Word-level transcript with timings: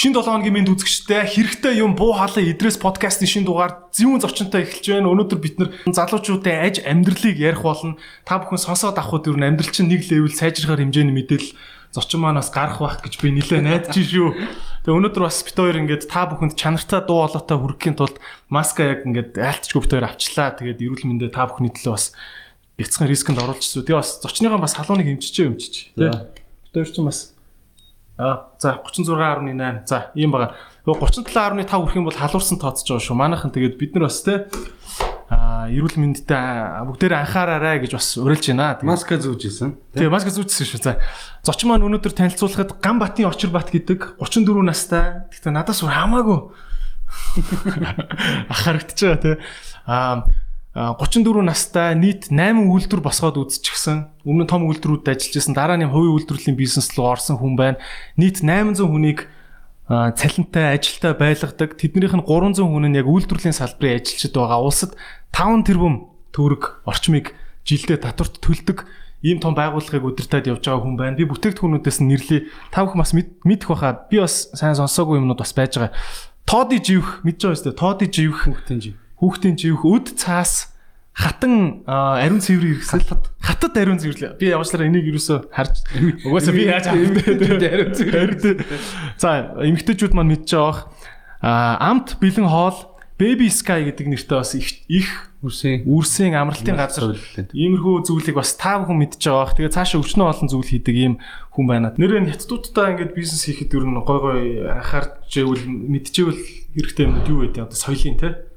Шин 0.00 0.16
7 0.16 0.24
хоногийн 0.24 0.64
мэд 0.64 0.72
үзэгчтэй 0.72 1.28
хэрэгтэй 1.28 1.84
юм 1.84 1.92
буу 1.92 2.16
хаалаа 2.16 2.40
идрээс 2.40 2.80
подкастын 2.80 3.28
шин 3.28 3.44
дугаар 3.44 3.92
зүүн 3.92 4.24
зочинтой 4.24 4.64
эхэлж 4.64 4.96
байна. 4.96 5.12
Өнөөдөр 5.12 5.36
бид 5.44 5.60
нар 5.60 5.76
залуучуудын 5.84 6.56
аж 6.56 6.80
амьдралыг 6.80 7.36
ярих 7.36 7.60
болно. 7.60 8.00
Та 8.24 8.40
бүхэн 8.40 8.64
сонсоод 8.64 8.96
авахд 8.96 9.28
юу 9.28 9.36
амьдрал 9.36 9.68
чинь 9.68 9.92
нэг 9.92 10.08
левел 10.08 10.32
сайжрахаар 10.32 10.88
хэмжээний 10.88 11.12
мэдээлэл 11.12 11.52
зочин 11.92 12.24
маань 12.24 12.40
бас 12.40 12.48
гарах 12.48 12.80
байх 12.80 13.04
гэж 13.04 13.20
би 13.20 13.28
нилээ 13.28 13.60
найдаж 13.60 13.92
шүү. 13.92 14.88
Тэгээ 14.88 14.96
өнөөдөр 15.04 15.20
бас 15.20 15.44
бит 15.44 15.56
хоёр 15.60 15.76
ингээд 15.84 16.08
та 16.08 16.24
бүхэнд 16.32 16.56
чанартай 16.56 17.04
дуу 17.04 17.20
хоолойтой 17.20 17.58
хүрэхийн 17.60 17.96
тулд 18.00 18.16
маска 18.48 18.88
яг 18.88 19.04
ингээд 19.04 19.36
айлтчгүй 19.36 19.84
бит 19.84 19.92
хоёр 20.00 20.08
авчлаа. 20.08 20.56
Тэгээд 20.56 20.80
эрүүл 20.80 21.04
мэндэ 21.12 21.28
та 21.28 21.44
бүхний 21.44 21.76
төлөө 21.76 21.92
бас 21.92 22.16
бяцхан 22.80 23.04
рискэнд 23.04 23.44
оруулчихсан. 23.44 23.84
Тэгээ 23.84 24.00
бас 24.00 24.16
зочныгаа 24.24 24.64
бас 24.64 24.80
халууныг 24.80 25.12
хэмжиж 25.12 25.36
юмчиж. 25.44 25.92
Тэ. 25.92 26.08
Бит 26.08 26.72
хоёр 26.72 26.88
ч 26.88 26.96
бас 27.04 27.36
за 28.58 28.78
36.8. 28.84 29.86
За 29.86 30.10
ийм 30.14 30.30
байгаа. 30.32 30.54
37.5 30.84 31.64
хүрэх 31.68 31.96
юм 31.96 32.06
бол 32.08 32.16
халуурсан 32.16 32.60
тооцож 32.60 32.88
байгаа 32.88 33.04
шүү. 33.04 33.16
Манайхан 33.16 33.50
тэгээд 33.52 33.78
бид 33.80 33.94
нар 33.96 34.08
бас 34.08 34.20
те 34.22 34.46
аа 35.30 35.70
эрүүл 35.70 35.96
мэндтэй 35.96 36.84
бүгдээр 36.90 37.14
анхаараарай 37.22 37.78
гэж 37.86 37.94
бас 37.94 38.18
уриалж 38.18 38.50
байна. 38.50 38.78
Маска 38.82 39.14
зүүж 39.14 39.42
исэн. 39.46 39.78
Тэгээ 39.94 40.10
маска 40.10 40.34
зүүжсэн 40.34 40.66
шүү. 40.66 40.80
За. 40.82 40.98
Зочин 41.46 41.70
маань 41.70 41.86
өнөөдөр 41.86 42.12
танилцуулахад 42.18 42.82
Ганбатын 42.82 43.30
Очирбат 43.30 43.70
гэдэг 43.70 44.18
34 44.18 44.66
настай. 44.66 45.30
Гэхдээ 45.30 45.54
надаас 45.54 45.86
өөр 45.86 45.94
хамаагүй 45.94 46.38
ах 48.48 48.58
харагдаж 48.64 48.98
байгаа 49.02 49.22
те. 49.22 49.32
Аа 49.86 50.24
34 50.74 51.42
настай 51.42 51.98
нийт 51.98 52.30
8 52.30 52.70
үйлдвэр 52.70 53.02
босгоод 53.02 53.42
үзчихсэн. 53.42 54.06
Өмнө 54.22 54.46
нь 54.46 54.50
том 54.50 54.70
үйлдвэрүүдэд 54.70 55.18
ажиллаж 55.18 55.34
байсан. 55.34 55.54
Дараа 55.58 55.74
нь 55.74 55.90
хувийн 55.90 56.14
үйлдвэрлэлийн 56.14 56.54
бизнес 56.54 56.94
руу 56.94 57.10
орсон 57.10 57.42
хүн 57.42 57.58
байна. 57.58 57.82
Нийт 58.14 58.38
800 58.38 58.86
хүнийг 58.86 59.26
цалинтай 59.90 60.78
ажилтай 60.78 61.18
байлгадаг. 61.18 61.74
Тэднийх 61.74 62.14
нь 62.14 62.22
300 62.22 62.62
хүн 62.62 62.86
нь 62.86 62.98
яг 63.02 63.10
үйлдвэрлэлийн 63.10 63.58
салбарын 63.58 63.98
ажилчид 63.98 64.30
байгаа. 64.30 64.62
Улсад 64.62 64.94
5 65.34 65.66
тэрбум 65.66 66.06
төгрөг 66.30 66.86
орчмыг 66.86 67.34
жилдээ 67.66 67.98
татварт 68.06 68.38
төлдөг 68.38 68.86
ийм 69.26 69.42
том 69.42 69.58
байгууллагыг 69.58 70.06
удирдах 70.06 70.46
явж 70.46 70.70
байгаа 70.70 70.86
хүн 70.86 70.94
байна. 70.94 71.18
Би 71.18 71.26
бүтээгдэхүүнүүдээс 71.26 71.98
нэрлэе. 71.98 72.46
Та 72.70 72.86
бүхэн 72.86 73.02
бас 73.02 73.10
мэдэх 73.10 73.74
байхаа. 73.74 74.06
Би 74.06 74.22
бас 74.22 74.54
сайн 74.54 74.78
сонсоогүй 74.78 75.18
юмнууд 75.18 75.42
бас 75.42 75.50
байж 75.50 75.74
байгаа. 75.74 75.98
Тооди 76.46 76.78
живх 76.78 77.26
мэдж 77.26 77.42
байгаа 77.42 77.58
шүү 77.58 77.66
дээ. 77.66 77.80
Тооди 77.82 78.06
живх 78.06 78.46
хүүхдийн 78.46 78.78
жив 78.78 78.99
хүүхдийн 79.20 79.56
живх 79.60 79.84
өд 79.84 80.16
цаас 80.16 80.72
хатан 81.12 81.84
ариун 81.86 82.40
цэврийн 82.40 82.80
хэрэгсэл 82.80 83.04
хатад 83.44 83.74
ариун 83.76 84.00
цэвэрлээ. 84.00 84.40
Би 84.40 84.48
яваачлаараа 84.50 84.88
энийг 84.88 85.12
юусоо 85.12 85.44
харж 85.52 85.84
угаасаа 86.24 86.54
би 86.56 86.64
яаж 86.64 86.86
авах 86.88 87.28
ариун 87.28 87.92
цэвэр. 87.92 88.64
За 89.20 89.52
эмэгтэйчүүд 89.60 90.16
маань 90.16 90.32
мэдж 90.32 90.48
байгаа. 90.56 90.88
Амт 91.42 92.16
бэлэн 92.20 92.48
хоол 92.48 92.90
Baby 93.20 93.52
Sky 93.52 93.84
гэдэг 93.84 94.06
нэртэй 94.08 94.36
бас 94.40 94.56
их 94.56 94.80
их 94.88 95.28
үрсийн 95.44 95.84
үрсийн 95.84 96.32
амралтын 96.40 96.72
газар 96.72 97.12
иймэрхүү 97.52 98.08
зүйлийг 98.08 98.40
бас 98.40 98.56
та 98.56 98.80
бүхэн 98.80 98.96
мэдж 98.96 99.20
байгаа. 99.20 99.52
Тэгээ 99.60 99.76
цаашаа 99.76 100.00
өчнөө 100.00 100.24
олон 100.24 100.48
зүйл 100.48 100.64
хийдэг 100.64 100.96
ийм 100.96 101.14
хүн 101.52 101.66
байна. 101.68 101.92
Нэрээ 102.00 102.32
хятадуудтай 102.32 102.96
ингээд 102.96 103.12
бизнес 103.12 103.44
хийхэд 103.44 103.76
ер 103.76 103.84
нь 103.84 104.00
гой 104.00 104.18
гой 104.24 104.40
анхаарч 104.72 105.36
ивэл 105.36 105.68
мэдчихвэл 105.68 106.40
хэрэгтэй 106.72 107.04
юм 107.04 107.20
юу 107.28 107.44
вэ? 107.44 107.60
Одоо 107.60 107.76
соёлын 107.76 108.16
те 108.16 108.49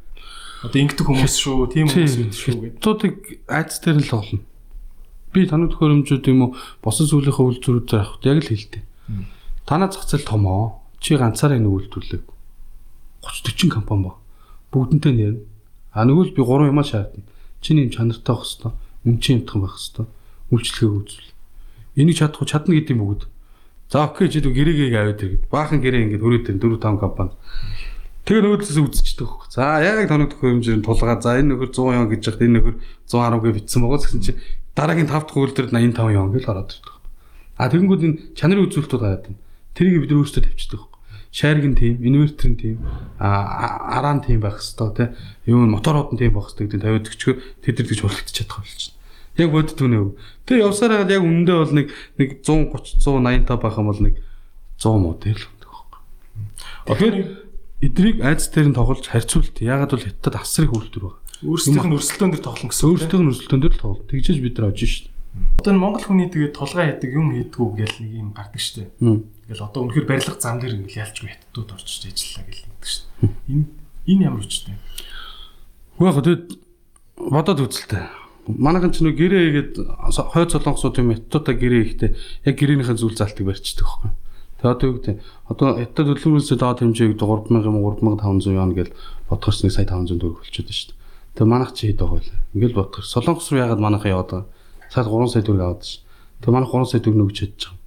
Одоо 0.64 0.80
ингэдэг 0.80 1.06
хүмүүс 1.06 1.36
шүү, 1.44 1.68
тийм 1.76 1.88
хүмүүс 1.92 2.16
үү 2.16 2.32
шүү 2.32 2.56
гэдэг. 2.64 2.80
Туудыг 2.80 3.16
айц 3.52 3.84
дээр 3.84 4.00
л 4.00 4.16
олно. 4.16 4.40
Би 5.36 5.44
таныг 5.44 5.76
төхөөрөмжүүд 5.76 6.26
юм 6.32 6.40
уу 6.48 6.52
босон 6.80 7.10
зүйлийнхээ 7.12 7.48
үйлдвэрүүдээр 7.60 8.00
авах 8.00 8.24
яг 8.24 8.40
л 8.40 8.48
хэлдэг. 8.48 8.84
Танаа 9.68 9.92
зах 9.92 10.08
зээл 10.08 10.24
том 10.24 10.48
оо. 10.48 10.80
Чи 11.04 11.20
ганцаараа 11.20 11.60
энэ 11.60 11.68
үйлдвэрлэг 11.68 12.24
30 13.28 13.68
40 13.68 13.76
компани 13.76 14.08
ба. 14.08 14.16
Бүгдэнтэй 14.72 15.14
нэр. 15.14 15.36
А 15.92 16.08
нөгөө 16.08 16.32
л 16.32 16.36
би 16.36 16.42
гурван 16.44 16.72
юмаа 16.72 16.88
шаардна. 16.88 17.28
Чиний 17.60 17.88
юм 17.88 17.92
чанартай 17.92 18.36
байх 18.36 18.48
хэвээр, 18.48 18.76
үнчин 19.04 19.44
юмтхан 19.44 19.62
байх 19.64 19.76
хэвээр, 19.76 20.10
үйлчлэгээ 20.52 20.96
үзүүл. 20.96 21.32
Энийг 22.00 22.18
чадахгүй 22.20 22.48
чадна 22.48 22.76
гэдэг 22.76 22.96
юм 22.96 23.04
бүгд. 23.04 23.24
За 23.92 24.08
окей 24.08 24.28
чи 24.28 24.40
гэрээгээ 24.40 24.96
аваад 24.96 25.24
иргэд. 25.24 25.44
Баахан 25.52 25.80
гэрээ 25.80 26.04
ингээд 26.08 26.24
хөрөөд 26.24 26.48
4 26.56 26.82
5 26.82 27.04
компани. 27.04 27.32
Тэгээ 28.24 28.40
нөгөөдөөс 28.40 28.80
үзчихдэг. 28.80 29.52
За 29.52 29.84
яг 29.84 30.08
тоног 30.08 30.32
хөрөмжөөр 30.40 30.80
тулгаа. 30.80 31.20
За 31.20 31.36
энэ 31.36 31.60
нөхөр 31.60 31.76
100 31.76 31.92
ян 31.92 32.08
гэж 32.08 32.22
яхад 32.24 32.44
энэ 32.48 32.56
нөхөр 32.56 32.76
110 33.12 33.44
гэ 33.44 33.52
битсэн 33.52 33.84
байгаа 33.84 34.00
гэсэн 34.00 34.22
чинь 34.24 34.40
дараагийн 34.80 35.12
5 35.12 35.28
дахь 35.28 35.36
хөрөлдөр 35.36 35.68
85 35.76 36.16
ян 36.16 36.32
гэж 36.32 36.44
гараад 36.48 36.72
ирдэг. 36.72 36.96
А 37.60 37.68
тэгэнгүүт 37.68 38.04
энэ 38.08 38.20
чанарын 38.40 38.64
үзүүлэлтүүд 38.72 39.04
гараад 39.04 39.24
байна. 39.28 39.44
Тэрийг 39.76 40.08
бид 40.08 40.16
өөрсдөө 40.16 40.44
тавьчихдаг 40.48 40.80
хөх. 40.80 40.94
Шаргийн 41.34 41.76
тим, 41.76 42.00
инвертерийн 42.00 42.56
тим, 42.56 42.78
а 43.20 43.92
араан 44.00 44.24
тим 44.24 44.40
байх 44.40 44.64
хэвээр 44.64 44.96
тий. 44.96 45.08
Юу 45.52 45.68
моторууд 45.68 46.16
нь 46.16 46.22
тим 46.24 46.32
байх 46.32 46.48
хэвээр 46.48 46.80
гэдэг 46.80 46.80
тавиад 46.80 47.10
өчгөө 47.12 47.36
тэд 47.60 47.76
нар 47.76 47.88
гэж 47.92 48.00
хуралдаж 48.06 48.32
чадах 48.32 48.62
болчихно. 48.64 48.98
Яг 49.36 49.50
бодд 49.52 49.74
түнэ. 49.74 50.14
Тэгээ 50.46 50.64
явсараа 50.64 51.10
яг 51.10 51.26
үнэндээ 51.26 51.58
бол 51.58 51.74
нэг 51.74 51.88
нэг 52.22 52.30
130 52.46 53.02
185 53.04 53.50
байх 53.60 53.76
юм 53.82 53.88
бол 53.90 54.02
нэг 54.06 54.16
100 54.78 54.94
модел 55.02 55.42
гэдэг 55.42 55.70
байхгүй. 55.74 56.02
Тэгэхээр 56.88 57.43
эднийг 57.84 58.24
айц 58.24 58.48
дээр 58.48 58.72
нь 58.72 58.78
тоглож 58.78 59.04
харьцуулт. 59.04 59.60
Ягаад 59.60 59.92
бол 59.92 60.06
хятад 60.08 60.36
асар 60.40 60.66
их 60.66 60.74
үйлдвэр 60.74 61.04
байна. 61.04 61.20
Өөрсдийнх 61.44 61.88
нь 61.92 61.96
өрсөлдөөн 62.00 62.32
дээр 62.32 62.44
тоглоно 62.48 62.72
гэсэн. 62.72 62.88
Өөрсдийнх 62.88 63.24
нь 63.24 63.32
өрсөлдөөн 63.36 63.62
дээр 63.64 63.76
л 63.76 63.84
тоглолт. 63.84 64.08
Тэгжээж 64.08 64.40
бид 64.40 64.56
нар 64.56 64.72
очиж 64.72 64.90
шít. 64.90 65.08
Одоо 65.60 65.74
энэ 65.74 65.82
Монгол 65.82 66.06
хүний 66.06 66.30
тэгээд 66.30 66.54
толгой 66.54 66.86
хийдэг 66.94 67.12
юм 67.12 67.28
хийдгүү 67.34 67.68
гэл 67.74 67.98
нэг 68.06 68.12
юм 68.14 68.30
гардаг 68.38 68.62
штэ. 68.62 68.94
Ингээл 69.02 69.66
одоо 69.66 69.82
үнэхээр 69.90 70.08
барилга 70.08 70.38
зам 70.38 70.62
дээр 70.62 70.78
ингээл 70.78 71.02
ялчгүй 71.04 71.30
хятадууд 71.34 71.70
орчиж 71.74 72.02
ажиллаа 72.06 72.46
гэл 72.46 72.64
нэгдэг 72.70 72.90
штэ. 72.94 73.06
Энэ 73.50 73.66
энэ 74.06 74.24
ямар 74.30 74.46
үчтэй. 74.46 74.78
Хөө 75.98 76.06
яг 76.06 76.18
тэгээд 76.22 76.46
бодоод 77.18 77.60
үзэлтэй. 77.66 78.04
Манайхан 78.46 78.92
ч 78.94 79.02
нэг 79.02 79.18
гэрээ 79.18 79.44
хийгээд 79.50 79.74
хойд 79.82 80.50
солонгосууд 80.54 81.02
юм 81.02 81.10
хятадуудаа 81.18 81.56
гэрээ 81.58 81.82
хийхдээ 81.82 82.12
яг 82.46 82.56
гэрээнийхэн 82.60 83.00
зүйл 83.02 83.18
залтыг 83.18 83.48
барьчихдаг 83.50 83.90
байхгүй. 83.90 84.12
Тэгээ 84.64 84.72
одоо 84.80 84.88
юу 84.88 84.96
гэдэг 84.96 85.16
одоо 85.52 85.68
хятад 85.76 86.08
төлөвлөмжөөс 86.08 86.56
доод 86.56 86.80
хэмжээг 86.80 87.20
3000 87.20 87.68
юм 87.68 87.84
3500 87.84 88.56
яана 88.56 88.72
гэж 88.72 88.90
бодгоч 89.28 89.58
нэг 89.60 89.76
сая 89.76 89.84
500 89.84 90.24
төгрөг 90.24 90.40
болчиход 90.40 90.72
шүү 90.72 90.88
дээ. 90.88 91.00
Тэгээ 91.36 91.52
манайх 91.52 91.72
чи 91.76 91.92
хэд 91.92 92.00
байгаа 92.00 92.24
вэ? 92.24 92.32
Ингээл 92.56 92.80
бодгоч. 92.80 93.04
Солонгос 93.12 93.52
руу 93.52 93.60
ягаад 93.60 93.84
манайхаа 93.84 94.16
яваад 94.16 94.32
байгаа? 94.32 94.48
Саад 94.88 95.08
3 95.12 95.28
сая 95.36 95.44
төгрөг 95.44 95.68
аваад 95.68 95.84
ш. 95.84 96.00
Тэгээ 96.40 96.56
манайх 96.56 96.72
3 96.72 96.88
сая 96.88 97.02
төгрөг 97.04 97.28
өгч 97.28 97.38
чадчих 97.44 97.70
юм. 97.76 97.80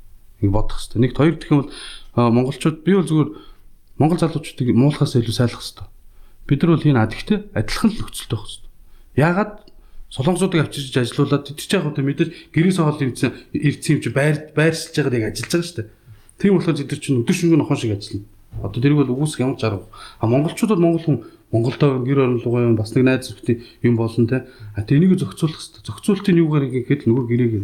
Нэг 0.45 0.51
бодох 0.53 0.77
хэрэгтэй. 0.77 1.01
Нэг 1.01 1.13
хоёр 1.17 1.35
дэх 1.41 1.49
юм 1.49 1.61
бол 1.65 1.73
монголчууд 2.37 2.79
би 2.85 2.93
бол 2.93 3.09
зүгээр 3.09 3.31
монгол 3.97 4.21
залуучуудыг 4.21 4.69
муулахаас 4.77 5.17
илүү 5.17 5.33
сайлах 5.33 5.65
хэрэгтэй. 5.65 5.89
Бид 6.45 6.61
нар 6.61 6.71
бол 6.77 6.89
энэ 6.93 7.01
адигтэй 7.09 7.39
адилхан 7.57 7.89
л 7.89 7.99
нөхцөлтэй 8.05 8.37
байх 8.37 8.45
хэрэгтэй. 8.45 8.71
Ягаад 9.17 9.53
солонгосуудыг 10.13 10.61
авчирч 10.61 10.93
ажилуулад 10.93 11.49
тэтгэж 11.49 11.71
яг 11.73 11.89
одоо 11.89 12.05
мэдээж 12.05 12.31
гэрээс 12.53 12.79
хоол 12.85 13.01
ирсэн 13.01 13.33
ирсэн 13.57 13.93
юм 13.97 14.01
чи 14.05 14.11
байр 14.13 14.37
байршилж 14.53 14.97
байгааг 15.09 15.33
ажиллаж 15.33 15.51
байгаа 15.57 15.65
шүү 15.65 15.77
дээ. 15.81 15.96
Тийм 16.39 16.57
болохоор 16.57 16.77
нар 16.77 17.01
чинь 17.01 17.21
өдөр 17.25 17.35
шөнөгүй 17.37 17.59
нохоо 17.61 17.77
шиг 17.77 17.97
ажиллана. 17.97 18.27
Одоо 18.63 18.81
тэрийг 18.81 18.99
бол 19.01 19.13
үгүйсэх 19.13 19.41
ямар 19.41 19.57
ч 19.57 19.65
арга. 19.65 19.89
А 20.21 20.27
монголчуудад 20.27 20.81
монгол 20.81 21.05
хүн 21.05 21.19
Монголдоо 21.53 22.03
гэр 22.03 22.19
орнолгоо 22.27 22.63
юм 22.67 22.75
бас 22.75 22.91
нэг 22.95 23.05
найз 23.07 23.31
зөвхөн 23.31 23.63
юм 23.83 23.97
болно 23.97 24.27
те. 24.27 24.51
А 24.75 24.83
тэнийг 24.83 25.15
зохицуулах 25.15 25.63
хэрэгтэй. 25.63 25.87
Зохицуултын 25.87 26.41
юугаар 26.43 26.67
гэхэд 26.67 27.07
нөгөө 27.07 27.25
гэрээг 27.31 27.55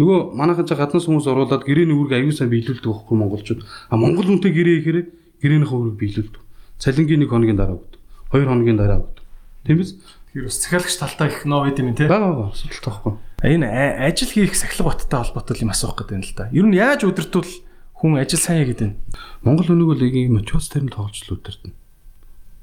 нөгөө 0.00 0.32
манайхан 0.32 0.64
ч 0.64 0.72
гаднаас 0.72 1.04
хүмүүс 1.04 1.28
оруулаад 1.28 1.68
гэрээний 1.68 1.92
үүрэг 1.92 2.16
аюул 2.16 2.32
сан 2.32 2.48
биелүүлдэг 2.48 2.88
байхгүй 2.88 3.16
монголчууд. 3.20 3.60
А 3.92 3.94
монгол 4.00 4.24
хүнтэй 4.24 4.52
гэрээ 4.56 4.76
ихээр 4.80 4.98
гэрээнийхээ 5.44 5.76
үүрэг 5.76 5.96
биелүүлдэг. 6.00 6.42
Цалингийн 6.80 7.20
нэг 7.20 7.28
хоногийн 7.28 7.60
дараа 7.60 7.76
өгдөг. 7.76 8.00
Хоёр 8.32 8.48
хоногийн 8.48 8.80
дараа 8.80 9.04
өгдөг. 9.04 9.24
Биз? 9.68 10.00
Тэр 10.32 10.48
бас 10.48 10.56
захиалагч 10.64 10.96
талтай 10.96 11.28
их 11.28 11.44
ноо 11.44 11.68
байд 11.68 11.76
юм 11.76 11.92
те. 11.92 12.08
Бага 12.08 12.32
бага 12.32 12.56
асуудалтай 12.56 12.88
байхгүй. 12.88 13.12
Энэ 13.42 13.66
ажил 14.06 14.30
хийх 14.30 14.54
сахилга 14.54 14.94
баттай 14.94 15.18
холбоотой 15.18 15.58
юм 15.58 15.74
асуух 15.74 15.98
гэдэг 15.98 16.14
юм 16.14 16.22
л 16.22 16.34
да. 16.38 16.48
Ер 16.54 16.66
нь 16.70 16.78
яаж 16.78 17.02
удирдвал 17.02 17.50
хүн 17.98 18.22
ажил 18.22 18.38
сайн 18.38 18.62
хийгээд 18.62 18.78
байна? 18.78 18.96
Монгол 19.42 19.74
өнөөгөө 19.74 19.98
лигийн 19.98 20.38
мотивац 20.38 20.70
тэр 20.70 20.86
нь 20.86 20.94
тоглож 20.94 21.26
л 21.26 21.34
удирдна. 21.34 21.74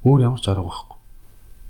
Өөр 0.08 0.24
ямар 0.24 0.40
ч 0.40 0.48
арга 0.48 0.64
байхгүй. 0.64 0.98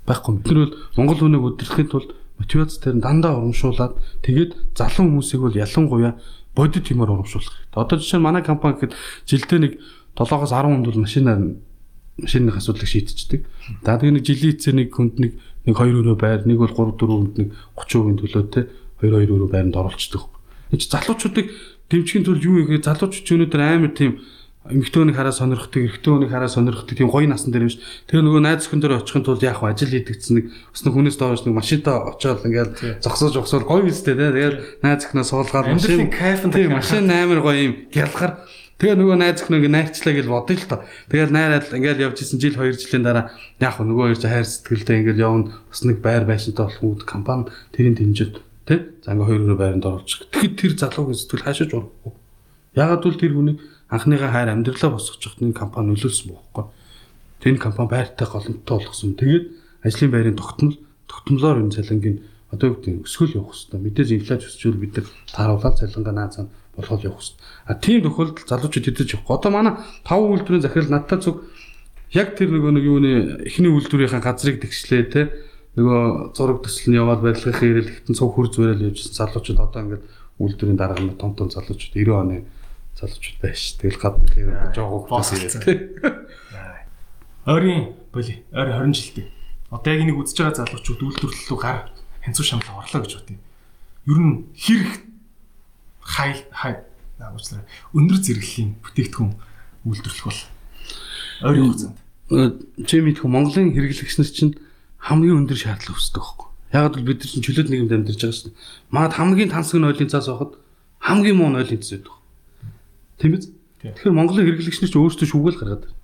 Байхгүй. 0.06 0.32
Бид 0.46 0.54
нар 0.54 0.62
бол 0.62 0.78
Монгол 0.94 1.26
өнөөг 1.26 1.46
удирдахын 1.58 1.90
тулд 1.90 2.10
мотивац 2.38 2.78
тэр 2.78 2.94
нь 2.94 3.02
дандаа 3.02 3.34
урамшуулад 3.34 3.98
тэгээд 4.22 4.78
залуу 4.78 5.02
хүмүүсийг 5.10 5.42
бол 5.42 5.58
ялангуяа 5.58 6.14
бодит 6.54 6.86
юмар 6.94 7.10
урамшуулах 7.10 7.50
хэрэгтэй. 7.50 7.82
Одоо 7.82 7.98
жишээ 7.98 8.22
нь 8.22 8.26
манай 8.30 8.46
компани 8.46 8.78
гэхэд 8.78 8.94
жилдээ 9.26 9.58
нэг 9.58 9.72
7-оос 10.14 10.54
10 10.54 10.70
хүнд 10.70 10.86
бол 10.86 11.02
машинаар 11.02 11.40
машины 12.14 12.54
асуудлыг 12.54 12.86
шийдчихдэг. 12.86 13.42
За 13.82 13.98
тэгээ 13.98 14.14
нэг 14.14 14.24
жилийн 14.26 14.54
эцээр 14.54 14.76
нэг 14.78 14.88
хүнд 14.94 15.18
нэг 15.18 15.32
нэг 15.66 15.74
2 15.74 15.98
өрөө 15.98 16.16
байр, 16.18 16.46
нэг 16.46 16.58
бол 16.62 16.70
3 16.70 16.94
4 16.94 17.10
хүнд 17.10 17.34
нэг 17.42 17.48
30% 17.74 18.22
төлөөтэй 18.22 18.64
2 19.00 19.08
2 19.08 19.32
өрөө 19.32 19.50
байранд 19.50 19.76
оруулцдаг. 19.76 20.28
Энд 20.70 20.84
залуучуудыг 20.86 21.46
дэмжихийн 21.90 22.24
тулд 22.24 22.44
юу 22.44 22.62
вэ 22.62 22.80
гэхээр 22.80 22.86
залуучууд 22.86 23.50
өнөөдөр 23.50 23.60
амар 23.60 23.92
тийм 23.96 24.20
эмэгтэйнийг 24.68 25.16
хараа 25.16 25.32
сонирхдаг, 25.32 25.82
эрэгтэйнийг 25.88 26.30
хараа 26.30 26.52
сонирхдаг 26.52 26.92
тийм 26.92 27.08
гоё 27.08 27.24
насан 27.24 27.48
дээр 27.48 27.64
юм 27.64 27.72
ш. 27.72 27.80
Тэгээ 28.12 28.24
нөгөө 28.28 28.42
найз 28.44 28.68
өхөн 28.68 28.80
дээр 28.84 29.00
очихын 29.00 29.24
тулд 29.24 29.40
яах 29.40 29.64
вэ? 29.64 29.72
Ажил 29.72 29.88
хийдэгцэн 29.88 30.34
нэг 30.36 30.44
бас 30.52 30.82
нэг 30.84 30.92
хүнээс 30.92 31.16
доорч 31.16 31.42
нэг 31.48 31.54
машинтаа 31.56 31.96
очиод 32.12 32.44
ингээл 32.44 33.00
зогсоож 33.00 33.32
зогсоор 33.40 33.64
гоё 33.64 33.88
үстэй 33.88 34.20
те. 34.20 34.28
Тэгээд 34.28 34.84
найз 34.84 35.08
өхнөө 35.08 35.24
суулгаад 35.24 35.66
машин 35.72 36.12
кайфн 36.12 36.52
тийм 36.52 36.76
машин 36.76 37.08
амар 37.08 37.40
гоё 37.40 37.56
юм 37.56 37.74
гялхар 37.88 38.44
Тэгээ 38.80 38.96
нөгөө 38.96 39.16
найз 39.20 39.44
их 39.44 39.48
нөгөө 39.52 39.72
найрчлаа 39.76 40.14
гэж 40.16 40.26
бодъё 40.28 40.56
л 40.56 40.68
тоо. 40.72 40.80
Тэгэл 41.12 41.36
найраад 41.36 41.68
ингээл 41.68 42.04
явж 42.08 42.24
исэн 42.24 42.40
жил 42.40 42.56
2 42.56 42.80
жилийн 42.80 43.04
дараа 43.04 43.28
яг 43.60 43.76
хөө 43.76 43.84
нөгөө 43.84 44.04
хоёр 44.08 44.20
хайр 44.24 44.48
сэтгэлдээ 44.48 44.96
ингээл 45.04 45.24
явна. 45.24 45.52
Бас 45.68 45.84
нэг 45.84 46.00
байр 46.00 46.24
байшинтай 46.24 46.64
болох 46.64 46.80
үүд 46.80 47.04
компани 47.04 47.52
тэрийн 47.76 47.92
дэмжид 47.92 48.40
тий. 48.70 48.80
За 49.02 49.18
ингээ 49.18 49.26
хоёр 49.26 49.42
өөр 49.50 49.58
байранд 49.58 49.86
оруулчих. 49.90 50.30
Тэгэхэд 50.30 50.54
тэр 50.54 50.72
залуугийн 50.78 51.18
сэтгэл 51.18 51.42
хаашаач 51.42 51.70
урахгүй. 51.74 52.12
Ягаад 52.78 53.02
гэвэл 53.02 53.18
тэр 53.18 53.34
хүний 53.34 53.56
анхныхаа 53.90 54.30
хайр 54.30 54.50
амьдралаа 54.54 54.90
босгочих 54.94 55.34
нэг 55.42 55.58
компани 55.58 55.90
нөлөөлсөн 55.90 56.30
бохоггүй. 56.30 56.64
Тэр 57.42 57.58
компани 57.58 57.90
байртай 57.90 58.26
голомттой 58.30 58.76
болгосон. 58.78 59.18
Тэгээд 59.18 59.44
ажлын 59.82 60.14
байрын 60.14 60.38
тогтмол 60.38 60.78
тогтмолоор 61.10 61.58
энэ 61.66 61.74
цалингийн 61.74 62.18
одоо 62.54 62.66
юу 62.70 62.76
гэдэг 62.78 63.06
өсгөл 63.06 63.36
явах 63.42 63.58
хэрэгтэй. 63.58 63.80
Мэдээж 63.82 64.08
инфляц 64.14 64.42
өсчүүл 64.46 64.78
бид 64.78 64.92
нар 64.94 65.06
тааруулаад 65.34 65.78
цалингаа 65.82 66.14
наацаа 66.14 66.44
болгоод 66.78 67.02
явах 67.02 67.22
хэрэгтэй. 67.26 67.42
А 67.66 67.74
тийм 67.74 68.00
тохиолдолд 68.06 68.46
залуучууд 68.46 68.86
хэдэж 68.86 69.08
явахгүй. 69.18 69.34
Одоо 69.34 69.50
манай 69.50 69.74
тав 70.06 70.18
үйлдвэрийн 70.22 70.62
захирал 70.62 70.94
надтай 70.94 71.18
зүг 71.18 71.36
яг 72.14 72.34
тэр 72.38 72.50
нөгөө 72.54 72.72
нэг 72.74 72.84
юуны 72.86 73.10
эхний 73.46 73.70
үйлдвэрийн 73.70 74.22
газрыг 74.22 74.62
тэгшлээ 74.62 75.02
те 75.10 75.22
нөгөө 75.78 76.34
зураг 76.34 76.58
төсөл 76.66 76.90
нь 76.90 76.98
яваад 76.98 77.20
барилгын 77.22 77.54
хэрэл 77.54 77.90
ихтэн 77.90 78.14
цуг 78.18 78.34
хөр 78.34 78.48
зүрэл 78.50 78.86
явжсэн 78.90 79.14
залуучууд 79.14 79.60
одоо 79.62 79.80
ингээд 79.86 80.04
үйлдвэрийн 80.42 80.78
дарга 80.80 80.98
нь 80.98 81.14
том 81.14 81.36
том 81.38 81.46
залуучууд 81.46 81.94
90 81.94 82.10
оны 82.10 82.36
залуучууд 82.98 83.38
байж. 83.38 83.78
Тэгэл 83.78 84.02
гадна 84.02 84.26
хэрэг 84.34 84.74
жоог 84.74 85.06
хөөс 85.06 85.30
ирээд. 85.38 85.62
Ойрын 87.46 87.94
боли 88.10 88.34
ойр 88.50 88.68
20 88.82 88.98
жилдээ. 88.98 89.26
Одоо 89.70 89.90
яг 89.94 90.00
энийг 90.02 90.18
үзэж 90.18 90.36
байгаа 90.42 90.58
залуучууд 90.66 91.00
үйлдвэрлэл 91.06 91.48
рүү 91.54 91.60
гар 91.62 91.78
хянцуу 92.26 92.44
шамлаа 92.44 92.82
орлоо 92.82 93.00
гэж 93.06 93.12
бодъё. 93.14 93.38
Ер 94.10 94.18
нь 94.18 94.34
хэрэг 94.58 94.90
хай 96.02 96.34
хай 96.50 96.82
наагуучлаа 97.20 97.62
өндөр 97.94 98.18
зэрэглэлийн 98.18 98.70
бүтээгдэхүүн 98.82 99.32
үйлдвэрлэх 99.86 100.26
бол 100.26 100.40
ойрын 101.46 101.64
хугацаанд 101.70 101.96
чи 102.88 102.96
мэдэх 103.00 103.24
Монголын 103.28 103.74
хэрэглэгч 103.76 104.14
нар 104.18 104.30
чинь 104.30 104.52
хамгийн 105.00 105.44
өндөр 105.44 105.58
шаардлага 105.58 105.96
өсдөг 105.96 106.22
байхгүй. 106.22 106.48
Яг 106.76 106.94
л 106.96 107.06
бид 107.08 107.18
нар 107.24 107.30
чинь 107.32 107.44
чөлөөт 107.44 107.68
нийгэмд 107.72 107.92
амьдарч 107.96 108.20
байгаа 108.20 108.36
шүү 108.36 108.46
дээ. 108.52 108.58
Манад 108.92 109.12
хамгийн 109.16 109.50
тансаг 109.50 109.80
нойлын 109.80 110.12
цаас 110.12 110.28
байхад 110.28 110.52
хамгийн 111.00 111.36
муу 111.40 111.50
нойлын 111.50 111.80
цаас 111.80 112.04
байдаг. 112.04 112.14
Тийм 113.18 113.30
биз? 113.32 113.44
Тэгэхээр 113.80 114.14
Монголын 114.14 114.44
хэрэглэгч 114.44 114.78
нар 114.84 114.90
чинь 114.92 115.02
өөрсдөө 115.02 115.28
шүүгээл 115.32 115.60
гаргаад 115.60 115.82
байна. 115.88 115.98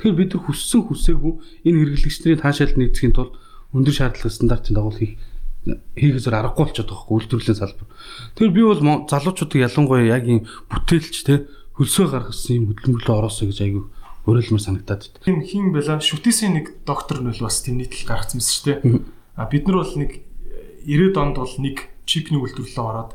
Тэгэхээр 0.00 0.18
бид 0.18 0.30
нар 0.32 0.42
хүссэн 0.48 0.80
хүсээгүй 0.88 1.32
энэ 1.68 1.78
хэрэглэгчдийн 1.78 2.40
таашаалд 2.40 2.76
нэгдэхийн 2.80 3.14
тулд 3.14 3.34
өндөр 3.76 3.94
шаардлага 3.94 4.32
стандартын 4.32 4.74
дагуу 4.80 4.94
хийх 4.96 5.20
хийхээс 5.68 6.26
аргагүй 6.32 6.64
болчиход 6.64 6.88
байгаа 6.88 7.04
хөө 7.04 7.16
үйлдвэрлэлийн 7.20 7.60
салбар. 7.60 7.88
Тэгэхээр 8.32 8.56
би 8.56 8.62
бол 8.64 8.80
залуучуудыг 9.12 9.60
ялангуяа 9.60 10.08
яг 10.08 10.24
юм 10.24 10.48
бүтээлч 10.72 11.16
те 11.28 11.44
хөлсөө 11.76 12.06
гаргасан 12.08 12.56
юм 12.56 12.64
хөдөлмөрлөө 12.72 13.16
ороосоо 13.18 13.46
гэж 13.52 13.58
айгүй 13.60 13.84
өөрөлдмөр 14.28 14.60
санагдаад 14.60 15.08
байна. 15.08 15.24
Тийм 15.24 15.40
хин 15.40 15.72
байла 15.72 15.96
шүтээсийн 16.04 16.52
нэг 16.60 16.84
доктор 16.84 17.24
нь 17.24 17.32
бол 17.32 17.48
бас 17.48 17.64
тийм 17.64 17.80
нийтлэл 17.80 18.04
гаргацсан 18.04 18.38
мэт 18.38 18.52
шүү 18.52 18.64
дээ. 18.68 18.78
А 19.40 19.48
бид 19.48 19.64
нар 19.64 19.80
бол 19.80 19.94
нэг 19.96 20.10
90-ад 20.84 21.16
онд 21.16 21.36
бол 21.40 21.56
нэг 21.64 21.76
чипний 22.04 22.36
үйлдвэрлэлөө 22.36 22.84
ороод 22.84 23.12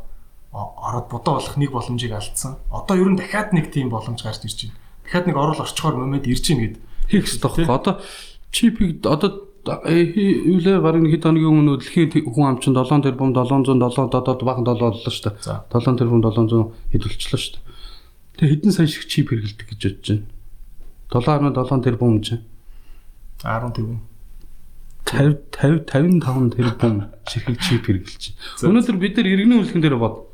ороод 0.53 1.07
бодоо 1.09 1.33
болох 1.37 1.57
нэг 1.57 1.71
боломжийг 1.73 2.13
алдсан. 2.13 2.57
Одоо 2.69 2.97
ер 2.97 3.09
нь 3.09 3.17
дахиад 3.17 3.53
нэг 3.53 3.69
тийм 3.69 3.89
боломж 3.89 4.21
гарч 4.21 4.45
ирж 4.45 4.69
байна. 4.69 4.77
Дахиад 5.05 5.27
нэг 5.29 5.37
орол 5.37 5.61
орчхоор 5.61 5.95
момент 5.97 6.25
ирж 6.25 6.45
байна 6.49 6.61
гэд 6.65 6.77
хийх 7.09 7.25
хэрэгтэй. 7.29 7.65
Одоо 7.69 8.01
чипийг 8.53 9.05
одоо 9.05 9.49
юулээ 9.63 10.77
барин 10.83 11.09
хэд 11.09 11.23
хоногийн 11.23 11.49
өмнө 11.49 11.79
дэлхийн 11.79 12.27
хүн 12.29 12.57
амчин 12.57 12.75
7 12.75 13.01
тэрбум 13.01 13.33
707 13.33 14.11
додод 14.11 14.43
бахан 14.43 14.65
7 14.67 14.77
боллоо 14.77 15.09
шүү 15.09 15.33
дээ. 15.39 15.65
7 15.71 15.97
тэрбум 15.97 16.21
700 16.21 16.73
хэд 16.91 17.03
болчихлоо 17.07 17.39
шүү 17.39 17.53
дээ. 17.57 17.63
Тэгээ 18.37 18.51
хэдэн 18.59 18.71
сая 18.75 18.87
шиг 18.91 19.07
чип 19.07 19.31
хэрэгэлдэг 19.31 19.67
гэж 19.71 19.81
бодож 19.87 20.09
байна. 20.09 20.32
7.7 21.13 21.83
тэрбум 21.83 22.21
чинь 22.21 22.41
10 23.43 23.73
тэрбум. 23.77 24.01
50 25.05 25.85
50 25.85 26.23
55 26.23 26.55
тэрбум 26.57 26.95
ширхэг 27.29 27.57
чип 27.61 27.85
хэрэгжилж 27.85 28.33
байна. 28.33 28.73
Өнөөдөр 28.73 28.97
бид 28.97 29.17
нар 29.17 29.27
иргэний 29.29 29.59
үйлхэн 29.61 29.83
дээр 29.83 29.97
бод. 30.01 30.25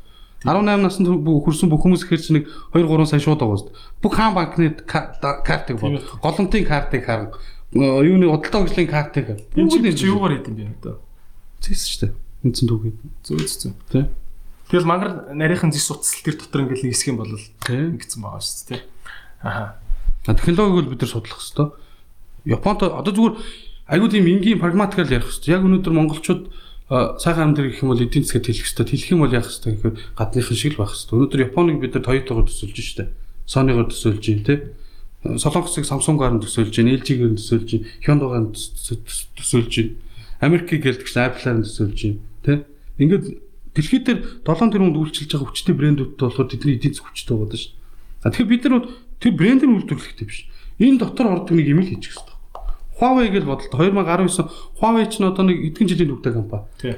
18 0.48 0.80
наснд 0.80 1.08
хүрсэн 1.10 1.68
бүх 1.68 1.84
хүмүүс 1.84 2.08
ихэр 2.08 2.22
чинь 2.24 2.36
нэг 2.40 2.48
2 2.72 2.88
3 2.88 3.04
сая 3.04 3.20
шууд 3.20 3.44
байгаа 3.44 3.60
шүү 3.60 3.68
дээ. 3.68 3.80
Бүх 4.00 4.12
хаан 4.16 4.32
банкны 4.32 4.72
картыг 4.88 5.76
бод. 5.76 6.00
Голомтын 6.24 6.64
картыг 6.64 7.04
харга 7.04 7.36
юуны 7.72 8.26
удалдаа 8.26 8.66
хөгжлийн 8.66 8.90
картыг 8.90 9.26
бүгд 9.54 9.94
чи 9.94 10.10
юугаар 10.10 10.42
хийдэм 10.42 10.56
бэ 10.58 10.64
одоо 10.82 10.98
зэс 11.62 11.86
шүү 11.86 12.00
дээ. 12.08 12.12
Үндсэн 12.42 12.66
түүхий 12.66 12.92
зөө 13.22 13.38
зөө 13.46 13.72
тий 13.92 14.04
Тэгэл 14.70 14.86
мангар 14.86 15.34
нарийнхан 15.34 15.70
зис 15.70 15.90
утасл 15.90 16.24
тэр 16.24 16.40
дотор 16.40 16.66
ингээл 16.66 16.88
нэг 16.88 16.94
хэсэг 16.94 17.10
юм 17.14 17.22
бол 17.22 17.30
ингэсэн 17.30 18.22
байгаа 18.22 18.42
шүү 18.42 18.66
дээ 18.74 18.82
аха 19.44 19.78
технологиг 20.26 20.74
бол 20.74 20.90
бид 20.92 21.00
нар 21.00 21.10
судлах 21.10 21.40
хэрэгтэй 21.40 21.68
Японд 22.44 22.80
одоо 22.82 23.12
зүгээр 23.12 23.34
айгүй 23.88 24.08
тийм 24.10 24.26
энгийн 24.26 24.60
прагматикал 24.60 25.08
ярих 25.08 25.28
хэрэгтэй 25.28 25.54
яг 25.54 25.64
өнөөдөр 25.64 25.94
монголчууд 25.94 26.42
сайхан 26.90 27.54
амьд 27.54 27.62
гэх 27.62 27.82
юм 27.84 27.94
бол 27.94 28.02
эдийн 28.02 28.24
засгад 28.24 28.48
хэлэх 28.48 28.66
хэрэгтэй 28.66 28.86
хэлэх 28.86 29.12
юм 29.14 29.22
бол 29.24 29.34
яах 29.34 29.46
хэрэгтэй 29.46 29.72
гэхээр 29.78 29.96
гадныхан 30.18 30.56
шиг 30.56 30.72
л 30.74 30.80
байх 30.82 30.92
хэрэгтэй 30.92 31.16
өнөөдөр 31.16 31.44
Японыг 31.48 31.76
бид 31.80 31.92
нар 31.94 32.04
Toyota-гоор 32.04 32.46
төсөлж 32.50 32.78
штэ 32.80 33.04
Sony-гоор 33.46 33.88
төсөлж 33.88 34.24
юм 34.28 34.42
тий 34.44 34.58
Солонгосыг 35.20 35.84
Samsung-аар 35.84 36.32
нь 36.32 36.40
төсөөлж 36.40 36.80
байна, 36.80 36.96
LG-гээр 36.96 37.32
нь 37.36 37.36
төсөөлж 37.36 37.68
байна, 37.76 37.86
Hyundai-гаар 38.00 38.44
нь 38.48 38.56
төсөөлж 39.36 39.74
байна. 39.76 39.92
Америкийг 40.40 40.80
гэлдэгч 40.80 41.12
Apple-аар 41.12 41.60
нь 41.60 41.66
төсөөлж 41.68 41.98
байна, 42.00 42.20
тэ? 42.40 42.64
Ингээд 42.96 43.24
дэлхийд 43.76 44.04
дээр 44.08 44.20
7 44.48 44.72
тэрбумд 44.72 44.96
үйлчилж 44.96 45.28
байгаа 45.36 45.48
хүчтэй 45.52 45.76
брэндүүдтэй 45.76 46.24
болохоор 46.24 46.48
тэдний 46.48 46.80
эдийн 46.80 46.96
засаг 46.96 47.12
хүчтэй 47.12 47.36
байгаа 47.36 47.60
шүү. 47.60 47.72
А 48.24 48.32
тэгэхээр 48.32 48.48
бид 48.48 48.64
нар 48.64 48.84
тэр 49.20 49.32
брэндийн 49.36 49.76
үйлдвэрлэхтэй 49.76 50.26
биш. 50.26 50.48
Энэ 50.80 50.98
дотор 50.98 51.28
ордог 51.28 51.54
нэг 51.54 51.68
юм 51.68 51.84
л 51.84 51.88
хийчих 51.88 52.16
хэрэгтэй. 52.16 52.30
Huawei 53.00 53.32
гэж 53.32 53.44
бодлоо 53.48 53.80
2019 53.80 54.48
Huawei 54.80 55.06
ч 55.08 55.20
одоо 55.24 55.44
нэг 55.44 55.72
эдгэн 55.72 55.88
жилийн 55.88 56.10
төвтэй 56.12 56.32
компани. 56.36 56.64
Тий. 56.80 56.96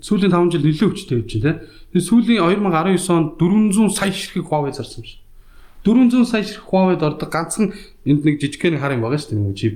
Сүүлийн 0.00 0.32
5 0.32 0.52
жил 0.52 0.64
нэлээд 0.64 0.92
хүчтэй 0.96 1.16
явж 1.20 1.32
байна, 1.40 1.60
тий. 1.60 2.00
Тэгээ 2.00 2.08
сүүлийн 2.08 2.40
2019 2.40 3.12
онд 3.12 3.28
400 3.36 3.92
сая 3.92 4.12
ширхэг 4.12 4.48
Huawei 4.48 4.72
зарсан 4.72 5.04
юм 5.04 5.08
шиг. 5.12 5.20
400 5.84 6.24
сая 6.24 6.44
ширхэг 6.44 6.68
Huawei-д 6.72 7.04
ордог 7.04 7.28
ганцхан 7.28 7.72
энд 8.08 8.24
нэг 8.24 8.40
жижигхэн 8.40 8.80
хар 8.80 8.96
юм 8.96 9.04
байгаа 9.04 9.20
шүү 9.20 9.36
дээ 9.36 9.44
нэг 9.44 9.56
чип. 9.60 9.74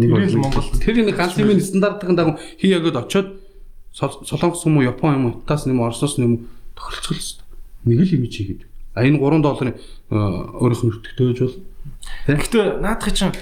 Нэг 0.00 0.08
бол 0.16 0.24
Монгол. 0.48 0.64
Тэр 0.80 0.96
нэг 1.04 1.16
ганц 1.16 1.36
юм 1.36 1.60
стандартын 1.60 2.16
дагуу 2.16 2.40
хий 2.56 2.72
ягод 2.72 2.96
очоод 2.96 3.28
Солонгос 3.92 4.64
юм 4.64 4.78
уу 4.78 4.86
Япон 4.86 5.12
юм 5.12 5.24
уу 5.28 5.42
таас 5.44 5.66
юм 5.66 5.82
Оросоос 5.84 6.16
юм 6.16 6.48
тохиролцол 6.72 7.20
шүү 7.20 7.42
дээ. 7.42 7.90
Нэг 7.90 8.00
л 8.06 8.14
юм 8.16 8.24
чигээд. 8.30 8.62
А 8.98 9.06
энэ 9.06 9.22
3 9.22 9.46
долларын 9.46 9.74
өөрийнх 10.10 10.82
нь 10.82 10.90
өртөгтэй 10.90 11.26
байж 11.30 11.38
бол. 11.46 11.56
Гэхдээ 12.26 12.64
наадах 12.82 13.14
чинь 13.14 13.34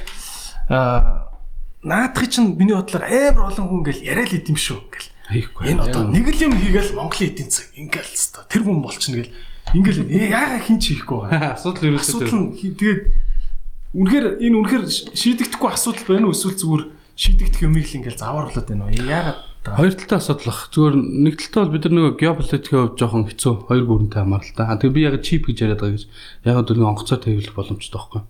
аа 0.68 1.32
наадах 1.80 2.28
чинь 2.28 2.52
миний 2.60 2.76
бодлоор 2.76 3.08
амар 3.08 3.48
олон 3.48 3.64
хүн 3.64 3.80
ингээл 3.80 4.04
яриа 4.04 4.28
л 4.28 4.36
идэм 4.36 4.56
шүү 4.60 4.76
ингээл. 4.76 5.08
Энэ 5.64 5.80
одоо 5.80 6.12
нэг 6.12 6.28
л 6.28 6.44
юм 6.44 6.52
хийгээл 6.60 6.92
Монголын 6.92 7.30
эдийн 7.32 7.48
засаг 7.48 7.72
ингээл 7.72 8.12
та 8.36 8.44
тэр 8.52 8.62
хүн 8.68 8.84
болчихно 8.84 9.24
гэл 9.24 9.32
Ингээл 9.74 10.06
яага 10.30 10.62
хин 10.62 10.78
ч 10.78 10.94
хийхгүй 10.94 11.26
байгаа. 11.26 11.54
Асуудал 11.58 11.90
ерөөсөө 11.90 12.22
асуудал 12.22 12.38
нь 12.38 12.54
тэгээд 12.54 13.00
үнэхээр 13.98 14.26
энэ 14.38 14.56
үнэхээр 14.62 14.84
шийдэгдэхгүй 14.86 15.70
асуудал 15.74 16.06
байна 16.06 16.26
уу 16.30 16.36
эсвэл 16.38 16.54
зүгээр 16.54 16.84
шийдэгдэх 17.18 17.66
юмыг 17.66 17.86
л 17.90 17.96
ингээл 17.98 18.22
завааруулад 18.22 18.66
байна 18.70 18.86
уу? 18.86 18.94
Яагаад 18.94 19.38
Хоёр 19.66 19.92
талтай 19.98 20.18
асуудал 20.22 20.46
бах. 20.46 20.60
Зүгээр 20.70 20.94
нэг 20.94 21.34
талтай 21.42 21.60
бол 21.66 21.74
бид 21.74 21.84
нар 21.86 21.94
нөгөө 21.96 22.14
геополитикийн 22.22 22.80
хувьд 22.86 23.00
жоохон 23.02 23.26
хэцүү 23.26 23.52
хоёр 23.66 23.84
гүрэнтэй 23.90 24.20
хамааралтай. 24.22 24.78
Тэгээ 24.78 24.94
би 24.94 25.02
яг 25.02 25.16
чип 25.26 25.50
гэж 25.50 25.58
яриад 25.66 25.82
байгаа 25.82 25.96
гэж 25.98 26.04
яг 26.46 26.56
өдөр 26.62 26.86
онгоцоо 26.86 27.18
тавилах 27.18 27.54
боломжтой 27.58 27.98
байхгүй 27.98 28.22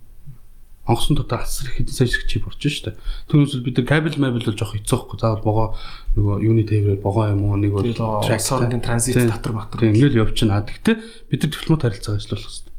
онгоцон 0.87 1.17
дотор 1.19 1.43
асар 1.43 1.67
хэдэн 1.67 1.93
сая 1.93 2.07
шиг 2.07 2.23
чип 2.31 2.47
орж 2.47 2.63
штэ. 2.63 2.95
Түүнээс 3.27 3.59
бид 3.59 3.75
нар 3.77 3.87
кабель 3.87 4.15
мабель 4.15 4.47
бол 4.47 4.55
жоох 4.55 4.71
хэцүү 4.71 4.95
байхгүй. 4.95 5.19
Заавал 5.19 5.43
богоо 5.43 5.67
нөгөө 6.15 6.35
юуны 6.47 6.63
тээврээр 6.63 7.03
богоо 7.03 7.27
юм 7.27 7.43
уу 7.43 7.59
нэг 7.59 7.75
бол 7.75 7.91
транзит 7.91 9.19
дотор 9.27 9.51
матер. 9.51 9.83
Тийм 9.83 9.99
ингээл 9.99 10.23
явчихна. 10.23 10.63
Гэхдээ 10.63 10.95
бид 11.27 11.43
нар 11.43 11.51
дипломат 11.51 11.83
харилцаа 11.83 12.15
ажиллуулах 12.15 12.47
хэрэгтэй. 12.47 12.76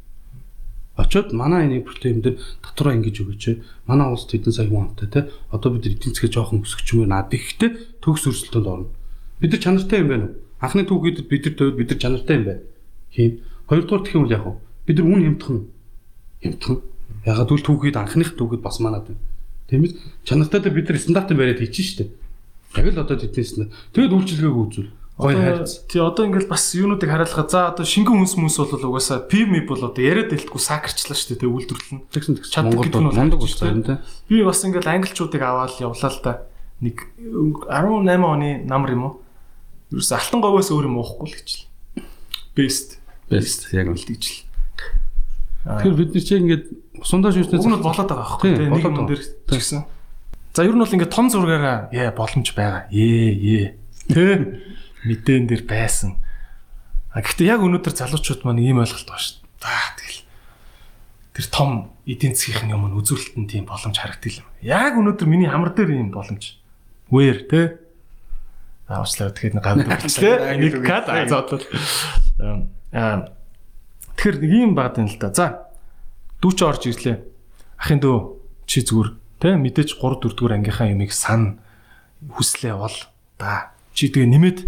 Очоод 0.99 1.31
манай 1.31 1.71
энэ 1.71 1.87
проблем 1.87 2.19
дээр 2.19 2.35
дотороо 2.59 2.93
ингэж 2.99 3.15
өгөөч. 3.23 3.43
Манай 3.87 4.11
улс 4.11 4.27
хэдэн 4.27 4.51
сая 4.51 4.67
хүн 4.67 4.91
амтай 4.91 5.07
те. 5.07 5.31
Одоо 5.47 5.79
бид 5.79 5.87
эдийн 5.87 6.11
засгээ 6.11 6.35
жоохон 6.35 6.67
өсгөж 6.67 6.87
юм 6.99 7.07
наад 7.07 7.31
ихтэй 7.31 7.71
төгс 8.03 8.27
өрсөлдөөнд 8.27 8.67
орно. 8.67 8.91
Бид 9.39 9.55
нар 9.55 9.63
чанартай 9.63 10.03
юм 10.03 10.09
байна 10.11 10.25
уу? 10.27 10.35
Анхны 10.59 10.83
түүхийд 10.83 11.23
бид 11.31 11.47
нар 11.47 11.55
төвд 11.55 11.75
бид 11.79 11.89
нар 11.95 11.99
чанартай 12.03 12.35
юм 12.35 12.45
байна. 12.51 12.63
Хийн. 13.15 13.39
Хоёрдугаар 13.71 14.03
гэх 14.03 14.15
юм 14.19 14.23
бол 14.27 14.35
яг 14.35 14.43
уу 14.43 14.55
бид 14.83 14.97
нар 14.99 15.07
үн 15.07 15.23
хямдхан 15.23 15.57
хямдхан 16.43 16.77
Ягаад 17.25 17.51
үл 17.51 17.63
түүхийд 17.63 17.97
анхных 17.99 18.33
түүхийд 18.39 18.63
бас 18.63 18.79
манад 18.79 19.05
байна. 19.07 19.19
Тийм 19.67 19.83
ээ. 19.85 19.97
Чанартай 20.23 20.65
бид 20.71 20.89
нар 20.89 20.97
стандартын 20.97 21.37
бариад 21.37 21.59
хийчих 21.59 21.85
штеп. 21.85 22.09
Яг 22.75 22.85
л 22.89 23.01
одоо 23.01 23.17
тэднээс 23.17 23.59
нь 23.59 23.69
тэгэд 23.93 24.13
үйлчилгээг 24.13 24.55
үзүүл. 24.55 24.89
Гой 25.19 25.35
хайрц. 25.35 25.83
Тий 25.91 25.99
одоо 25.99 26.31
ингээл 26.31 26.47
бас 26.47 26.71
юунуудыг 26.71 27.11
хараалахад 27.11 27.51
за 27.51 27.67
одоо 27.67 27.83
шингэн 27.83 28.23
хүнс 28.23 28.39
мүнс 28.39 28.55
бол 28.55 28.95
угаасаа 28.95 29.27
PMI 29.27 29.67
бол 29.67 29.83
одоо 29.83 29.99
яриад 29.99 30.31
дэлтгүй 30.31 30.63
сакарчлаа 30.63 31.11
шүү 31.11 31.35
дээ 31.43 31.51
үйлдвэрлэл 31.51 31.91
нь. 31.99 32.03
Тэгсэн 32.07 32.39
тэгсэн 32.39 32.63
Монголд 32.71 32.95
мундаг 32.95 33.43
ус 33.43 33.59
байна 33.59 33.83
те. 33.83 33.93
Би 34.31 34.39
бас 34.47 34.63
ингээл 34.63 34.87
англичуудыг 34.87 35.43
аваад 35.43 35.75
явлаа 35.75 36.07
л 36.07 36.23
да. 36.23 36.47
Нэг 36.79 37.03
18 37.19 38.15
оны 38.15 38.63
намар 38.63 38.95
юм 38.95 39.03
уу? 39.03 39.13
Юус 39.91 40.07
алтан 40.15 40.39
говоос 40.39 40.71
өөр 40.71 40.87
юм 40.87 41.03
уухгүй 41.03 41.27
л 41.27 41.35
гэж 41.35 41.49
л. 41.51 41.67
Best. 42.55 43.03
Best 43.27 43.75
яг 43.75 43.91
л 43.91 43.99
гэж 43.99 44.23
л. 44.23 44.39
Тэгэхээр 45.67 45.99
бид 45.99 46.15
нар 46.15 46.23
чи 46.23 46.33
ингээд 46.39 46.65
сундаж 47.03 47.35
юуснаас 47.35 47.59
Уг 47.59 47.67
нь 47.67 47.83
болоод 47.83 48.07
байгаа 48.07 48.23
байхгүй 48.23 48.55
Тийм, 48.55 48.71
нэг 48.71 48.87
юм 48.87 49.03
дээр 49.03 49.19
ч 49.19 49.51
гэсэн. 49.51 49.83
За 50.55 50.63
ер 50.63 50.71
нь 50.71 50.79
бол 50.79 50.95
ингээд 50.95 51.11
том 51.11 51.27
зургаараа 51.27 51.91
яа 51.91 52.15
боломж 52.15 52.55
байгаа. 52.55 52.87
Ээ 52.87 53.35
ээ. 53.35 53.67
Тэ 54.07 54.78
мэдэн 55.05 55.47
дээр 55.47 55.63
байсан. 55.63 56.19
А 57.13 57.21
гэхдээ 57.23 57.49
яг 57.49 57.61
өнөөдөр 57.63 57.93
залуучууд 57.95 58.43
маань 58.45 58.63
ийм 58.63 58.81
ойлголт 58.83 59.07
байна 59.07 59.23
шүү 59.23 59.39
дээ. 59.39 59.65
Аа 59.65 59.89
тэгэл. 59.97 60.21
Тэр 61.33 61.47
том 61.49 61.71
эдийн 62.05 62.35
засгийн 62.35 62.73
юм 62.73 62.91
үзүүлэлтэн 62.99 63.45
тийм 63.47 63.65
боломж 63.65 63.97
харагддаг 63.97 64.43
юм. 64.43 64.47
Яг 64.61 64.93
өнөөдөр 64.99 65.27
миний 65.27 65.49
хамар 65.49 65.73
дээр 65.73 65.97
ийм 65.97 66.11
боломж. 66.13 66.59
Where 67.09 67.41
тэ? 67.47 67.81
Аа 68.85 69.01
уучлаарай 69.01 69.33
тэгэхээр 69.33 69.55
нэг 69.57 69.65
гавд 69.65 69.87
өгчлээ. 69.89 70.35
Нэг 70.57 70.73
кад 70.85 71.05
зоодлол. 71.29 71.65
Аа 72.93 73.29
тэгэхээр 74.17 74.37
юм 74.45 74.77
багт 74.77 75.01
юм 75.01 75.07
л 75.09 75.17
да. 75.17 75.33
За 75.33 75.69
дүүч 76.41 76.59
орж 76.61 76.83
ирлээ. 76.89 77.17
Ахын 77.79 77.99
дөө 78.03 78.17
чи 78.69 78.83
зүгээр 78.83 79.09
тэ 79.39 79.55
мэдээж 79.55 79.97
3 79.97 80.19
4 80.19 80.35
дугаар 80.35 80.59
ангийнхаа 80.59 80.91
юмыг 80.91 81.15
сан 81.15 81.63
хүслээ 82.27 82.75
бол 82.75 82.97
да. 83.39 83.71
Чи 83.95 84.11
тэгээ 84.11 84.29
нэмээд 84.29 84.59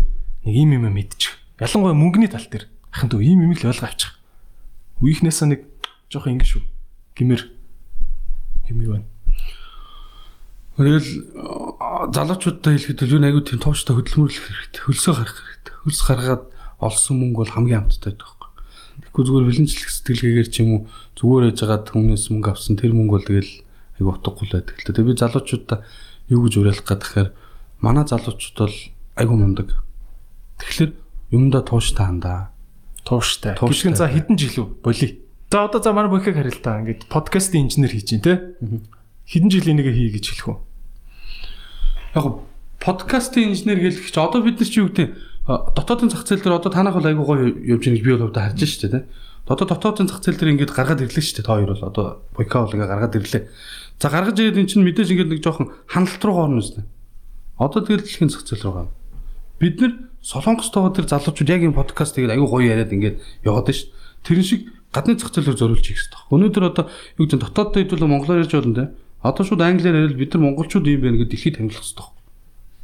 нэг 0.46 0.54
юм 0.56 0.74
юм 0.74 0.86
мэдчих. 0.90 1.38
Ялангуяа 1.62 1.94
мөнгөний 1.94 2.30
тал 2.32 2.46
дээр 2.50 2.66
ахын 2.90 3.10
дөө 3.10 3.22
ийм 3.22 3.46
юм 3.46 3.54
л 3.54 3.68
ойлгоо 3.70 3.86
авчих. 3.86 4.18
Үеийнхнээсээ 5.02 5.48
нэг 5.54 5.62
жоох 6.10 6.28
ингэ 6.28 6.46
шүү. 6.46 6.64
Гимэр 7.16 7.42
юм 8.70 8.80
юу 8.82 8.92
байна. 8.98 9.10
Тэгэл 10.82 11.10
залуучуудтай 12.10 12.80
хэлэхэд 12.80 13.06
юу 13.06 13.22
нэг 13.22 13.38
аюу 13.38 13.46
тийм 13.46 13.60
тууштай 13.62 13.94
хөдөлмөрлөх 13.94 14.46
хэрэгтэй. 14.50 14.82
Хөлсөө 14.82 15.14
гарах 15.14 15.38
хэрэгтэй. 15.38 15.76
Хөлс 15.86 16.02
гаргаад 16.08 16.44
олсон 16.82 17.16
мөнгө 17.22 17.38
бол 17.46 17.54
хамгийн 17.54 17.86
амттай 17.86 18.18
байхгүй. 18.18 18.50
Тэгэхгүй 19.06 19.24
зүгээр 19.30 19.48
бэлэнчлэх 19.52 19.92
сэтгэлгээгээр 19.94 20.50
ч 20.50 20.56
юм 20.66 20.70
уу 20.74 20.82
зүгээр 21.20 21.54
яж 21.54 21.60
хагаад 21.62 21.86
хүмүүнээс 21.92 22.26
мөнгө 22.34 22.50
авсан 22.50 22.76
тэр 22.82 22.98
мөнгө 22.98 23.14
бол 23.14 23.28
тэгэл 23.30 23.52
аюу 24.02 24.10
утгагүй 24.16 24.46
л 24.50 24.56
байдаг 24.58 24.76
л 24.80 24.86
та. 24.88 24.94
Тэгээ 24.96 25.10
би 25.12 25.20
залуучуудаа 25.22 25.80
юу 26.34 26.42
гэж 26.48 26.54
уриалах 26.58 26.88
тэгэхээр 26.88 27.30
манай 27.86 28.06
залуучууд 28.10 28.58
бол 28.58 28.78
аюу 29.20 29.36
мундаг. 29.38 29.70
Тэгэхээр 30.62 30.92
юмдаа 31.34 31.62
тууштай 31.66 32.06
хандаа. 32.06 32.54
Тууштай. 33.04 33.58
Гүшгэн 33.58 33.98
за 33.98 34.08
хэдэн 34.08 34.38
жил 34.38 34.62
үү? 34.62 34.68
Боли. 34.86 35.26
За 35.50 35.66
одоо 35.66 35.82
за 35.82 35.92
манай 35.92 36.14
бүхийг 36.14 36.38
харил 36.38 36.62
та. 36.62 36.80
Ингээд 36.80 37.10
подкастын 37.10 37.66
инженер 37.66 37.92
хийж 37.92 38.22
дээ, 38.22 38.22
тэ? 38.22 38.36
Хэдэн 39.26 39.50
жилийн 39.50 39.78
нэг 39.82 39.90
хий 39.90 40.14
гэж 40.14 40.26
хэлэх 40.38 40.48
үү? 40.54 40.58
Яг 42.16 42.24
гоо, 42.24 42.46
подкастын 42.78 43.52
инженер 43.52 43.80
гэлэх 43.82 44.12
чи 44.12 44.20
одоо 44.20 44.42
бид 44.46 44.62
нар 44.62 44.70
чи 44.70 44.80
юу 44.82 44.90
гэдэг 44.90 45.32
дотоодын 45.48 46.10
зах 46.10 46.26
зээл 46.26 46.42
дээр 46.42 46.58
одоо 46.58 46.72
танах 46.72 46.98
бол 46.98 47.06
айгуу 47.06 47.26
гоё 47.26 47.50
явж 47.58 47.86
байгааг 47.88 48.06
би 48.06 48.12
бол 48.14 48.26
хувьдаа 48.30 48.44
харж 48.50 48.62
штэ 48.66 48.90
тий. 48.90 49.04
Одоо 49.48 49.66
дотоодын 49.68 50.08
зах 50.10 50.22
зээл 50.22 50.38
дээр 50.38 50.54
ингээд 50.58 50.76
гаргаад 50.76 51.02
ирлээ 51.02 51.26
штэ 51.26 51.46
та 51.46 51.56
хоёр 51.56 51.74
бол 51.74 51.86
одоо 51.88 52.06
бойка 52.36 52.62
бол 52.62 52.74
ингээд 52.74 52.92
гаргаад 52.92 53.18
ирлээ. 53.18 53.44
За 54.02 54.10
гаргаж 54.10 54.38
ирээд 54.38 54.60
эн 54.62 54.70
чинь 54.70 54.86
мэдээж 54.86 55.10
ингээд 55.14 55.32
нэг 55.34 55.42
жоохон 55.42 55.74
ханалт 55.88 56.22
руу 56.26 56.38
орно 56.42 56.62
үстэ. 56.62 56.86
Одоо 57.58 57.82
тэгэл 57.86 58.06
дэлхийн 58.06 58.30
зах 58.34 58.46
зээл 58.46 58.66
рүү 58.66 58.74
гав. 58.76 58.90
Бид 59.62 59.76
нар 59.82 59.94
солонгостойгоо 60.22 60.94
тэр 60.94 61.06
залуучууд 61.10 61.50
яг 61.50 61.62
энэ 61.66 61.78
подкаст 61.78 62.16
тэгээд 62.16 62.38
айгуу 62.38 62.50
гоё 62.50 62.70
яриад 62.72 62.94
ингээд 62.94 63.18
яваад 63.46 63.74
штэ. 63.74 63.90
Тэрэн 64.26 64.46
шиг 64.46 64.62
гадны 64.94 65.18
зах 65.18 65.34
зээлээр 65.34 65.58
зориулж 65.58 65.86
хийх 65.86 65.98
хэрэгтэй. 65.98 66.22
Өнөөдөр 66.30 66.64
одоо 66.70 66.86
юу 67.18 67.26
гэдэг 67.26 67.38
нь 67.38 67.44
дотооддоо 67.46 67.80
хэдүүлээ 67.82 68.10
монголоор 68.12 68.42
ярьж 68.46 68.54
болно 68.54 68.76
тий. 68.78 68.88
Одоо 69.26 69.44
шууд 69.46 69.62
англиар 69.66 69.98
ярил 69.98 70.18
бид 70.18 70.34
нар 70.38 70.46
монголчууд 70.46 70.86
юм 70.86 71.02
байна 71.02 71.18
гэдэг 71.22 71.32
дэлхийд 71.34 71.58
танилцах 71.58 71.86
хэрэгтэй. 71.86 72.10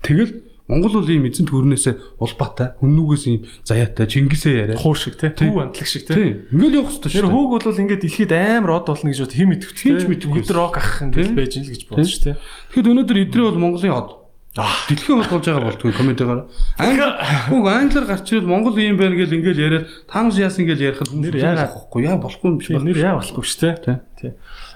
Тэгэл 0.02 0.34
Монгол 0.68 1.00
бол 1.00 1.08
ийм 1.08 1.24
эзэн 1.24 1.48
төрнөөсөө 1.48 2.20
улбаатай, 2.20 2.76
хүннүүгээс 2.84 3.24
ийм 3.32 3.48
заяатай, 3.64 4.04
Чингисээ 4.04 4.56
яриа. 4.68 4.76
Хуур 4.76 5.00
шиг? 5.00 5.16
Тийм. 5.16 5.56
Хүү 5.56 5.64
амтлаг 5.64 5.88
шиг 5.88 6.04
тэ? 6.04 6.12
Тийм. 6.12 6.34
Ингээл 6.52 6.76
явах 6.84 6.92
хэрэгтэй 6.92 7.12
Тэр 7.16 7.24
шүү. 7.24 7.32
хүүг 7.32 7.50
бол 7.56 7.80
ингээд 7.88 8.04
дэлхийд 8.04 8.34
амар 8.36 8.72
од 8.76 8.86
болно 8.92 9.08
гэж 9.08 9.20
бод 9.24 9.36
хэм 9.40 9.52
идэвч 9.56 9.78
Хинч 9.80 10.04
мэдэхгүй. 10.12 10.44
Өдөр 10.44 10.58
рок 10.60 10.76
ах 10.76 10.92
ингээд 11.08 11.40
байж 11.40 11.56
ин 11.56 11.64
л 11.64 11.72
гэж 11.72 11.82
бодож 11.88 12.12
шүү 12.12 12.24
тэ. 12.28 12.32
Тэгэхэд 12.76 12.90
өнөөдөр 12.92 13.18
эдрээ 13.24 13.46
бол 13.48 13.64
Монголын 13.64 13.96
од. 13.96 14.10
Дэлхийн 14.58 15.22
од 15.22 15.30
болж 15.30 15.46
байгаа 15.46 15.70
болтгүй 15.70 15.94
комментээр. 15.94 16.50
Англи 16.82 17.06
англиар 17.54 18.06
гарч 18.10 18.32
ирэл 18.34 18.50
Монгол 18.50 18.74
ийм 18.82 18.98
байна 18.98 19.14
гэл 19.14 19.38
ингээл 19.38 19.62
яриад 19.62 19.86
таамс 20.10 20.38
яасан 20.42 20.66
гэл 20.66 20.82
ярихад 20.82 21.14
хүмүүс 21.14 21.30
яагаад- 21.30 21.78
болохгүй. 21.78 22.02
Яа 22.10 22.18
болохгүй 22.18 22.48
юм 22.50 22.58
биш 22.58 22.68
байна. 22.74 22.86
нэр 22.90 22.98
яа 22.98 23.16
болохгүй 23.22 23.44
шүү 23.46 23.78
тэ. 23.86 24.02
Тий. 24.18 24.32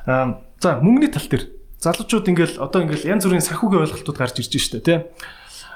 Аа 0.05 0.37
за 0.61 0.77
мөнгөний 0.85 1.09
тал 1.09 1.25
дээр 1.25 1.49
залуучууд 1.81 2.29
ингээл 2.29 2.61
одоо 2.61 2.79
ингээл 2.85 3.09
янз 3.09 3.25
бүрийн 3.25 3.41
санхүүгийн 3.41 3.81
ойлголтууд 3.89 4.17
гарч 4.21 4.37
ирж 4.37 4.53
штэ 4.53 4.85
тий. 4.85 5.01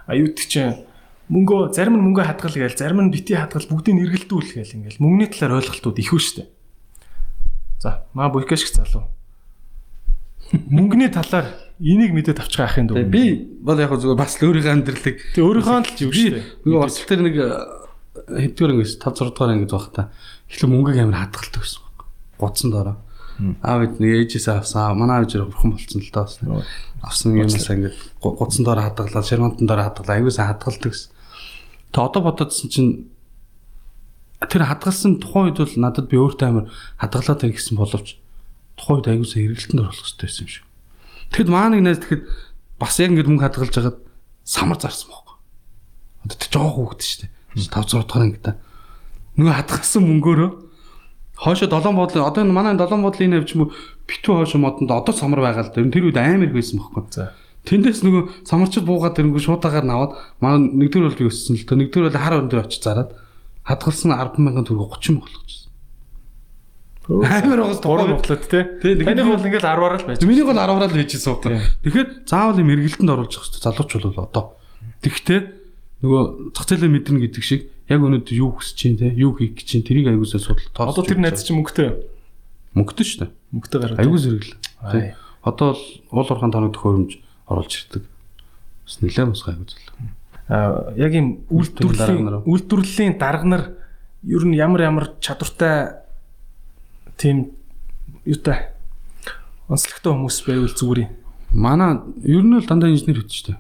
Аюутг 0.06 0.46
чинь 0.46 0.86
мөнгөө 1.34 1.74
зарим 1.74 1.98
нь 1.98 2.06
мөнгөө 2.06 2.26
хадгал 2.30 2.54
гээл 2.54 2.78
зарим 2.78 3.02
нь 3.02 3.10
бити 3.10 3.34
хадгал 3.34 3.66
бүгдийг 3.66 3.98
нэргэлдүүл 3.98 4.54
гээл 4.54 4.78
ингээл 4.86 5.02
мөнгөний 5.02 5.30
талаар 5.34 5.66
ойлголтууд 5.66 5.98
их 5.98 6.14
үү 6.14 6.22
штэ. 6.22 6.46
За 7.82 8.06
маа 8.14 8.30
буйкаш 8.30 8.62
шиг 8.62 8.78
залуу. 8.78 9.10
Мөнгөний 10.70 11.10
талаар 11.10 11.65
энийг 11.80 12.12
мэдээд 12.16 12.40
авчих 12.40 12.64
ахын 12.64 12.88
дүү. 12.88 13.04
Би 13.12 13.24
бол 13.60 13.80
яг 13.80 13.92
зүгээр 13.92 14.20
бас 14.20 14.40
л 14.40 14.48
өөрийнхөө 14.48 14.74
амьдралыг 14.76 15.18
Тэг 15.36 15.44
өөрийнхөө 15.44 15.80
л 15.84 15.92
жив 16.00 16.12
штэ. 16.16 16.44
Нөгөө 16.64 16.84
орцол 16.88 17.08
дээр 17.10 17.22
нэг 17.26 17.36
хэдгээр 18.26 18.72
ингэж 18.80 18.92
5 19.04 19.12
6 19.12 19.36
дугаар 19.36 19.56
ингэж 19.60 19.72
байх 19.76 19.88
та. 19.92 20.04
Эхлээ 20.48 20.70
мөнгөийг 20.72 21.04
амар 21.04 21.20
хадгалдаг 21.28 21.62
гэсэн 21.62 21.82
баг. 21.84 22.08
Гуцсан 22.40 22.70
доороо. 22.72 22.98
Аав 23.60 23.80
бид 23.84 24.00
нэг 24.00 24.12
ээжээсээ 24.24 24.56
авсан. 24.56 24.96
Манай 24.96 25.20
аав 25.20 25.28
жирэх 25.28 25.52
бурхан 25.52 25.76
болцсон 25.76 26.00
л 26.00 26.12
доо. 26.16 26.64
Авсан 27.04 27.36
юмнаас 27.36 27.68
ингэж 27.68 27.96
гуцсан 28.24 28.64
доороо 28.64 28.86
хадгалаад, 28.88 29.28
ширмантан 29.28 29.68
доороо 29.68 29.86
хадгалаа. 29.92 30.16
Аюусаа 30.16 30.56
хадгалдаг 30.56 30.92
гэсэн. 30.96 31.12
Тэ 31.92 32.00
одоо 32.00 32.22
бододсон 32.24 32.70
чинь 32.72 32.92
тэр 34.40 34.64
хадгалсан 34.64 35.20
тухайн 35.20 35.52
үед 35.52 35.60
бол 35.60 35.76
надад 35.76 36.08
би 36.08 36.16
өөртөө 36.16 36.48
амар 36.48 36.66
хадгалаад 37.04 37.40
байх 37.44 37.56
гэсэн 37.60 37.76
боловч 37.76 38.16
тухайн 38.80 39.00
үед 39.04 39.12
аюусаа 39.12 39.44
эргэлтэнд 39.44 39.82
оруулах 39.84 40.00
хэрэгтэй 40.08 40.28
байсан 40.28 40.44
юм 40.48 40.52
шиг. 40.56 40.64
Тэгэд 41.32 41.50
маа 41.50 41.70
нэг 41.72 41.82
найз 41.82 42.00
тэгэхэд 42.04 42.24
бас 42.78 43.00
яг 43.00 43.10
ингэж 43.16 43.28
мөнгө 43.30 43.46
хадгалж 43.48 43.74
хагаад 43.74 43.98
самар 44.44 44.78
зарсан 44.82 45.10
байхгүй. 45.10 45.36
Одоо 46.26 46.38
тэг 46.38 46.52
жоох 46.52 46.76
хөөгд 46.76 47.02
штэ. 47.02 47.30
5 47.56 47.72
6 47.72 48.04
дахь 48.06 48.20
ангита. 48.20 48.52
Нөгөө 49.40 49.54
хадгалсан 49.56 50.04
мөнгөөрөө 50.04 50.50
хоошо 51.36 51.68
долоон 51.68 51.96
буудлын 51.96 52.24
одоо 52.24 52.44
энэ 52.44 52.56
манай 52.56 52.76
долоон 52.76 53.04
буудлын 53.04 53.32
энэ 53.32 53.38
авч 53.44 53.56
юм 53.56 53.72
битүү 54.08 54.34
хоошо 54.44 54.58
модонд 54.60 54.92
одоо 54.92 55.14
самар 55.16 55.44
байгаа 55.44 55.68
л 55.68 55.72
дээ. 55.76 55.92
Тэр 55.92 56.08
үед 56.12 56.20
амар 56.20 56.48
их 56.48 56.56
байсан 56.56 56.80
байхгүй. 56.80 57.04
За. 57.12 57.36
Тэндээс 57.66 58.06
нөгөө 58.06 58.46
самарчд 58.48 58.86
буугаад 58.86 59.20
ирэнгүү 59.20 59.42
шуудагаар 59.44 59.84
наваад 59.84 60.12
манай 60.40 60.70
нэгдүгээр 60.70 61.08
бол 61.10 61.20
би 61.20 61.28
өссөн 61.28 61.60
л 61.60 61.66
дөө. 61.66 61.78
Нэгдүгээр 61.82 62.08
бол 62.14 62.22
хар 62.22 62.40
өндөр 62.40 62.64
очиж 62.64 62.82
зараад 62.86 63.12
хадгалсан 63.66 64.14
100000 64.14 64.70
төгрөг 64.70 64.96
30 64.96 65.18
мөнгө 65.18 65.28
болгочихсон. 65.34 65.65
Амар 67.06 67.60
байгаас 67.62 67.82
Гурван 67.86 68.18
тэгээд 68.82 69.06
Таних 69.06 69.26
би- 69.26 69.34
бол 69.38 69.46
ингээл 69.46 69.68
10-аар 69.70 69.96
л 70.02 70.08
байж. 70.10 70.20
Миний 70.26 70.42
гол 70.46 70.58
10-аар 70.58 70.90
л 70.90 70.98
хийжсэн 70.98 71.38
Тийм. 71.38 71.62
байхгүй. 71.62 71.62
Тэгэхээр 71.86 72.08
заавал 72.26 72.60
юм 72.62 72.70
эргэлтэнд 72.74 73.12
оруулж 73.14 73.34
явах 73.38 73.46
хэрэгтэй. 73.46 73.62
Залууч 73.62 73.92
бол 74.02 74.26
одоо. 74.26 74.44
Тэгвэл 75.06 75.46
нөгөө 76.02 76.22
зах 76.58 76.66
зээлээ 76.66 76.92
мэдэрнэ 76.98 77.20
гэдэг 77.30 77.44
шиг 77.46 77.62
яг 77.86 78.00
өнөөдөр 78.02 78.36
юу 78.42 78.50
хүсэж 78.58 78.76
чинь 78.76 78.98
те 78.98 79.14
юу 79.14 79.38
хийх 79.38 79.54
гэж 79.54 79.66
чинь 79.70 79.86
тэрийг 79.86 80.10
аягуулсаа 80.10 80.42
судал 80.42 80.66
тоос. 80.74 80.98
Одоо 80.98 81.04
тэр 81.06 81.22
найз 81.22 81.46
чинь 81.46 81.62
мөнгөтэй. 81.62 81.90
мөнгөтэй 82.74 83.06
шүү 83.06 83.20
дээ. 83.22 83.32
Мөнгөтэй 83.54 83.80
гараад. 83.86 84.00
Аягүй 84.02 84.20
зэрэглээ. 84.20 85.14
Одоо 85.46 85.70
л 85.78 85.82
уул 86.10 86.26
уурхаан 86.26 86.52
тоног 86.52 86.74
төхөөрөмж 86.74 87.12
оруулж 87.48 87.74
ирдэг. 87.86 88.04
Бас 88.86 88.96
нэлээд 89.02 89.30
мусгай 89.30 89.54
зүйл. 89.62 89.90
Аа 90.50 90.94
яг 90.98 91.14
юм 91.14 91.46
үйлдвэрлэлийн 91.50 92.26
дарга 92.26 92.26
нар. 92.26 92.46
үйлдвэрлэлийн 92.50 93.14
дарга 93.18 93.46
нар 93.46 93.64
ер 94.26 94.44
нь 94.46 94.58
ямар 94.58 94.82
ямар 94.82 95.06
чадвартай 95.22 96.05
тийм 97.18 97.52
юутай 98.26 98.76
онцлогтой 99.70 100.14
хүмүүс 100.14 100.38
байвал 100.46 100.74
зүгээр 100.76 101.00
юм. 101.06 101.12
Манай 101.56 101.98
ер 102.26 102.44
нь 102.44 102.54
бол 102.54 102.68
дандаа 102.68 102.92
инженер 102.92 103.24
хөтж 103.24 103.34
штэ. 103.34 103.58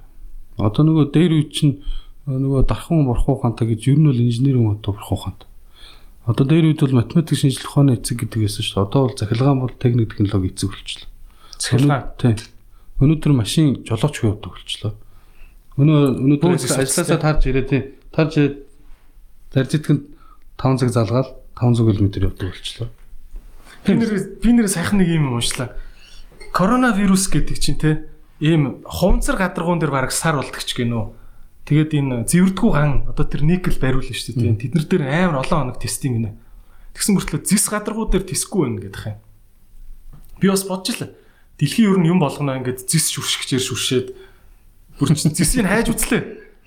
Одоо 0.59 0.83
нөгөө 0.85 1.11
дээр 1.15 1.33
үе 1.33 1.45
чинь 1.49 1.81
нөгөө 2.29 2.67
дархан 2.69 3.05
бурхан 3.07 3.35
ухаантай 3.35 3.67
гэж 3.73 3.81
ер 3.89 3.97
нь 3.97 4.09
бол 4.09 4.19
инженерийн 4.19 4.75
одоо 4.77 4.93
бурхан 4.93 5.17
ухаантай. 5.17 5.49
Одоо 6.25 6.45
дээр 6.45 6.65
үед 6.73 6.81
бол 6.81 6.99
математик 7.01 7.37
шинжилгээ 7.37 7.69
ухааны 7.69 7.91
эцэг 7.97 8.17
гэдэг 8.25 8.39
байсан 8.45 8.63
шүү 8.65 8.75
дээ. 8.75 8.85
Одоо 8.85 9.01
бол 9.05 9.17
захиргаан 9.17 9.59
бол 9.61 9.73
техник 9.77 10.09
технологи 10.09 10.49
эцэг 10.53 10.69
болчихлоо. 10.73 11.09
Захиргаан. 11.57 12.03
Тийм. 12.17 12.35
Өнөөдөр 13.01 13.33
машин 13.37 13.65
жолооч 13.85 14.15
хүү 14.17 14.29
явдаг 14.33 14.51
болчихлоо. 14.57 14.93
Өнөө 15.77 15.99
өнөөдөр 16.25 16.51
ажилласаа 16.57 17.19
тарж 17.21 17.41
ирээ 17.45 17.65
тийм. 17.69 17.83
Тарж 18.09 18.31
ирээд 18.41 18.55
таржитгэнд 19.53 20.01
5 20.57 20.79
цаг 20.81 20.89
залгаал 20.91 21.29
500 21.53 21.93
км 21.93 22.07
явдаг 22.25 22.47
болчихлоо. 22.49 22.89
Би 23.85 23.93
нэр 23.93 24.11
би 24.41 24.49
нэр 24.51 24.67
сайхан 24.67 24.99
нэг 24.99 25.09
юм 25.13 25.37
уншлаа. 25.37 25.77
Коронавирус 26.51 27.29
гэдэг 27.29 27.57
чинь 27.61 27.77
те 27.77 28.09
ийм 28.41 28.81
хуванцар 28.85 29.37
гадаргуун 29.37 29.79
дээр 29.79 29.93
бараг 29.93 30.11
сар 30.11 30.35
болдог 30.35 30.61
ч 30.65 30.73
гинөө. 30.73 31.13
Тэгээд 31.65 31.91
энэ 31.93 32.15
зэвэрдгүү 32.29 32.71
ган 32.73 33.09
одоо 33.09 33.25
тэр 33.25 33.45
никл 33.45 33.77
бариулна 33.77 34.13
шүү 34.13 34.37
дээ. 34.37 34.57
Тэд 34.57 34.73
нар 34.77 34.85
дээр 34.85 35.03
амар 35.05 35.41
олон 35.45 35.73
хоног 35.73 35.77
тестинг 35.81 36.17
гинэ. 36.17 36.31
Тэгсэн 36.93 37.13
мөртлөө 37.17 37.41
зис 37.45 37.65
гадаргуу 37.69 38.09
дээр 38.09 38.25
тестгүй 38.25 38.61
байна 38.69 38.81
гэдэг 38.85 39.03
юм. 39.05 39.17
Би 40.39 40.47
бас 40.49 40.65
л 40.65 40.75
дэлхийн 41.57 41.89
ер 41.91 41.99
нь 41.99 42.09
юм 42.11 42.19
болгоно 42.19 42.59
ингээд 42.59 42.85
зис 42.85 43.09
шүршгчээр 43.15 43.63
шүршээд 43.63 44.07
бүр 44.99 45.09
чинь 45.15 45.35
зисийг 45.35 45.67
хайж 45.67 45.91
үзлээ. 45.91 46.23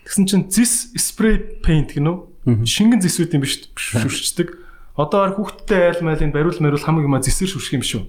Тэгсэн 0.09 0.25
чинь 0.29 0.47
зис 0.49 0.93
спрей 0.97 1.61
пейнт 1.61 1.93
гинөө. 1.93 2.65
Шингэн 2.65 3.01
зисүүд 3.05 3.37
юм 3.37 3.45
биш 3.45 3.69
шүршдэг. 3.77 4.68
Одоо 4.99 5.31
ар 5.31 5.33
хүүхдтэй 5.39 5.95
айл 5.95 6.03
майлын 6.03 6.35
бариул 6.35 6.59
мариул 6.59 6.83
хамаг 6.83 7.07
юма 7.07 7.23
зэсэр 7.23 7.55
шүрших 7.55 7.79
юм 7.79 7.87
шүү. 7.87 8.03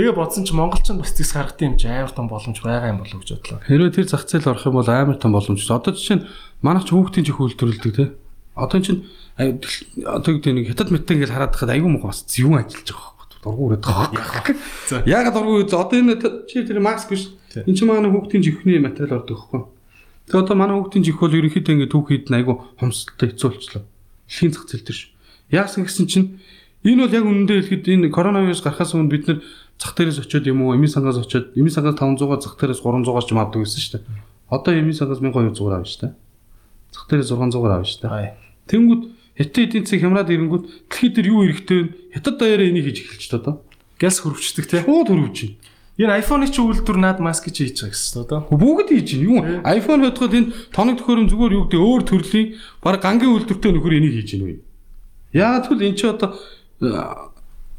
Тэгээ 0.00 0.16
бодсон 0.16 0.48
чи 0.48 0.56
монголчин 0.56 0.96
бас 0.96 1.12
зэс 1.12 1.36
гаргах 1.36 1.60
юм 1.60 1.76
чи 1.76 1.92
амар 1.92 2.08
том 2.08 2.24
боломж 2.24 2.56
байгаа 2.64 2.88
юм 2.88 3.04
болов 3.04 3.20
гэж 3.20 3.36
бодлоо. 3.36 3.60
Хэрвээ 3.68 3.92
тэр 3.92 4.08
зах 4.08 4.24
зээл 4.24 4.48
орох 4.48 4.64
юм 4.64 4.80
бол 4.80 4.88
амар 4.88 5.20
том 5.20 5.36
боломж. 5.36 5.60
Одоо 5.60 5.92
жишээ 5.92 6.16
нь 6.16 6.26
манайх 6.64 6.88
ч 6.88 6.96
хүүхдийн 6.96 7.26
чих 7.28 7.36
үйлдвэрлэдэг 7.36 7.92
те. 7.92 8.16
Одоо 8.56 8.80
чинь 8.80 9.04
одоо 9.36 10.30
гэдэг 10.40 10.52
нэг 10.56 10.64
хятад 10.72 10.88
мэттэй 10.88 11.20
ингээд 11.20 11.32
хараад 11.36 11.52
байхад 11.52 11.72
айгүй 11.76 11.90
муу 11.92 12.08
бас 12.08 12.24
зөвөн 12.24 12.64
ажиллаж 12.64 12.88
байгаа 12.96 13.12
байхгүй. 13.12 13.36
Дургу 13.44 13.64
өрөөд 13.68 13.84
байгаа. 13.84 15.04
Яагаад 15.04 15.34
дургу 15.36 15.68
одоо 15.68 15.96
энэ 16.00 16.16
чи 16.48 16.64
тэр 16.64 16.80
маск 16.80 17.12
биш. 17.12 17.28
Энд 17.52 17.76
чинь 17.76 17.92
манай 17.92 18.08
хүүхдийн 18.08 18.40
чихний 18.40 18.80
материал 18.80 19.20
ордог 19.20 19.36
байхгүй. 19.36 19.68
Тэгээ 20.32 20.40
одоо 20.48 20.56
манай 20.56 20.80
хүүхдийн 20.80 21.04
чих 21.04 21.20
бол 21.20 21.36
ерөнхийдөө 21.36 21.72
ингээд 21.76 21.92
түүхийд 21.92 22.32
нь 22.32 22.36
айгүй 22.40 22.56
хомсдолтой 22.80 23.28
хэцүү 23.36 23.48
болчихлоо. 23.52 23.84
Дэлхийн 24.24 24.52
зах 24.56 24.64
зээл 24.72 24.88
төр 24.88 24.96
ш. 24.96 25.15
Яасан 25.50 25.86
гэсэн 25.86 26.06
чинь 26.10 26.28
энэ 26.82 27.06
бол 27.06 27.14
яг 27.14 27.24
үнэндээ 27.26 27.58
хэлэхэд 27.62 27.84
энэ 27.86 28.14
коронавирус 28.14 28.62
гарахаас 28.62 28.94
өмнө 28.94 29.10
бид 29.10 29.24
нэр 29.30 29.38
зах 29.78 29.92
дээрээс 29.94 30.22
очиод 30.24 30.46
юм 30.46 30.66
уу, 30.66 30.74
эмийн 30.74 30.90
сангаас 30.90 31.18
очиод, 31.20 31.52
эмийн 31.54 31.70
сангаас 31.70 31.94
500-аар 32.00 32.40
зах 32.42 32.56
дээрээс 32.58 32.80
300-аар 32.82 33.24
ч 33.24 33.30
юм 33.30 33.40
авдаг 33.42 33.60
гэсэн 33.62 33.80
шүү 33.82 33.92
дээ. 34.00 34.04
Одоо 34.50 34.72
эмийн 34.74 34.96
сангаас 34.96 35.20
1200-аар 35.20 35.74
авна 35.78 35.86
шүү 35.86 36.00
дээ. 36.02 36.12
Зах 36.94 37.04
дээрээс 37.10 37.30
600-аар 37.30 37.74
авна 37.76 37.86
шүү 37.86 38.00
дээ. 38.02 38.34
Тэнгүүд 38.66 39.02
хятад 39.36 39.62
эдийн 39.62 39.84
засаг 39.84 40.00
хямраад 40.00 40.32
ирэнгүүт 40.32 40.64
дэлхийд 40.90 41.14
дээр 41.14 41.28
юу 41.30 41.44
эрэхтэй 41.44 41.78
вэ? 41.82 41.88
Хятад 42.16 42.36
даяараа 42.40 42.66
энийг 42.66 42.86
хийж 42.88 42.98
эхэлж 43.04 43.26
та 43.30 43.36
одоо. 43.38 43.54
Газ 44.00 44.16
хөрвчдөг 44.24 44.64
те. 44.66 44.82
Шууд 44.82 45.08
хөрвж 45.12 45.38
байна. 45.44 45.56
Энэ 45.96 46.12
iPhone-ы 46.20 46.48
чи 46.52 46.60
үйлдвэр 46.60 46.98
наад 47.00 47.18
маск 47.24 47.48
чи 47.52 47.68
хийж 47.68 47.84
байгаа 47.84 47.94
гэсэн 47.94 48.18
одоо. 48.24 48.40
Бүгд 48.52 48.88
хийж 48.92 49.08
байна. 49.16 49.24
Юу 49.28 49.38
iPhone 49.64 50.02
бодоход 50.08 50.34
энэ 50.34 50.52
тоног 50.72 51.00
төхөөрөм 51.00 51.28
зүгээр 51.32 51.52
юу 51.56 51.64
гэдэг 51.68 51.80
өөр 51.80 52.02
төрлийн 52.04 52.48
баг 52.84 53.00
гангийн 53.00 53.32
үйлдвэртэй 53.32 53.70
нөхөр 53.72 53.96
энийг 53.96 54.14
хийж 54.20 54.30
байна 54.36 54.44
үү? 54.44 54.65
Яагаад 55.36 55.68
гэвэл 55.68 55.84
эн 55.84 55.96
чи 56.00 56.08
одоо 56.08 56.32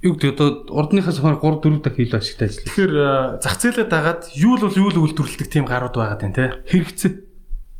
юу 0.05 0.13
гэдэг 0.13 0.33
одоо 0.37 0.49
урдныхаас 0.69 1.17
хойно 1.17 1.41
3 1.41 1.81
4 1.81 1.81
дахин 1.81 2.05
илүү 2.05 2.19
ашигтай 2.21 2.47
ажиллах. 2.47 2.69
Тэгэхээр 2.69 2.93
зах 3.41 3.55
зээлээ 3.57 3.87
дагаад 3.89 4.21
юу 4.37 4.55
л 4.61 4.69
юу 4.69 4.89
л 4.93 5.01
үйлдвэрлэдэг 5.09 5.49
тийм 5.49 5.65
гарууд 5.65 5.97
байгаа 5.97 6.21
юм 6.21 6.37
те. 6.37 6.53
Хэрэгцээ. 6.69 7.11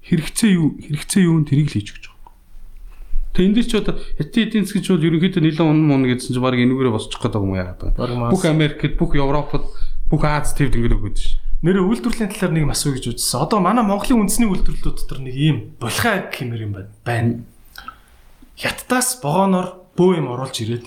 Хэрэгцээ 0.02 0.50
юу? 0.58 0.82
Хэрэгцээ 0.82 1.22
юу 1.30 1.38
нь 1.38 1.46
тэрийг 1.46 1.70
л 1.70 1.76
хийж 1.78 1.94
өгч 1.94 2.06
байгаа. 2.10 2.34
Тэгээ 3.38 3.50
энэ 3.54 3.70
ч 3.70 3.74
одоо 3.78 3.96
хятад 4.18 4.34
эдийн 4.34 4.66
засгийн 4.66 4.82
ч 4.82 4.88
бол 4.90 5.06
ерөнхийдөө 5.06 5.42
нэлээд 5.46 5.62
унан 5.62 5.86
мун 5.86 6.04
гэсэн 6.10 6.34
чинь 6.34 6.42
баг 6.42 6.58
энүүгээрээ 6.58 6.96
босчих 6.98 7.22
гээд 7.22 7.34
байгаа 7.38 7.46
юм 7.46 7.60
яагаад 7.62 7.82
байгаа. 7.94 8.34
Бүх 8.34 8.46
Америкт, 8.50 8.98
бүх 8.98 9.14
Европод, 9.14 9.66
бүх 10.10 10.24
Аз 10.26 10.58
твд 10.58 10.74
ингэж 10.74 10.94
өгöd 10.98 11.18
ш. 11.22 11.38
Нэрээ 11.62 11.86
үйлдвэрлэлийн 11.86 12.34
талаар 12.34 12.54
нэг 12.54 12.66
асуу 12.74 12.98
гэж 12.98 13.14
үзсэн. 13.14 13.46
Одоо 13.46 13.62
манай 13.62 13.86
Монголын 13.86 14.26
үндэсний 14.26 14.50
үйлдвэрлэлүүд 14.50 14.98
дотор 15.06 15.22
нэг 15.22 15.36
ийм 15.38 15.58
булхай 15.78 16.34
хэмээр 16.34 16.66
юм 16.66 16.74
байна. 17.06 17.46
Хятадаас 18.58 19.22
вагоноор 19.22 19.86
бөө 19.94 20.18
юм 20.18 20.34
оруулж 20.34 20.58
ирээд 20.66 20.86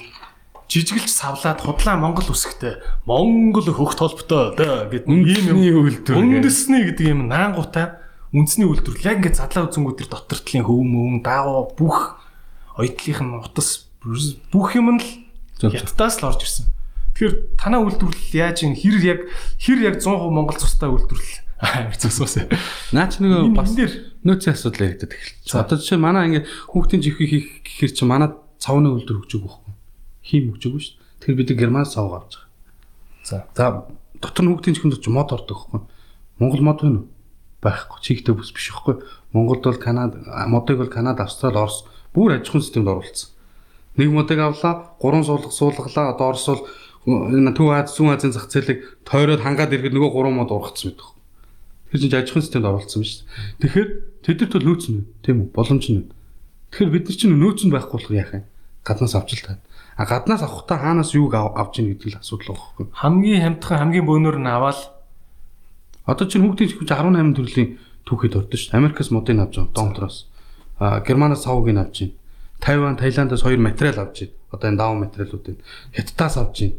жижигэлж 0.66 1.06
савлаад 1.06 1.62
худлаа 1.62 1.94
Монгол 1.94 2.34
үсгтэй 2.34 2.82
Монгол 3.06 3.62
хөх 3.70 3.94
толботой 3.94 4.58
гэдэг 4.90 5.06
ийм 5.06 5.54
юм 5.54 5.86
үйлдвэр. 5.86 6.18
Үндэсний 6.18 6.90
гэдэг 6.90 7.06
юм 7.14 7.30
наангуутай 7.30 7.94
үндэсний 8.34 8.66
үйлдвэрлэл 8.66 9.06
яг 9.06 9.18
ингээд 9.22 9.38
задлаа 9.38 9.70
үзэнгүүд 9.70 9.98
төр 10.02 10.10
дотор 10.10 10.38
талын 10.42 10.66
хөв 10.66 10.82
мөн 10.82 11.22
даавуу 11.22 11.70
бүх 11.74 11.98
оюутлынх 12.74 13.22
нь 13.22 13.38
утас 13.38 13.90
бүх 14.50 14.74
юм 14.74 14.98
нь 14.98 15.02
л 15.02 15.70
хятадаас 15.70 16.22
л 16.22 16.30
орж 16.30 16.42
ирсэн. 16.46 16.66
Тэгэхээр 17.14 17.34
танаа 17.54 17.86
үйлдвэрлэл 17.86 18.34
яаж 18.34 18.66
ин 18.66 18.74
хэр 18.78 18.98
яг 19.02 19.20
хэр 19.58 19.78
яг 19.90 19.94
100% 20.02 20.30
Монгол 20.30 20.58
цустай 20.58 20.90
үйлдвэрлэл 20.90 21.49
зөвсөөс. 21.60 22.48
Наач 22.96 23.20
нөгөө 23.20 23.52
бас 23.52 23.76
нөөцийн 24.24 24.56
асуудал 24.56 24.88
яригдаад 24.88 25.12
эхэлж. 25.12 25.48
Одоо 25.52 25.76
жишээ 25.76 26.00
манай 26.00 26.28
ингээд 26.28 26.46
хүүхдийн 26.72 27.04
жихийг 27.04 27.28
хийх 27.28 27.46
гэхэр 27.64 27.92
чи 27.92 28.04
манай 28.08 28.32
цавны 28.56 28.88
үйлдвэр 28.96 29.20
өгч 29.20 29.32
өгөх 29.36 29.60
байхгүй. 29.60 29.74
Хийм 30.24 30.44
өгнө 30.56 30.80
шүү. 30.80 30.96
Тэгэхээр 31.20 31.36
бид 31.36 31.50
герман 31.56 31.84
цав 31.84 32.08
гарч 32.08 32.40
байгаа. 32.40 32.48
За. 33.24 33.44
За 33.52 33.66
дотор 34.20 34.44
нь 34.44 34.50
хүүхдийн 34.56 34.76
чихэнд 34.76 35.00
ч 35.00 35.08
мод 35.12 35.32
ордог 35.32 35.68
байхгүй. 35.68 35.80
Монгол 36.40 36.64
мод 36.64 36.80
байна 36.80 37.04
уу? 37.04 37.08
Байхгүй. 37.60 37.98
Чигтэй 38.00 38.32
бүс 38.32 38.52
биш 38.56 38.72
байхгүй. 38.72 39.04
Монголд 39.32 39.64
бол 39.64 39.80
Канада 39.80 40.16
модыг 40.48 40.80
бол 40.80 40.88
Канада, 40.88 41.24
Австрали, 41.24 41.60
Орос 41.60 41.84
бүр 42.12 42.40
аж 42.40 42.48
ахуйн 42.48 42.64
системд 42.64 42.88
оруулсан. 42.88 43.30
Нэг 43.96 44.08
модыг 44.10 44.40
авлаа, 44.40 44.96
гурван 45.00 45.24
суулгах 45.24 45.52
суулгалаа. 45.52 46.16
Одоо 46.16 46.32
Орос 46.32 46.46
бол 46.48 46.64
энэ 47.36 47.52
Төв 47.52 47.68
Аз, 47.68 47.96
Зүүн 47.96 48.16
Азийн 48.16 48.32
зах 48.32 48.48
зээлийг 48.48 49.00
тойроод 49.04 49.44
хангаад 49.44 49.72
ирэхэд 49.72 49.92
нөгөө 49.92 50.10
гурван 50.12 50.40
мод 50.40 50.50
ургацсан 50.52 50.96
байдаг. 50.96 51.19
Тэр 51.90 52.00
чинь 52.00 52.14
аж 52.14 52.30
ахуйн 52.30 52.42
системд 52.46 52.66
оруулсан 52.70 53.02
биз. 53.02 53.26
Тэгэхээр 53.58 53.88
тэдэрт 54.22 54.52
бол 54.54 54.66
нөөц 54.70 54.84
нь 54.94 55.04
тийм 55.26 55.36
үү? 55.42 55.48
Боломж 55.50 55.86
нь. 55.90 56.06
Тэгэхээр 56.70 56.90
бид 56.94 57.04
нар 57.10 57.16
чинь 57.18 57.34
нөөц 57.34 57.60
нь 57.66 57.74
байхгүй 57.74 57.94
болох 57.98 58.14
яах 58.14 58.32
юм? 58.38 58.44
Гаднаас 58.86 59.14
авч 59.18 59.30
л 59.34 59.46
таа. 59.46 59.58
А 59.98 60.06
гаднаас 60.06 60.42
авахтаа 60.46 60.78
хаанаас 60.78 61.10
юуг 61.18 61.34
авч 61.34 61.82
ийн 61.82 61.92
гэдэг 61.98 62.06
л 62.14 62.20
асуудал 62.22 62.54
байгаа 62.54 62.62
хөөхгүй. 62.62 62.86
Хамгийн 62.94 63.42
хамтхан 63.42 63.78
хамгийн 63.78 64.06
бөөнөр 64.06 64.38
нь 64.38 64.48
аваад 64.48 64.78
одоо 66.06 66.26
чинь 66.30 66.46
хүүхдийн 66.46 66.70
чихвч 66.70 66.90
18 66.94 67.34
төрлийн 67.36 67.70
түүхэд 68.06 68.38
ордоо 68.38 68.58
шүү. 68.58 68.78
Америкаас 68.78 69.10
модыг 69.10 69.36
авч 69.36 69.54
байгаа. 69.58 69.74
Донтроос. 69.74 70.16
А 70.78 71.02
Германаас 71.02 71.42
савыг 71.42 71.74
авч 71.74 71.96
байна. 72.06 72.14
Тайван, 72.60 72.96
Таиландаас 72.96 73.42
хоёр 73.42 73.58
материал 73.58 73.98
авч 74.06 74.30
байна. 74.30 74.34
Одоо 74.54 74.66
энэ 74.70 74.78
даван 74.78 74.98
материалуудыг 75.04 75.58
Хятадаас 75.92 76.36
авч 76.38 76.56
байна. 76.60 76.74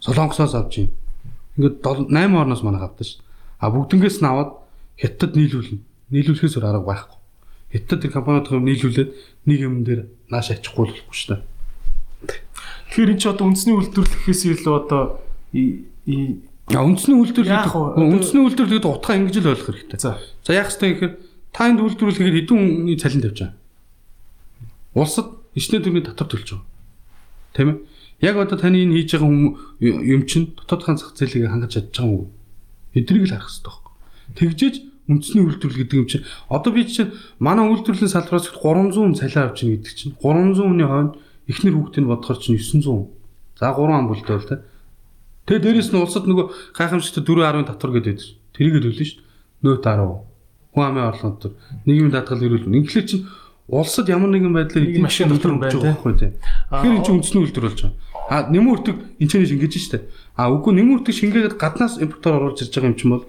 Солонгосоос 0.00 0.54
авч 0.54 0.72
байна. 0.76 0.92
Ингээд 1.56 1.76
8 1.84 2.40
орноос 2.40 2.62
манайх 2.62 2.88
авдаг 2.88 3.06
шүү. 3.06 3.22
А 3.60 3.68
бүгднгээс 3.68 4.24
нь 4.24 4.28
аваад 4.28 4.60
Хятад 5.00 5.32
нийлүүлнэ. 5.32 5.80
Нийлүүлэхээс 6.12 6.60
өөр 6.60 6.66
арга 6.68 6.84
байхгүй. 6.84 7.18
Хятад 7.72 8.04
тэр 8.04 8.12
компаниудыг 8.12 8.52
нийлүүлээд 8.60 9.10
нэг 9.48 9.58
юм 9.64 9.80
дээр 9.80 10.12
нааш 10.28 10.52
ачихгүй 10.52 10.92
болохгүй 10.92 11.16
шүү 11.16 11.28
дээ. 11.32 11.40
Тэгэхээр 12.92 13.12
эн 13.16 13.20
чи 13.20 13.28
одоо 13.32 13.44
үндэсний 13.48 13.76
үйлдвэрлэхээс 13.80 14.42
илүү 14.44 14.74
одоо 14.76 15.02
А 16.68 16.84
үндэсний 16.84 17.16
үйлдвэрлэл 17.16 17.96
үндэсний 17.96 18.42
үйлдвэрлэл 18.44 18.76
гэдэг 18.76 18.92
утгаа 18.92 19.16
ингэж 19.16 19.36
л 19.40 19.50
ойлгох 19.56 19.68
хэрэгтэй. 19.72 19.98
За. 20.04 20.20
За 20.44 20.52
яах 20.52 20.68
вэ 20.68 20.92
гэхээр 20.92 21.14
та 21.56 21.62
энд 21.72 21.80
үйлдвэрлэхээр 21.80 22.36
хэдэн 22.44 22.58
хүний 22.60 22.98
цалин 23.00 23.24
тавьж 23.24 23.38
байгаа. 23.40 23.56
Улсад 24.94 25.28
ичнэ 25.56 25.80
төрний 25.80 26.04
татвар 26.04 26.28
төлж 26.28 26.60
байгаа. 26.60 26.68
Тэ 27.56 27.64
мэ? 27.64 27.74
Яг 28.20 28.36
одоо 28.36 28.60
таны 28.60 28.84
энэ 28.84 29.00
хийж 29.00 29.16
байгаа 29.16 29.32
юм 29.80 30.22
чинь 30.28 30.52
дотоодхын 30.60 31.00
зах 31.00 31.16
зээлийг 31.16 31.48
хангаж 31.48 31.72
чадж 31.74 31.90
байгаа 31.90 32.04
юм 32.04 32.14
уу? 32.20 32.28
Эдрийг 32.94 33.26
л 33.26 33.34
харах 33.34 33.50
хэрэгтэй 33.50 33.70
байхгүй. 33.70 33.94
Тэгжээж 34.38 34.74
үндэсний 35.10 35.42
үйлдвэрлэл 35.42 35.80
гэдэг 35.82 35.98
юм 35.98 36.06
чинь 36.06 36.26
одоо 36.46 36.70
би 36.70 36.86
чинь 36.86 37.10
манай 37.42 37.66
үйлдвэрлэлийн 37.66 38.14
салбараас 38.14 38.50
300 38.50 39.18
цалин 39.18 39.42
авч 39.42 39.58
ийн 39.66 39.72
гэдэг 39.78 39.94
чинь 39.94 40.14
300 40.22 40.62
хүний 40.62 40.86
хойно 40.86 41.14
эхнэр 41.50 41.74
хүүхдийн 41.74 42.06
бодохоор 42.06 42.38
чинь 42.38 42.58
900. 42.58 43.10
За 43.58 43.74
3 43.74 43.90
ам 43.90 44.06
бүлтэй 44.06 44.36
бол 44.38 44.46
тэ. 44.46 44.62
Тэгээ 45.50 45.62
дээрэс 45.66 45.90
нь 45.90 45.98
улсад 45.98 46.30
нөгөө 46.30 46.46
гайхамшигтай 46.78 47.22
4.10 47.26 47.66
татвар 47.66 47.92
гэдэг. 47.98 48.18
Тэрийг 48.54 48.74
л 48.78 48.84
төлнө 48.86 49.02
шүү 49.02 49.18
дээ. 49.18 49.26
Нөөт 49.66 49.82
10. 49.82 50.30
Хүн 50.70 50.84
амын 50.86 51.08
орлого 51.10 51.34
дотор 51.34 51.52
нийгмийн 51.82 52.14
даатгал 52.14 52.46
эрүүл 52.46 52.70
мэнд. 52.70 52.86
Инглиш 52.86 53.06
чинь 53.10 53.26
улсад 53.66 54.06
ямар 54.06 54.30
нэгэн 54.30 54.54
байдлаар 54.54 54.86
эдийн 54.86 55.02
машин 55.02 55.28
дотор 55.28 55.58
байж 55.58 55.74
байгаа 55.74 56.14
тийм. 56.14 56.38
Тэгэхээр 56.70 56.94
энэ 56.94 57.04
чинь 57.06 57.16
үндэсний 57.18 57.42
үйлдвэр 57.42 57.66
болж 57.66 57.80
байгаа. 57.82 57.98
А 58.30 58.46
нэмэн 58.46 58.70
үртэг 58.70 58.96
энэ 59.18 59.30
ч 59.30 59.32
шингээж 59.42 59.74
штэ. 59.78 59.98
А 60.40 60.48
үгүй 60.48 60.72
нэмэн 60.72 61.04
үртэг 61.04 61.12
шингээгээд 61.12 61.60
гаднаас 61.60 62.00
импортоор 62.00 62.40
оруулж 62.40 62.64
ирж 62.64 62.72
байгаа 62.72 62.88
юм 62.88 62.96
чинь 62.96 63.12
бол 63.12 63.24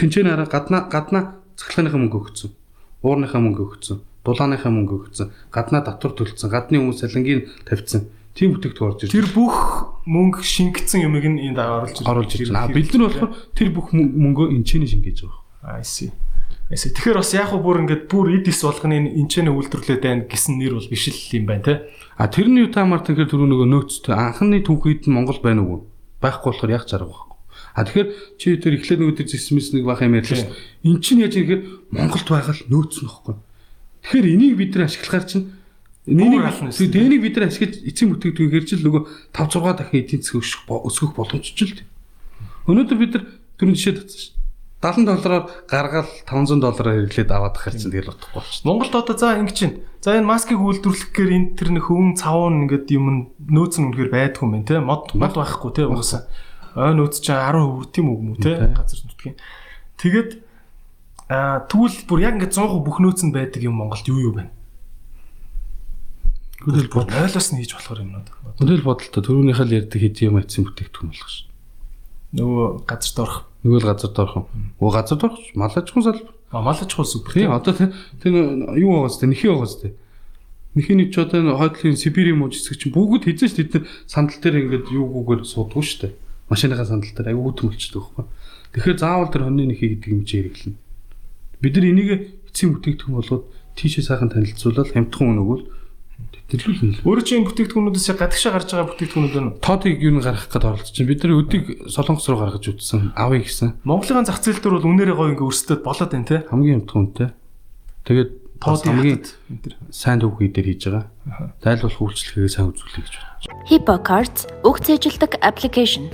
тэнцэн 0.00 0.32
араа 0.32 0.48
гаднаа 0.48 0.88
гаднаа 0.88 1.36
цахилгааныхаа 1.60 2.00
мөнгө 2.00 2.16
өгсөн. 2.16 2.50
Уурныхаа 3.04 3.44
мөнгө 3.44 3.62
өгсөн. 3.68 4.00
Дулааныхаа 4.24 4.72
мөнгө 4.72 4.94
өгсөн. 5.12 5.28
Гаднаа 5.52 5.84
татвар 5.84 6.16
төлсөн. 6.16 6.48
Гадны 6.48 6.80
хүмүүс 6.80 7.04
салингийн 7.04 7.44
тавьсан. 7.68 8.08
Тийм 8.32 8.56
бүтээгдэхүүн 8.56 8.88
орж 8.88 9.00
ирж. 9.04 9.12
Тэр 9.12 9.28
бүх 9.36 9.56
мөнгө 10.08 10.40
шингэсэн 10.40 11.04
юмыг 11.04 11.28
нь 11.28 11.44
энд 11.52 11.60
оруулж 11.60 12.08
оруулж 12.08 12.32
ирж 12.40 12.56
байна. 12.56 12.72
Бид 12.72 12.96
нар 12.96 13.12
болохоор 13.12 13.32
тэр 13.52 13.68
бүх 13.76 13.92
мөнгөө 13.92 14.56
энэ 14.56 14.64
чинь 14.64 14.88
шингээж 14.88 15.28
байгаа. 15.28 15.80
I 15.80 15.84
see. 15.84 16.08
Эсэ 16.70 16.94
тэгэхээр 16.94 17.18
бас 17.18 17.34
яг 17.34 17.50
бүр 17.50 17.82
ингээд 17.82 18.06
бүр 18.06 18.30
эд 18.38 18.46
ис 18.46 18.62
болгоны 18.62 19.10
энчэнэ 19.18 19.50
үйлдвэрлээд 19.50 20.02
байна 20.06 20.22
гэсэн 20.30 20.54
нэр 20.54 20.78
бол 20.78 20.86
биш 20.86 21.10
л 21.10 21.18
юм 21.34 21.50
байна 21.50 21.66
те. 21.66 21.74
А 22.14 22.30
тэрний 22.30 22.70
утаамаар 22.70 23.02
тэгэхээр 23.02 23.26
түрүү 23.26 23.48
нөгөө 23.50 23.68
нөөцтэй 23.74 24.14
анхны 24.14 24.62
түүхийд 24.62 25.10
нь 25.10 25.14
Монгол 25.18 25.42
байна 25.42 25.66
уу? 25.66 25.90
Байхгүй 26.22 26.54
болохоор 26.54 26.70
яг 26.70 26.86
зарга 26.86 27.10
байхгүй. 27.10 27.38
А 27.74 27.82
тэгэхээр 27.82 28.08
чи 28.38 28.54
тэр 28.54 28.78
эхлээд 28.78 29.02
нөгөө 29.02 29.18
тэр 29.18 29.28
зэсмэс 29.34 29.74
нэг 29.74 29.82
бах 29.82 29.98
юм 29.98 30.14
ярьлаа 30.14 30.46
шүү. 30.46 30.54
Эн 30.86 30.98
чинь 31.02 31.26
яаж 31.26 31.34
ихээр 31.42 31.62
Монголд 31.90 32.28
байгаа 32.30 32.54
л 32.54 32.66
нөөц 32.70 32.94
нь 33.02 33.06
байхгүй. 33.10 33.34
Тэгэхээр 34.06 34.30
энийг 34.30 34.54
бид 34.54 34.70
нар 34.78 34.86
ашиглахаар 34.86 35.26
чинь 35.26 35.46
Энийг 36.06 36.46
тэнийг 36.70 37.20
бид 37.20 37.34
нар 37.34 37.50
ашиглаж 37.50 37.82
эцсийн 37.82 38.14
бүтээгдэхүүн 38.14 38.54
гэржил 38.54 38.86
нөгөө 38.86 39.02
5 39.34 39.58
6 39.58 39.74
дахин 39.74 40.00
эдийн 40.00 40.22
засаг 40.22 40.70
өсгөх 40.70 41.18
боломжч 41.18 41.58
л. 41.66 41.82
Өнөөдөр 42.70 42.98
бид 42.98 43.12
нар 43.18 43.24
түрүүн 43.58 43.74
жишээ 43.74 43.94
татсан 43.98 44.18
шүү. 44.22 44.39
70 44.80 45.04
доллараар 45.04 45.44
гаргаад 45.68 46.08
500 46.24 46.60
доллараар 46.64 47.04
хэрэглээд 47.04 47.28
аваад 47.28 47.56
чинь 47.68 47.92
тэгэл 47.92 48.16
утгагүй 48.16 48.32
болчих. 48.40 48.64
Монголд 48.64 48.96
одоо 48.96 49.16
за 49.16 49.36
ингэ 49.36 49.52
чинь. 49.52 49.84
За 50.00 50.16
энэ 50.16 50.24
маскыг 50.24 50.56
үйлдвэрлэх 50.56 51.12
гээр 51.12 51.32
энэ 51.36 51.48
тэр 51.52 51.68
нэг 51.76 51.84
хөвөн 51.84 52.16
цавуун 52.16 52.64
ингээд 52.64 52.88
юм 52.96 53.36
нөөц 53.36 53.76
нь 53.76 53.92
үнэхээр 53.92 54.08
байдгүй 54.08 54.48
юм 54.48 54.64
те. 54.64 54.80
Мод 54.80 55.12
мод 55.12 55.36
байхгүй 55.36 55.70
те 55.76 55.84
уусаа. 55.84 56.24
Ой 56.72 56.96
нөөц 56.96 57.20
чинь 57.20 57.36
10% 57.36 57.92
тийм 57.92 58.08
үг 58.08 58.20
мүү 58.24 58.36
те 58.40 58.72
газар 58.72 59.04
нутгийн. 59.04 59.36
Тэгээд 60.00 60.30
аа 61.28 61.68
тэгвэл 61.68 62.00
бүр 62.08 62.24
яг 62.24 62.40
ингээд 62.40 62.56
100% 62.56 62.80
бүх 62.80 63.04
нөөц 63.04 63.20
нь 63.28 63.36
байдаг 63.36 63.60
юм 63.60 63.76
Монголд 63.76 64.08
юу 64.08 64.16
юу 64.16 64.32
байна? 64.32 64.48
Хөдөл 66.64 66.88
бод. 66.88 67.12
Ойлоос 67.12 67.52
нь 67.52 67.60
хийж 67.60 67.76
болохоор 67.76 68.00
юмнууд. 68.00 68.28
Хөдөл 68.56 68.84
бодолтой 68.84 69.20
түрүүнийхээ 69.28 69.66
л 69.68 69.76
ярьдаг 69.76 70.00
хэд 70.00 70.16
юм 70.24 70.40
айтсан 70.40 70.64
бүтээгдэхүүн 70.64 71.12
болох 71.12 71.28
ш. 71.28 71.44
Нөгөө 72.32 72.64
газар 72.88 73.12
доорх. 73.12 73.49
Нөгөө 73.60 73.80
л 73.80 73.88
газар 73.92 74.12
доорх 74.16 74.36
юм. 74.40 74.46
Өө 74.80 74.90
газар 74.94 75.18
доорх 75.20 75.36
мал 75.52 75.68
аж 75.68 75.84
ахуйн 75.84 76.04
салбар. 76.04 76.32
А 76.48 76.62
мал 76.64 76.78
аж 76.80 76.88
ахуй 76.88 77.04
супер. 77.04 77.32
Тийм 77.36 77.52
одоо 77.52 77.74
тэр 77.76 77.92
тэр 78.22 78.32
юу 78.80 79.04
байгаа 79.04 79.12
зү 79.12 79.28
нэхий 79.28 79.52
байгаа 79.52 79.68
зү. 79.68 79.92
Нэхий 80.72 81.12
ч 81.12 81.16
одоо 81.20 81.56
хойдлын 81.60 82.00
Сибирийн 82.00 82.40
мууж 82.40 82.56
хэсэг 82.56 82.80
чинь 82.80 82.94
бүгд 82.96 83.28
хизээш 83.28 83.60
тэд 83.60 83.70
нар 83.76 83.84
сандал 84.08 84.40
дээр 84.40 84.64
ингээд 84.64 84.86
юугүйгээр 84.96 85.44
суудгүй 85.44 85.84
шүү 85.84 85.98
дээ. 86.08 86.12
Машиныхаа 86.48 86.88
сандал 86.88 87.12
дээр 87.12 87.36
аягүй 87.36 87.44
хөтөлмөлчдөг 87.52 88.00
байхгүй. 88.00 88.24
Тэгэхээр 88.72 88.98
заавал 89.02 89.28
тэр 89.28 89.44
хоньны 89.44 89.64
нэхий 89.68 89.88
гэдэг 89.98 90.08
юм 90.08 90.24
чи 90.24 90.40
хэрэглэнэ. 90.40 90.78
Бид 91.60 91.74
нар 91.76 91.86
энийг 91.90 92.10
эцсийн 92.48 92.70
бүтээгдэхүүн 92.80 93.16
болгоод 93.18 93.44
тийшээ 93.76 94.04
сайхан 94.08 94.32
танилцуулаад 94.32 94.88
хямдхан 94.94 95.26
өнөөгөл 95.36 95.64
тэтгэлүүлнэ. 96.50 97.06
Өөрөө 97.06 97.24
чинь 97.24 97.46
бүтээгдэхүүнүүдээс 97.46 98.08
гадагшаа 98.18 98.52
гарч 98.52 98.68
байгаа 98.74 98.90
бүтээгдэхүүнүүд 98.90 99.36
нь 99.38 99.50
Тоодыг 99.62 99.96
юу 100.02 100.12
н 100.18 100.24
гаргах 100.24 100.50
гэдээ 100.50 100.70
оролдож 100.70 100.90
чинь 100.90 101.08
бид 101.08 101.22
нар 101.22 101.38
өдийг 101.38 101.64
солонгос 101.86 102.26
руу 102.26 102.40
гаргаж 102.42 102.64
үтсэн. 102.66 103.14
Авъя 103.14 103.40
гэсэн. 103.40 103.80
Монголын 103.86 104.26
зах 104.26 104.42
зээл 104.42 104.60
дээр 104.60 104.74
бол 104.82 104.90
үнээрээ 104.90 105.16
гоё 105.16 105.30
ингээ 105.34 105.48
өрсөлдөд 105.48 105.80
болоод 105.86 106.10
байна 106.10 106.28
те. 106.28 106.44
Хамгийн 106.50 106.82
хямдхан 106.84 107.00
үнэтэй. 107.00 107.30
Тэгээд 108.04 108.30
Тоодын 108.60 108.92
хамгийн 108.92 109.20
сайн 109.88 110.20
төвхий 110.20 110.50
дээр 110.52 110.68
хийж 110.76 110.82
байгаа. 110.90 111.04
Тайлбарлах 111.64 112.02
үйлчлэгээ 112.04 112.52
сайн 112.52 112.68
үзүүлэх 112.68 112.96
гэж 113.00 113.14
байна. 113.16 113.30
Hippo 113.64 113.94
Cards 114.04 114.44
үг 114.66 114.84
цээжилдэг 114.84 115.40
аппликейшн. 115.40 116.12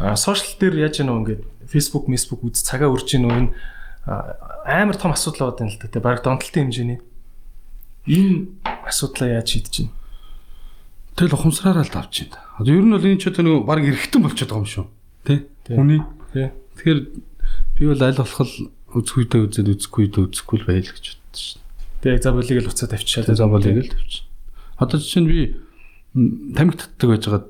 А 0.00 0.16
сошиал 0.16 0.56
дээр 0.56 0.88
яаж 0.88 1.04
яануу 1.04 1.20
ингээд 1.20 1.42
Facebook, 1.68 2.08
Facebook 2.08 2.40
үз 2.48 2.64
цагаа 2.64 2.88
үрж 2.88 3.12
гин 3.12 3.28
үү 3.28 3.52
амар 4.06 4.96
том 4.96 5.12
асуудал 5.12 5.52
болоод 5.52 5.60
байна 5.60 5.72
л 5.72 5.78
да. 5.78 6.00
Баг 6.00 6.24
донтолтын 6.24 6.72
хэмжээний. 6.72 6.98
Энэ 8.06 8.50
асуудлаа 8.86 9.38
яаж 9.38 9.48
шийдэж 9.54 9.70
чинь? 9.70 9.90
Тэгэл 11.14 11.36
ухамсараараа 11.36 11.86
л 11.86 11.92
давж 11.92 12.26
байна. 12.26 12.40
Одоо 12.58 12.72
ер 12.74 12.84
нь 12.86 12.94
бол 12.96 13.06
энэ 13.06 13.20
ч 13.20 13.30
одоо 13.30 13.42
нэг 13.46 13.66
баг 13.68 13.84
эргэтэн 13.84 14.22
болчиход 14.22 14.50
байгаа 14.50 14.64
юм 14.64 14.72
шүү. 14.72 14.86
Тэ? 15.22 15.34
Хүний. 15.70 16.00
Тэгэхээр 16.32 17.00
би 17.78 17.82
бол 17.86 18.02
аль 18.02 18.18
болох 18.18 18.50
үзэх 18.92 19.16
үедээ 19.22 19.40
үзээд 19.46 19.68
үзэхгүй 19.76 20.02
үедээ 20.08 20.24
үзэхгүй 20.24 20.56
л 20.58 20.66
байл 20.66 20.88
гэж 20.88 21.04
боддоо 21.14 21.38
шүү. 21.38 21.60
Тэгээ 22.02 22.22
за 22.26 22.30
болиг 22.32 22.58
л 22.58 22.70
уцаа 22.72 22.88
тавьчихаа. 22.90 23.24
Тэгээ 23.28 23.40
замбалыг 23.40 23.78
л 23.86 23.92
тавьчих. 23.92 24.24
Одоо 24.82 24.96
жишээ 24.98 25.22
нь 25.22 25.30
би 25.30 25.38
тамхи 26.58 26.76
татдаг 26.80 27.08
байж 27.08 27.22
байгаа 27.28 27.42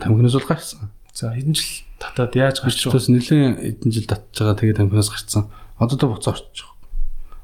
тамхинаас 0.00 0.36
бол 0.38 0.48
гарсан. 0.48 0.90
За 1.12 1.30
хэдэн 1.36 1.54
жил 1.54 1.84
татаад 2.00 2.32
яаж 2.32 2.56
гарч 2.64 2.80
вэ? 2.88 2.96
Бас 2.96 3.06
нэлээд 3.12 3.60
эдэн 3.60 3.90
жил 3.92 4.08
татж 4.08 4.32
байгаа 4.40 4.56
тэгээ 4.56 4.78
тамхинаас 4.80 5.10
гарцсан. 5.12 5.52
Одоо 5.76 5.96
тэ 6.00 6.08
буцаа 6.08 6.32
орчих. 6.34 6.70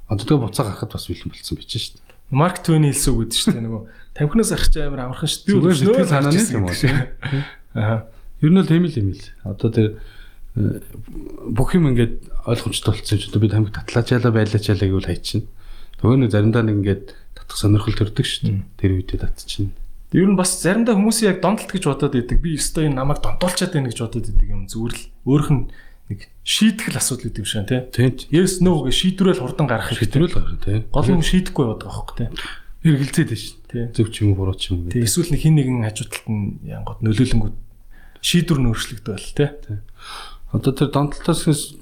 Одоо 0.08 0.24
тэгээ 0.24 0.42
буцаа 0.48 0.64
гарахад 0.66 0.96
бас 0.96 1.06
бэлэн 1.06 1.30
болцсон 1.30 1.56
байж 1.60 1.70
шүү. 1.76 2.00
Марк 2.30 2.60
Твен 2.60 2.84
хэлсэн 2.84 3.12
үг 3.14 3.20
гэдэг 3.28 3.38
шүү 3.40 3.52
дээ 3.56 3.64
нөгөө 3.64 3.82
тамхинаас 4.18 4.50
гарч 4.52 4.74
амар 4.82 5.00
амархан 5.08 5.28
шүү 5.30 5.40
дээ. 5.46 5.52
Зүгээр 5.56 5.78
сэтгэл 5.78 6.12
санааны 6.12 6.42
юм 6.52 6.66
шиг. 6.74 6.92
Аа. 7.72 8.04
Ер 8.44 8.50
нь 8.52 8.60
л 8.60 8.68
тийм 8.68 8.84
л 8.84 8.98
юм 8.98 9.08
л. 9.16 9.24
Одоо 9.48 9.68
тэр 9.72 9.88
э, 10.58 10.82
бүх 11.48 11.72
юм 11.72 11.88
ингээд 11.94 12.14
ойлгомжтой 12.44 12.92
болсон 12.98 13.16
ч 13.16 13.32
одоо 13.32 13.40
би 13.40 13.48
тамхи 13.48 13.72
татлаачаалаа 13.72 14.32
байлаачаалаа 14.34 14.88
гэвэл 14.92 15.08
хайчин. 15.08 15.48
Нөгөө 16.04 16.18
нэг 16.20 16.30
заримдаа 16.34 16.62
нэг 16.66 16.76
ингээд 16.84 17.04
татах 17.32 17.56
сонирхол 17.56 17.96
төрдөг 17.96 18.26
шүү 18.28 18.42
дээ. 18.44 18.66
Тэр 18.76 18.90
үедээ 19.00 19.18
татчихна. 19.24 19.72
Ер 20.12 20.28
нь 20.28 20.36
бас 20.36 20.52
заримдаа 20.60 20.96
хүмүүс 20.96 21.24
яг 21.24 21.40
донтолт 21.40 21.72
гэж 21.72 21.84
бодоод 21.88 22.14
идэг. 22.16 22.40
Би 22.44 22.56
өстой 22.60 22.88
энэ 22.88 23.00
намайг 23.00 23.24
донтолчаад 23.24 23.72
байна 23.72 23.88
гэж 23.88 23.98
бодоод 24.04 24.28
идэг 24.28 24.48
юм 24.48 24.64
зүгээр 24.68 24.94
л 24.94 25.02
өөрх 25.28 25.48
нь 25.52 25.62
нэг 26.08 26.28
шийтгэл 26.44 26.96
асуудал 26.96 27.32
юм 27.32 27.44
шиг 27.44 27.68
тий. 27.68 27.80
Тийм. 27.92 28.16
Yes 28.32 28.60
no 28.64 28.82
гэж 28.84 28.94
шийдвэрэл 28.96 29.42
хурдан 29.44 29.68
гарах 29.68 29.92
хэрэгтэй. 29.92 30.08
Хэтрүүл 30.08 30.34
гарна 30.34 30.58
тий. 30.64 30.78
Гол 30.88 31.08
нь 31.12 31.24
шийдэхгүй 31.24 31.62
яваад 31.68 31.82
байгаа 31.84 31.96
хөөхгүй 31.96 32.16
тий. 32.16 32.28
эргэлзээд 32.88 33.28
байна 33.28 33.42
шүү. 33.44 33.56
Тий. 33.68 33.84
Зөв 33.92 34.08
ч 34.08 34.16
юм 34.24 34.28
уу 34.32 34.38
буруу 34.40 34.56
ч 34.56 34.72
юм 34.72 34.86
уу. 34.86 34.92
Тэгээ 34.92 35.04
эсвэл 35.04 35.30
нэг 35.34 35.40
хин 35.44 35.54
нэгэн 35.58 35.84
хажуудалт 35.84 36.26
нь 36.32 36.44
янгод 36.64 36.98
нөлөөлөнгүүд 37.04 37.56
шийдвэр 38.24 38.58
нь 38.64 38.68
өөрчлөгдөв 38.72 39.16
тий. 39.36 39.48
Одоо 40.48 40.72
тэр 40.72 40.88
донтолтоос 40.88 41.76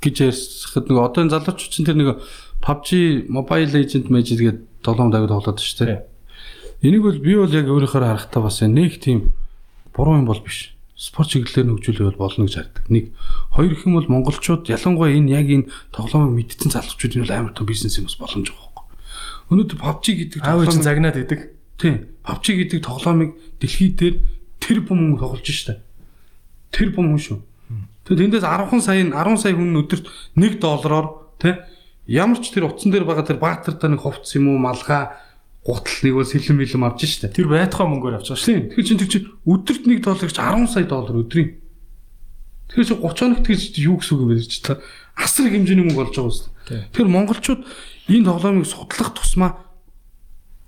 гэж 0.00 0.16
ярьсахад 0.24 0.88
нөгөө 0.88 1.04
одоо 1.04 1.20
энэ 1.24 1.34
залуучууд 1.36 1.72
чинь 1.72 1.88
тэр 1.88 1.98
нөгөө 2.00 2.16
PUBG 2.64 2.88
Mobile 3.28 3.70
Legend 3.72 4.08
Magic 4.08 4.38
гэдэг 4.40 4.64
тоглоом 4.84 5.12
давид 5.12 5.32
тоглоод 5.32 5.60
шүү 5.60 5.76
Тий. 5.80 5.86
дээ. 5.88 6.00
Энийг 6.84 7.02
бол 7.04 7.18
би 7.20 7.32
бол 7.36 7.52
яг 7.52 7.68
өөрийнхөө 7.68 8.00
харахтаа 8.04 8.42
бас 8.44 8.60
нэг 8.60 9.00
тийм 9.00 9.32
буруу 9.96 10.20
юм 10.20 10.28
бол 10.28 10.40
биш. 10.40 10.73
Спорт 11.04 11.28
чиглэлээр 11.36 11.68
хөгжүүлэх 11.68 12.16
бол 12.16 12.24
болно 12.24 12.48
гэж 12.48 12.54
хардаг. 12.56 12.84
Нэг 12.88 13.12
хоёр 13.52 13.76
их 13.76 13.84
юм 13.84 14.00
бол 14.00 14.08
монголчууд 14.08 14.64
ялангуяа 14.72 15.12
энэ 15.12 15.36
яг 15.36 15.48
энэ 15.52 15.68
тоглоомыг 15.92 16.32
мэдсэн 16.48 16.72
залуучууд 16.72 17.12
энэ 17.20 17.24
бол 17.28 17.36
амар 17.36 17.52
том 17.52 17.68
бизнес 17.68 18.00
юм 18.00 18.08
бас 18.08 18.16
боломж 18.16 18.48
байгаа. 18.48 18.88
Өнөөдөр 19.52 19.78
PUBG 19.84 20.04
гэдэг 20.32 20.40
тоглоомыг 20.40 20.80
загнаад 20.80 21.20
идэг. 21.20 21.40
тийм 21.76 22.08
PUBG 22.24 22.46
гэдэг 22.56 22.80
тоглоомыг 22.80 23.30
дэлхийд 23.60 24.00
тэр 24.64 24.78
бум 24.80 25.12
хүн 25.12 25.20
тоглож 25.20 25.44
штэ. 25.44 25.84
Тэр 26.72 26.96
бум 26.96 27.12
хүн 27.12 27.20
шүү. 27.20 27.38
Тэгээд 28.08 28.40
тэндээс 28.40 28.48
10 28.48 28.80
сая 28.80 29.04
10 29.04 29.36
сая 29.36 29.52
хүн 29.52 29.76
өдөрт 29.84 30.08
1 30.40 30.56
доллараар 30.56 31.06
тий 31.36 31.52
ямар 32.08 32.40
ч 32.40 32.52
тэр 32.52 32.68
утсан 32.68 32.92
дээр 32.92 33.04
байгаа 33.04 33.24
тэр 33.24 33.40
баатартаа 33.40 33.88
нэг 33.92 34.04
хувц 34.04 34.28
юм 34.36 34.52
уу 34.52 34.60
малгай 34.60 35.12
гутал 35.64 35.98
нэг 36.04 36.14
бол 36.14 36.28
сэлэн 36.28 36.58
бэлэм 36.60 36.84
авч 36.84 37.00
штэ. 37.08 37.32
Тэр 37.32 37.48
байтугай 37.48 37.88
мөнгөөр 37.88 38.16
авч 38.20 38.28
байгаа. 38.28 38.44
Тийм. 38.44 38.62
Тэгэхээр 38.68 38.84
чинь 38.84 39.00
тэр 39.00 39.10
чинь 39.10 39.28
өдөрт 39.48 39.84
1 39.88 40.04
доллар 40.04 40.28
гэж 40.28 40.36
10 40.36 40.68
сая 40.68 40.84
доллар 40.84 41.16
өдрийн. 41.24 41.50
Тэгэхээр 42.68 42.88
чи 42.88 42.94
30 43.00 43.00
хоногт 43.00 43.46
гэж 43.48 43.60
юу 43.80 43.96
гэсэн 43.96 44.12
үг 44.12 44.22
юм 44.24 44.28
бэ 44.28 44.44
ч 44.44 44.60
та 44.60 44.76
асар 45.16 45.48
их 45.48 45.56
хэмжээний 45.56 45.84
мөнгө 45.88 46.00
болж 46.04 46.12
байгаа. 46.20 46.52
Тийм. 46.68 46.84
Тэгэхээр 46.92 47.14
монголчууд 47.16 47.60
энэ 48.12 48.28
тоглоомыг 48.28 48.68
судлах 48.68 49.10
тусмаа 49.16 49.50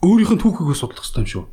өөрийнх 0.01 0.33
нь 0.33 0.41
түүхийгөө 0.41 0.77
судлах 0.77 1.05
хэрэгтэй 1.05 1.25
юм 1.25 1.29
шүү. 1.29 1.45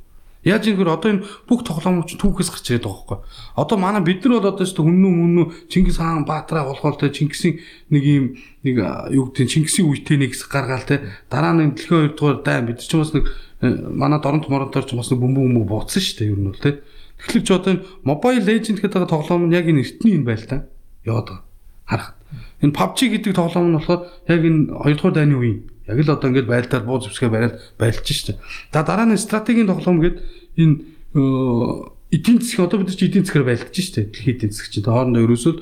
Яаж 0.43 0.67
ингээр 0.67 0.91
одоо 0.91 1.09
энэ 1.15 1.23
бүх 1.47 1.63
тоглоомч 1.63 2.19
түүхээс 2.19 2.51
гарч 2.51 2.67
ирээд 2.67 2.83
байгаа 2.83 2.99
байхгүй. 2.99 3.19
Одоо 3.55 3.77
манай 3.79 4.03
бид 4.03 4.27
нар 4.27 4.43
бол 4.43 4.51
одоо 4.51 4.67
ч 4.67 4.75
хүннүү 4.75 5.11
мүннүү 5.15 5.45
Чингис 5.71 6.03
хаан 6.03 6.27
Баатраа 6.27 6.67
болохоолтой 6.67 7.15
Чингисийн 7.15 7.63
нэг 7.87 8.03
юм 8.03 8.25
нэг 8.67 8.75
юу 9.15 9.31
гэдэг 9.31 9.47
Чингисийн 9.47 9.87
үетэй 9.87 10.19
нэг 10.19 10.35
хэсэг 10.35 10.51
гаргаал 10.51 10.83
те 10.83 10.99
дараа 11.31 11.55
нь 11.55 11.71
дэлхийн 11.71 12.11
2 12.11 12.19
дугаар 12.19 12.43
дайн 12.43 12.67
бид 12.67 12.83
ч 12.83 12.91
бас 12.91 13.15
нэг 13.15 13.31
э, 13.63 13.71
манай 13.87 14.19
доронт 14.19 14.51
моронтоор 14.51 14.83
ч 14.83 14.91
бас 14.99 15.15
нэг 15.15 15.23
бөмбөг 15.23 15.47
бөмбөг 15.47 15.67
бууцсан 15.71 16.03
шүү 16.03 16.15
дээ 16.19 16.31
ер 16.35 16.39
нь 16.43 16.49
бол 16.51 16.59
те. 16.59 16.83
Тэгэхээр 17.23 17.43
ч 17.47 17.49
одоо 17.55 17.71
энэ 17.79 17.83
Mobile 18.03 18.43
Legend 18.43 18.77
гэдэг 18.83 19.07
тоглоом 19.07 19.47
нь 19.47 19.55
яг 19.55 19.63
энэ 19.63 19.79
эртний 19.79 20.19
энэ 20.19 20.27
байл 20.27 20.43
та. 20.43 20.67
Яваад 21.07 21.27
байгаа. 21.31 21.47
Харахад. 21.87 22.15
Энэ 22.59 22.75
PUBG 22.75 22.99
гэдэг 23.15 23.31
тоглоом 23.31 23.71
нь 23.71 23.77
болохоор 23.79 24.01
яг 24.27 24.41
энэ 24.43 24.59
2 24.75 24.91
дугаар 24.99 25.15
дайны 25.15 25.35
үеийн 25.39 25.59
яг 25.87 25.97
л 25.99 26.13
одоо 26.15 26.29
ингээд 26.31 26.47
байлдаар 26.47 26.83
буу 26.83 26.99
зэвсгээ 27.01 27.29
бариад 27.29 27.55
байлж 27.75 28.07
штэ. 28.07 28.39
За 28.71 28.83
дараа 28.83 29.07
нь 29.07 29.19
стратегийн 29.19 29.67
тоглоом 29.67 29.99
гээд 29.99 30.17
энэ 30.55 30.75
э, 31.11 32.15
эдийн 32.15 32.39
засгийн 32.39 32.67
одоо 32.67 32.79
бид 32.79 32.87
нар 32.87 32.97
чи 32.97 33.07
эдийн 33.11 33.25
засгаар 33.27 33.47
байлдаж 33.51 33.75
штэ. 33.75 34.07
Дэлхийн 34.07 34.35
эдийн 34.37 34.51
засаг 34.55 34.71
чинь 34.71 34.87
хоорондоо 34.87 35.23
ерөөсөө 35.27 35.53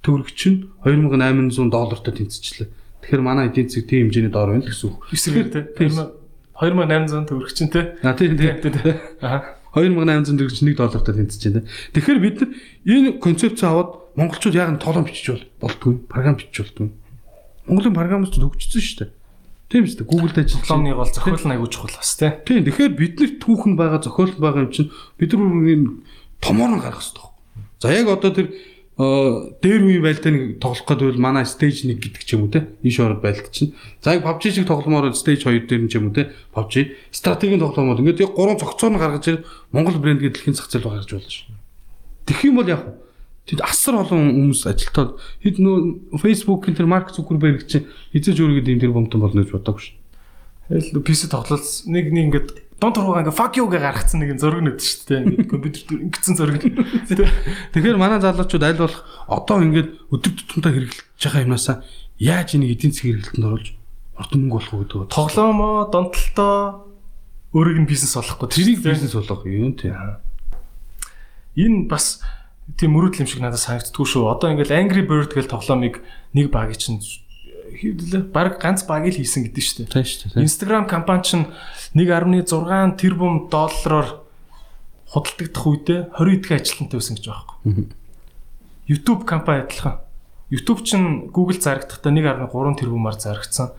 төгрөг 0.00 0.30
чинь 0.32 0.72
2800 0.84 1.68
доллартай 1.68 2.12
тэнцвчлээ. 2.16 2.68
Тэгэхээр 3.04 3.22
манай 3.22 3.52
эдийн 3.52 3.68
засаг 3.68 3.84
тийм 3.90 4.08
хэмжээний 4.08 4.32
доор 4.32 4.56
байна 4.56 4.64
л 4.64 4.70
гэсэн 4.72 4.88
үг. 4.88 5.04
Тий. 5.52 5.64
Тийм. 5.76 5.92
2800 6.56 7.28
төгрөг 7.28 7.52
чинь 7.52 7.72
тий. 7.72 7.84
А 8.00 8.16
тийм 8.16 8.32
тийм. 8.40 8.56
Тий, 8.64 8.72
тий. 8.72 8.94
Аа. 9.20 9.60
2800 9.76 10.40
төгрөг 10.40 10.54
чинь 10.56 10.72
1 10.72 10.80
доллартай 10.80 11.14
тэнцэж 11.20 11.42
байна. 11.52 11.68
Тэгэхээр 11.92 12.20
бид 12.24 12.36
нар 12.40 12.50
энэ 12.88 13.08
концепц 13.20 13.60
аваад 13.60 13.90
монголчууд 14.16 14.56
яг 14.56 14.72
нь 14.72 14.80
тоглоом 14.80 15.04
бичиж 15.04 15.36
бол 15.36 15.44
болдгүй, 15.68 15.92
програм 16.08 16.40
бичиж 16.40 16.64
болдгүй. 16.64 16.88
Монголын 17.68 17.92
програмч 17.98 18.32
төгжсөн 18.32 18.80
шүү 18.80 18.98
дээ. 19.04 19.10
Тийм 19.66 19.82
шүү 19.82 19.98
дээ. 19.98 20.10
Google-д 20.10 20.38
ажиллаж 20.46 20.62
Дипломны 20.62 20.94
гол 20.94 21.10
зохиол 21.10 21.42
нь 21.42 21.54
аягүй 21.58 21.70
чухал 21.74 21.98
бас 21.98 22.14
тий. 22.14 22.30
Тийм. 22.46 22.62
Тэгэхээр 22.62 22.94
бид 22.94 23.14
нар 23.18 23.32
түүхэн 23.42 23.74
байгаа, 23.74 23.98
зохиол 23.98 24.34
байгаа 24.38 24.62
юм 24.62 24.70
чинь 24.70 24.90
бид 25.18 25.30
нар 25.34 25.42
энэ 25.42 25.86
томоор 26.38 26.70
нь 26.70 26.82
гаргах 26.82 27.02
хэрэгтэй. 27.02 27.26
За 27.82 27.88
яг 27.90 28.06
одоо 28.06 28.30
тэр 28.30 28.46
э, 28.54 29.06
дээр 29.58 29.82
үеийн 29.82 30.06
байлтаа 30.06 30.30
нэг 30.30 30.62
тоглох 30.62 30.86
гэдэг 30.86 31.06
бол 31.18 31.24
манай 31.26 31.42
stage 31.42 31.82
1 31.82 31.98
гэдэг 31.98 32.22
ч 32.22 32.38
юм 32.38 32.46
уу 32.46 32.54
те. 32.54 32.70
Энэ 32.86 32.94
шород 32.94 33.18
байлт 33.18 33.50
чинь. 33.50 33.74
За 33.98 34.14
яг 34.14 34.22
PUBG 34.22 34.54
шиг 34.54 34.70
тогломоор 34.70 35.10
бол 35.10 35.18
stage 35.18 35.42
2 35.42 35.66
дээр 35.66 35.82
нь 35.82 35.90
ч 35.90 35.98
юм 35.98 36.08
уу 36.08 36.14
те. 36.14 36.30
PUBG 36.54 36.94
стратегийн 37.10 37.58
тоглоомод 37.58 37.98
ингээд 37.98 38.22
яг 38.22 38.38
гурван 38.38 38.62
цогцоор 38.62 38.94
нь 38.94 39.02
гаргаж 39.02 39.26
ирээд 39.26 39.46
Монгол 39.74 39.98
брэнд 39.98 40.22
гэдэг 40.22 40.46
дэлхийн 40.46 40.54
зах 40.54 40.70
зээл 40.70 40.86
гаргаж 40.86 41.10
болно 41.10 41.26
шүү. 41.26 41.50
Тэгэх 42.30 42.46
юм 42.46 42.56
бол 42.62 42.70
яг 42.70 42.82
Тэд 43.46 43.62
асар 43.62 44.02
олон 44.02 44.34
хүмүүс 44.34 44.66
ажилтаад 44.66 45.22
хэд 45.38 45.56
нөө 45.62 46.18
Facebook-ийн 46.18 46.74
тэр 46.74 46.90
Марк 46.90 47.14
Цукерберг 47.14 47.62
чинь 47.70 47.86
хизээж 48.10 48.42
өөрийгөө 48.42 48.74
ийм 48.74 48.82
тэр 48.82 48.90
бомтон 48.90 49.22
болно 49.22 49.46
гэж 49.46 49.54
бодоагүй 49.54 49.82
шүү. 49.86 49.94
Тэгэл 50.66 51.06
PC 51.06 51.30
тоглолц 51.30 51.86
нэг 51.86 52.10
нэг 52.10 52.26
ингээд 52.26 52.48
дон 52.82 52.90
тургуугаа 52.90 53.22
ингээд 53.22 53.38
fuck 53.38 53.54
you 53.54 53.70
гэ 53.70 53.78
гаргацсан 53.78 54.18
нэг 54.18 54.34
юм 54.34 54.42
зураг 54.42 54.66
нэт 54.66 54.82
шүү 54.82 55.06
дээ. 55.06 55.20
Ингээд 55.22 55.46
компьютер 55.46 56.34
зураг. 56.34 56.58
Тий. 56.58 57.22
Тэгэхээр 57.70 58.02
манай 58.02 58.18
залуучууд 58.18 58.66
аль 58.66 58.82
болох 58.82 59.06
одоо 59.30 59.62
ингээд 59.62 60.10
өдөр 60.10 60.32
тутамдаа 60.42 60.74
хэрэглэж 60.74 61.22
байгаа 61.22 61.46
юмнасаа 61.46 61.76
яаж 62.18 62.58
энийг 62.58 62.74
эдийн 62.82 62.92
засгийн 62.92 63.22
хэрэглэлтэнд 63.22 63.46
оруулж 63.46 63.68
ордон 64.18 64.40
мөнгө 64.42 64.56
болох 64.58 64.72
вэ 64.74 64.78
гэдэг. 64.90 65.14
Тоглоомоо, 65.14 65.76
донтолтоо 65.92 66.54
өөрийг 67.54 67.78
нь 67.84 67.88
бизнес 67.88 68.16
болгохгүй. 68.16 68.48
Тэрийг 68.50 68.80
бизнес 68.82 69.14
болгох 69.14 69.46
юм 69.46 69.72
тийм. 69.78 70.18
Энэ 71.54 71.88
бас 71.88 72.20
тийм 72.74 72.98
мөрөдл 72.98 73.22
юм 73.22 73.30
шиг 73.30 73.40
надад 73.44 73.62
санагддгүй 73.62 74.06
шүү. 74.10 74.26
Одоо 74.26 74.50
ингээл 74.50 74.74
Angry 74.74 75.06
Bird 75.06 75.30
гэл 75.30 75.46
тоглоомыг 75.46 76.02
нэг 76.34 76.50
багийн 76.50 76.80
чинь 76.80 76.98
хэвлээ 76.98 78.34
баг 78.34 78.58
ганц 78.58 78.82
баг 78.82 79.06
л 79.06 79.14
хийсэн 79.14 79.46
гэдэг 79.46 79.62
шүү 79.62 79.76
дээ. 79.86 79.94
Тийм 79.94 80.06
шүү 80.06 80.26
дээ. 80.34 80.42
Instagram 80.42 80.84
компани 80.90 81.22
чинь 81.22 81.46
1.6 81.94 82.98
тэрбум 82.98 83.46
доллараар 83.46 84.26
худалдагдах 85.06 85.66
үедээ 85.66 86.00
20 86.18 86.42
эдгээр 86.42 86.58
ажилтнтай 86.58 86.98
байсан 86.98 87.14
гэж 87.14 87.26
байгаа 87.30 87.56
юм. 87.62 87.88
YouTube 88.90 89.22
компани 89.22 89.62
адилхан. 89.62 90.02
YouTube 90.50 90.82
чинь 90.82 91.30
Google 91.30 91.62
зарагдахдаа 91.62 92.10
1.3 92.10 92.78
тэрбумаар 92.82 93.14
зарагдсан. 93.14 93.70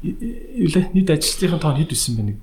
Юу 0.00 0.70
нийт 0.96 1.12
ажилтны 1.12 1.60
тоо 1.60 1.76
хэд 1.76 1.92
байсан 1.92 2.16
бэ 2.16 2.24
нэг 2.32 2.38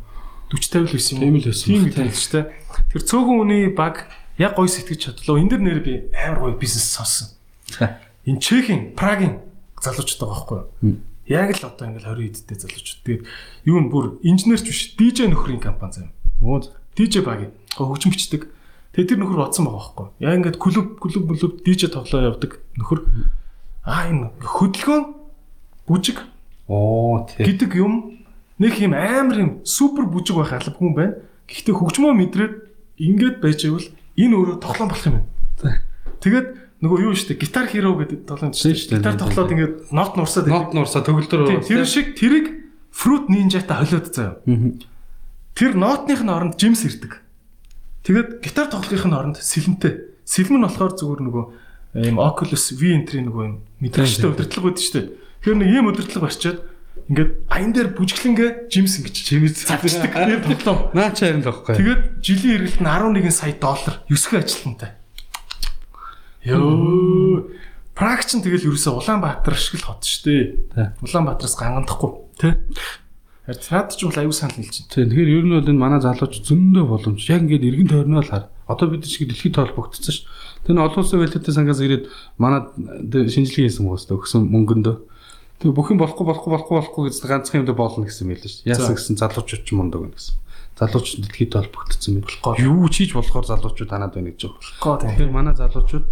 40 0.54 0.86
50 0.86 0.86
л 0.86 0.94
байсан 0.94 1.14
юм. 1.18 1.22
Тийм 1.22 1.36
л 1.42 1.48
байсан. 1.50 1.68
Тийм 1.70 1.84
л 1.90 2.14
ч 2.14 2.26
тийм. 2.30 2.46
Тэр 2.94 3.02
цөөхөн 3.02 3.42
үний 3.42 3.64
баг 3.74 4.06
яг 4.38 4.56
гой 4.56 4.68
сэтгэж 4.70 5.00
чадлаа. 5.22 5.40
Энд 5.40 5.52
дэр 5.52 5.62
нэр 5.62 5.80
би 5.84 6.10
амар 6.14 6.40
гоё 6.40 6.58
бизнес 6.58 6.90
сонсон. 6.90 7.34
Энэ 8.26 8.40
Чехийн, 8.40 8.96
Прагийн 8.96 9.44
залуучууд 9.84 10.20
байгаа 10.22 10.34
байхгүй 10.34 10.60
юу? 10.82 10.98
Яг 11.28 11.52
л 11.56 11.68
одоо 11.68 11.86
ингээл 11.88 12.12
20 12.16 12.48
эдтэй 12.48 12.58
залуучууд. 12.58 13.02
Тэгээд 13.04 13.24
юу 13.68 13.78
н 13.80 13.88
бүр 13.92 14.06
инженерч 14.24 14.64
биш, 14.64 14.82
DJ 14.96 15.28
нөхрийн 15.28 15.60
компани 15.60 16.08
зам. 16.08 16.12
Оо. 16.40 16.64
DJ 16.96 17.24
баг. 17.24 17.52
Хөгжим 17.76 18.12
бичдэг. 18.16 18.48
Тэгээд 18.94 19.10
тэр 19.16 19.20
нөхөр 19.20 19.40
бодсон 19.42 19.66
байгаа 19.66 19.82
байхгүй 19.82 20.06
юу? 20.06 20.14
Яг 20.22 20.34
ингээд 20.38 20.58
клуб 20.62 20.88
клуб 21.02 21.24
клуб 21.34 21.54
DJ 21.66 21.90
тоглоо 21.90 22.22
явдаг 22.30 22.62
нөхөр. 22.78 23.00
Аа 23.84 24.08
энэ 24.08 24.32
хөдөлгөөн 24.40 25.04
бүжиг 25.90 26.22
Оо 26.70 27.26
тийм. 27.26 27.44
гэдэг 27.44 27.72
юм 27.76 27.94
нэг 28.62 28.78
юм 28.80 28.94
амар 28.94 29.38
юм 29.42 29.52
супер 29.66 30.06
бүжиг 30.06 30.38
байх 30.38 30.54
алба 30.54 30.78
хүн 30.78 30.94
байна. 30.94 31.16
Гэхдээ 31.50 31.74
хөгжмөө 31.74 32.14
мэдрээд 32.14 32.54
ингээд 33.02 33.42
байж 33.42 33.66
байвал 33.66 33.88
энэ 34.18 34.36
өөрөө 34.38 34.58
тоглоом 34.62 34.90
болох 34.90 35.06
юм 35.08 35.16
байна. 35.62 35.82
Тэгээд 36.24 36.48
нөгөө 36.84 37.00
юу 37.08 37.16
штэ 37.16 37.40
гитар 37.40 37.68
хиро 37.68 37.96
гэдэг 37.96 38.28
тоглоом 38.28 38.52
Тийм 38.52 38.76
штэ. 38.76 39.00
Гитар 39.00 39.16
тоглоод 39.16 39.52
ингээд 39.52 39.76
нот 39.96 40.14
нурсаад 40.20 40.48
Нот 40.52 40.76
нурсаа 40.76 41.02
төгөлдөр 41.04 41.64
тэр 41.64 41.88
шиг 41.88 42.16
тэрийг 42.20 42.64
Fruit 42.94 43.26
Ninja-та 43.32 43.82
холиод 43.82 44.14
заяа. 44.14 44.38
Тэр 45.58 45.72
нотных 45.74 46.22
нь 46.22 46.30
оронд 46.30 46.60
жимс 46.62 46.86
ирдэг. 46.86 47.24
Тэгээд 48.04 48.44
гитар 48.44 48.70
тоглохын 48.70 49.16
оронд 49.16 49.38
сэлэнтэй. 49.42 50.14
Сэлмэн 50.28 50.62
нь 50.62 50.66
болохоор 50.68 50.94
зүгээр 50.94 51.22
нөгөө 51.24 51.46
ийм 52.10 52.18
Oculus 52.22 52.74
V 52.74 52.94
entry 52.94 53.22
нөгөө 53.24 53.44
юм 53.48 53.56
мэдрэгчтэй 53.82 54.30
удирдлага 54.30 54.70
байдаг 54.70 54.92
дээ. 54.94 55.06
Тэр 55.46 55.56
нэг 55.58 55.70
ийм 55.72 55.86
удирдлага 55.90 56.26
барьчаад 56.26 56.60
ингээд 57.10 57.32
аян 57.52 57.72
дээр 57.74 57.90
бүжиглэнгээ 57.98 58.72
жимс 58.72 59.00
ингэж 59.04 59.16
чимээс 59.16 59.68
цавчдаг. 59.68 60.14
Тэр 60.14 60.40
тоглоом. 60.64 60.96
Наа 60.96 61.12
чи 61.12 61.28
харин 61.28 61.44
л 61.44 61.50
байхгүй. 61.52 61.76
Тэгээд 61.76 62.02
жилийн 62.24 62.56
эргэлт 62.64 62.80
нь 62.80 62.88
11 62.88 63.32
сая 63.32 63.56
доллар 63.60 63.96
9 64.08 64.40
ажилтнтай. 64.40 64.92
Йоо. 66.44 67.48
Праг 67.94 68.26
чинь 68.26 68.42
тэгэл 68.42 68.74
ерөөсөө 68.74 69.00
Улаанбаатар 69.00 69.54
шиг 69.54 69.80
л 69.80 69.88
хот 69.88 70.02
шүү 70.02 70.74
дээ. 70.74 70.98
Улаанбаатараас 71.06 71.56
гангандахгүй 71.56 72.12
тий. 72.42 72.54
Харин 73.46 73.64
наад 73.70 73.92
ч 73.94 74.02
бол 74.08 74.18
аюу 74.18 74.34
санал 74.34 74.58
хэлж 74.58 74.88
байна. 74.90 75.12
Тэгэхээр 75.14 75.30
ер 75.30 75.46
нь 75.46 75.54
бол 75.54 75.70
энэ 75.70 75.78
манай 75.78 76.02
залууч 76.02 76.42
зөндөө 76.42 76.86
боломж. 76.90 77.22
Яг 77.30 77.46
ингээд 77.46 77.68
эргэн 77.70 77.92
тойрноо 77.92 78.24
л 78.24 78.32
хар. 78.32 78.50
Одоо 78.66 78.88
бид 78.90 79.06
шиг 79.06 79.30
дэлхийд 79.30 79.60
толбогдсон 79.60 80.10
ш. 80.10 80.26
Тэр 80.66 80.74
нь 80.74 80.82
олон 80.82 81.04
улсын 81.04 81.20
валютын 81.20 81.54
сангаас 81.54 81.84
ирээд 81.84 82.08
манай 82.40 82.66
шинжилгээ 83.12 83.68
хийсэн 83.68 83.84
хүмүүст 83.84 84.10
өгсөн 84.16 84.48
мөнгөндөө. 84.48 84.96
Тэгээ 85.62 85.76
бүх 85.78 85.90
юм 85.94 86.00
болохгүй 86.02 86.26
болохгүй 86.28 86.52
болохгүй 86.54 86.76
болохгүй 86.80 87.02
гэж 87.10 87.16
ганцхан 87.28 87.58
юм 87.62 87.68
дээр 87.68 87.78
болно 87.78 88.04
гэсэн 88.08 88.26
мэл 88.28 88.42
ш. 88.44 88.64
Яасан 88.66 88.96
гэсэн 88.98 89.16
залуучууд 89.22 89.64
ч 89.64 89.70
мундаг 89.78 90.00
байна 90.02 90.18
гэсэн. 90.18 90.36
Залуучууд 90.80 91.22
дэлхийд 91.30 91.52
толбогдсон 91.54 92.12
мэт. 92.20 92.28
Юу 92.60 92.88
ч 92.90 92.96
хийж 93.06 93.12
болохоор 93.14 93.46
залуучууд 93.48 93.90
танаад 93.90 94.14
байна 94.18 94.34
гэж 94.34 94.40
тий. 94.44 94.52
Тэгэхээр 94.82 95.32
манай 95.32 95.54
залуучууд 95.56 96.06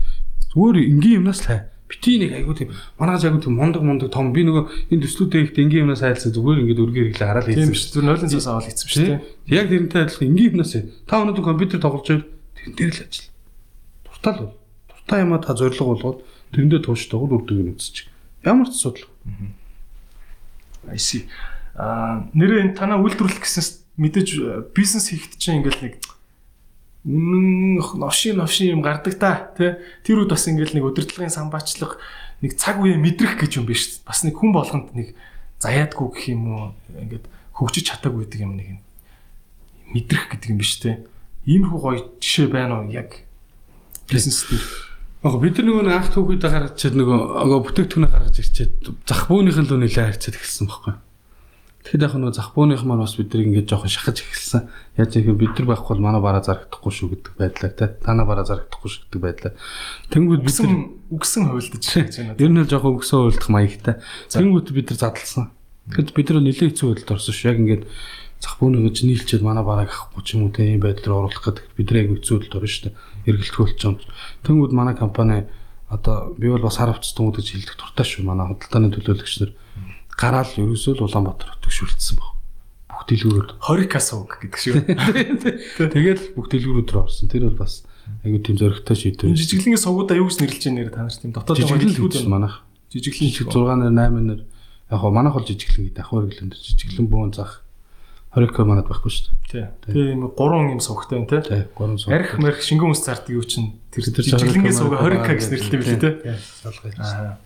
зүгээр 0.54 0.78
энгийн 0.88 1.20
юмнаас 1.26 1.42
л 1.44 1.48
хай. 1.52 1.60
Бити 1.92 2.24
нэг 2.24 2.32
айгуу 2.32 2.56
тийм 2.56 2.72
манайгаж 2.96 3.24
айгуу 3.28 3.44
тийм 3.44 3.56
мундаг 3.60 3.84
мундаг 3.84 4.08
том 4.16 4.32
би 4.32 4.48
нөгөө 4.48 4.96
энэ 4.96 5.04
төслүүдээ 5.04 5.42
ихтэй 5.52 5.64
энгийн 5.68 5.84
юмнаас 5.92 6.00
хайлсан 6.00 6.32
зүгээр 6.32 6.64
ингээд 6.64 6.84
өргөөр 6.88 7.08
иглээ 7.12 7.28
хараад 7.28 7.52
Тийм 7.52 7.68
хийсэн. 7.68 7.76
шүү. 7.76 7.92
Зүр 8.00 8.06
нойлын 8.08 8.32
цаас 8.32 8.48
аваад 8.48 8.68
хийсэн 8.72 8.88
шүү 8.88 9.04
дээ. 9.12 9.20
Яг 9.52 9.66
тэрнтэй 9.68 10.02
адилхан 10.08 10.28
энгийн 10.32 10.52
юмнаас 10.56 10.72
та 11.04 11.14
өнөөдөр 11.20 11.44
компьютер 11.52 11.80
тоглож 11.84 12.08
байвал 12.08 12.28
тэрэн 12.56 12.76
дээр 12.80 12.92
л 12.96 13.04
ажил. 13.04 13.28
Дуртай 14.08 14.32
л 14.32 14.40
бол. 14.40 14.56
Дуртай 14.88 15.20
юмаа 15.20 15.40
та 15.44 15.52
зориг 15.52 15.84
болгоод 15.84 16.18
тэрэндээ 16.56 16.80
тууштайгууд 16.80 17.36
үрдэг 17.44 17.58
юм 17.60 17.70
үзчих. 17.76 18.08
Ямар 18.48 18.72
ч 18.72 18.80
асуудал. 18.80 19.11
I 20.88 20.98
see. 20.98 21.28
Аа 21.76 22.28
нэрээ 22.34 22.72
энэ 22.72 22.78
танаа 22.78 23.00
үйлдвэрлэх 23.00 23.42
гэсэн 23.46 23.82
мэдээж 24.02 24.30
бизнес 24.74 25.14
хийхэд 25.14 25.38
чинь 25.38 25.62
ингээл 25.62 25.82
нэг 25.88 25.96
үнэн 27.06 27.82
новшин 27.98 28.38
новшин 28.38 28.78
юм 28.78 28.82
гардаг 28.82 29.16
та 29.18 29.54
тий 29.58 29.78
тэр 30.06 30.26
үед 30.26 30.34
бас 30.34 30.46
ингээл 30.50 30.78
нэг 30.78 30.86
удирдлагын 30.86 31.34
самбаачлах 31.34 31.98
нэг 32.42 32.58
цаг 32.58 32.82
үе 32.82 32.98
мэдрэх 32.98 33.38
гэж 33.42 33.62
юм 33.62 33.66
биш 33.70 34.02
бас 34.06 34.26
нэг 34.26 34.38
хүн 34.38 34.54
болгонд 34.54 34.94
нэг 34.98 35.14
заяадгүй 35.62 36.08
гэх 36.14 36.26
юм 36.34 36.44
уу? 36.50 36.66
Ингээд 36.94 37.26
хөгжиж 37.58 37.86
чадаагүй 37.94 38.26
гэдэг 38.26 38.42
юм 38.42 38.54
нэг 38.58 38.82
мэдрэх 39.94 40.34
гэдэг 40.34 40.50
юм 40.50 40.60
биш 40.62 40.82
тий 40.82 41.02
иймэрхүү 41.46 41.80
гоё 41.82 42.00
жишээ 42.22 42.48
байна 42.50 42.82
уу? 42.82 42.90
Яг 42.90 43.26
бизнес 44.10 44.46
дээр 44.50 44.91
Яг 45.22 45.38
бид 45.38 45.62
нар 45.62 45.68
нөгөө 45.70 45.94
анх 45.94 46.10
түүхийдээ 46.18 46.50
гаргаж 46.50 46.76
чад 46.82 46.98
нөгөө 46.98 47.18
нөгөө 47.46 47.62
бүтээгдэхүүнээ 47.70 48.10
гаргаж 48.10 48.36
ирчээд 48.42 48.74
зах 49.06 49.30
бөөнийхэн 49.30 49.70
л 49.70 49.78
нэлээ 49.78 50.06
харьцаад 50.10 50.34
эхэлсэн 50.34 50.66
байхгүй. 50.66 50.94
Тэгэхэд 51.82 52.06
яг 52.10 52.14
нөгөө 52.18 52.34
зах 52.42 52.50
бөөнийх 52.58 52.82
маань 52.90 53.06
бас 53.06 53.14
биднийг 53.18 53.54
ингээд 53.54 53.70
жоохон 53.70 53.90
шахаж 53.90 54.18
эхэлсэн. 54.22 54.66
Яаж 54.98 55.14
юм 55.22 55.38
бид 55.38 55.54
нар 55.58 55.78
байхгүй 55.78 55.94
бол 55.98 56.06
манай 56.10 56.22
бараа 56.22 56.42
зарагдахгүй 56.42 56.94
шүү 56.94 57.10
гэдэг 57.14 57.34
байдлаа 57.38 57.70
тий. 57.70 57.90
Танаа 58.02 58.26
бараа 58.26 58.46
зарагдахгүй 58.50 58.90
шүү 58.90 59.02
гэдэг 59.10 59.22
байдлаа. 59.22 59.54
Тэнгүүд 60.10 60.42
бид 60.42 60.58
нар 60.62 60.74
үгсэн 61.14 61.14
үгсэн 61.14 61.44
хувилдаж 61.54 61.86
гэж 61.86 62.14
байна 62.18 62.38
ер 62.38 62.52
нь 62.54 62.62
л 62.62 62.70
жоохон 62.70 62.98
өгсөө 63.02 63.20
уйлдах 63.30 63.50
маягтай. 63.50 63.96
Тэнгүүд 64.30 64.68
бид 64.74 64.88
нар 64.94 65.00
задлсан. 65.06 65.46
Тэгэхэд 65.90 66.10
бид 66.18 66.28
нар 66.30 66.42
нэлээд 66.46 66.70
хэцүү 66.70 66.88
байдалд 66.98 67.14
орсон 67.18 67.34
шүү. 67.34 67.50
Яг 67.50 67.58
ингээд 67.62 67.84
зах 68.42 68.58
бөөнийгөө 68.62 69.06
нийлчээд 69.06 69.42
манай 69.42 69.66
бараа 69.66 69.86
авахгүй 69.86 70.22
ч 70.26 70.38
юм 70.38 70.50
уу 70.50 70.54
те 70.54 70.66
ийм 70.70 70.82
байдлаар 70.82 71.30
оруулах 71.30 71.46
гэдэг 71.46 71.66
бид 71.78 71.88
нар 71.90 71.98
яг 72.02 72.10
хэцүү 72.22 72.36
байдалд 72.42 72.58
орно 72.62 72.70
шүү 72.70 72.86
дээ. 72.90 72.96
Эргэлтгүүлж 73.26 73.80
юм. 73.86 73.96
Тэнгүүд 74.46 74.72
манай 74.74 74.96
компани 74.96 75.46
одоо 75.92 76.34
би 76.38 76.50
бол 76.50 76.62
бас 76.64 76.78
харавц 76.80 77.12
томд 77.14 77.36
гэж 77.38 77.52
хэлдэг 77.52 77.76
туртаа 77.76 78.06
шүү. 78.08 78.26
Манай 78.26 78.48
худалдааны 78.48 78.96
төлөөлөгч 78.96 79.36
нар 79.44 79.52
гараал 80.16 80.52
ерөөсөө 80.56 80.98
л 80.98 81.06
Улаанбаатар 81.06 81.60
төгшүүлсэн 81.62 82.18
баг. 82.18 82.32
Бүх 82.92 83.04
дэлгүүрүүд. 83.12 83.50
хорикас 83.60 84.08
уг 84.14 84.40
гэдэг 84.40 84.60
шүү 84.62 84.74
Тэгээд 85.94 86.36
бүх 86.38 86.48
дэлгүүрүүд 86.48 86.90
рүү 86.94 87.02
орсон. 87.04 87.28
Тэр 87.28 87.50
бол 87.50 87.66
бас 87.66 87.84
айгүй 88.24 88.40
тийм 88.40 88.58
зөрөгтэй 88.62 88.98
шийдвэр. 88.98 89.36
жижиглэнгийн 89.36 89.82
сувгуудаа 89.82 90.18
юу 90.20 90.28
гэж 90.30 90.38
нэрлэж 90.40 90.64
байгаа 90.64 90.78
нэр 90.78 90.90
та 90.92 91.02
нар 91.04 91.16
тийм 91.16 91.32
дотоод 91.34 91.58
байгаа 91.58 91.80
байна 91.82 92.30
манайх. 92.30 92.56
жижиглэн 92.92 93.32
6 93.32 93.52
нэр 93.82 93.94
8 93.98 94.30
нэр 94.30 94.42
яг 94.92 95.00
хоо 95.00 95.12
манайх 95.12 95.34
бол 95.36 95.48
жижиглэн 95.48 95.86
гэдэг 95.90 96.04
ахвар 96.04 96.26
гэлэн 96.28 96.50
жижиглэн 96.52 97.08
бөөн 97.08 97.32
зах 97.34 97.64
20 98.32 98.56
к 98.56 98.64
манад 98.64 98.88
байхгүй 98.88 99.12
шүү 99.12 99.36
тий 99.52 99.66
тийм 99.92 100.32
гурван 100.32 100.72
юм 100.72 100.80
сувгтай 100.80 101.20
байна 101.20 101.28
тий 101.28 101.40
дээ. 101.52 101.68
Тий, 101.68 101.76
3 101.76 102.00
сум. 102.00 102.14
арх 102.16 102.32
марх 102.40 102.60
шингэн 102.64 102.88
хүмүүс 102.88 103.02
зардаг 103.04 103.32
юу 103.36 103.44
чинь 103.44 103.76
тэр 103.92 104.08
жижиглэнгийн 104.08 104.72
20K 104.72 104.80
сувга 104.80 105.04
20к 105.04 105.28
гэж 105.36 105.48
нэрлэдэг 105.52 105.80
билээ 105.84 106.00
тий. 106.00 106.14
Аа. 106.96 107.38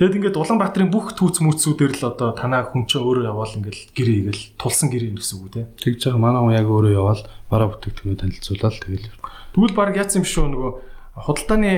Тэгэд 0.00 0.16
ингээд 0.16 0.40
Улаанбаатарын 0.40 0.88
бүх 0.88 1.12
түүц 1.12 1.44
мүүцүүдээр 1.44 1.92
л 2.00 2.08
одоо 2.08 2.32
танаа 2.32 2.64
хүн 2.72 2.88
чинь 2.88 3.04
өөрөө 3.04 3.36
яваал 3.36 3.52
ингээд 3.60 3.92
гэрээ 3.92 4.16
игээл 4.32 4.44
тулсан 4.56 4.88
гэрээ 4.88 5.12
гэсэн 5.12 5.36
үг 5.36 5.44
үү 5.44 5.52
тий 5.52 5.64
Тэгж 5.92 6.00
байгаа 6.08 6.24
манай 6.24 6.40
хүн 6.40 6.56
яг 6.56 6.68
өөрөө 6.72 6.92
яваал 6.96 7.22
бараа 7.52 7.68
бүтээгдэхүүнээ 7.76 8.16
танилцуулаад 8.24 8.76
тэгэл. 8.80 9.08
Тэгвэл 9.52 9.76
баг 9.76 9.92
яатсан 10.00 10.24
юм 10.24 10.28
шүү 10.32 10.46
нөгөө 10.56 10.72
худалдааны 11.20 11.72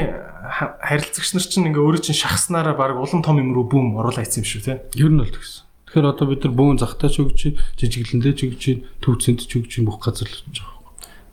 ха- 0.55 0.79
харилцагч 0.87 1.35
нар 1.35 1.47
чинь 1.51 1.66
ингээ 1.66 1.83
өөрөө 1.83 2.03
чинь 2.07 2.14
шахснараа 2.23 2.79
баг 2.79 2.95
улам 2.95 3.27
том 3.27 3.42
юм 3.42 3.51
руу 3.59 3.66
бүүм 3.66 3.99
оруулаа 3.99 4.23
ийцсэн 4.23 4.47
юм 4.47 4.51
шүү 4.55 4.62
тий 4.71 5.03
Ер 5.03 5.11
нь 5.11 5.18
бол 5.18 5.27
тэгсэн. 5.27 5.66
Тэгэхээр 5.93 6.09
одоо 6.09 6.27
бид 6.33 6.41
нар 6.49 6.57
бөөн 6.57 6.81
захтаа 6.81 7.13
ч 7.13 7.21
өгч, 7.21 7.41
жижиглэндээ 7.77 8.33
ч 8.33 8.41
өгч, 8.49 8.65
төвцөнд 9.05 9.45
ч 9.45 9.61
өгч 9.61 9.85
бүх 9.85 10.01
газар 10.01 10.25
л 10.25 10.41
болж 10.49 10.59
байгаа. 10.65 10.81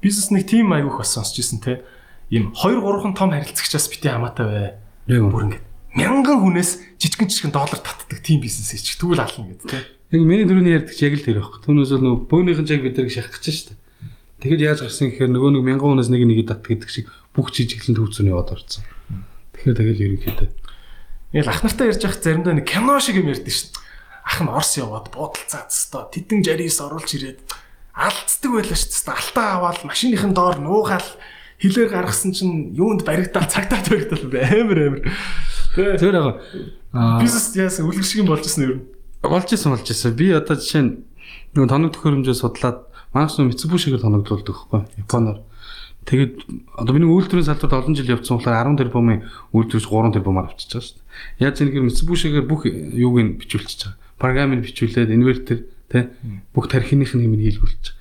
бизнес 0.03 0.35
нэг 0.35 0.43
тим 0.51 0.75
аягүйх 0.75 0.99
бас 0.99 1.15
сонсч 1.15 1.39
ирсэн 1.39 1.63
тий 1.63 1.79
ийм 2.27 2.51
2 2.51 2.83
3хан 2.83 3.15
том 3.15 3.31
харилцагчаас 3.31 3.87
бити 3.87 4.11
хамаатай 4.11 4.45
бай 4.47 4.67
Яг 5.07 5.31
бүр 5.31 5.47
ингээд 5.47 5.63
мянган 5.95 6.43
хүнээс 6.43 6.99
жижигэн 6.99 7.31
жижигэн 7.31 7.55
доллар 7.55 7.79
татдаг 7.79 8.19
тийм 8.19 8.43
бизнес 8.43 8.75
хийж 8.75 8.99
тэгвэл 8.99 9.23
ална 9.23 9.47
гэдэг 9.47 9.67
тий 9.71 9.83
Яг 10.11 10.21
миний 10.27 10.43
дөрөвний 10.43 10.75
ярьдаг 10.75 10.97
яг 10.99 11.13
л 11.15 11.23
тэр 11.23 11.37
байхгүй. 11.39 11.59
Түүнээс 11.63 11.91
л 11.95 12.03
нөгөө 12.03 12.19
бөөнийхэн 12.27 12.67
яг 12.67 12.81
бид 12.83 12.95
нарыг 12.99 13.13
шахах 13.15 13.39
гэж 13.39 13.57
дээ. 13.63 13.77
Тэгэхэд 14.43 14.65
яаж 14.65 14.79
гарсан 14.83 15.07
гэхээр 15.13 15.31
нөгөө 15.35 15.51
нэг 15.55 15.63
мянган 15.63 15.87
хүнээс 15.95 16.09
нэг 16.11 16.23
нэгийг 16.27 16.49
дат 16.49 16.65
гэдэг 16.65 16.89
шиг 16.89 17.07
бүх 17.31 17.53
жижиглэн 17.53 17.93
төвцөний 17.93 18.33
яваад 18.33 18.57
орсон. 18.57 18.83
Тэгэхээр 19.53 19.77
тэгэл 19.77 20.03
ерөнхийдөө 20.03 20.49
Ингээл 21.29 21.53
ах 21.53 21.61
нартай 21.61 21.93
ярьж 21.93 22.01
явах 22.01 22.17
заримдаа 22.17 22.57
нэг 22.57 22.65
кино 22.65 22.97
шиг 22.97 23.21
юм 23.21 23.29
ярьдэн 23.29 23.53
шин. 23.53 23.69
Ах 24.29 24.37
нь 24.45 24.53
Орс 24.53 24.77
яваад 24.77 25.09
буудалцаад 25.09 25.73
өстой 25.73 26.05
тэдэн 26.13 26.45
жарис 26.45 26.77
оруулж 26.77 27.09
ирээд 27.17 27.41
алдцдаг 27.97 28.51
байлаа 28.53 28.77
шүү 28.77 28.93
дээ. 28.93 29.17
Алтаа 29.17 29.47
аваад 29.57 29.79
машиныхын 29.89 30.33
доор 30.37 30.61
нуугаал 30.61 31.09
хилээр 31.57 31.89
гаргасан 31.89 32.31
чинь 32.31 32.71
юунд 32.77 33.03
баригдаал 33.03 33.49
цагтаад 33.49 33.89
баригдаал 33.89 34.29
амар 34.29 34.79
амар. 34.79 35.01
Тэр 35.75 36.13
яг 36.13 36.37
бизнес 37.19 37.55
яасан 37.57 37.89
үлгэр 37.89 38.05
шиг 38.05 38.21
юм 38.23 38.29
болж 38.31 38.45
ирсэн 38.47 38.63
юм. 38.63 38.81
болж 39.25 39.49
исэн 39.51 39.75
болж 39.75 39.89
исэн. 39.89 40.15
Би 40.15 40.31
одоо 40.31 40.55
жишээ 40.55 40.83
нь 40.85 40.91
нөгөө 41.57 41.69
тоног 41.69 41.91
төхөөрөмжөө 41.97 42.35
судлаад 42.39 42.87
манайх 43.11 43.35
нь 43.35 43.49
Mitsubishi-гээр 43.51 44.05
тоногдуулдаг 44.05 44.55
байхгүй 44.71 44.81
Японоор. 45.03 45.39
Тэгээд 46.07 46.33
одоо 46.79 46.93
миний 46.95 47.11
үйлдвэрийн 47.11 47.45
салбарт 47.45 47.75
олон 47.75 47.93
жил 47.93 48.07
явцсан 48.07 48.39
болохоор 48.39 48.71
10 48.71 48.79
тэрбумын 48.79 49.19
үйлдвэрч 49.53 49.85
3 49.85 50.15
тэрбумаар 50.15 50.47
авчиж 50.49 50.69
байгаа 50.71 50.85
шүү 50.87 50.95
дээ. 50.95 51.43
Яаж 51.43 51.55
зэрэг 51.59 51.75
Mitsubishi-гээр 51.85 52.47
бүх 52.47 52.61
юуг 52.65 53.17
нь 53.19 53.35
бичүүлчихэж 53.37 53.81
байгаа. 53.83 54.08
Програмыг 54.19 54.67
бичүүлээд 54.67 55.15
инвертер 55.15 55.65
тий 55.89 56.11
бүх 56.53 56.67
тархиных 56.67 57.15
нь 57.15 57.25
юм 57.25 57.39
хийлгүүлж 57.39 57.83
байгаа. 57.87 57.97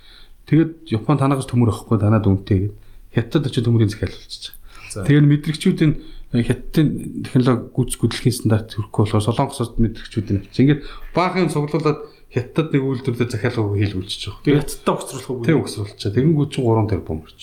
Тэгээд 0.51 0.73
Япон 0.93 1.17
танаас 1.17 1.47
төмөр 1.47 1.73
авахгүй 1.73 1.99
танаад 2.03 2.27
үнэтэй 2.27 2.59
гэдэг. 2.69 2.77
Хятад 3.15 3.47
очиж 3.47 3.65
төмөрийн 3.65 3.93
захиал 3.93 4.13
болчихж 4.13 4.53
байгаа. 4.53 5.07
Тэгээд 5.07 5.31
мэдрэгчүүдийн 5.31 5.93
хятадын 6.29 6.89
технологи 7.25 7.73
гүйц 7.73 7.93
гүйтгэхийн 7.97 8.37
стандарт 8.37 8.77
хүрэхгүй 8.77 9.03
болохоор 9.09 9.25
солонгосоос 9.25 9.71
мэдрэгчүүдийн 9.81 10.45
авчих. 10.45 10.61
Ингээд 10.61 10.83
баахан 11.17 11.49
цуглуулад 11.49 12.05
хятад 12.29 12.69
нэг 12.77 12.83
үйлдвэрлэлд 12.85 13.33
захиалгаагүй 13.33 13.77
хийлгүүлчихэж 13.81 14.25
байгаа. 14.29 14.45
Тэгээд 14.45 14.61
хятадтай 14.61 14.93
угсруулах 14.93 15.31
уу? 15.33 15.45
Тэг 15.49 15.57
угсруулчих. 15.57 16.13
Тэгэнгүүт 16.13 16.51
чинь 16.53 16.69
3 16.69 16.93
тэрбум 16.93 17.25
орч. 17.25 17.41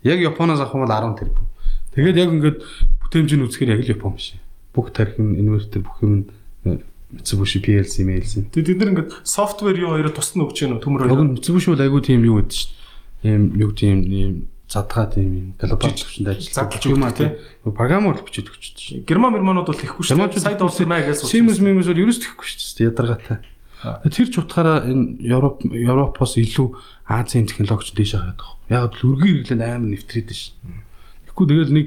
Яг 0.00 0.18
Японоос 0.24 0.60
авах 0.64 0.72
юм 0.72 0.84
бол 0.88 0.96
10 0.96 1.20
тэрбум. 1.20 1.46
Тэгээд 1.92 2.16
яг 2.16 2.30
ингээд 2.32 2.58
бүтээмжийг 3.04 3.44
үзэхээр 3.44 3.72
яг 3.76 3.80
л 3.84 3.92
Япон 3.92 4.16
биш. 4.16 4.40
Бүх 4.72 4.92
тархин 4.96 5.36
инвертер 5.36 5.84
бүх 5.84 6.00
юм 6.00 6.28
Mitsubishi 7.06 7.62
PLC, 7.62 8.02
MLC. 8.02 8.50
Тэгээд 8.50 8.66
тэд 8.66 8.78
нар 8.82 8.90
ингээд 8.90 9.10
софтвер 9.22 9.78
юу 9.78 9.94
хоёроо 9.94 10.10
тусна 10.10 10.42
өгч 10.42 10.66
яана 10.66 10.82
төмөр 10.82 11.06
нь 11.06 11.38
Mitsubishi 11.38 11.70
бол 11.70 11.84
айгүй 11.86 12.02
тийм 12.02 12.26
юу 12.26 12.42
гэдэг 12.42 12.50
чинь. 12.50 12.74
Ийм 13.22 13.42
юу 13.54 13.70
тийм 13.70 13.98
ийм 14.02 14.32
задгаа 14.66 15.06
тийм 15.06 15.30
юм 15.30 15.46
галопач 15.54 16.02
төвчөнд 16.02 16.34
ажилладаг 16.34 16.82
юм 16.90 17.06
аа 17.06 17.14
тийм 17.14 17.38
програмаар 17.70 18.18
бичиж 18.26 18.50
өгч 18.50 18.64
чинь. 18.74 19.04
Герман 19.06 19.38
германууд 19.38 19.70
бол 19.70 19.78
тэхгүй 19.78 20.02
шүү 20.02 20.18
дээ. 20.18 20.42
Сая 20.42 20.58
дуулсан 20.58 20.90
маяг 20.90 21.14
гэсэн. 21.14 21.30
Siemens 21.30 21.62
Siemens 21.62 21.86
бол 21.86 22.02
ерөөс 22.02 22.18
тэхгүй 22.18 22.46
шүү 22.50 22.74
дээ 22.74 22.90
ядаргаатай. 22.90 23.38
Тэр 24.10 24.26
ч 24.26 24.34
утгаараа 24.42 24.82
энэ 24.90 25.22
Европ 25.22 25.62
Европоос 25.62 26.34
илүү 26.42 26.68
Азийн 27.06 27.46
технологич 27.46 27.94
дээш 27.94 28.18
хаад 28.18 28.34
байгаа. 28.34 28.90
Яг 28.90 28.98
л 28.98 29.14
үргийн 29.14 29.46
хэрэглэн 29.46 29.62
амар 29.62 29.90
нэвтрээд 29.94 30.34
шин. 30.34 30.58
Тэгэхгүй 31.30 31.46
тэгэл 31.46 31.70
нэг 31.70 31.86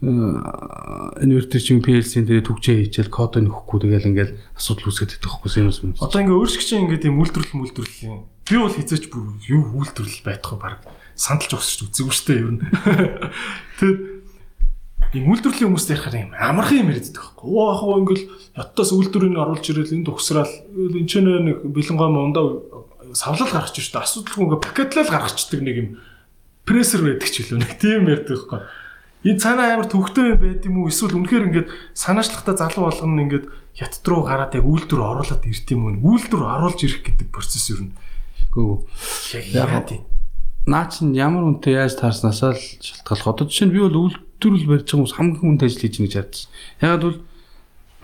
инвертер 0.00 1.60
чинь 1.60 1.84
PLC-ийн 1.84 2.24
дээр 2.24 2.40
түгчээ 2.40 2.88
хийчихэл 2.88 3.12
код 3.12 3.36
нөхгүй 3.36 3.84
тэгэл 3.84 4.08
ингээл 4.08 4.32
асуудал 4.56 4.88
үүсгээд 4.88 5.20
идэх 5.20 5.44
Siemens 5.44 5.84
юм. 5.84 5.92
Одоо 6.00 6.24
ингээ 6.24 6.40
өөрсгч 6.40 6.68
ингээд 6.72 7.04
юм 7.04 7.20
үйлдвэрлэл 7.20 7.60
мүлдвэрлэл 7.60 8.08
юм. 8.08 8.24
Би 8.48 8.56
бол 8.56 8.72
хизээч 8.72 9.12
бүр 9.12 9.36
юу 9.44 9.62
үйлдвэрлэл 9.76 10.24
байхгүй 10.24 10.56
баг 10.56 10.80
сандалж 11.20 11.52
өгсөж 11.52 11.92
үзээгүй 11.92 12.16
штэ 12.16 12.32
ер 12.32 12.48
нь. 12.48 12.64
Тэгэд 13.84 14.00
ийм 15.20 15.28
үйлдвэрлэлийн 15.36 15.68
хүмүүст 15.68 15.92
ярихаар 15.92 16.16
юм 16.16 16.32
амархан 16.32 16.80
юм 16.80 16.90
яриад 16.96 17.04
байдаг 17.04 17.20
байхгүй. 17.20 17.44
Оо 17.44 17.68
яг 17.68 17.80
гоо 17.84 18.00
ингээл 18.00 18.24
яттаас 18.56 18.90
үйлдвэрийг 18.96 19.36
оруулж 19.36 19.66
ирэл 19.68 19.94
энд 20.00 20.08
ухсраал 20.08 20.54
энэ 20.72 21.08
ч 21.12 21.20
нэг 21.20 21.60
бэлэнгой 21.60 22.08
мундаа 22.08 22.46
савлал 23.12 23.52
гаргаж 23.52 23.76
штэ 23.76 24.00
асуудалгүй 24.00 24.44
ингээ 24.48 24.64
пакетлал 24.64 25.12
гаргачдаг 25.12 25.60
нэг 25.60 25.76
юм 25.76 25.88
прессер 26.64 27.04
байдаг 27.04 27.28
ч 27.28 27.44
илүү 27.44 27.58
нэг 27.60 27.72
тийм 27.76 28.08
ярьдаг 28.08 28.48
байхгүй. 28.48 28.60
Энэ 29.20 29.36
цаанаа 29.36 29.76
амар 29.76 29.88
төвхтэй 29.92 30.36
байд 30.40 30.64
юм 30.64 30.80
уу 30.80 30.88
эсвэл 30.88 31.12
үнэхээр 31.12 31.46
ингээд 31.52 31.68
санаачлахтаа 31.92 32.56
залуу 32.56 32.88
болгоно 32.88 33.20
ингээд 33.20 33.46
хятад 33.76 34.04
руу 34.08 34.24
гараад 34.24 34.56
яг 34.56 34.64
үйлдвэр 34.64 35.02
оруулаад 35.04 35.44
ирд 35.44 35.68
юм 35.68 35.92
уу? 35.92 36.16
Үйлдвэр 36.16 36.40
оруулж 36.40 36.80
ирэх 36.80 37.04
гэдэг 37.04 37.28
процесс 37.28 37.68
юу 37.68 37.84
нэ? 37.84 37.92
Гүү. 38.48 38.88
Яг 39.36 39.68
юм? 39.92 40.08
Наа 40.64 40.88
чин 40.88 41.12
ямар 41.12 41.44
үнтэй 41.52 41.76
яаж 41.76 42.00
таарснасаа 42.00 42.56
л 42.56 42.64
шалтгаалх. 42.80 43.28
Одоо 43.28 43.44
жишээ 43.44 43.68
нь 43.68 43.74
би 43.76 43.84
бол 43.84 44.08
үйлдвэрлэл 44.08 44.68
барьж 44.72 44.88
байгаа 44.88 44.96
хүмүүс 45.04 45.16
хамгийн 45.16 45.40
хүнд 45.44 45.62
ажил 45.68 45.82
хийж 45.84 45.96
гэж 46.00 46.14
ярьдсан. 46.16 46.48
Ягаад 46.80 47.04
бол 47.04 47.18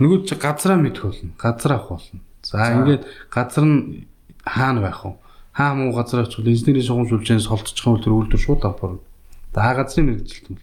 нөгөө 0.05 0.19
чи 0.29 0.35
газраа 0.37 0.77
мэдэх 0.77 1.05
болно. 1.05 1.33
Газар 1.41 1.73
авах 1.81 1.89
болно. 1.97 2.21
За 2.45 2.61
ингээд 2.77 3.03
газар 3.33 3.65
нь 3.65 4.05
хаана 4.45 4.81
байх 4.85 5.01
вэ? 5.01 5.17
Хаа 5.57 5.73
муу 5.73 5.97
газар 5.97 6.25
авчихвал 6.25 6.53
инженерийн 6.53 6.85
шугамжуулж 6.85 7.29
солилцох 7.41 7.85
юм 7.89 7.93
бол 7.97 8.05
тэр 8.05 8.17
үйлдвэр 8.17 8.43
шууд 8.45 8.63
авах 8.65 8.81
болно. 8.81 9.05
За 9.53 9.73
газрын 9.73 10.07
мэрэгжилт 10.13 10.49
юм 10.53 10.57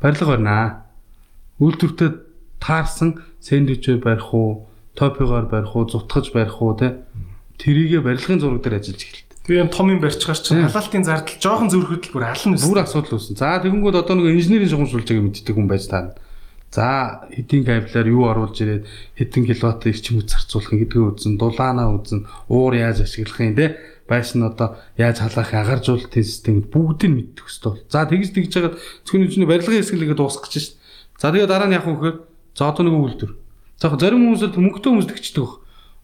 барилга 0.00 0.26
барина. 0.26 0.84
Үйлдвэртээ 1.60 2.10
таарсан 2.60 3.22
сэндвичээр 3.40 4.00
барих 4.02 4.34
уу, 4.34 4.68
топиогоор 4.94 5.48
барих 5.48 5.72
уу, 5.76 5.88
зутгаж 5.88 6.32
барих 6.32 6.60
уу 6.60 6.76
те. 6.76 7.00
Тэрийгэ 7.56 8.04
барилгын 8.04 8.40
зураг 8.40 8.60
дээр 8.60 8.80
ажиллаж 8.80 9.00
эхэлдэг. 9.00 9.26
Тэгээ 9.46 9.62
юм 9.62 9.70
том 9.72 9.86
юм 9.88 10.00
барьчихаар 10.02 10.36
чинь 10.36 10.66
халаалтын 10.66 11.06
зардал 11.06 11.40
жоохон 11.40 11.70
зөрөхөд 11.70 12.04
л 12.10 12.12
бүр 12.12 12.24
ална 12.28 12.58
Бүр 12.58 12.82
асуудал 12.82 13.16
үүсэн. 13.16 13.38
За 13.38 13.56
тэгэнгүүт 13.62 13.96
одоо 13.96 14.14
нэг 14.18 14.36
инженерийн 14.36 14.68
шугамжуулж 14.74 15.06
байгааг 15.06 15.26
мэддэг 15.30 15.54
хүн 15.54 15.70
байж 15.70 15.86
таа. 15.86 16.18
За 16.74 17.24
хэдийн 17.30 17.64
кабелаар 17.64 18.08
юу 18.10 18.26
оруулж 18.26 18.58
ирээд 18.58 18.84
хэдэн 19.16 19.46
киловатт 19.46 19.86
ирчим 19.86 20.18
үз 20.18 20.28
зарцуулах 20.34 20.74
гэдгийг 20.74 21.14
үзэн, 21.14 21.38
дулаанаа 21.38 21.94
үзэн, 21.94 22.26
уур 22.50 22.74
яаж 22.74 23.06
ашиглах 23.06 23.38
юм 23.38 23.54
те 23.54 23.78
байш 24.08 24.34
нь 24.38 24.46
одоо 24.46 24.78
яаж 24.96 25.20
халаах 25.20 25.52
агаржуулалтын 25.52 26.24
системд 26.24 26.70
бүгдийг 26.70 27.10
мэддэг 27.10 27.44
хэвээр 27.46 27.66
бол. 27.66 27.82
За 27.90 28.06
тэгж 28.06 28.30
тэгж 28.32 28.50
жагаад 28.54 28.74
зөвхөн 29.04 29.26
үчний 29.26 29.46
барилгын 29.46 29.82
хэсгэлгээ 29.82 30.18
дуусгах 30.18 30.46
гэж 30.46 30.54
шин. 30.62 30.74
За 31.18 31.34
тэгээ 31.34 31.50
дараа 31.50 31.68
нь 31.68 31.76
яах 31.76 31.86
вэ 31.86 31.94
гэхээр 31.94 32.16
за 32.54 32.62
одоо 32.70 32.82
нэг 32.86 32.94
үйлдвэр. 32.94 33.32
За 33.76 33.86
зарим 33.92 34.22
хүмүүс 34.24 34.42
л 34.46 34.56
мөнгөтэй 34.56 34.90
хүмүүс 34.94 35.08
тэгчдэг 35.10 35.42
баг. 35.42 35.54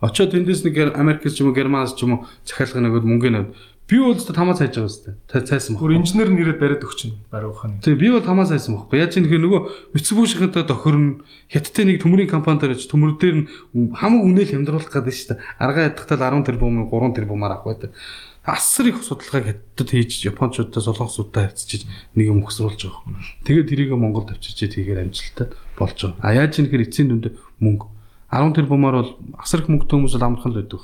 Очоод 0.02 0.34
тэндээс 0.34 0.66
нэг 0.66 0.98
Америкс 0.98 1.30
ч 1.30 1.46
юм 1.46 1.54
уу 1.54 1.56
Германс 1.56 1.94
ч 1.94 2.02
юм 2.02 2.18
уу 2.18 2.26
захиалга 2.42 2.82
нөгөөд 2.82 3.06
мөнгө 3.06 3.30
нөд. 3.30 3.48
Би 3.92 4.00
бол 4.00 4.16
өөртөө 4.16 4.32
тамаа 4.32 4.56
цайж 4.56 4.72
байгаа 4.72 4.88
үстэй. 4.88 5.14
Та 5.28 5.44
цайсан 5.44 5.76
баг. 5.76 5.84
Гүр 5.84 6.00
инженер 6.00 6.32
нэрэд 6.32 6.56
бариад 6.56 6.80
өгч 6.88 7.12
нь 7.12 7.20
баруухаа. 7.28 7.76
Тэг 7.84 8.00
би 8.00 8.08
бол 8.08 8.24
тамаа 8.24 8.48
цайсан 8.48 8.80
баггүй. 8.80 9.04
Яаж 9.04 9.20
юм 9.20 9.28
тэгэхээр 9.28 9.44
нөгөө 9.44 9.62
Mitsubishi-ийнхэнтэй 9.92 10.64
тохирно. 10.64 11.20
Хятадтай 11.52 11.84
нэг 11.84 12.00
төмөрийн 12.00 12.32
компани 12.32 12.64
дээр 12.64 12.80
төмөр 12.80 13.20
дээр 13.20 13.36
нь 13.36 13.46
хамаг 13.92 14.24
үнээл 14.24 14.48
хямдруулах 14.48 14.88
гэдэг 14.88 15.12
шүү 15.12 15.28
дээ. 15.36 15.44
Аргаа 15.60 15.92
ядахтал 15.92 16.24
10 16.24 16.40
тэрбум 16.48 16.88
3 16.88 17.12
тэрбумаар 17.20 17.52
авах 17.60 17.68
байдаг. 17.68 17.92
Асар 18.48 18.88
их 18.88 19.04
судалгааг 19.04 19.44
хятадд 19.76 19.90
хийж 19.92 20.24
Япончуудаа 20.24 20.80
солонгосуудаа 20.80 21.52
хавцчих 21.52 21.84
нэг 22.16 22.32
юм 22.32 22.48
өгсруулж 22.48 22.80
байгаа. 22.80 23.20
Тэгээд 23.44 23.68
тэрийг 23.68 23.92
Монголд 23.92 24.32
авчирчээ 24.32 24.72
тийгээр 24.72 25.04
амжилттай 25.04 25.52
болж 25.76 26.00
байгаа. 26.00 26.24
А 26.24 26.32
яаж 26.32 26.56
юм 26.56 26.72
тэгэхээр 26.72 26.86
эцсийн 26.88 27.12
дүндээ 27.12 27.36
мөнгө 27.60 27.86
10 28.32 28.56
тэрбумаар 28.56 29.04
бол 29.04 29.12
асар 29.36 29.60
их 29.60 29.68
мөнгөтэй 29.68 29.94
хүмүүс 30.00 30.16
л 30.16 30.24
амархан 30.24 30.56
л 30.56 30.58
байдаг. 30.64 30.80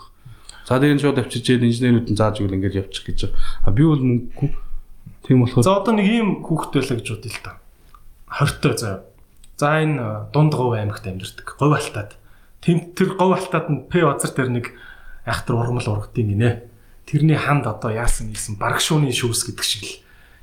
За 0.68 0.76
тэгээд 0.76 1.00
шууд 1.00 1.16
авчирчээд 1.24 1.64
инженерүүд 1.64 2.12
нь 2.12 2.18
зааж 2.20 2.44
өгөл 2.44 2.60
ингэж 2.60 2.74
явчих 2.76 3.08
гэж. 3.08 3.32
А 3.64 3.72
би 3.72 3.88
бол 3.88 4.04
мөнгөгүй. 4.04 4.52
Тийм 5.24 5.40
болохоор 5.48 5.64
За 5.64 5.80
одоо 5.80 5.96
нэг 5.96 6.04
ийм 6.04 6.44
хүүхэд 6.44 6.76
байлаа 6.76 6.96
гэж 7.00 7.08
бодъё 7.08 7.32
л 7.32 7.40
та. 7.40 7.52
20 8.28 8.60
той 8.60 8.74
заа. 8.76 8.96
За 9.56 9.80
энэ 9.80 10.28
дунд 10.28 10.52
говь 10.52 10.76
аймагт 10.76 11.08
амьдардаг. 11.08 11.56
Говь 11.56 11.72
алтаад. 11.72 12.20
Тэм 12.60 12.92
тэр 12.92 13.16
говь 13.16 13.40
алтаад 13.40 13.66
нь 13.72 13.88
П 13.88 14.04
базар 14.04 14.28
дээр 14.36 14.50
нэг 14.52 14.76
айхтар 15.24 15.56
ургамал 15.56 15.88
ургадгийг 15.88 16.36
гинэ. 16.36 16.68
Тэрний 17.08 17.40
ханд 17.40 17.64
одоо 17.64 17.88
яасан 17.88 18.28
ийсэн 18.28 18.60
барагшууны 18.60 19.08
шүүс 19.08 19.48
гэдэг 19.48 19.64
шиг 19.64 19.82
л 19.88 19.94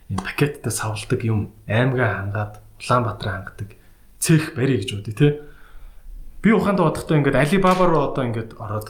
энэ 0.09 0.25
пакеттай 0.25 0.73
савладаг 0.73 1.21
юм 1.21 1.53
аймгаа 1.69 2.25
хангаад 2.25 2.53
Улаанбаатар 2.81 3.29
хангадаг 3.29 3.69
цех 4.17 4.57
барь 4.57 4.73
гэж 4.73 4.89
бодъё 4.97 5.13
те. 5.13 5.27
Би 6.41 6.49
ухаанд 6.49 6.81
бодохдоо 6.81 7.13
ингээд 7.21 7.37
Alibaba 7.37 7.85
руу 7.85 8.09
одоо 8.09 8.25
ингээд 8.25 8.57
ороод 8.57 8.89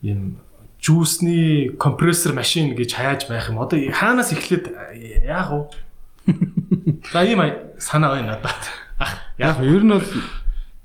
ийм 0.00 0.40
жүүсний 0.86 1.74
компрессор 1.82 2.32
машин 2.32 2.78
гэж 2.78 2.94
хаяаж 2.94 3.26
байх 3.26 3.50
юм. 3.50 3.58
Одоо 3.58 3.82
хаанаас 3.90 4.30
эхлээд 4.30 4.70
яах 5.26 5.50
вэ? 5.50 5.60
За 7.12 7.26
ийм 7.26 7.42
санаа 7.78 8.14
байна 8.14 8.38
надад. 8.38 8.62
Ах 8.98 9.18
яг 9.38 9.58
ер 9.66 9.82
нь 9.82 9.90
бол 9.90 10.06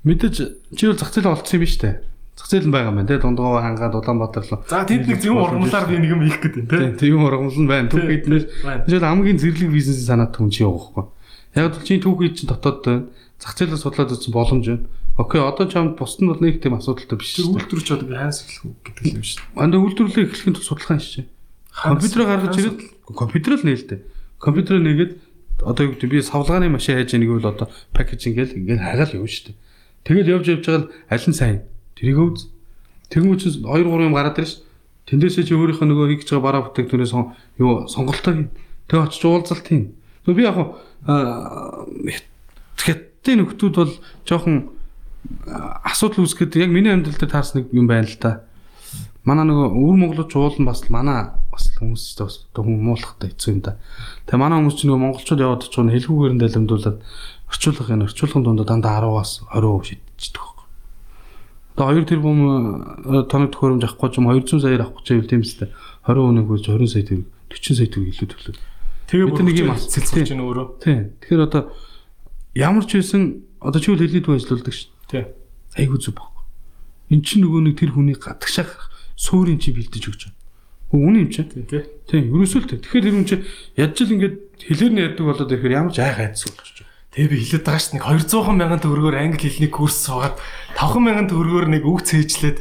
мэдээж 0.02 0.36
чи 0.74 0.86
бол 0.90 0.98
зах 0.98 1.14
зээл 1.14 1.30
олцсон 1.30 1.62
юм 1.62 1.62
биш 1.62 1.78
үү? 1.78 2.02
Зах 2.34 2.48
зээл 2.50 2.66
нь 2.66 2.74
байгаа 2.74 2.90
юм 2.90 2.98
байна 2.98 3.10
те 3.14 3.22
дундгоо 3.22 3.62
хангаад 3.62 3.94
Улаанбаатар 3.94 4.44
руу. 4.50 4.66
За 4.66 4.82
тэнд 4.82 5.06
нэг 5.06 5.22
зөв 5.22 5.38
ургамлаар 5.38 5.86
би 5.86 5.96
нэг 6.02 6.10
юм 6.10 6.22
хийх 6.26 6.42
гэдэг 6.42 6.64
те. 6.66 6.98
Тийм 6.98 7.22
ургамал 7.22 7.54
нь 7.54 7.70
байна. 7.70 7.86
Түүхийд 7.86 8.26
нэр 8.26 8.42
жишээл 8.90 9.06
хамгийн 9.06 9.38
зэрлэг 9.38 9.70
бизнесийн 9.70 10.08
санаад 10.18 10.34
түн 10.34 10.50
чи 10.50 10.66
явах 10.66 10.90
байхгүй. 10.98 11.62
Яг 11.62 11.78
л 11.78 11.86
чи 11.86 12.02
түүхийд 12.02 12.34
чинь 12.42 12.50
дотоод 12.50 12.82
байна. 12.82 13.06
Зах 13.38 13.54
зээлээ 13.54 13.78
судлаад 13.78 14.10
үзсэн 14.18 14.34
боломж 14.34 14.66
байна. 14.66 14.82
Окей, 15.16 15.40
одоо 15.40 15.68
чамд 15.68 15.98
бусд 15.98 16.24
нь 16.24 16.28
бол 16.28 16.40
нэг 16.40 16.62
тийм 16.64 16.80
асуудалтай 16.80 17.20
биш 17.20 17.36
шүү. 17.36 17.52
Үйлдвэрч 17.60 17.88
одоо 17.92 18.08
би 18.08 18.16
хаанаас 18.16 18.48
эхлэх 18.48 18.64
үү 18.64 18.74
гэдэг 18.80 19.04
юм 19.12 19.24
шүү. 19.28 19.44
Анда 19.60 19.76
үйлдвэрлэлийг 19.76 20.28
эхлэхийн 20.32 20.56
тулд 20.56 20.64
судалгаа 20.64 20.96
хийчих. 20.96 21.28
Компьютероо 21.68 22.26
гаргаж 22.32 22.56
ирээд 22.56 22.80
компьютер 23.12 23.52
л 23.60 23.66
нээлтэ. 23.68 23.94
Компьютероо 24.40 24.80
нэгээд 24.80 25.12
одоо 25.60 25.82
юу 25.84 25.92
гэдэг 26.00 26.08
би 26.08 26.24
савлгааны 26.24 26.72
машин 26.72 26.96
хайж 26.96 27.12
яаг 27.12 27.28
бол 27.28 27.52
одоо 27.52 27.68
пакэж 27.92 28.20
ингээл 28.32 28.56
ингээл 28.56 28.80
хагаал 28.88 29.16
явна 29.20 29.28
шүү 29.28 29.44
дээ. 29.52 29.56
Тэгэл 30.08 30.32
явж 30.32 30.46
явж 30.48 30.64
байгаа 30.64 30.80
л 30.80 30.92
аль 31.12 31.28
нь 31.28 31.36
сайн. 31.36 31.58
Тэрийг 31.92 32.18
үз. 32.18 32.48
Тэгмүү 33.12 33.36
чи 33.36 33.48
2 33.60 33.68
3 33.68 34.08
юм 34.08 34.16
гараад 34.16 34.40
ирж 34.40 34.64
тэндээсээ 35.12 35.44
чи 35.44 35.52
өөрийнхөө 35.52 35.86
нөгөө 35.92 36.06
хийж 36.24 36.28
байгаа 36.32 36.46
бараа 36.48 36.62
бүтээгдэхүүнээс 36.72 37.12
юу 37.60 37.84
сонголтоо 37.86 38.32
хийн. 38.32 38.48
Тэгээ 38.88 39.04
очиж 39.06 39.22
уулзалт 39.28 39.66
хийн. 39.68 39.92
Би 40.24 40.42
яг 40.42 40.56
хятадын 42.80 43.38
нөхдүүд 43.44 43.74
бол 43.76 43.92
жоохон 44.26 44.72
асуудал 45.86 46.26
үүсгэхэд 46.26 46.58
яг 46.58 46.70
миний 46.70 46.92
амьдрал 46.92 47.18
дээр 47.18 47.30
таарсан 47.30 47.62
нэг 47.62 47.74
юм 47.74 47.86
байна 47.86 48.06
л 48.06 48.18
да. 48.18 48.42
Манай 49.22 49.46
нөгөө 49.46 49.68
өвөр 49.70 49.96
монголч 49.98 50.34
уулан 50.34 50.66
бас 50.66 50.90
манай 50.90 51.30
бас 51.52 51.70
хүмүүс 51.78 52.02
ч 52.14 52.18
бас 52.22 52.34
хүн 52.50 52.82
муулахтай 52.82 53.30
хэцүү 53.30 53.50
юм 53.54 53.60
да. 53.62 53.78
Тэгээ 54.26 54.42
манай 54.42 54.58
хүмүүс 54.58 54.76
ч 54.78 54.80
нөгөө 54.88 55.02
монголчууд 55.02 55.44
яваад 55.46 55.62
ч 55.62 55.74
нэг 55.78 55.94
хэлхүүгээр 55.94 56.34
нь 56.34 56.42
далимдуулаад 56.42 56.98
орчуулах 57.52 57.90
энэ 57.92 58.06
орчуулгын 58.10 58.42
дунд 58.42 58.66
дандаа 58.66 58.98
10-аас 58.98 59.46
20% 59.52 60.00
шидчихдэг 60.18 60.42
байхгүй. 60.42 60.66
Одоо 61.76 61.86
2 61.92 62.08
тэрбум 62.10 62.38
тоног 63.30 63.50
төхөөрөмж 63.54 63.82
авахгүй 63.86 64.08
ч 64.10 64.16
юм 64.18 64.26
200 64.26 64.58
саяар 64.58 64.82
авах 64.88 64.98
гэж 65.04 65.08
байвал 65.12 65.30
тийм 65.30 65.42
үстэй. 65.46 65.68
20 66.08 66.30
өнөг 66.32 66.46
хөрж 66.50 66.64
20 66.66 66.90
сая 66.90 67.04
төгрөг 67.06 67.28
40 67.52 67.78
сая 67.78 67.88
төгрөг 67.92 68.10
илүү 68.10 68.28
төлөө. 68.32 68.54
Тэгээ 69.12 69.26
бид 69.28 69.40
нэг 69.44 69.56
юм 69.60 69.70
цэл 69.76 70.08
сурч 70.08 70.30
ийн 70.32 70.42
өөрөө. 70.42 70.66
Тийм. 70.80 71.00
Тэгэхээр 71.20 71.46
одоо 71.46 71.62
ямар 72.56 72.84
ч 72.88 72.96
байсан 72.96 73.44
одоо 73.60 73.80
чи 73.80 73.92
үл 73.92 74.00
хэлний 74.00 74.24
дүү 74.24 74.40
ажилладаг 74.40 74.72
шин. 74.72 74.90
Тий. 75.12 75.28
Айгуу 75.76 76.00
зүг 76.00 76.16
баг. 76.16 76.32
Эн 77.12 77.20
чинь 77.20 77.44
нөгөө 77.44 77.68
нэг 77.68 77.76
тэр 77.76 77.92
хүний 77.92 78.16
гадагшаах 78.16 78.88
суурийн 79.12 79.60
чи 79.60 79.76
бэлдэж 79.76 80.04
өгч 80.08 80.22
байна. 80.32 80.40
Үнэн 80.92 81.28
юм 81.28 81.30
чи. 81.30 81.44
Тий, 81.44 81.84
тий. 82.08 82.20
Ерөөсөө 82.32 82.60
л 82.64 82.68
тийм. 82.72 82.80
Тэгэхээр 82.80 83.04
тэр 83.04 83.16
хүн 83.20 83.28
чи 83.28 83.36
ядж 83.76 83.96
л 84.00 84.14
ингээд 84.16 84.36
хэлээр 84.72 84.92
нь 84.92 85.02
ярьдаг 85.04 85.24
болоод 85.28 85.52
ирэхээр 85.52 85.76
ямар 85.76 85.92
ч 85.92 86.00
айх 86.00 86.16
айдас 86.16 86.48
болж 86.48 86.56
байна. 86.64 86.90
Тэгээ 87.12 87.28
би 87.28 87.36
хэлээд 87.44 87.64
байгаа 87.68 87.80
шүү 87.84 87.92
дээ. 87.92 88.08
200 88.24 88.56
мянган 88.56 88.80
төгрөгөөр 88.80 89.16
англи 89.20 89.48
хэлний 89.52 89.72
курс 89.72 89.96
суугаад 90.00 90.36
5 90.80 90.96
мянган 90.96 91.28
төгрөгөөр 91.28 91.66
нэг 91.68 91.84
үг 91.84 92.00
цээжлээд 92.08 92.58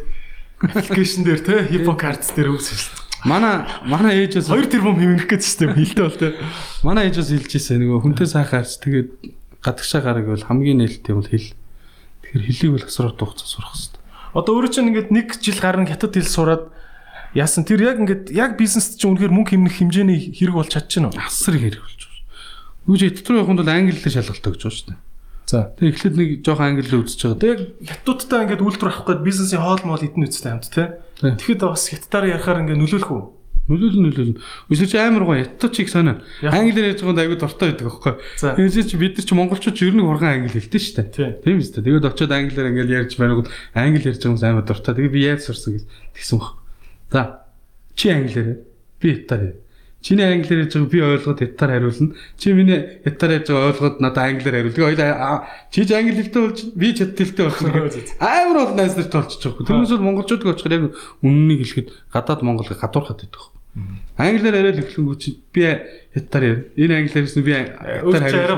аппликейшн 0.60 1.24
дээр 1.24 1.40
те 1.40 1.56
хипокардс 1.72 2.36
дээр 2.36 2.52
үг 2.52 2.60
цээжлээ. 2.60 3.00
Манай 3.32 3.64
манай 3.88 4.28
ээж 4.28 4.44
бас 4.44 4.52
2 4.52 4.68
тэрбум 4.68 5.00
хэмнэх 5.00 5.28
гэж 5.32 5.42
систем 5.48 5.72
хэлдэг 5.72 6.04
бол 6.04 6.20
те. 6.20 6.36
манай 6.84 7.08
ээж 7.08 7.24
бас 7.24 7.32
хэлж 7.32 7.52
ирсэн 7.56 7.80
нөгөө 7.80 8.00
хүнтэй 8.04 8.28
сайхан 8.28 8.60
харц 8.60 8.76
тэгээд 8.84 9.10
гадагшаа 9.64 10.02
гараг 10.04 10.26
бол 10.28 10.44
хамгийн 10.44 10.84
нээлттэй 10.84 11.16
бол 11.16 11.30
хэл. 11.32 11.54
Тэгэхээр 12.32 12.48
хэлийг 12.48 12.72
бол 12.80 12.88
асраар 12.88 13.16
дугцаа 13.20 13.48
сурах 13.48 13.76
хэрэгтэй. 13.76 14.02
Одоо 14.32 14.54
өөрөө 14.56 14.72
чинь 14.72 14.90
ингээд 14.96 15.10
нэг 15.12 15.28
жил 15.44 15.60
гарan 15.60 15.84
хятад 15.84 16.16
хэл 16.16 16.32
сураад 16.32 16.64
яасан 17.36 17.68
тэр 17.68 17.84
яг 17.84 18.00
ингээд 18.00 18.32
яг 18.32 18.56
бизнест 18.56 18.96
чинь 18.96 19.20
үнэхээр 19.20 19.36
мөнгө 19.36 19.52
хэмнэх 19.60 19.76
хэмжээний 19.76 20.20
хэрэг 20.32 20.56
болж 20.56 20.72
чадчихна 20.72 21.12
уу? 21.12 21.20
Асар 21.20 21.60
хэрэг 21.60 21.84
болж 21.84 22.02
байна. 22.08 22.24
Үгүй 22.88 23.12
хятад 23.12 23.28
руу 23.28 23.40
явахын 23.44 23.60
тулд 23.60 23.72
англи 23.76 24.00
хэлээр 24.00 24.16
шалгалтаа 24.24 24.52
гэж 24.56 24.64
байна 24.64 24.76
шүү 24.80 24.88
дээ. 24.88 25.00
За. 25.52 25.60
Тэгээд 25.76 25.92
эхлээд 25.92 26.16
нэг 26.16 26.30
жоохон 26.48 26.68
англи 26.72 26.96
үзэж 26.96 27.20
байгаа. 27.28 27.44
Тэг 27.44 27.60
хятадтай 27.84 28.40
ингээд 28.48 28.64
үйлдвэр 28.64 28.92
авах 28.96 29.08
гээд 29.12 29.28
бизнесийн 29.28 29.60
хоол 29.60 29.84
моол 29.84 30.06
эдэн 30.08 30.24
үстэй 30.24 30.52
хамт. 30.56 30.72
Тий. 30.72 30.88
Тэгэхэд 31.20 31.62
бас 31.68 31.84
хятадаар 31.92 32.26
ярахаар 32.32 32.62
ингээд 32.64 32.80
нөлөөлөх 32.80 33.12
үү? 33.12 33.24
Нөлөөлн 33.70 34.04
нөлөөлн. 34.10 34.38
Өсөж 34.74 34.90
чи 34.90 34.98
амар 34.98 35.24
гоо 35.28 35.38
ятто 35.38 35.70
чиг 35.70 35.88
санаа. 35.92 36.26
Англиэр 36.42 36.98
ярьж 36.98 37.06
байгаанд 37.06 37.22
аягүй 37.22 37.38
дуртай 37.38 37.72
байдаг 37.72 37.88
аахгүй. 37.88 38.14
Тэгээд 38.42 38.90
чи 38.90 38.98
бид 38.98 39.14
нар 39.16 39.26
чи 39.30 39.36
монголчууд 39.38 39.78
ер 39.86 39.94
нь 39.94 40.02
хурган 40.02 40.34
англи 40.42 40.58
хэлдэг 40.58 40.82
шүү 40.82 40.96
дээ. 40.98 41.14
Тий. 41.14 41.30
Тийм 41.46 41.62
үстэй. 41.62 41.86
Тэгээд 41.86 42.10
очиод 42.10 42.34
англиар 42.34 42.70
ингээл 42.74 42.96
ярьж 43.06 43.14
байгаад 43.22 43.48
англи 43.78 44.02
ярьж 44.02 44.18
байгаа 44.18 44.34
хүмүүс 44.34 44.46
амар 44.50 44.66
дуртай. 44.66 44.94
Тэгээд 44.98 45.14
би 45.14 45.22
яаж 45.24 45.42
сурсан 45.46 45.78
гэж 45.78 45.84
тэгсэн 46.18 46.38
баг. 46.42 46.50
За. 47.14 47.22
Чи 47.94 48.06
англиар 48.10 48.50
би 48.98 49.08
хятаар. 49.14 49.54
Чиний 50.02 50.26
англиар 50.26 50.66
ярьж 50.66 50.74
байгааг 50.74 50.90
би 50.92 51.00
ойлгоод 51.02 51.40
хятаар 51.46 51.72
хариулна. 51.78 52.16
Чи 52.38 52.54
миний 52.58 52.80
хятаар 53.06 53.32
ярьж 53.38 53.48
байгааг 53.54 53.70
ойлгоод 53.78 53.98
надад 54.02 54.26
англиар 54.34 54.56
хариул. 54.58 54.74
Тэгээд 54.74 54.98
хоёул 54.98 55.46
чи 55.70 55.86
ч 55.86 55.90
англи 55.94 56.18
хэлтэй 56.18 56.42
болж 56.42 56.60
би 56.74 56.88
ч 56.94 56.98
хятад 57.06 57.20
хэлтэй 57.22 57.46
болсон. 57.46 57.70
Амар 58.18 58.58
бол 58.66 58.74
найз 58.76 58.94
нарт 58.98 59.14
болчихж 59.14 59.44
байгаа. 59.46 59.66
Тэрнээс 59.70 59.92
бол 59.94 60.06
монголчууд 60.10 60.42
очихоор 60.42 60.74
яг 60.74 60.84
үннийг 61.22 61.60
хэлэхэд 61.62 61.90
гадаад 62.10 62.42
монгол 62.42 62.66
гадуурхад 62.66 63.22
байдаг. 63.22 63.44
Англиар 64.18 64.56
яриад 64.58 64.82
эхлэнгүү 64.84 65.16
чи 65.22 65.30
би 65.54 65.64
хятаар 66.18 66.44
яар. 66.44 66.60
Энэ 66.76 66.94
англиар 67.06 67.24
хэлсэн 67.24 67.44
би 67.46 67.54
арай 67.56 68.02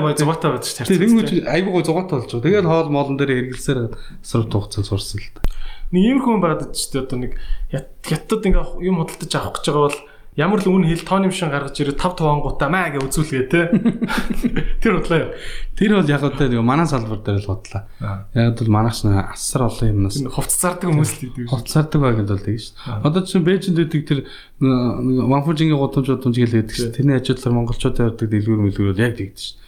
гой 0.00 0.16
зугаатай 0.18 0.50
байж 0.50 0.64
Тэр 0.74 0.76
тарцсан. 0.80 0.98
тэнгуү 0.98 1.24
чи 1.28 1.36
айгүй 1.44 1.70
гоо 1.70 1.84
зугаатай 1.86 2.16
болж 2.18 2.30
байгаа. 2.34 2.44
Тэгээд 2.48 2.66
хоол 2.66 2.88
моолн 2.90 3.16
дээр 3.20 3.32
эргэлсээр 3.46 3.78
сар 4.26 4.42
тугцаа 4.50 4.82
сурсан 4.82 5.20
л 5.22 5.30
та. 5.38 5.40
Нэг 5.94 6.02
юм 6.08 6.18
хүн 6.24 6.40
байгаад 6.42 6.74
ч 6.74 6.90
тийм 6.90 7.06
одоо 7.06 7.18
нэг 7.22 7.32
хят- 7.70 7.94
хятад 8.02 8.42
ингээ 8.42 8.66
юм 8.82 8.96
худалдаж 9.06 9.32
авах 9.38 9.54
гэж 9.62 9.64
байгаа 9.70 9.84
бол 9.86 10.00
ямар 10.34 10.58
л 10.58 10.66
үн 10.66 10.86
хэл 10.90 11.06
тооны 11.06 11.30
машин 11.30 11.50
гаргаж 11.50 11.78
ирээ 11.78 11.94
5 11.94 12.18
тавангуудаа 12.18 12.66
маа 12.66 12.90
гэж 12.90 13.06
үзүүлгээ 13.06 13.44
те. 13.46 13.70
Тэр 14.82 14.98
бодлоо 14.98 15.18
юу? 15.22 15.30
Тэр 15.78 15.92
бол 16.02 16.10
яг 16.10 16.22
одоо 16.26 16.46
нэг 16.50 16.58
манай 16.66 16.86
салбар 16.90 17.22
дээр 17.22 17.38
л 17.46 17.50
бодлаа. 17.54 17.86
Яг 18.34 18.58
бол 18.58 18.70
манайч 18.74 19.06
асар 19.06 19.70
олон 19.70 19.88
юмнаас 19.94 20.18
Энэ 20.18 20.34
хувц 20.34 20.58
зардаг 20.58 20.90
хүмүүс 20.90 21.12
л 21.22 21.26
идэв. 21.30 21.46
хувцаардаг 21.54 22.00
байгаад 22.02 22.30
бол 22.34 22.42
тийм 22.42 22.58
шүү. 22.58 22.74
Одоо 23.06 23.22
чинь 23.22 23.46
Бээжинд 23.46 23.78
үүдэг 23.78 24.02
тэр 24.02 24.20
Ванфужингийн 24.58 25.78
гудамж 25.78 26.08
гудамж 26.10 26.34
гэлээд 26.34 26.68
шүү 26.74 26.90
дээ. 26.90 26.96
Тэрний 26.98 27.16
ажилтгаар 27.22 27.54
монголчууд 27.54 28.02
ярьдаг 28.02 28.26
дэлгүүр 28.26 28.60
мэлгүүр 28.66 28.90
бол 28.90 29.04
яг 29.06 29.14
тэгдэж 29.14 29.38
шүү. 29.38 29.62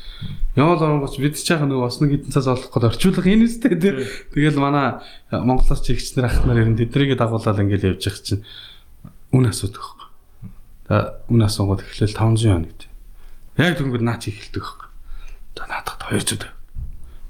Явал 0.56 0.80
оронгоч 0.80 1.20
бид 1.20 1.36
ч 1.36 1.52
яхаа 1.52 1.68
нэг 1.68 1.78
нэг 1.78 2.10
хитэн 2.10 2.32
цаас 2.32 2.48
олох 2.48 2.72
гээд 2.72 2.88
орчуулах 2.88 3.28
энэ 3.28 3.44
үстэй 3.44 3.76
тийм. 3.76 4.00
Тэгэл 4.32 4.56
манай 4.56 5.04
Монголоос 5.28 5.84
ч 5.84 5.92
ихчнэр 5.92 6.26
ахнаар 6.26 6.64
ер 6.64 6.72
нь 6.72 6.80
тэднийг 6.80 7.20
дагуулаад 7.20 7.60
ингээл 7.60 7.92
явж 7.92 8.08
явах 8.08 8.24
чинь 8.24 8.42
үн 9.36 9.44
асуудаг 9.52 9.95
үн 10.88 11.42
асуугаад 11.42 11.82
эхлээл 11.82 12.14
500 12.14 12.46
хоног 12.46 12.70
гэдэг. 12.70 12.90
Яг 13.58 13.74
тэнгүүд 13.80 14.04
наа 14.06 14.18
чи 14.22 14.30
эхэлдэг 14.30 14.62
байхгүй. 14.62 14.88
За 15.56 15.64
наадахад 15.66 16.02
200 16.12 16.38
таа. 16.38 16.52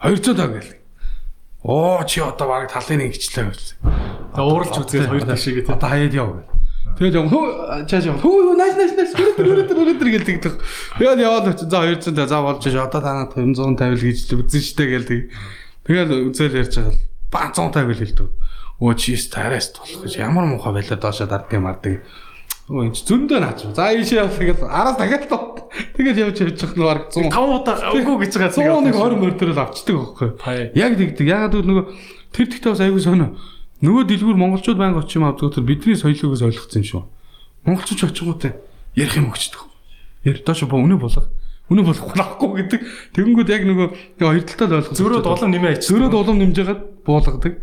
200 0.04 0.36
таа 0.36 0.48
гээл. 0.52 0.72
Оо 1.64 2.04
чи 2.04 2.20
одоо 2.20 2.46
баг 2.46 2.68
талын 2.68 3.00
нэг 3.00 3.16
гिचлээ 3.16 3.46
гэсэн. 3.48 3.76
За 4.36 4.40
ууралж 4.44 4.76
үзээд 4.76 5.08
хоёр 5.08 5.24
тишээгээ 5.24 5.64
те. 5.64 5.72
Одоо 5.72 5.88
хаяад 5.88 6.14
яв. 6.14 6.28
Тэгэл 7.00 7.18
юм 7.24 7.28
хөө 7.32 7.86
чааш. 7.88 8.04
Хөө 8.20 8.56
найс 8.56 8.76
найс 8.76 8.92
найс 8.96 9.12
өрөдөр 9.16 9.46
өрөдөр 9.46 9.76
өрөдөр 9.84 10.08
гэл 10.12 10.28
тэгдэг. 10.28 10.54
Тэгэл 11.00 11.24
яваад 11.24 11.46
очив. 11.52 11.68
За 11.72 11.80
200 11.84 12.12
та 12.12 12.26
за 12.28 12.38
болж 12.44 12.62
ш. 12.64 12.76
Одоо 12.76 13.00
танаа 13.00 13.26
550 13.32 13.96
л 13.96 14.04
гэж 14.04 14.18
үзэн 14.36 14.62
штэ 14.64 14.84
гэл 14.84 15.08
тэг. 15.08 15.20
Тэгэл 15.86 16.28
үзэл 16.32 16.56
ярьж 16.56 16.74
байгаа 16.76 16.92
л 16.92 17.00
ба 17.32 17.40
150 17.52 17.94
л 17.94 18.00
хэлдэг. 18.00 18.28
Өө 18.80 18.92
чи 19.00 19.16
яст 19.16 19.32
тараас 19.32 19.72
болох 19.72 20.04
гэж 20.04 20.12
ямар 20.20 20.44
муухай 20.44 20.72
байлаа 20.72 20.98
доошо 21.00 21.24
дардыг 21.24 21.60
мардаг. 21.60 22.04
Өө 22.66 22.90
энэ 22.90 22.98
зөндөө 22.98 23.38
наач. 23.38 23.62
За 23.78 23.94
ийшээ 23.94 24.26
явах 24.26 24.34
тэгэл 24.42 24.66
араас 24.66 24.98
дахиад 24.98 25.30
тоо. 25.30 25.54
Тэгэл 25.94 26.18
явж 26.18 26.42
явж 26.42 26.58
явах 26.58 26.74
нэг 26.74 26.82
баг 26.82 27.00
100 27.14 27.30
5 27.30 27.62
удаа 27.62 27.76
үгүй 27.94 28.16
гэж 28.26 28.32
байгаа 28.34 28.58
100 28.58 28.90
нэг 28.90 28.94
20 28.98 29.22
мөртөрөл 29.22 29.62
авчдаг 29.62 29.94
байхгүй. 29.94 30.28
Яг 30.74 30.92
тэгдэг. 30.98 31.26
Ягаад 31.30 31.54
гэвэл 31.54 31.70
нөгөө 31.70 31.84
тэр 32.34 32.46
тэгтээ 32.50 32.70
бас 32.74 32.82
аягүй 32.82 33.02
сонио. 33.06 33.28
Нөгөө 33.86 34.02
дэлгүүр 34.10 34.38
монголчууд 34.42 34.78
байнга 34.82 34.98
очим 34.98 35.22
авдаг 35.22 35.54
тэр 35.54 35.62
бидний 35.62 35.94
соёлоогоос 35.94 36.42
ойлгоцсон 36.42 36.82
юм 36.82 36.90
шүү. 36.90 37.02
Монголчууд 37.70 38.10
очингуудаа 38.10 38.52
ярих 38.98 39.14
юм 39.14 39.30
өгчдөг. 39.30 39.62
Яр 40.26 40.42
доош 40.42 40.66
бо 40.66 40.80
үнэ 40.82 40.98
болох. 40.98 41.30
Үнэ 41.70 41.82
болох 41.86 42.02
болохгүй 42.02 42.50
гэдэг. 42.66 42.80
Тэгэнгүүт 43.14 43.50
яг 43.52 43.62
нөгөө 43.62 43.88
хоёр 44.18 44.42
талтай 44.42 44.66
л 44.66 44.76
ойлгох. 44.80 44.96
Зөрөөд 44.96 45.26
улам 45.26 45.50
нэмээ 45.54 45.74
ич. 45.78 45.86
зөрөөд 45.86 46.14
улам 46.18 46.38
нэмж 46.42 46.56
ягаад 46.62 46.82
буулгадаг. 47.06 47.54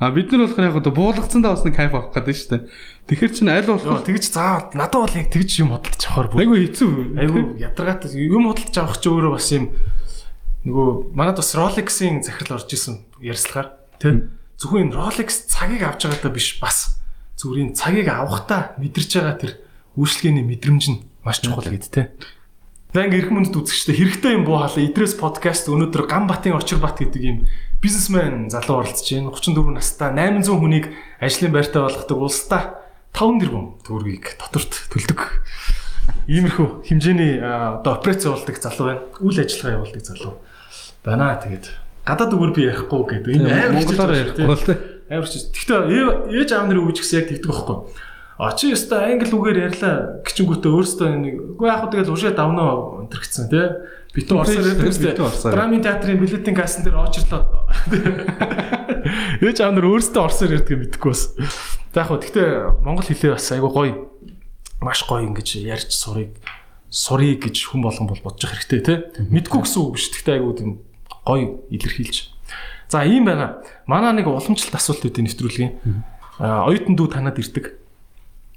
А 0.00 0.08
бид 0.10 0.32
нар 0.32 0.48
болохоор 0.48 0.64
яг 0.64 0.76
одоо 0.80 0.92
буулгацсандаа 0.96 1.52
бас 1.52 1.64
нэг 1.68 1.76
кайф 1.76 1.92
авах 1.92 2.16
гэдэг 2.16 2.32
шүү 2.32 2.50
дээ. 2.56 2.62
Тэгэхэр 3.04 3.32
чинь 3.36 3.52
аль 3.52 3.68
болох 3.68 4.00
тэгж 4.00 4.24
заа 4.32 4.72
надад 4.72 4.96
бол 5.04 5.12
яг 5.20 5.28
тэгж 5.28 5.50
юм 5.60 5.76
бодолж 5.76 6.02
авахар 6.08 6.28
бүр. 6.32 6.40
айгүй 6.40 6.58
хэцүү. 6.72 6.90
Айгу 7.20 7.38
ядаргаатай 7.60 8.16
юм 8.16 8.48
худалдаж 8.48 8.76
авах 8.80 8.96
чи 8.96 9.08
өөрөө 9.12 9.32
бас 9.36 9.48
юм 9.52 9.64
нөгөө 10.64 10.88
манад 11.12 11.36
бас 11.36 11.52
Rolex-ийн 11.52 12.24
захирал 12.24 12.56
орж 12.56 12.72
исэн 12.72 13.04
ярьцлагаар 13.20 13.68
тий 14.00 14.24
зөвхөн 14.60 14.88
энэ 14.88 14.96
Rolex 14.96 15.48
цагийг 15.48 15.84
авч 15.84 16.04
байгаадаа 16.04 16.32
биш 16.32 16.60
бас 16.60 17.00
энэ 17.44 17.76
цагийг 17.76 18.08
авахтаа 18.12 18.76
мэдэрч 18.76 19.20
байгаа 19.20 19.36
тэр 19.40 19.52
үйлчлэгээний 19.96 20.44
мэдрэмж 20.44 20.84
нь 20.92 21.00
маш 21.24 21.40
чухал 21.40 21.64
гэд 21.64 21.88
тий. 21.88 22.08
За 22.92 23.08
ингээ 23.08 23.24
эрх 23.24 23.32
мөндөд 23.32 23.56
үзэгчтэй 23.56 23.96
хэрэгтэй 23.96 24.32
юм 24.36 24.44
буу 24.44 24.60
хаалаа 24.60 24.82
Идрээс 24.84 25.16
подкаст 25.16 25.70
өнөөдөр 25.70 26.10
Гамбатын 26.10 26.58
Очир 26.58 26.82
бат 26.82 27.00
гэдэг 27.00 27.22
юм 27.22 27.46
бизнесмен 27.82 28.50
залуу 28.52 28.80
оролцож 28.84 29.08
байна 29.08 29.30
34 29.32 29.72
настай 29.74 30.10
800 30.12 30.60
хүнийг 30.60 30.86
ажлын 31.20 31.52
байртаа 31.52 31.88
болгодог 31.88 32.18
улстай 32.20 32.62
5 33.16 33.40
тэрбум 33.40 33.66
төгрөгийг 33.84 34.36
доторт 34.38 34.72
төлдөг. 34.92 35.20
Иймэрхүү 36.28 36.68
хэмжээний 36.86 37.40
одоо 37.40 37.96
операц 37.96 38.24
явуулдаг 38.28 38.56
залуу 38.60 38.86
байна. 38.86 39.02
Үйл 39.24 39.38
ажиллагаа 39.40 39.76
явуулдаг 39.80 40.02
залуу 40.04 40.34
байна. 41.04 41.40
Тэгээд 41.40 41.66
гадаад 42.04 42.32
үгээр 42.36 42.52
би 42.54 42.62
ярихгүй 42.68 43.02
гэдэг. 43.08 43.32
Энэ 43.34 43.48
амар 43.48 43.72
монголоор 43.80 44.12
ярихгүй 44.14 44.46
бол 44.46 44.60
тээ. 44.60 44.78
Амар 45.10 45.28
ч. 45.28 45.34
Гэхдээ 45.48 45.80
ээ- 45.88 46.18
ээж 46.36 46.50
аав 46.52 46.66
нарын 46.68 46.84
үг 46.84 46.94
ч 46.94 47.02
гэсэн 47.02 47.16
яг 47.18 47.26
тэгдэг 47.32 47.50
байхгүй. 47.50 47.78
А 48.40 48.56
чи 48.56 48.72
өстой 48.72 49.04
англи 49.04 49.28
үгээр 49.36 49.58
ярьлаа 49.68 50.24
гिचэнгүүтээ 50.24 50.70
өөрөөсөө 50.72 51.08
нэг 51.12 51.34
үгүй 51.60 51.66
яг 51.68 51.84
хөө 51.84 51.92
тэгэл 51.92 52.14
ушаа 52.16 52.32
давнаа 52.32 53.04
өнтер 53.04 53.20
гэсэн 53.20 53.52
тий. 53.52 53.68
Битүү 54.14 54.40
орсоор 54.42 54.64
Битүү 54.82 55.26
орсоор. 55.26 55.54
Драмын 55.54 55.82
театрын 55.84 56.18
билетийн 56.18 56.56
кассан 56.56 56.82
дээр 56.82 56.98
очрлоо. 56.98 57.46
Ээж 59.38 59.62
аав 59.62 59.74
нар 59.76 59.86
өөрөөсөө 59.86 60.22
орсоор 60.22 60.54
ярьдаг 60.58 60.76
мэдэхгүй 60.82 61.10
бас. 61.14 61.30
За 61.94 62.02
яг 62.02 62.10
хөө 62.10 62.18
гэхдээ 62.18 62.48
монгол 62.82 63.06
хэлээ 63.06 63.38
бас 63.38 63.46
айгу 63.54 63.70
гоё 63.70 64.10
маш 64.82 65.06
гоё 65.06 65.30
ингэж 65.30 65.62
ярьж 65.62 65.94
сурыг 65.94 66.34
сурыг 66.90 67.46
гэж 67.46 67.70
хүн 67.70 67.86
болгон 67.86 68.10
бол 68.10 68.18
бодож 68.18 68.50
хэрэгтэй 68.50 68.80
тий. 68.82 68.98
Мэдгүй 69.30 69.62
гэсэн 69.62 69.78
үг 69.78 69.94
биш. 69.94 70.10
Гэхдээ 70.10 70.42
айгу 70.42 70.58
тийм 70.58 70.70
гоё 71.22 71.62
илэрхийлж. 71.70 72.34
За 72.90 73.06
ийм 73.06 73.30
байна. 73.30 73.62
Манай 73.86 74.10
нэг 74.18 74.26
уламжлалт 74.26 74.74
асуулт 74.74 75.06
үүдээ 75.06 75.22
нэвтрүүлгийн. 75.30 75.72
Аа 76.42 76.66
оюутан 76.66 76.98
дүү 76.98 77.14
танад 77.14 77.38
ирдэг. 77.38 77.78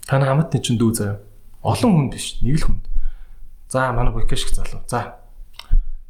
Таны 0.10 0.26
хамтны 0.26 0.58
чинь 0.58 0.82
дүү 0.82 0.92
заяа. 0.98 1.22
Олон 1.62 1.94
хүн 1.94 2.10
биш, 2.10 2.42
нэг 2.42 2.58
л 2.58 2.66
хүн. 2.74 2.78
За 3.70 3.94
манай 3.94 4.12
бокеш 4.12 4.50
залуу. 4.50 4.82
За. 4.90 5.23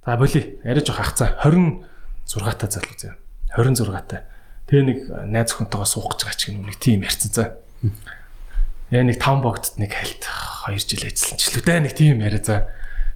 За 0.06 0.18
боли. 0.18 0.60
Арай 0.64 0.84
жоох 0.84 1.00
ах 1.00 1.18
за 1.18 1.38
26 1.44 2.58
та 2.60 2.68
залуу 2.68 2.96
заяа. 2.98 3.16
26 3.56 4.08
та. 4.08 4.24
Тэгээ 4.68 4.84
нэг 4.84 5.00
найз 5.28 5.54
охинтойгоо 5.54 5.88
суух 5.88 6.16
гэж 6.16 6.20
байгаа 6.24 6.40
ч 6.40 6.42
гэнэ 6.52 6.68
нэг 6.68 6.78
тийм 6.80 7.04
ярьсан 7.04 7.32
за. 7.32 7.44
Яа 8.92 9.04
нэг 9.04 9.20
5 9.20 9.44
богдод 9.44 9.76
нэг 9.80 9.92
хальт 9.92 10.24
2 10.68 10.80
жил 10.80 11.04
ажилласан 11.08 11.38
ч 11.40 11.44
лүүдээ 11.56 11.80
нэг 11.84 11.94
тийм 11.96 12.20
яриа 12.20 12.44
за. 12.44 12.68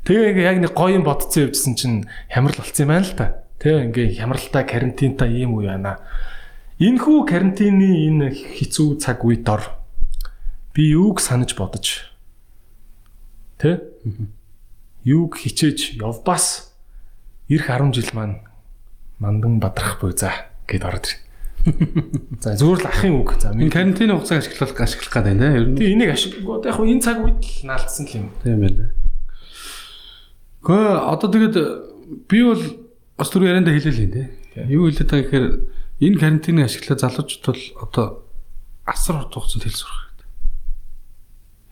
Тэгээ 0.08 0.32
ингээ 0.32 0.48
яг 0.48 0.58
нэг 0.64 0.74
гоё 0.76 1.00
юм 1.00 1.04
бодцсон 1.04 1.52
явжсэн 1.52 1.76
чинь 1.76 1.98
хямрал 2.32 2.56
болцсон 2.56 2.84
юм 2.88 2.92
байна 2.96 3.08
л 3.08 3.16
та. 3.16 3.26
Тэгээ 3.60 3.84
ингээ 3.92 4.08
хямралтай 4.24 4.64
карантинтай 4.64 5.30
ийм 5.44 5.60
үе 5.60 5.72
байна. 5.72 6.00
Энэхүү 6.80 7.18
карантины 7.26 8.08
энэ 8.08 8.32
хэцүү 8.32 9.02
цаг 9.02 9.26
үе 9.26 9.42
дор 9.42 9.66
би 10.78 10.94
юуг 10.94 11.18
санаж 11.20 11.58
бодож 11.58 12.14
Тэ? 13.58 13.82
юуг 15.02 15.42
хичээж 15.42 15.98
явбас 15.98 16.67
эх 17.50 17.68
10 17.68 17.94
жил 17.96 18.10
маань 18.14 18.44
мандан 19.20 19.60
бадрах 19.60 20.00
буй 20.02 20.12
за 20.12 20.32
гэд 20.68 20.84
ороод 20.84 21.08
ир. 21.08 21.16
За 22.44 22.56
зүгээр 22.56 22.80
л 22.80 22.88
ахын 22.88 23.14
үг. 23.20 23.36
За 23.42 23.52
Энэ 23.52 23.72
карантин 23.72 24.12
хугацааг 24.16 24.44
ашиглах 24.46 24.72
ашиглах 24.80 25.12
гэдэг 25.12 25.36
юм 25.36 25.76
тийм. 25.76 25.78
тий 25.78 25.94
энийг 25.96 26.12
ашиг 26.16 26.40
одоо 26.44 26.70
яг 26.70 26.76
хуу 26.80 26.88
энэ 26.88 27.04
цаг 27.04 27.18
үед 27.24 27.40
л 27.44 27.68
наалдсан 27.68 28.06
л 28.08 28.16
юм. 28.16 28.28
Тийм 28.44 28.60
байлаа. 28.64 28.90
Гэхдээ 30.64 30.96
одоо 31.12 31.28
тэгээд 31.28 31.56
би 32.30 32.40
бол 32.44 32.64
бас 33.18 33.30
түр 33.32 33.44
ярианда 33.48 33.74
хэлээ 33.76 33.94
л 33.96 34.04
юм 34.06 34.12
тийм. 34.16 34.28
Юу 34.72 34.88
хэлээд 34.88 35.12
байгаа 35.12 35.28
гэхээр 35.28 35.48
энэ 36.08 36.20
карантиныг 36.22 36.66
ашиглаад 36.72 37.04
залуучууд 37.04 37.44
бол 37.48 37.64
одоо 37.84 38.06
асар 38.88 39.16
урт 39.20 39.34
хугацаанд 39.36 39.66
хэл 39.68 39.76
сурах 39.76 40.00
хэрэгтэй. 40.08 40.28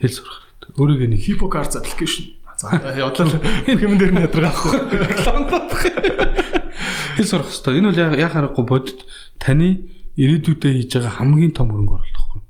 Хэл 0.04 0.16
сурах 0.20 0.38
хэрэгтэй. 0.44 0.72
Өөрийгөө 0.76 1.10
нэг 1.14 1.22
Hippocards 1.24 1.76
application. 1.80 2.36
За 2.66 2.92
ядлаа 2.96 3.30
юм 3.66 3.98
дээр 3.98 4.14
нь 4.14 4.24
ядаргаах. 4.26 4.62
хэл 7.16 7.28
сурах 7.28 7.48
хэрэгтэй. 7.48 7.80
Энэ 7.80 7.90
бол 7.92 8.20
яг 8.20 8.32
харахгүй 8.34 8.66
бодит 8.66 9.00
таны 9.40 9.88
ирээдүйдээ 10.20 10.74
хийж 10.84 10.92
байгаа 11.00 11.14
хамгийн 11.20 11.54
том 11.56 11.72
хөрөнгө 11.72 11.96
оруулалт 11.96 12.16
байхгүй. 12.20 12.42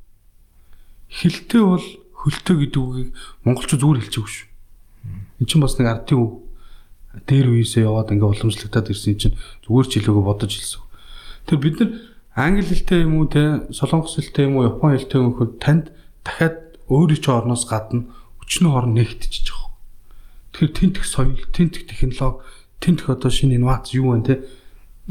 Хилтэй 1.10 1.62
бол 1.62 1.86
хөлтөө 2.26 2.56
гэдэг 2.66 2.82
үгийг 2.82 3.10
монголчууд 3.46 3.82
зүгээр 3.82 4.02
хэлчихгүй 4.02 4.32
шүү. 4.34 4.48
Энд 5.42 5.50
чинь 5.50 5.62
бас 5.62 5.78
нэг 5.78 5.88
ардын 5.90 6.18
үг 6.18 6.34
дээр 7.30 7.48
үеэсээ 7.54 7.86
яваад 7.86 8.12
ингээ 8.12 8.32
уламжлагдаад 8.34 8.90
ирсэн 8.90 9.18
чинь 9.22 9.38
зүгээр 9.66 9.88
ч 9.88 9.94
хэлээгөө 10.02 10.26
бодож 10.26 10.52
хэлсэн. 10.52 10.82
Тэр 11.46 11.60
бид 11.62 11.76
нар 11.80 11.90
англи 12.34 12.66
хэлтэй 12.66 13.06
юм 13.06 13.22
уу 13.22 13.30
те 13.30 13.70
солонгос 13.70 14.18
хэлтэй 14.18 14.50
юм 14.50 14.58
уу 14.58 14.68
япон 14.68 14.98
хэлтэй 14.98 15.20
юм 15.22 15.38
хөө 15.38 15.48
танд 15.62 15.94
дахиад 16.26 16.82
өөрийн 16.90 17.22
ч 17.22 17.26
орноос 17.30 17.64
гадна 17.70 18.10
өчнөө 18.42 18.74
орн 18.74 18.94
нэгтчихэж. 18.98 19.65
Тэгэхээр 20.56 20.72
тентх 20.72 21.04
соёл, 21.04 21.36
тентх 21.52 21.84
технологи, 21.84 22.40
тентх 22.80 23.12
одоо 23.12 23.28
шинэ 23.28 23.60
инновац 23.60 23.92
юу 23.92 24.16
вэ 24.16 24.24
те 24.24 24.34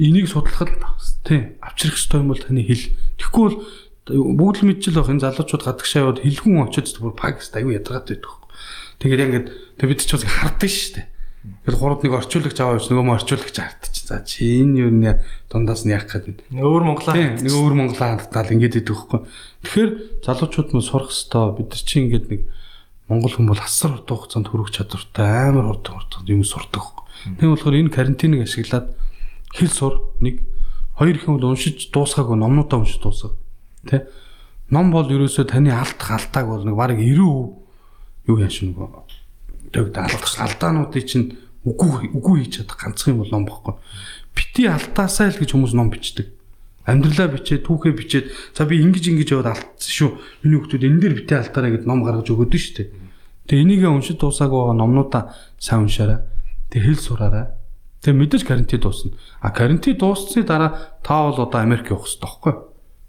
энийг 0.00 0.24
судлахад 0.32 0.72
тий 1.20 1.60
авчрах 1.60 2.00
ёстой 2.00 2.24
юм 2.24 2.32
бол 2.32 2.40
таны 2.40 2.64
хэл. 2.64 2.88
Тэгэхгүй 3.20 3.44
бол 3.44 3.60
бүгд 4.08 4.64
л 4.64 4.68
мэдчихэл 4.72 4.98
байх 5.04 5.12
энэ 5.12 5.24
залуучууд 5.28 5.64
гадагшаа 5.68 6.00
яваад 6.00 6.24
хэлхэн 6.24 6.64
очиж 6.64 6.96
бүр 6.96 7.12
Пакист 7.12 7.52
аюу 7.60 7.76
ядаргаад 7.76 8.08
байдаг. 8.08 8.32
Тэгээд 9.04 9.20
яг 9.20 9.28
ингээд 9.28 9.48
тэг 9.76 9.88
бид 9.92 10.00
ч 10.00 10.16
бас 10.16 10.24
харддаг 10.24 10.70
шүү 10.72 10.92
дээ. 10.96 11.06
Тэгэл 11.44 11.76
гурав 11.76 12.00
нэг 12.00 12.12
орчуулагч 12.16 12.58
аваа 12.64 12.76
явж 12.80 12.88
нөгөө 12.88 13.04
мө 13.04 13.16
орчуулагч 13.20 13.56
хардчих. 13.60 14.08
За 14.08 14.24
чи 14.24 14.64
энэ 14.64 14.80
юу 14.80 14.90
нэ 14.96 15.20
дундаас 15.52 15.84
нь 15.84 15.92
яах 15.92 16.08
гээд 16.08 16.40
Нэг 16.56 16.64
өөр 16.64 16.84
монголоо. 16.88 17.12
нэг 17.20 17.52
өөр 17.52 17.74
монголоо 17.76 18.08
хандтал 18.16 18.48
ингээд 18.48 18.80
идэх 18.80 18.96
байхгүй. 18.96 19.20
Тэгэхээр 19.64 19.90
залуучууд 20.24 20.68
нь 20.72 20.84
сурах 20.84 21.12
хэвээр 21.12 21.52
бид 21.60 21.68
нар 21.68 21.82
чи 21.84 21.96
ингээд 22.00 22.26
нэг 22.32 22.40
монгол 23.08 23.32
хүн 23.32 23.48
бол 23.50 23.60
асар 23.60 23.96
урт 23.98 24.08
хугацаанд 24.08 24.48
хөрөх 24.48 24.72
чадвартай 24.72 25.50
амар 25.52 25.76
урт 25.76 25.88
хугацаанд 25.88 26.28
юм 26.28 26.44
сурдаг. 26.44 27.04
Тийм 27.24 27.52
болохоор 27.52 27.76
энэ 27.76 27.92
карантиныг 27.92 28.48
ашиглаад 28.48 28.96
хэл 29.52 29.72
сур 29.72 29.94
нэг 30.20 30.40
хоёр 30.96 31.16
ихэн 31.16 31.36
бол 31.36 31.52
уншиж 31.52 31.92
дуусгаагүй 31.92 32.36
номнуудаа 32.40 32.80
уншиж 32.80 33.00
дуусга. 33.02 33.36
Тэ? 33.84 34.08
Ном 34.70 34.88
бол 34.88 35.04
ерөөсөө 35.04 35.52
таны 35.52 35.68
алдах 35.74 36.10
алдааг 36.10 36.46
бол 36.48 36.64
нэг 36.64 36.76
бараг 36.76 36.98
90% 36.98 37.64
юу 38.24 38.36
яаш 38.40 38.56
нөгөө 38.64 38.88
төгд 39.74 39.96
алдах 40.00 40.34
алдаануудыг 40.40 41.04
чинь 41.04 41.36
үгүй 41.64 42.08
үгүй 42.12 42.44
хийж 42.44 42.64
чадах 42.64 42.80
ганцхан 42.80 43.16
юм 43.16 43.20
бол 43.20 43.32
ном 43.32 43.44
бохгүй. 43.44 43.74
Бити 44.32 44.64
алдаасаа 44.68 45.28
л 45.32 45.40
гэж 45.40 45.52
хүмүүс 45.52 45.76
ном 45.76 45.92
бичдэг. 45.92 46.32
Амьдралаа 46.84 47.28
бичээд 47.32 47.64
түүхээ 47.64 47.92
бичээд 47.96 48.26
за 48.52 48.68
би 48.68 48.76
ингэж 48.84 49.04
ингэж 49.08 49.28
яваад 49.32 49.56
алдсан 49.56 49.88
шүү. 49.88 50.10
Миний 50.44 50.60
хүмүүс 50.60 50.84
энэ 50.84 51.00
дээр 51.00 51.14
бити 51.24 51.34
алдаараа 51.34 51.70
гэд 51.80 51.88
ном 51.88 52.04
гаргаж 52.04 52.28
өгöd 52.28 52.52
нь 52.52 52.60
шүү 52.60 52.74
дээ. 52.76 52.88
Тэгээ 53.48 53.64
энийгээ 53.64 53.90
уншиж 53.92 54.16
дуусаагүй 54.20 54.58
байгаа 54.60 54.76
номнуудаа 54.76 55.22
сайн 55.56 55.88
уншаарай. 55.88 56.20
Тэгээ 56.68 56.84
хэл 56.92 57.00
сураарай. 57.00 57.46
Тэгээ 58.04 58.20
мэдээж 58.20 58.42
карантин 58.44 58.80
дуусна. 58.84 59.16
А 59.40 59.48
карантин 59.48 59.96
дууссны 59.96 60.44
дараа 60.44 61.00
та 61.00 61.24
бол 61.24 61.40
одоо 61.40 61.60
Америк 61.60 61.88
явах 61.88 62.04
хэрэгтэй 62.04 62.20
байхгүй 62.20 62.52
юу? 62.52 62.60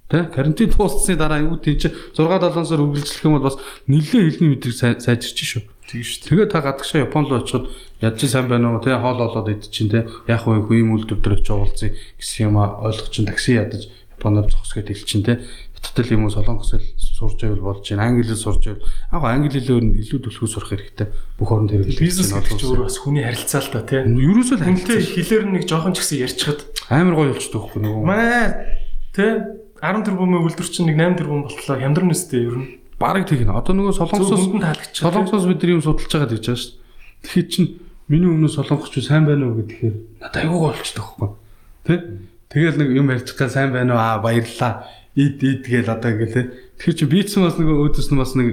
Тэ 0.08 0.18
карантин 0.32 0.70
дууссны 0.72 1.16
дараа 1.20 1.40
юу 1.44 1.60
тийч 1.60 1.84
6 2.16 2.16
7 2.16 2.64
сар 2.64 2.80
үргэлжлэх 2.80 3.24
юм 3.28 3.36
бол 3.40 3.48
бас 3.52 3.60
нэлээд 3.92 4.40
хэлний 4.40 4.50
мэдрэг 4.56 4.72
сай- 4.76 5.00
сайжирч 5.04 5.36
шүү. 5.44 5.64
Тийм 5.86 6.02
шүү. 6.02 6.22
Тэгээ 6.30 6.50
та 6.50 6.60
гадагшаа 6.66 7.06
Японд 7.06 7.30
руу 7.30 7.40
очиход 7.46 7.70
яд 8.02 8.18
чи 8.18 8.26
сайн 8.28 8.50
байна 8.50 8.74
уу? 8.74 8.82
Тэ 8.82 8.98
хоол 8.98 9.22
олоод 9.22 9.50
идэж 9.54 9.70
чинь 9.70 9.92
тэ 9.94 10.10
яах 10.26 10.50
вэ? 10.50 10.66
Хүү 10.66 10.82
юм 10.82 10.98
дээр 10.98 11.38
очиж 11.38 11.50
уулзъя 11.54 11.94
гэсэн 12.18 12.50
юм 12.50 12.58
а 12.58 12.82
ойлгох 12.82 13.14
чинь 13.14 13.30
такси 13.30 13.62
ядаж 13.62 13.88
Японоор 14.18 14.50
зогсгээд 14.50 14.90
ил 14.90 15.04
чинь 15.06 15.26
тэ 15.26 15.46
Хятад 15.86 16.12
юм 16.12 16.26
уу 16.26 16.34
солонгос 16.34 16.72
хэл 16.74 16.88
сурж 16.98 17.38
байвал 17.42 17.62
болж 17.62 17.86
байна. 17.90 18.10
Англи 18.10 18.26
хэл 18.26 18.36
сурж 18.36 18.66
байвал 18.66 19.22
гоо 19.22 19.30
англи 19.30 19.60
хэлээр 19.62 19.86
нь 19.86 19.98
илүү 20.02 20.20
төлхөө 20.26 20.50
сурах 20.50 20.70
хэрэгтэй. 20.74 21.08
Бүх 21.38 21.50
оронд 21.54 21.72
хэрэглэж 21.72 22.00
Бизнес 22.02 22.34
чинь 22.34 22.66
өөр 22.66 22.90
бас 22.90 22.98
хүний 22.98 23.22
харилцаа 23.22 23.62
л 23.62 23.70
та 23.70 23.82
тий. 23.86 24.02
Ерөөсөө 24.02 24.58
л 24.58 24.66
Хүнтэй 24.66 25.00
хэлээр 25.06 25.46
нэг 25.46 25.64
жоохон 25.70 25.94
ч 25.94 26.02
гэсэн 26.02 26.26
ярьчихад 26.26 26.60
амар 26.90 27.16
гоё 27.16 27.32
болчтой 27.38 27.60
байхгүй 27.62 27.82
нөгөө. 27.86 28.02
манай 28.02 28.44
тий 29.14 29.32
10 29.78 30.06
тэрбумын 30.10 30.42
үйлдвэр 30.42 30.70
чинь 30.74 30.88
нэг 30.90 30.98
8 30.98 31.20
тэрбум 31.22 31.42
болтлоо 31.46 31.78
хямдрын 31.78 32.12
үстэй 32.12 32.42
ер 32.50 32.58
нь. 32.58 32.68
Бараг 33.06 33.30
тийм. 33.30 33.54
Одоо 33.54 33.74
нөгөө 33.78 33.94
солонгосоос 34.02 34.50
солонгосоос 34.98 35.46
бид 35.46 35.62
нар 35.62 35.74
юм 35.78 35.84
судалж 35.86 36.10
байгаа 36.10 36.30
гэж 36.34 36.42
байгаа 36.42 36.58
шүү 36.58 36.74
дээ. 36.74 36.82
Тэгэхээр 37.22 37.48
чин 37.54 37.66
миний 38.10 38.30
өмнө 38.34 38.50
солонгосч 38.50 38.98
сайн 39.06 39.30
байна 39.30 39.46
уу 39.46 39.62
гэхээр 39.62 39.96
надад 40.26 40.42
айгүй 40.42 40.58
гоё 40.58 40.74
болчтой 40.74 41.04
байхгүй. 41.06 41.30
Тэ? 41.86 41.94
Тэгэл 42.50 42.80
нэг 42.82 42.90
юм 42.98 43.08
байгаа 43.14 43.50
сайн 43.54 43.70
байна 43.78 43.94
уу? 43.94 44.02
Аа 44.02 44.18
баярлаа. 44.26 44.90
Ид 45.14 45.38
ид 45.38 45.70
гээл 45.70 45.94
одоо 45.94 46.10
ингээл 46.18 46.34
тэ. 46.34 46.50
Тэгэхээр 46.82 46.98
чи 46.98 47.06
бийцсэн 47.06 47.46
бас 47.46 47.56
нөгөө 47.62 47.78
өөдөөс 47.78 48.10
нь 48.10 48.18
бас 48.18 48.34
нэг 48.34 48.50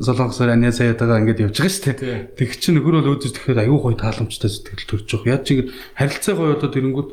солонгосоор 0.00 0.50
аниа 0.56 0.72
саяад 0.72 0.96
байгаа 0.96 1.20
ингээд 1.20 1.44
явж 1.44 1.56
байгаа 1.60 1.76
шүү 1.76 1.84
дээ. 2.00 2.40
Тэг 2.40 2.50
чи 2.56 2.72
нөхөр 2.72 3.04
бол 3.04 3.10
өөдөөс 3.20 3.34
тэгэхээр 3.36 3.62
айгүй 3.68 3.78
гоё 3.84 3.96
тааламжтай 4.00 4.48
сэтгэл 4.48 4.88
төрж 4.96 5.08
байгаа. 5.12 5.32
Яаж 5.36 5.42
чи 5.44 5.50
ингээд 5.60 5.70
харилцаа 6.00 6.34
гоё 6.40 6.56
одоо 6.56 6.68
тэрэнгүүд 6.72 7.08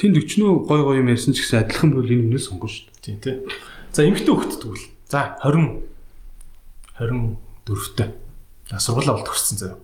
тэнд 0.00 0.16
өчнөө 0.24 0.50
гоё 0.64 0.82
гоё 0.88 0.98
юм 1.04 1.12
ярьсан 1.12 1.36
ч 1.36 1.44
гэсэн 1.44 1.68
адилхан 1.68 1.90
бол 1.94 2.08
энэ 2.08 2.24
өмнөөс 2.32 2.46
сонгоно 2.48 2.72
шүү 2.72 2.86
дээ. 2.88 3.04
Тийм 3.04 3.18
тий. 3.20 3.36
За 3.92 4.06
эмэгтэй 4.08 4.34
хөлт 4.34 4.56
тэгвэл. 4.56 4.86
За 5.10 5.38
20 5.42 5.89
24-тэй. 7.00 8.12
За 8.68 8.78
сургуулаа 8.78 9.16
болд 9.16 9.26
төрсэн 9.26 9.56
заяа. 9.58 9.78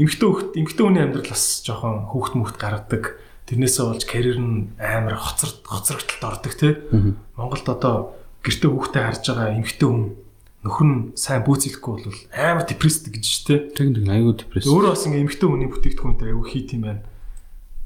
Эмэгтэй 0.00 0.26
хөлт 0.26 0.56
эмэгтэй 0.58 0.84
хүний 0.84 1.04
амьдрал 1.04 1.30
бас 1.30 1.62
жоохон 1.62 2.10
хүүхд 2.10 2.34
мөхт 2.34 2.56
гаргадаг. 2.58 3.20
Тэрнээсээ 3.46 3.84
болж 3.86 4.04
карьер 4.08 4.38
нь 4.40 4.72
амар 4.80 5.20
хоцор 5.20 5.52
хоцрогтолд 5.62 6.24
ордог 6.24 6.54
тий. 6.56 6.72
Монголд 7.36 7.68
одоо 7.68 7.94
гэрте 8.42 8.66
хүүхдээ 8.66 9.02
харж 9.04 9.22
байгаа 9.30 9.54
эмэгтэй 9.54 9.86
хүн 9.86 10.16
нөхөр 10.64 10.88
нь 10.88 10.98
сайн 11.14 11.44
бүүцэлэхгүй 11.44 11.92
бол 12.08 12.18
амар 12.32 12.64
депрессд 12.64 13.12
гэж 13.12 13.26
тий. 13.44 13.58
Тэг 13.76 13.94
нэг 13.94 14.08
айгүй 14.08 14.34
депресс. 14.40 14.66
Өөрөө 14.66 14.96
бас 14.96 15.04
ингээ 15.04 15.22
эмэгтэй 15.28 15.46
хүний 15.46 15.68
бүтээгдэхүүн 15.68 16.16
дээр 16.18 16.32
аюу 16.34 16.48
хийт 16.48 16.72
юм 16.72 16.88
байна. 16.88 17.04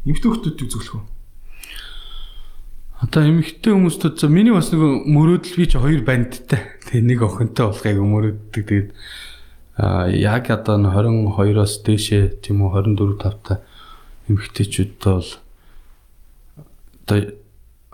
Эмэгтэй 0.07 0.31
юу 0.31 0.71
зөвлөх 0.71 0.95
вэ? 0.95 1.18
Одоо 2.99 3.23
эмэгтэй 3.31 3.71
хүмүүстүүд 3.71 4.19
за 4.19 4.27
миний 4.27 4.51
бас 4.51 4.73
нэг 4.75 4.83
мөрөөдөл 5.07 5.55
би 5.55 5.67
чи 5.71 5.79
хоёр 5.79 6.03
бандтай. 6.03 6.83
Тэгээ 6.91 7.07
нэг 7.07 7.21
охинтой 7.23 7.71
болохыг 7.71 7.99
мөрөөддөг. 8.03 8.65
Тэгээд 8.67 8.91
а 9.79 10.11
яг 10.11 10.51
одоо 10.51 10.83
н 10.83 10.91
22-оос 10.91 11.87
дээшээ 11.87 12.43
тийм 12.43 12.67
үү 12.67 12.75
24 12.75 13.23
5-та 13.23 13.63
эмэгтэйчүүдтэй 14.27 15.13
бол 15.15 15.31
одоо 17.07 17.19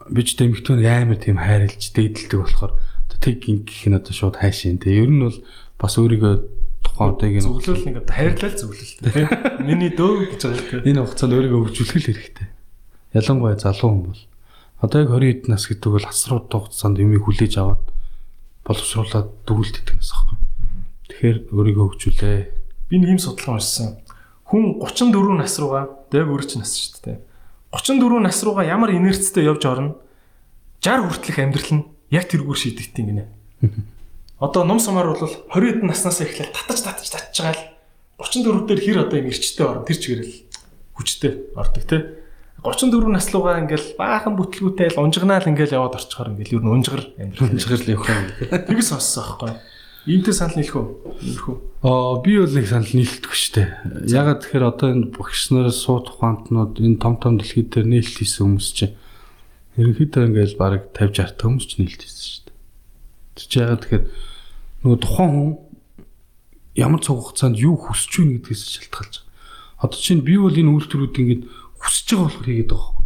би 0.08 0.20
ч 0.24 0.40
тийм 0.40 0.56
эмэгтэй 0.56 0.88
амар 0.88 1.20
тийм 1.20 1.36
хайрлж 1.36 1.84
дээдэлдэг 1.92 2.40
болохоор 2.40 2.72
одоо 2.72 3.18
тэг 3.20 3.44
гинх 3.44 3.68
нь 3.68 3.98
одоо 4.00 4.12
шууд 4.16 4.40
хайшин. 4.40 4.80
Тэгээ 4.80 5.04
ер 5.04 5.12
нь 5.12 5.20
бол 5.20 5.38
бас 5.76 6.00
өөрийгөө 6.00 6.34
тухайн 6.80 7.12
одоогийн 7.12 7.44
Зөвлөл 7.44 7.84
нэг 7.84 7.96
одоо 8.00 8.14
хайрлал 8.16 8.56
зөвлөл 8.56 8.94
тий. 9.04 9.28
Миний 9.68 9.92
дөө 9.92 10.32
гэж 10.32 10.40
байгаа 10.48 10.80
тий. 10.80 10.88
энэ 10.88 11.04
хугацаанд 11.04 11.36
өөрийгөө 11.36 11.60
хөгжүүлэх 11.68 11.92
хэрэгтэй. 12.08 12.48
Ялангуяа 13.12 13.60
залуу 13.60 13.92
хүн 13.92 14.04
бол 14.08 14.22
одоо 14.80 14.98
яг 15.04 15.10
20 15.10 15.44
хэд 15.44 15.48
нас 15.50 15.66
гэдэг 15.68 15.90
бол 15.90 16.06
асрууд 16.06 16.48
хугацаанд 16.50 16.98
юмыг 16.98 17.22
хүлээж 17.26 17.54
аваад 17.60 17.84
боловсруулаад 18.64 19.28
дүүлдэдэг 19.44 19.96
гэсэн 20.00 20.18
юм. 20.32 20.40
Тэгэхээр 21.08 21.38
өөрийгөө 21.52 21.86
хөгжүүлээ. 21.94 22.38
Би 22.88 22.96
нэг 22.98 23.10
юм 23.14 23.20
судалгаа 23.20 23.60
уншсан. 23.60 24.00
Хүн 24.48 24.80
34 24.80 25.36
нас 25.36 25.54
руугаа 25.60 25.84
дэв 26.08 26.28
өрч 26.32 26.56
нас 26.56 26.72
шүү 26.72 27.00
дээ. 27.04 27.18
34 27.70 28.24
нас 28.24 28.38
руугаа 28.40 28.64
ямар 28.64 28.90
инерцтэй 28.96 29.44
явж 29.44 29.62
орно. 29.68 30.00
60 30.80 31.12
хүртэлх 31.12 31.38
амьдрал 31.38 31.72
нь 31.76 31.86
яг 32.08 32.24
тэргээр 32.28 32.58
шийдэгдэх 32.58 33.04
гинэ. 33.04 33.24
Одоо 34.40 34.64
ном 34.64 34.80
сумаар 34.80 35.12
бол 35.12 35.20
20 35.20 35.48
хэдэн 35.52 35.88
наснаас 35.88 36.20
эхлээд 36.20 36.52
татаж 36.52 36.80
татаж 36.84 37.08
татж 37.08 37.36
байгаа 37.40 37.56
л 37.56 37.64
34 38.20 38.68
дээр 38.68 38.80
хэр 38.80 38.98
одоо 39.08 39.16
юм 39.18 39.30
эрчтэй 39.32 39.64
орно 39.66 39.84
тэр 39.88 39.98
чигээрэл 39.98 40.34
хүчтэй 40.94 41.32
ордог 41.56 41.84
тий. 41.88 42.00
34 42.64 43.12
нас 43.12 43.28
руугаа 43.28 43.60
ингээл 43.60 43.92
баахан 44.00 44.40
бүтлгүүтэй 44.40 44.96
л 44.96 45.04
унжигнаал 45.04 45.44
ингээл 45.44 45.76
яваад 45.76 46.00
орчхоор 46.00 46.32
ингээл 46.32 46.56
юу 46.56 46.62
н 46.64 46.72
унжгар 46.80 47.04
амьдрал 47.20 47.52
Хөнжгөл 47.52 47.92
явах 47.92 48.08
юм. 48.08 48.24
Тэгс 48.48 48.88
сонссон 48.88 49.20
аахгүй. 49.20 49.52
Иймтэй 50.08 50.32
санал 50.32 50.56
нийлэх 50.56 50.76
үү? 50.80 50.88
Иймэрхүү. 51.28 51.56
Аа 51.84 52.24
би 52.24 52.40
бол 52.40 52.56
нэг 52.56 52.64
санал 52.64 52.88
нийлдэхгүй 52.88 53.36
шүү 53.36 53.52
дээ. 53.56 53.68
Ягаад 54.08 54.40
тэгэхээр 54.40 54.64
одоо 54.64 54.88
энэ 54.96 55.12
багш 55.12 55.52
нараас 55.52 55.80
сууд 55.84 56.08
ухаантнууд 56.08 56.80
энэ 56.80 57.00
том 57.04 57.20
том 57.20 57.36
дэлхийд 57.36 57.68
дээр 57.68 57.88
нийлт 57.88 58.16
хийсэн 58.16 58.48
хүмүүс 58.48 58.68
чинь 58.72 58.96
ерөнхийдөө 59.76 60.24
ингээл 60.28 60.60
бараг 60.60 60.92
50 60.96 61.36
60 61.36 61.40
та 61.40 61.44
хүмүүс 61.48 61.66
ч 61.68 61.72
нийлт 61.80 62.00
хийсэн 62.00 62.24
шүү 62.24 62.44
дээ. 62.48 62.56
Чинь 63.44 63.64
ягаад 63.64 63.80
тэгэхээр 63.84 64.04
нөгөө 64.84 64.98
тухайн 65.04 65.32
хүн 65.32 65.52
ямар 66.76 67.00
цаг 67.00 67.16
хугацаанд 67.16 67.56
юу 67.60 67.76
хүсэж 67.80 68.12
байна 68.20 68.32
гэдгээс 68.44 68.62
шалтгаалж 68.76 69.14
байгаа. 69.24 69.84
Одоо 69.84 69.98
чинь 70.00 70.20
би 70.20 70.36
бол 70.36 70.52
энэ 70.52 70.68
үйлдвэрүүд 70.68 71.16
ингээд 71.16 71.42
хүсэж 71.84 72.08
байгаа 72.08 72.24
болохоор 72.24 72.48
хийгээд 72.48 72.70
байгаа 72.72 72.92
байхгүй. 72.96 73.04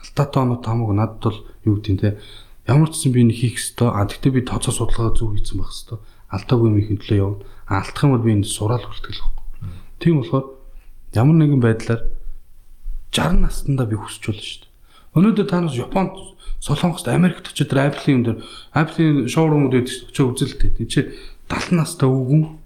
Алдаатай 0.00 0.40
оноо 0.42 0.58
тамаг 0.64 0.90
надад 0.96 1.22
бол 1.22 1.38
юу 1.68 1.74
гэдэг 1.76 1.92
юм 1.92 1.98
те. 2.00 2.10
Ямар 2.66 2.88
ч 2.88 2.94
гэсэн 2.96 3.12
би 3.12 3.20
энэ 3.22 3.36
хийх 3.36 3.56
ёстой. 3.60 3.88
А 3.92 4.08
тэгтээ 4.08 4.32
би 4.32 4.40
тооцоо 4.42 4.72
судалгаа 4.72 5.12
зөв 5.12 5.36
хийсэн 5.36 5.60
байх 5.60 5.70
ёстой. 5.70 5.98
Алдаагүй 6.32 6.66
юм 6.72 6.80
ихэн 6.80 6.98
төлөө 6.98 7.18
явна. 7.20 7.44
А 7.68 7.84
алдах 7.84 8.02
юм 8.02 8.12
бол 8.16 8.24
би 8.24 8.32
энд 8.32 8.46
сураал 8.48 8.82
хүртэл 8.82 9.20
байхгүй. 9.20 9.44
Тийм 10.00 10.14
болохоор 10.24 10.46
ямар 11.14 11.36
нэгэн 11.36 11.60
байдлаар 11.60 12.02
60 13.12 13.44
наснда 13.44 13.84
би 13.86 13.96
хүсч 13.96 14.22
болно 14.26 14.42
шүү 14.42 14.60
дээ. 14.64 14.74
Өнөөдөр 15.16 15.46
та 15.48 15.60
нас 15.64 15.72
Японд, 15.72 16.12
Солонгост, 16.60 17.08
Америкт 17.08 17.48
очиж 17.48 17.72
Apple-ийн 17.72 18.20
өндөр 18.20 18.36
Apple-ийн 18.76 19.28
шоурумууд 19.30 19.72
очиж 19.72 20.12
үзэлтэй. 20.12 20.76
Тэг 20.76 20.88
чи 20.92 21.00
70 21.48 21.72
настай 21.80 22.08
өвгөн 22.10 22.60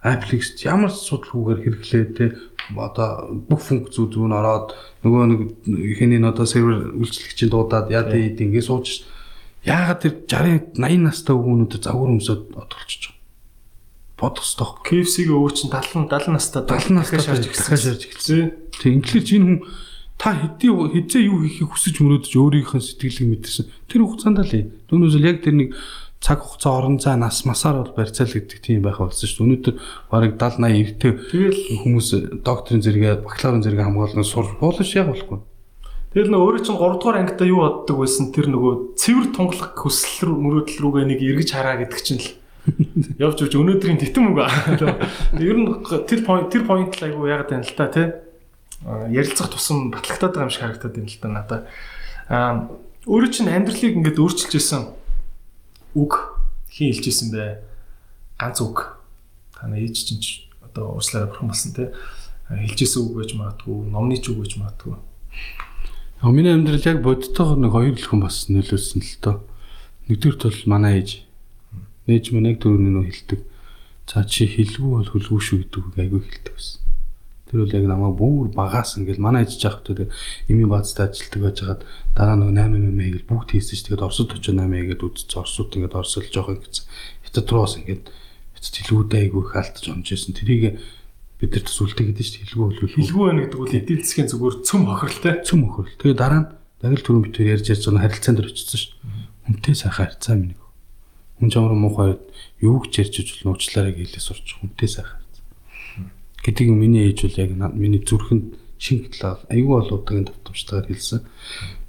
Apple-ийг 0.00 0.42
ямар 0.64 0.90
судалгаагаар 0.90 1.60
хэрэглээ 1.60 2.04
те 2.16 2.26
одоо 2.76 3.36
бүх 3.48 3.60
функц 3.60 3.96
зүү 3.96 4.06
зүүн 4.16 4.32
ороод 4.32 4.72
нөгөө 5.04 5.22
нэг 5.28 5.40
хинийн 6.00 6.24
одоо 6.24 6.48
сервер 6.48 6.96
үйлчлэгчийн 6.96 7.52
дуудаад 7.52 7.92
яа 7.92 8.08
дээ 8.08 8.32
ингэ 8.40 8.64
сууж 8.64 9.04
яагаад 9.66 10.00
тэр 10.00 10.14
60 10.24 10.80
80 10.80 11.04
настай 11.04 11.36
өвгөнүүд 11.36 11.84
загвар 11.84 12.16
өмсөд 12.16 12.56
одолчиж 12.56 13.12
байгаа 13.12 13.20
бодох 14.20 14.44
ёстой. 14.44 14.68
KFC-ийн 14.84 15.32
өвөө 15.32 15.52
чинь 15.56 15.72
70 15.72 16.12
70 16.12 16.36
настай 16.36 16.62
70 16.68 16.92
настай 16.92 17.20
шарж 17.24 17.44
эхэлсэн. 17.48 17.76
шарж 17.80 18.02
эхэлсэн. 18.04 18.52
Тэг 18.76 18.92
инглиш 19.00 19.24
чинь 19.24 19.44
хүн 19.48 19.58
та 20.20 20.36
хэдий 20.36 20.68
хизээ 20.68 21.24
юу 21.24 21.40
хийхийг 21.48 21.72
хүсэж 21.72 21.96
мөрөөдөж 22.04 22.32
өөрийнхөө 22.36 22.80
сэтгэлийг 22.84 23.28
мэдэрсэн. 23.40 23.66
Тэр 23.88 24.00
хугацаанд 24.04 24.44
л 24.44 24.52
түүнээс 24.92 25.16
л 25.16 25.24
яг 25.24 25.40
тэр 25.40 25.56
нэг 25.56 25.68
цаг 26.20 26.44
хугацаа 26.44 26.76
орон 26.76 27.00
зай 27.00 27.16
нас 27.16 27.44
масаар 27.48 27.80
бол 27.80 27.96
барьцаалагддаг 27.96 28.60
тийм 28.60 28.84
байх 28.84 29.00
болсон 29.00 29.24
шүү 29.24 29.40
дээ. 29.40 29.46
Өнөөдөр 29.48 29.74
бараг 30.12 30.32
70 30.36 30.60
80 30.60 30.84
эртээ 30.84 31.12
Тэгэл 31.32 31.60
хүмүүс 31.80 32.08
докторийн 32.44 32.84
зэрэгээ 32.84 33.24
бакалаврын 33.24 33.64
зэрэгээ 33.64 33.86
хамгаална 33.88 34.24
сур 34.28 34.46
буулш 34.60 34.92
яг 35.00 35.08
болохгүй. 35.08 35.40
тэгэл 36.12 36.28
нөө 36.28 36.42
өөрөө 36.44 36.60
чинь 36.60 36.76
3 36.76 37.00
дугаар 37.00 37.18
ангитай 37.24 37.48
юу 37.48 37.64
боддог 37.64 37.96
байсан 38.04 38.26
тэр 38.36 38.46
нөгөө 38.52 39.00
цэвэр 39.00 39.26
тунгалах 39.32 39.72
хүсэл 39.80 40.28
рүү 40.28 40.36
мөрөөдөл 40.44 40.80
рүүгээ 40.84 41.04
нэг 41.08 41.20
эргэж 41.24 41.48
хараа 41.56 41.76
гэдэг 41.80 42.00
чинь 42.04 42.20
л 42.20 42.28
явж 43.24 43.36
явж 43.40 43.54
өнөөдрийн 43.56 43.96
титэм 44.04 44.36
үг. 44.36 44.44
Ер 45.40 45.56
нь 45.56 45.68
тэр 46.04 46.20
point 46.28 46.52
тэр 46.52 46.68
point 46.68 46.92
л 46.92 47.04
айгу 47.08 47.24
ягаад 47.24 47.48
байна 47.48 47.64
л 47.64 47.72
та 47.72 47.88
тий. 47.88 48.12
Ярилцах 49.08 49.48
тусам 49.48 49.88
батлагтаад 49.88 50.36
байгаа 50.36 50.44
юм 50.44 50.52
шиг 50.52 50.62
харагдаад 50.68 50.94
байна 51.00 51.08
л 51.08 51.16
та 51.16 51.28
надаа. 51.32 51.60
Аа 52.28 52.68
өөрөө 53.08 53.30
чинь 53.32 53.48
амьдралыг 53.48 53.96
ингээд 53.96 54.20
өөрчилж 54.20 54.52
исэн 54.60 54.99
үг 55.94 56.42
хин 56.70 56.92
хэлж 56.92 57.06
исэн 57.08 57.30
бэ? 57.34 57.62
Ганц 58.38 58.60
үг. 58.62 58.98
Таны 59.54 59.80
ээж 59.82 59.96
чинь 60.06 60.20
ч 60.20 60.48
одоо 60.62 60.94
уучлаарай 60.96 61.28
бурхан 61.28 61.48
болсон 61.50 61.72
тий. 61.74 61.88
Хэлж 62.48 62.78
исэн 62.82 63.02
үг 63.06 63.14
байж 63.18 63.30
магадгүй, 63.34 63.90
номны 63.90 64.16
ч 64.18 64.30
үг 64.30 64.42
байж 64.42 64.54
магадгүй. 64.56 64.96
Яг 66.20 66.32
миний 66.34 66.52
амьдрал 66.52 66.84
яг 66.84 67.00
бодтойгоор 67.02 67.58
нэг 67.58 67.72
хоёр 67.72 67.94
хэлхэн 67.96 68.20
бас 68.20 68.46
нөлөөлсөн 68.52 69.00
л 69.00 69.16
доо. 69.24 69.36
Нэгдүгürt 70.06 70.42
бол 70.44 70.62
манай 70.68 71.00
ээж. 71.00 71.24
Ээж 72.06 72.34
минь 72.34 72.50
яг 72.50 72.60
түрүүний 72.60 72.92
нөө 72.92 73.06
хэлдэг. 73.08 73.40
За 74.10 74.26
чи 74.26 74.44
хэлгүй 74.44 74.90
бол 74.90 75.06
хөлгүй 75.06 75.40
шүү 75.40 75.58
гэдэг 75.64 75.80
үг 75.80 75.96
айгүй 75.96 76.20
хэлдэг 76.20 76.54
байсан. 76.58 76.89
Тэр 77.50 77.66
бол 77.66 77.74
яг 77.74 77.86
намайг 77.90 78.14
бүр 78.14 78.46
багаас 78.54 78.94
ингээл 78.94 79.18
манай 79.18 79.42
ээж 79.42 79.58
жаах 79.58 79.82
тэр 79.82 80.14
эми 80.46 80.70
баазтай 80.70 81.10
ажилтдаг 81.10 81.42
байж 81.42 81.58
хагаад 81.58 81.82
дараа 82.14 82.38
нөгөө 82.38 82.54
8 82.54 82.78
мм 82.78 83.00
гэж 83.10 83.24
бүгд 83.26 83.50
хийсэн 83.50 83.74
ш. 83.74 83.82
Тэгээд 83.90 84.06
Оросд 84.06 84.30
очиж 84.30 84.54
8 84.54 84.70
гэдэг 84.70 85.02
үзсэн. 85.02 85.34
Оросууд 85.34 85.74
ингээд 85.74 85.98
орсолж 85.98 86.30
жоох 86.30 86.54
гэсэн. 86.54 86.86
Хятад 87.26 87.50
руу 87.50 87.66
бас 87.66 87.74
ингээд 87.74 88.04
хятад 88.06 88.74
хэлгүүдээ 88.78 89.20
айгүй 89.26 89.42
их 89.42 89.54
алдаж 89.58 89.84
онжсэн. 89.90 90.34
Тэрийг 90.38 90.78
бид 91.42 91.50
нар 91.58 91.64
бас 91.66 91.78
үлдээгээд 91.82 92.22
ш. 92.22 92.38
Хэлгүй 92.38 92.66
бол 92.70 92.78
хөлгүй 92.78 93.02
Хэлгүй 93.02 93.24
байна 93.26 93.42
гэдэг 93.42 93.58
бол 93.58 93.74
эдийн 93.74 94.00
засгийн 94.06 94.30
зүгээр 94.30 94.56
цөм 94.62 94.82
хохиролтой. 94.86 95.34
цөм 95.42 95.60
өхөрл. 95.66 95.98
Тэгээ 95.98 96.18
дараа 96.22 96.40
нь 96.46 96.50
яг 96.86 96.94
л 96.94 97.02
түрүүн 97.02 97.24
битэр 97.26 97.50
ярьж 97.58 97.66
ярьж 97.66 97.82
байгаа 97.90 98.04
харилцаанд 98.06 98.38
дөр 98.38 98.48
очсон 98.54 98.78
шүү. 98.78 98.94
Хүнтэй 99.50 99.74
сайхан 99.74 99.98
харилцаа 99.98 100.36
минь. 100.38 100.54
Хүн 101.42 101.50
чамруу 101.50 101.74
муухай 101.74 102.14
юу 102.62 102.78
гэж 102.84 102.92
ярьж 103.02 103.14
иж 103.18 103.28
бол 103.42 103.56
нууцлаараа 103.56 103.96
хэлээ 103.96 104.22
сурч 104.22 104.60
хүнтэй 104.60 104.88
сайхан 104.88 105.19
нь 106.70 106.80
миний 106.80 107.06
ээж 107.10 107.18
бол 107.26 107.40
яг 107.40 107.50
миний 107.74 108.02
зүрхэнд 108.02 108.58
талаар 108.80 109.38
аюул 109.52 109.84
болуудгийн 109.84 110.24
давтамжтайгаар 110.24 110.88
хэлсэн. 110.88 111.20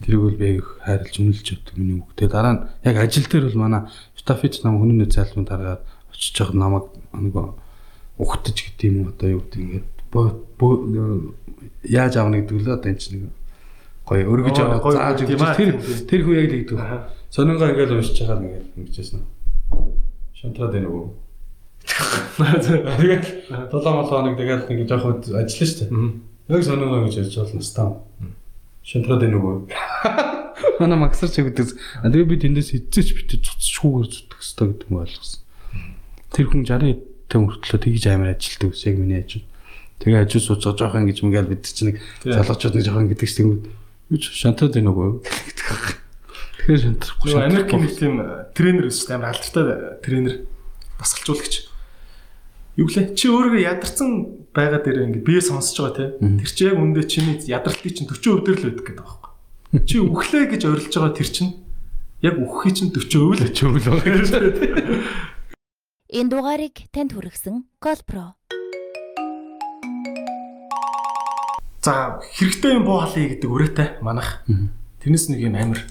Тэрийг 0.04 0.22
бол 0.22 0.36
би 0.36 0.60
хайрлж 0.60 1.16
үнэлж 1.18 1.48
өгдөг 1.56 1.76
миний. 1.80 2.04
Тэгээ 2.16 2.32
дараа 2.36 2.54
нь 2.54 2.64
яг 2.84 2.96
ажил 3.00 3.28
дээр 3.32 3.48
бол 3.48 3.64
манай 3.64 3.82
штафич 4.20 4.62
нам 4.62 4.78
хүний 4.78 4.98
нөөц 5.00 5.16
зайлмын 5.16 5.48
дараагаар 5.48 5.82
очиж 6.12 6.36
байгаа 6.36 6.60
намайг 6.60 6.86
нэг 7.16 7.36
ухтаж 8.20 8.58
гэдэг 8.60 8.86
юм 8.92 9.08
одоо 9.08 9.30
юу 9.30 9.42
гэдэг 9.42 9.62
ингээд 9.62 9.88
яаж 11.88 12.14
аавна 12.20 12.44
гэдэг 12.44 12.60
л 12.60 12.76
одоо 12.76 12.90
энэ 12.92 13.00
чинь 13.00 13.16
нэг 13.18 13.32
гоё 14.06 14.28
өргөж 14.28 14.58
гоё 14.60 14.94
зааж 14.94 15.18
өгч 15.24 15.32
юм 15.32 15.42
тэр 15.56 15.72
тэр 16.06 16.22
хүн 16.28 16.36
яг 16.38 16.48
л 16.52 16.56
гэдэг. 16.60 16.78
Аха. 16.78 16.98
Сонингоо 17.32 17.72
ингээд 17.72 17.96
уншиж 17.96 18.20
байгаа 18.20 18.40
нэг 18.44 18.54
ингэжсэн. 18.76 19.24
Шантраад 20.36 20.76
байна 20.76 20.90
уу? 20.92 21.16
Тэгээд 22.38 23.26
7 23.52 23.72
мол 23.72 24.08
хоног 24.08 24.36
тэгээд 24.40 24.70
нэг 24.70 24.88
жоох 24.88 25.22
ажиллана 25.22 25.48
шүү 25.48 25.88
дээ. 25.88 26.22
Яг 26.52 26.64
сонингоо 26.64 27.06
гэж 27.06 27.16
ярьж 27.22 27.36
бол 27.38 27.56
настаа. 27.56 27.90
Шантраад 28.84 29.22
байна 29.22 29.38
уу? 29.38 29.68
Манай 30.80 30.98
магсарч 30.98 31.38
гэдэг. 31.38 31.78
Тэгээ 32.04 32.28
би 32.28 32.38
тэндээс 32.42 32.74
хэзээч 32.74 33.10
битээ 33.14 33.40
цуцшгүйгээр 33.46 34.08
зүтгэх 34.10 34.40
хэрэгтэй 34.42 34.68
гэдэг 34.72 34.88
нь 34.90 35.00
ойлгосон. 35.00 35.42
Тэр 36.32 36.48
хүн 36.50 36.64
60 36.66 36.98
тэ 37.30 37.36
хүртлөө 37.38 37.80
тэгж 37.86 38.04
амар 38.10 38.34
ажилтдаг 38.36 38.70
ус 38.74 38.84
яг 38.88 38.96
миний 38.98 39.22
ажил. 39.22 39.46
Тэгээ 40.02 40.22
ажил 40.26 40.42
сууж 40.42 40.64
байгаа 40.66 40.80
жоох 40.82 40.96
ингэж 40.98 41.20
мгээл 41.22 41.52
бид 41.54 41.64
чинь 41.64 41.94
нэг 41.94 41.98
залуучууд 42.26 42.76
нэг 42.76 42.84
жоох 42.84 43.06
гэдэг 43.06 43.30
чинь 43.30 43.48
юу 44.10 44.18
ч 44.18 44.24
шантаад 44.34 44.74
байна 44.76 44.92
уу? 44.92 45.22
Тэгэхээр 45.22 46.82
шантрахгүй 46.82 47.26
Нөгөө 47.32 47.46
Америкийн 47.48 47.82
нэг 47.86 47.94
тийм 47.96 48.14
тренер 48.58 48.86
өсч 48.90 49.08
амар 49.14 49.32
алдартай 49.32 50.02
тренер 50.02 50.34
басгалжуулагч. 51.00 51.71
Юу 52.80 52.88
гэлээ? 52.88 53.20
Чи 53.20 53.28
өөрийгөө 53.28 53.68
ядарсан 53.68 54.12
байгаа 54.56 54.80
дээр 54.80 55.04
ингэ 55.12 55.28
бие 55.28 55.44
сонсож 55.44 55.92
байгаа 55.92 56.16
те. 56.16 56.40
Тэр 56.40 56.52
чи 56.56 56.64
яг 56.72 56.80
үндэ 56.80 57.04
чиний 57.04 57.36
ядралтыг 57.44 57.92
чинь 57.92 58.08
40% 58.08 58.48
дээр 58.48 58.58
л 58.58 58.66
байдаг 58.72 58.86
гэдэг 58.88 59.04
байхгүй. 59.04 59.32
Чи 59.84 59.98
үхлээ 60.00 60.46
гэж 60.56 60.62
орилж 60.72 60.94
байгаа 60.96 61.12
тэр 61.12 61.30
чинь 61.36 61.52
яг 62.24 62.36
үхэхий 62.40 62.72
чинь 62.72 62.92
40% 62.96 63.44
л 63.44 63.52
чөвл 63.52 63.84
байгаа. 63.92 65.04
Энэ 66.16 66.32
дугаарыг 66.32 66.76
танд 66.96 67.12
хүргэсэн 67.12 67.68
Colpro. 67.84 68.40
За 71.84 72.24
хэрэгтэй 72.24 72.80
юм 72.80 72.88
боо 72.88 73.04
халъя 73.04 73.36
гэдэг 73.36 73.50
өрөөтэй 73.52 73.88
манах. 74.00 74.48
Тэрнээс 75.04 75.28
нэг 75.28 75.44
юм 75.44 75.60
амир 75.60 75.84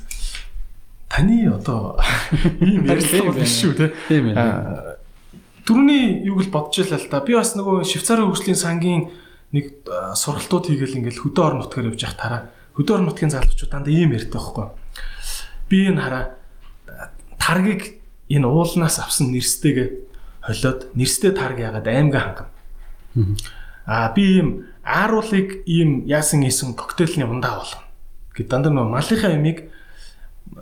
таны 1.13 1.45
одоо 1.51 2.01
ийм 2.65 2.89
ярилцлага 2.89 3.37
биш 3.37 3.53
шүү 3.61 3.73
те. 3.77 3.93
Тийм 4.09 4.33
ээ. 4.33 5.00
Аа, 5.71 5.77
Түрүүний 5.77 6.27
юуг 6.27 6.43
л 6.43 6.51
бодож 6.51 6.83
байлаа 6.83 6.99
л 6.99 7.07
та. 7.07 7.23
Би 7.23 7.39
бас 7.39 7.55
нөгөө 7.55 7.87
Швейцарын 7.87 8.27
хөгжлийн 8.27 8.59
сангийн 8.59 9.03
нэг 9.55 9.87
сургалтууд 10.19 10.67
хийгээл 10.67 10.99
ингээл 10.99 11.23
хөдөө 11.31 11.45
орон 11.47 11.63
нутгаар 11.63 11.95
явж 11.95 12.03
явах 12.03 12.19
тараа. 12.19 12.43
Хөдөө 12.75 12.95
орон 12.99 13.07
нутгийн 13.07 13.31
залуучууд 13.31 13.71
дандаа 13.71 13.95
ийм 13.95 14.11
ярьдаг 14.11 14.35
байхгүй. 14.35 14.67
Би 15.71 15.79
энэ 15.87 16.03
хараа 16.03 16.25
аа, 16.91 17.15
таргийг 17.39 18.03
энэ 18.27 18.51
уулнаас 18.51 18.99
авсан 18.99 19.31
нэрстэйгээ 19.31 19.89
холиод 20.43 20.91
нэрстэй 20.99 21.31
тарг 21.39 21.63
ягаад 21.63 21.87
аймгаа 21.87 22.19
хангам. 22.19 22.49
Аа 23.87 24.11
би 24.11 24.43
ийм 24.43 24.67
ааруулыг 24.83 25.63
ийм 25.71 26.03
яасан 26.11 26.43
ийсэн 26.43 26.75
коктейлний 26.75 27.31
ундаа 27.31 27.63
болгоно. 27.63 27.87
Гэт 28.35 28.51
дандаа 28.51 28.75
нөгөө 28.75 28.91
малынхаа 28.91 29.39
ямиг 29.39 29.71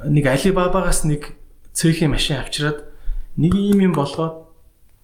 нэг 0.04 0.24
Алибабагаас 0.28 1.08
нэг 1.08 1.32
цэхийн 1.72 2.12
машин 2.12 2.44
авчираад 2.44 2.84
нэг 3.40 3.56
ийм 3.56 3.88
юм 3.88 3.96
болгоод 3.96 4.47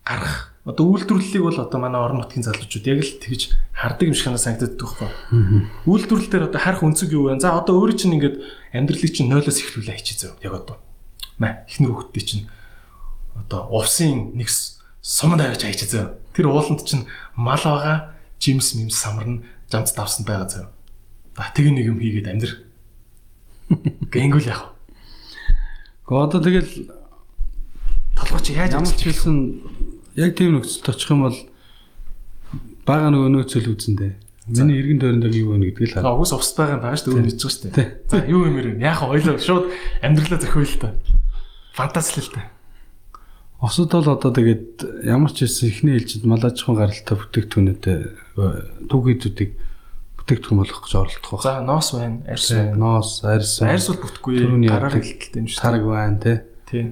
гарах. 0.05 0.53
Одоо 0.65 0.89
үйлдвэрлэлийг 0.97 1.43
бол 1.45 1.61
одоо 1.61 1.79
манай 1.81 2.01
орон 2.01 2.25
нутгийн 2.25 2.45
залуучууд 2.45 2.87
яг 2.89 3.01
л 3.05 3.21
тэгж 3.21 3.53
хардаг 3.77 4.09
юм 4.09 4.17
шиг 4.17 4.25
ханаа 4.33 4.41
санагддаг 4.41 4.81
байхгүй. 4.81 5.11
Үйлдвэрлэл 5.85 6.31
дээр 6.33 6.49
одоо 6.49 6.61
харах 6.61 6.81
өнцөг 6.85 7.13
юу 7.13 7.29
вэ? 7.29 7.41
За 7.41 7.53
одоо 7.53 7.77
өөрөө 7.85 7.97
чинь 8.01 8.17
ингээд 8.17 8.37
амьдралыг 8.73 9.13
чинь 9.13 9.29
0-оос 9.29 9.61
эхлүүлээ 9.61 9.97
хийчих 10.01 10.17
зөө. 10.25 10.41
Яг 10.41 10.53
одоо. 10.65 10.81
Мэ 11.37 11.69
эхнэр 11.69 11.93
хүүхдээ 11.93 12.25
чинь 12.25 12.45
одоо 13.37 13.69
увсын 13.77 14.33
нэг 14.33 14.49
с- 14.49 14.81
сум 15.05 15.37
тавьж 15.37 15.61
хайчих 15.69 15.89
зөө. 15.93 16.17
Тэр 16.33 16.49
ууланд 16.49 16.81
чинь 16.89 17.05
мал 17.37 17.61
байгаа, 17.61 18.17
жимс 18.41 18.73
мимс 18.73 18.97
самарна, 18.97 19.45
жамц 19.69 19.93
давсан 19.93 20.25
байгаа 20.25 20.49
зөө. 20.49 20.67
А 21.37 21.53
тэг 21.53 21.69
нэг 21.77 21.93
юм 21.93 22.01
хийгээд 22.01 22.33
амьдр. 22.33 22.53
Гэнгүүл 24.13 24.49
яах 24.49 24.65
вэ? 24.65 24.73
Гэхдээ 26.09 26.25
одоо 26.25 26.41
тэгэл 26.41 26.73
Толгой 28.15 28.41
чи 28.47 28.55
яаж 28.55 28.73
ч 28.95 29.11
хэлсэн 29.11 29.37
яг 30.17 30.31
тийм 30.39 30.55
нөхцөлд 30.59 30.89
очих 30.95 31.11
юм 31.11 31.23
бол 31.27 31.39
бага 32.87 33.09
нөгөө 33.11 33.31
нөөцөл 33.35 33.71
үзэндээ. 33.75 34.13
Миний 34.45 34.77
эргэн 34.77 35.01
тойронд 35.01 35.33
юу 35.33 35.57
вэ 35.57 35.73
гэдгийг 35.73 35.89
л 35.89 35.95
За 35.97 36.03
хаа. 36.05 36.21
угс 36.21 36.33
ус 36.37 36.53
байгаа 36.53 36.77
юм 36.77 36.83
байгаа 36.85 36.99
шүү 37.01 37.09
дээ. 37.09 37.17
Өөр 37.17 37.25
мэдчихэж 37.25 37.49
шүү 37.49 37.63
Тий. 37.65 37.73
дээ. 37.73 37.89
За 38.13 38.17
юу 38.29 38.43
юм 38.45 38.55
бэ? 38.61 38.77
Яг 38.85 39.01
ойлоо 39.09 39.37
шууд 39.41 39.65
амьдралаа 40.05 40.41
зохиол 40.45 40.75
та. 40.85 40.89
Фантазлал 41.73 42.29
та. 42.29 42.43
Осод 43.65 43.89
бол 43.97 44.05
одоо 44.13 44.29
тэгээд 44.37 45.09
ямар 45.09 45.33
ч 45.33 45.49
байсан 45.49 45.69
ихний 45.73 45.97
ээлжид 45.97 46.29
малажхан 46.29 46.77
гаралтай 46.77 47.17
бүтээгдэхүүнүүдэд 47.17 48.93
түүхийдүүдийг 48.93 49.51
бүтээгдэхүүн 50.21 50.59
болгох 50.61 50.81
гэж 50.85 50.93
оролдох 51.01 51.31
баг. 51.33 51.41
За 51.49 51.53
ноос 51.65 51.89
байна, 51.97 52.21
арьс 52.29 52.53
байна. 52.53 52.77
Ноос, 52.77 53.11
арьс, 53.25 53.65
Арьс 53.65 53.89
бол 53.89 54.05
бүтэхгүй. 54.05 54.37
Гараар 54.69 54.93
хэлтэлтэй 54.93 55.41
юм 55.41 55.49
шүү. 55.49 55.61
тараг 55.65 55.85
байна 55.89 56.21
те. 56.21 56.33
Тий. 56.69 56.85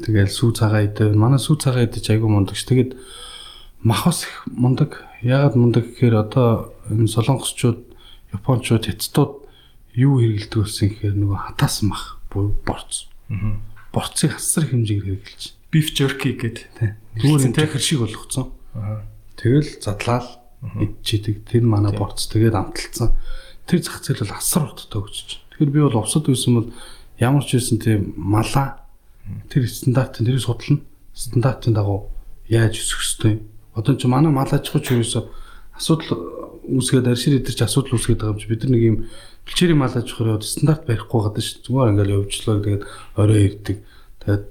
Тэгэл 0.00 0.32
сүү 0.32 0.50
цагаан 0.56 0.88
идэ. 0.88 1.12
Манай 1.12 1.36
сүү 1.42 1.56
цагаан 1.60 1.84
идэж 1.84 2.08
айгүй 2.08 2.30
мундаг 2.32 2.56
ш. 2.56 2.64
Тэгээд 2.64 2.96
махас 3.84 4.24
их 4.24 4.48
мундаг. 4.48 5.04
Яагаад 5.20 5.56
мундаг 5.58 5.84
гэхээр 5.92 6.16
одоо 6.16 6.72
энэ 6.88 7.12
солонгосчууд, 7.12 7.80
японочууд, 8.32 8.88
хятадууд 8.88 9.32
юу 9.92 10.24
хэрэгэлдэг 10.24 10.58
болсон 10.64 10.88
гэхээр 10.88 11.16
нөгөө 11.20 11.38
хатаас 11.44 11.76
мах 11.84 12.22
буюу 12.32 12.56
борц. 12.64 13.12
Аа. 13.28 13.60
Борцыг 13.92 14.40
хасар 14.40 14.72
хэмжээгээр 14.72 15.20
хэрэгэлж 15.20 15.44
Beef 15.72 15.88
jerky 15.96 16.36
гэдэг. 16.36 16.66
тий. 16.76 16.90
Зүгээр 17.16 17.52
энэ 17.52 17.80
шиг 17.80 18.00
болгоцсон. 18.04 18.52
Аа. 18.76 19.04
Тэгэл 19.40 19.80
задлал 19.80 20.28
идчихэдэг. 20.60 21.48
Тэр 21.48 21.64
манай 21.64 21.96
борц 21.96 22.28
тэгээд 22.28 22.56
амталцсан. 22.56 23.16
Тэр 23.64 23.80
зах 23.80 24.04
зээл 24.04 24.24
бол 24.24 24.36
асар 24.36 24.68
утгатай 24.68 25.00
өгч. 25.00 25.40
Тэгэхээр 25.56 25.72
би 25.72 25.80
бол 25.80 26.00
увсад 26.04 26.28
үйсэн 26.28 26.52
бол 26.52 26.68
ямар 27.16 27.44
ч 27.44 27.56
үйсэн 27.56 27.80
тийм 27.80 28.12
малаа 28.20 28.81
тэр 29.50 29.68
стандартын 29.68 30.26
тэрийг 30.26 30.42
судална. 30.42 30.80
Стандартын 31.14 31.74
дагуу 31.74 32.10
яаж 32.48 32.78
өсөх 32.80 33.00
ёстой 33.00 33.30
юм. 33.36 33.40
Одоо 33.74 33.96
чи 33.96 34.06
манай 34.06 34.32
мал 34.32 34.48
аж 34.48 34.68
ахуйч 34.68 34.92
ерөөсө 34.92 35.28
асуудал 35.76 36.10
үүсгээд 36.68 37.08
аршир 37.08 37.40
идэрч 37.40 37.60
асуудал 37.64 37.96
үүсгээд 37.96 38.20
байгаа 38.20 38.34
юм 38.36 38.40
чи 38.40 38.48
бид 38.48 38.62
нар 38.64 38.72
нэг 38.72 38.82
юм 38.82 38.96
бэлчээрийн 39.46 39.80
мал 39.80 39.94
аж 39.94 40.08
ахуйроо 40.12 40.40
стандарт 40.40 40.84
барихгүй 40.86 41.18
байгаа 41.20 41.42
шүү. 41.42 41.64
Зүгээр 41.66 41.90
ингээл 41.92 42.16
өвчлөө 42.22 42.56
тэгээд 42.62 42.84
орой 43.16 43.40
ирдэг. 43.48 43.78
Тэгээд 44.22 44.44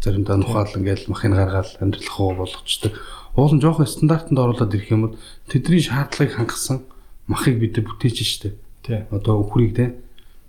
заримдаа 0.00 0.36
нухаал 0.36 0.72
ингээл 0.76 1.10
махыг 1.12 1.32
гаргаал 1.32 1.72
амьдрал 1.80 2.10
хоо 2.10 2.30
болгочдөг. 2.40 2.92
Уул 3.36 3.54
нь 3.54 3.62
жоохон 3.62 3.86
стандартанд 3.86 4.38
оруулаад 4.40 4.74
ирэх 4.74 4.90
юм 4.90 5.02
бол 5.06 5.16
тэдний 5.46 5.80
шаардлагыг 5.80 6.34
хангасан 6.34 6.84
махыг 7.30 7.56
бид 7.60 7.78
бүтээж 7.78 8.18
штэ. 8.26 8.56
Тий. 8.82 9.06
Одоо 9.12 9.44
өхрийг 9.44 9.76
те. 9.76 10.00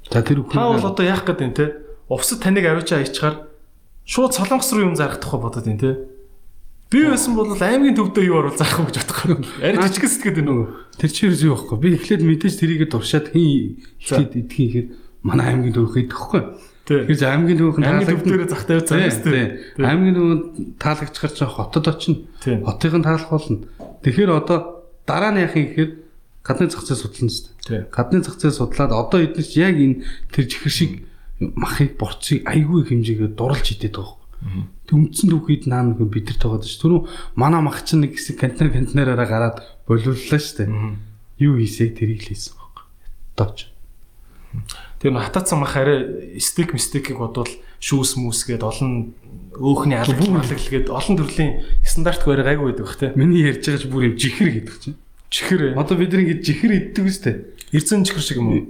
За 0.09 0.23
тэр 0.23 0.41
өхрийг 0.41 0.57
Та 0.57 0.71
бол 0.71 0.87
одоо 0.87 1.05
яах 1.05 1.23
гээд 1.27 1.39
байна 1.39 1.55
те? 1.55 1.67
Увсад 2.11 2.43
таныг 2.43 2.67
авчаа 2.67 3.07
ичгаар 3.07 3.47
шууд 4.03 4.35
солонгос 4.35 4.75
руу 4.75 4.91
юм 4.91 4.95
зарах 4.99 5.23
тухай 5.23 5.39
бодод 5.39 5.63
байна 5.63 5.79
те. 5.79 5.91
Би 6.91 7.07
байсан 7.07 7.39
бол 7.39 7.47
аймгийн 7.55 7.95
төвдөө 7.95 8.23
юу 8.27 8.43
оруулах 8.43 8.59
зарах 8.59 8.83
уу 8.83 8.91
гэж 8.91 8.99
бодох. 8.99 9.47
Арай 9.63 9.79
жижиг 9.87 10.11
сэтгэхэд 10.11 10.43
байна 10.43 10.51
уу? 10.51 10.67
тэр 10.99 11.07
чи 11.07 11.31
юу 11.31 11.55
байхгүй. 11.55 11.77
Би 11.79 11.95
эхлээд 11.95 12.27
мэдээж 12.27 12.55
тэрийгэ 12.59 12.91
дуршаад 12.91 13.31
идэх 13.31 14.51
ихэд 14.59 14.87
манай 15.23 15.55
аймгийн 15.55 15.71
төвх 15.71 15.95
идэхгүй. 15.95 16.41
Тэгэхээр 16.83 17.31
аймгийн 17.31 17.59
төвх 17.63 17.77
нь 17.79 17.87
Аймгийн 17.87 18.11
төвдөө 18.19 18.49
зах 18.51 18.67
тавьж 18.67 18.91
Тий, 18.91 18.97
байгаа 18.99 19.23
тий. 19.23 19.47
шүү. 19.79 19.85
Аймгийн 19.87 20.15
төвөнд 20.19 20.43
таалагчаар 20.81 21.31
чинь 21.31 21.47
хотод 21.47 21.85
очино. 21.87 22.19
Хотыг 22.43 22.93
нь 22.99 23.05
таалах 23.07 23.29
болно. 23.31 23.63
Тэгэхээр 24.03 24.31
одоо 24.35 24.59
дараа 25.07 25.31
нь 25.31 25.39
яах 25.45 25.55
юм 25.55 25.65
гэхээр 25.71 25.91
гадны 26.43 26.67
зах 26.67 26.83
зээл 26.83 27.01
судлана 27.05 27.31
шүү 27.31 27.55
дээ. 27.69 27.81
Гадны 27.87 28.19
зах 28.19 28.35
зээл 28.35 28.59
судлаад 28.59 28.91
одоо 28.91 29.19
чи 29.31 29.61
яг 29.63 29.77
энэ 29.79 30.03
тэр 30.33 30.45
чихэр 30.49 30.73
шиг 30.73 30.91
махыг 31.41 31.97
борцыг 31.97 32.45
айгүй 32.45 32.85
хэмжээгээр 32.85 33.33
дурлж 33.33 33.65
идээд 33.73 33.97
байгаа. 33.97 34.17
Тэг 34.85 34.95
үндсэн 34.97 35.29
түүхийд 35.29 35.65
наа 35.65 35.81
нөхөр 35.85 36.09
бидэрт 36.09 36.41
байгаа 36.41 36.61
шүү. 36.61 36.81
Түрүү 36.81 37.01
манай 37.37 37.61
мах 37.61 37.81
чинь 37.85 38.05
нэг 38.05 38.17
хэсэг 38.17 38.37
контейнер 38.41 38.73
контейнераараа 38.77 39.27
гараад 39.29 39.57
болиуллаа 39.89 40.37
дээ. 40.37 40.69
Юу 41.41 41.57
хийсэй 41.57 41.93
тэрийг 41.97 42.25
л 42.25 42.29
хийсэн 42.29 42.57
байхгүй. 42.57 42.85
Дооч. 43.37 43.59
Тэр 45.01 45.17
хатаацсан 45.17 45.61
мах 45.61 45.73
арай 45.77 46.37
стик 46.37 46.73
мистикийг 46.77 47.17
бодвол 47.17 47.49
шүүс 47.81 48.21
мүс 48.21 48.45
гээд 48.45 48.61
олон 48.61 49.17
өөхний 49.57 49.97
алагл 49.97 50.29
малагл 50.29 50.69
гээд 50.69 50.93
олон 50.93 51.15
төрлийн 51.17 51.65
стандарт 51.81 52.21
барай 52.25 52.53
гайгүй 52.53 52.75
байдаг 52.75 52.85
бах 52.85 52.97
те. 53.01 53.13
Миний 53.17 53.41
ярьж 53.41 53.65
байгаа 53.65 53.81
ч 53.81 53.85
бүр 53.89 54.05
юм 54.11 54.15
жихэр 54.19 54.49
гэдэг 54.61 54.75
чинь. 54.77 54.97
Чихэр 55.31 55.61
Одоо 55.79 55.95
бид 55.97 56.13
нэг 56.13 56.43
жихэр 56.45 56.71
иддэг 56.93 57.05
үстэй. 57.07 57.35
эрзэн 57.71 58.05
чихэр 58.05 58.21
шиг 58.21 58.37
юм 58.37 58.47
уу? 58.51 58.61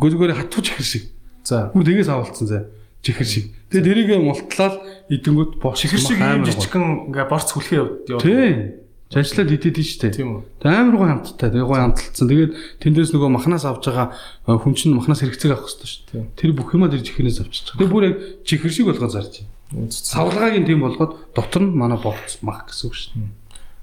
Гөлгөөр 0.00 0.34
хатуу 0.34 0.64
жихэр 0.64 0.86
шиг. 0.86 1.04
За. 1.44 1.70
Бүр 1.74 1.84
тэгээс 1.84 2.10
авалцсан 2.10 2.46
зэ. 2.48 2.60
Жихэр 3.00 3.26
шиг. 3.26 3.44
Тэгээ 3.72 3.86
тэрийг 3.86 4.10
мултлаад 4.20 4.74
идэнгүүт 5.08 5.52
бош 5.56 5.80
Чихэр 5.80 6.00
шиг 6.00 6.20
ийм 6.20 6.44
жижигхэн 6.44 7.08
ингээ 7.08 7.26
борц 7.32 7.48
хүлхээ 7.56 7.78
яваад. 7.80 8.20
Тий. 8.20 8.80
Жажлаад 9.10 9.50
идэд 9.50 9.74
нь 9.74 9.88
штэ. 9.88 10.14
Тийм 10.14 10.38
үү? 10.38 10.62
Тэгээ 10.62 10.78
амар 10.86 10.96
гоо 11.00 11.08
хамттай. 11.10 11.50
Тэгээ 11.50 11.66
гоо 11.66 11.80
хамталцсан. 11.82 12.26
Тэгээд 12.30 12.52
тэндээс 12.78 13.10
нөгөө 13.10 13.30
махнаас 13.34 13.66
авж 13.66 13.82
байгаа 13.90 14.14
хүн 14.46 14.74
чинь 14.78 14.94
махнаас 14.94 15.18
хэрэгцээг 15.26 15.50
авах 15.50 15.66
хэрэгтэй 15.66 16.30
дээ. 16.30 16.30
Тэр 16.38 16.50
бүх 16.54 16.70
юмаа 16.78 16.94
тэр 16.94 17.02
жихнээс 17.02 17.42
авчиж 17.42 17.74
байгаа. 17.74 17.78
Тэгээ 17.82 17.90
бүр 17.90 18.06
яг 18.06 18.16
жихэр 18.46 18.70
шиг 18.70 18.86
болгоо 18.86 19.10
зарж 19.10 19.42
байна. 19.42 19.90
Савлгаагийн 19.90 20.62
тийм 20.62 20.86
болгоод 20.86 21.34
дотор 21.34 21.62
нь 21.66 21.74
манай 21.74 21.98
боц 21.98 22.38
мах 22.38 22.70
гэсэн 22.70 22.86
үг 22.86 22.94
шүү 22.94 23.10
дээ. 23.18 23.34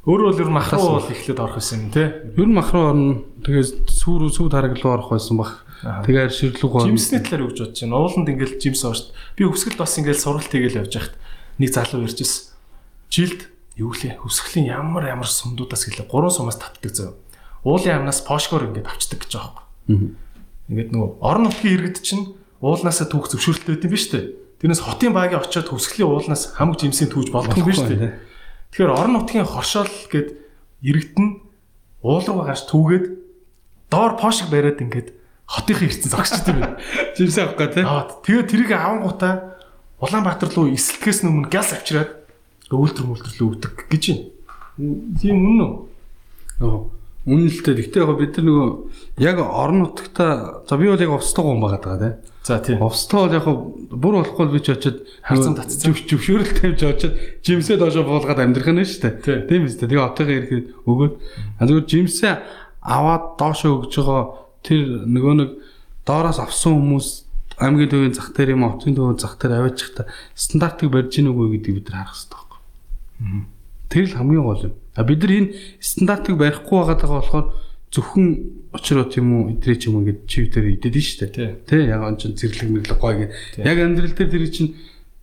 Өөр 0.08 0.22
бол 0.32 0.40
ер 0.40 0.48
нь 0.48 0.56
мах 0.56 0.72
руу 0.72 0.96
бол 0.96 1.12
эхлээд 1.12 1.44
орох 1.44 1.60
байсан 1.60 1.80
юм 1.84 1.92
те. 1.92 2.24
Ер 2.32 2.48
нь 2.48 2.56
мах 2.56 2.72
руу 2.72 2.96
орно. 2.96 3.28
Тэгээ 3.44 3.92
сүүр 3.92 4.32
сүү 4.32 4.48
тараг 4.48 4.80
руу 4.80 4.96
орох 4.96 5.12
байсан 5.12 5.36
бах. 5.36 5.67
Тэгээ 5.84 6.30
ширлэг 6.34 6.72
гоо. 6.72 6.86
Жимсний 6.90 7.22
талаар 7.22 7.50
өгч 7.50 7.58
бодож 7.62 7.80
байна. 7.86 7.98
Ууланд 8.02 8.30
ингээл 8.34 8.58
жимс 8.58 8.82
оршд. 8.82 9.14
Би 9.38 9.46
өвсгөл 9.46 9.78
бас 9.78 9.94
ингээл 10.02 10.18
сургалт 10.18 10.50
хийгээл 10.50 10.82
явж 10.82 10.94
хахад 10.98 11.16
нэг 11.62 11.70
залуу 11.70 12.06
ирж 12.06 12.18
ирсэн. 12.18 12.58
Жилд 13.14 13.42
юу 13.78 13.94
лээ? 13.94 14.18
Өвсгөлийн 14.26 14.74
ямар 14.74 15.06
ямар 15.06 15.30
сумдуудаас 15.30 15.86
гэлээ 15.86 16.10
гурван 16.10 16.34
сумаас 16.34 16.58
татдаг 16.58 16.92
зөө. 16.98 17.14
Уулын 17.62 18.02
амнаас 18.02 18.26
пошкоор 18.26 18.74
ингээд 18.74 18.90
авчдаг 18.90 19.22
гэж 19.22 19.32
байгаа 19.38 19.66
юм. 19.86 20.18
Ингээд 20.66 20.90
нөгөө 20.98 21.10
орон 21.22 21.46
нутгийн 21.46 21.76
иргэд 21.78 22.02
чинь 22.02 22.34
уулнаасаа 22.58 23.08
түүх 23.08 23.30
зөвшөөрөлтэй 23.38 23.78
байт 23.78 23.86
юм 23.86 23.94
биш 23.94 24.06
үү? 24.10 24.24
Тэрнээс 24.58 24.82
хотын 24.82 25.14
багийн 25.14 25.42
очиод 25.46 25.70
өвсгөлийн 25.70 26.10
уулнаас 26.10 26.58
хамаг 26.58 26.82
жимсийн 26.82 27.14
түүж 27.14 27.30
юм 27.30 27.66
биш 27.70 27.86
үү? 27.86 28.18
Тэгэхээр 28.74 28.92
орон 28.98 29.14
нутгийн 29.22 29.46
хоршоол 29.46 29.94
гэд 30.10 30.42
иргэд 30.82 31.16
нь 31.22 31.40
уул 32.02 32.26
руу 32.26 32.44
гарч 32.46 32.66
түүгээд 32.68 33.06
доор 33.90 34.18
пошиг 34.20 34.50
бариад 34.50 34.82
ингээд 34.82 35.17
хотынхын 35.48 35.88
эрдэнэ 35.88 36.12
зогсчихдээ 36.12 36.54
байна. 36.54 36.78
Жимс 37.18 37.38
авах 37.40 37.56
га 37.56 37.68
тий. 37.72 37.84
Аа 37.88 38.06
тэгээ 38.24 38.46
тэрийг 38.52 38.72
авангуудаа 38.76 39.58
Улаанбаатар 39.98 40.52
руу 40.54 40.70
эсэлтгэс 40.70 41.26
өмнө 41.26 41.50
газ 41.50 41.74
авчираад 41.74 42.12
өвөлтөр 42.70 43.06
мөлтөрлөө 43.08 43.48
өвдөг 43.50 43.74
гэж 43.90 44.04
байна. 44.14 44.26
Тийм 45.18 45.42
үнэн 45.42 45.62
үү? 45.66 45.74
Аа. 46.62 46.80
Үнэлтэй. 47.28 47.74
Гэхдээ 47.76 48.06
яг 48.06 48.14
бид 48.16 48.38
нар 48.38 48.46
нөгөө 48.46 48.70
яг 49.26 49.38
орон 49.42 49.82
нутгата 49.84 50.62
за 50.70 50.78
би 50.78 50.88
бол 50.88 51.02
яг 51.02 51.12
овстойгоо 51.18 51.56
юм 51.58 51.64
байгаа 51.66 51.82
даа 51.82 51.98
тий. 51.98 52.14
За 52.46 52.60
тийм. 52.62 52.80
Овстой 52.80 53.26
бол 53.26 53.36
яг 53.36 53.46
бүр 53.90 54.14
болохгүй 54.22 54.48
би 54.54 54.62
ч 54.62 54.72
очиод 54.72 55.04
Харцан 55.26 55.58
татцсан. 55.58 55.92
зөв 55.92 55.98
зөвшөөрөл 56.08 56.54
тавьж 56.56 56.82
очиод 56.88 57.16
жимсээ 57.44 57.76
доошо 57.82 58.06
буулгаад 58.08 58.40
амьдрах 58.40 58.72
нь 58.72 58.86
шүү 58.86 59.18
дээ. 59.20 59.50
Тийм 59.50 59.68
биз 59.68 59.76
дээ. 59.76 59.92
Тэгээ 59.92 60.08
отойгоо 60.08 60.36
ирэхэд 60.40 60.68
өгөөд 60.88 61.14
зүгээр 61.58 61.88
жимсээ 61.90 62.34
аваад 62.80 63.24
доошо 63.36 63.68
өгж 63.76 63.94
байгаа 64.00 64.24
тэр 64.64 65.06
нөгөө 65.06 65.34
нэг 65.38 65.50
доороос 66.08 66.40
авсан 66.40 66.78
хүмүүс 66.78 67.08
аймгийн 67.58 67.90
төвийн 67.90 68.14
зах 68.14 68.32
дээр 68.38 68.54
юм 68.54 68.70
хотын 68.70 68.96
төвийн 68.96 69.18
зах 69.18 69.38
дээр 69.42 69.60
аваачих 69.60 69.94
та 69.98 70.06
стандартыг 70.38 70.94
барьж 70.94 71.18
гин 71.18 71.34
үгүй 71.34 71.58
гэдэг 71.58 71.74
бид 71.82 71.88
нар 71.90 72.06
харах 72.06 72.16
хэрэгтэй 72.16 72.38
байхгүй. 72.38 72.62
Тэр 73.90 74.06
л 74.06 74.18
хамгийн 74.18 74.46
гол 74.46 74.66
юм. 74.70 74.74
А 74.94 75.04
бид 75.04 75.20
нар 75.26 75.34
энэ 75.34 75.54
стандартыг 75.82 76.36
барихгүй 76.38 76.78
байгаа 76.78 76.98
даа 77.02 77.12
болохоор 77.18 77.46
зөвхөн 77.90 78.28
очроо 78.78 79.06
тийм 79.10 79.28
үү 79.32 79.44
идрээ 79.58 79.78
ч 79.80 79.84
юм 79.90 80.06
ингээд 80.06 80.20
чив 80.30 80.54
дээр 80.54 80.76
идэд 80.78 80.96
нь 80.96 81.02
шүү 81.02 81.28
дээ. 81.34 81.50
Тэ 81.66 81.88
яг 81.90 82.04
он 82.04 82.20
чин 82.22 82.38
зэрлэг 82.38 82.70
мэрлэг 82.70 83.00
гой 83.00 83.16
гэ. 83.26 83.64
Яг 83.64 83.78
амьдрал 83.80 84.14
дээр 84.14 84.30
тэр 84.30 84.46
чинь 84.52 84.76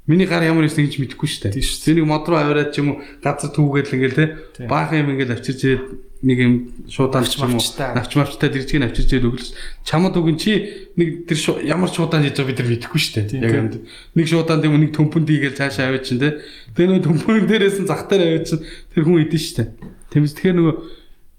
миний 0.06 0.26
гар 0.28 0.44
ямар 0.44 0.68
юм 0.68 0.72
гэж 0.72 1.00
мэдэхгүй 1.00 1.28
шүү 1.28 1.42
дээ. 1.48 1.64
Тэнийг 1.64 2.04
мод 2.04 2.28
руу 2.28 2.36
аваад 2.36 2.76
ч 2.76 2.84
юм 2.84 2.96
уу 2.96 3.00
газар 3.24 3.48
түүгээл 3.48 3.94
ингээл 3.96 4.18
Тийм. 4.52 4.68
баахан 4.68 5.00
юм 5.00 5.08
ингээл 5.16 5.32
авчирч 5.32 5.60
ирээд 5.64 5.84
нэг 6.24 6.38
юм 6.44 6.54
шуудаан 6.92 7.24
ч 7.24 7.40
юм 7.40 7.56
уу 7.56 7.64
Навч 7.96 8.12
мавчтай. 8.12 8.48
дэржгийг 8.52 8.84
авчирч 8.84 9.10
ирээд 9.16 9.28
өглөс 9.32 9.50
чамд 9.80 10.12
үгэн 10.12 10.36
чи 10.36 10.52
нэг 11.00 11.24
тэр 11.24 11.38
ямар 11.64 11.88
шуудаан 11.88 12.20
хийж 12.20 12.36
байгаа 12.36 12.48
бид 12.52 12.60
нар 12.60 12.68
мэдэхгүй 12.68 13.00
шүү 13.00 13.14
дээ. 13.32 13.44
Яг 13.48 13.54
амьд. 13.56 13.74
Нэг 14.12 14.26
шуудаан 14.28 14.60
тийм 14.60 14.76
нэг 14.76 14.92
төмпөнд 14.92 15.28
ийгээл 15.28 15.56
цаашаа 15.56 15.88
аваад 15.88 16.04
чинь 16.04 16.20
тэ. 16.20 16.40
Тэгээ 16.76 16.92
нэг 17.00 17.04
төмпөн 17.08 17.48
дээрээс 17.48 17.80
нь 17.80 17.88
зах 17.88 18.04
дээр 18.04 18.22
аваад 18.28 18.44
чинь 18.44 18.64
тэр 18.92 19.02
хүн 19.08 19.24
идэн 19.24 19.40
шүү 19.40 19.56
дээ. 19.56 19.68
Тэмээс 20.12 20.34
тэгэхээр 20.36 20.56
нөгөө 20.60 20.74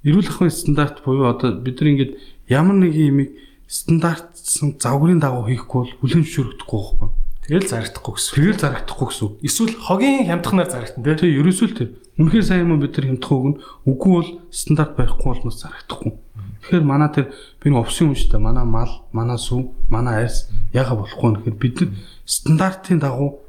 эрүүл 0.09 0.29
ахуйн 0.29 0.53
стандарт 0.53 1.01
буюу 1.05 1.29
одоо 1.29 1.53
бид 1.57 1.81
нар 1.81 1.89
ингээд 1.93 2.13
ямар 2.49 2.77
нэг 2.77 2.93
юмыг 2.93 3.29
стандартсан 3.65 4.77
загварын 4.77 5.17
дагуу 5.21 5.49
хийхгүй 5.49 5.81
бол 5.81 5.93
хүлэн 6.01 6.21
зөвшөөрөгдөхгүй 6.21 6.77
байхгүй. 6.77 7.09
Тэгэл 7.45 7.69
зарагдахгүй 7.69 8.13
гэсэн. 8.17 8.33
Тэгэл 8.41 8.61
зарагдахгүй 8.65 9.07
гэсэн. 9.13 9.29
Эсвэл 9.45 9.73
хогийн 9.77 10.25
хямдхнаар 10.25 10.69
зарагдсан 10.69 11.01
тий. 11.05 11.13
Тэгээ 11.13 11.39
ерөөсөө 11.45 11.67
л 11.69 11.77
тэр. 11.77 11.89
Үнэхээр 12.17 12.45
сайн 12.45 12.65
юм 12.65 12.81
бид 12.81 12.97
нар 12.97 13.05
хямдах 13.05 13.31
үг 13.37 13.45
нь 13.45 13.59
үгүй 13.85 14.11
бол 14.17 14.29
стандарт 14.49 14.97
барихгүй 14.97 15.29
болмоос 15.29 15.61
зарагдахгүй. 15.61 16.13
Тэгэхээр 16.65 16.85
манай 16.89 17.09
тэр 17.13 17.29
би 17.61 17.69
нэг 17.69 17.85
овсын 17.85 18.09
юм 18.09 18.17
шүү 18.17 18.33
дээ. 18.33 18.41
Манай 18.41 18.65
мал, 18.65 19.05
манай 19.13 19.37
сүв, 19.37 19.77
манай 19.85 20.25
арьс 20.25 20.49
яга 20.73 20.97
болохгүй 20.97 21.29
нөхөр 21.37 21.53
бид 21.61 21.75
нар 21.85 21.93
стандартын 22.25 22.97
дагуу 22.97 23.45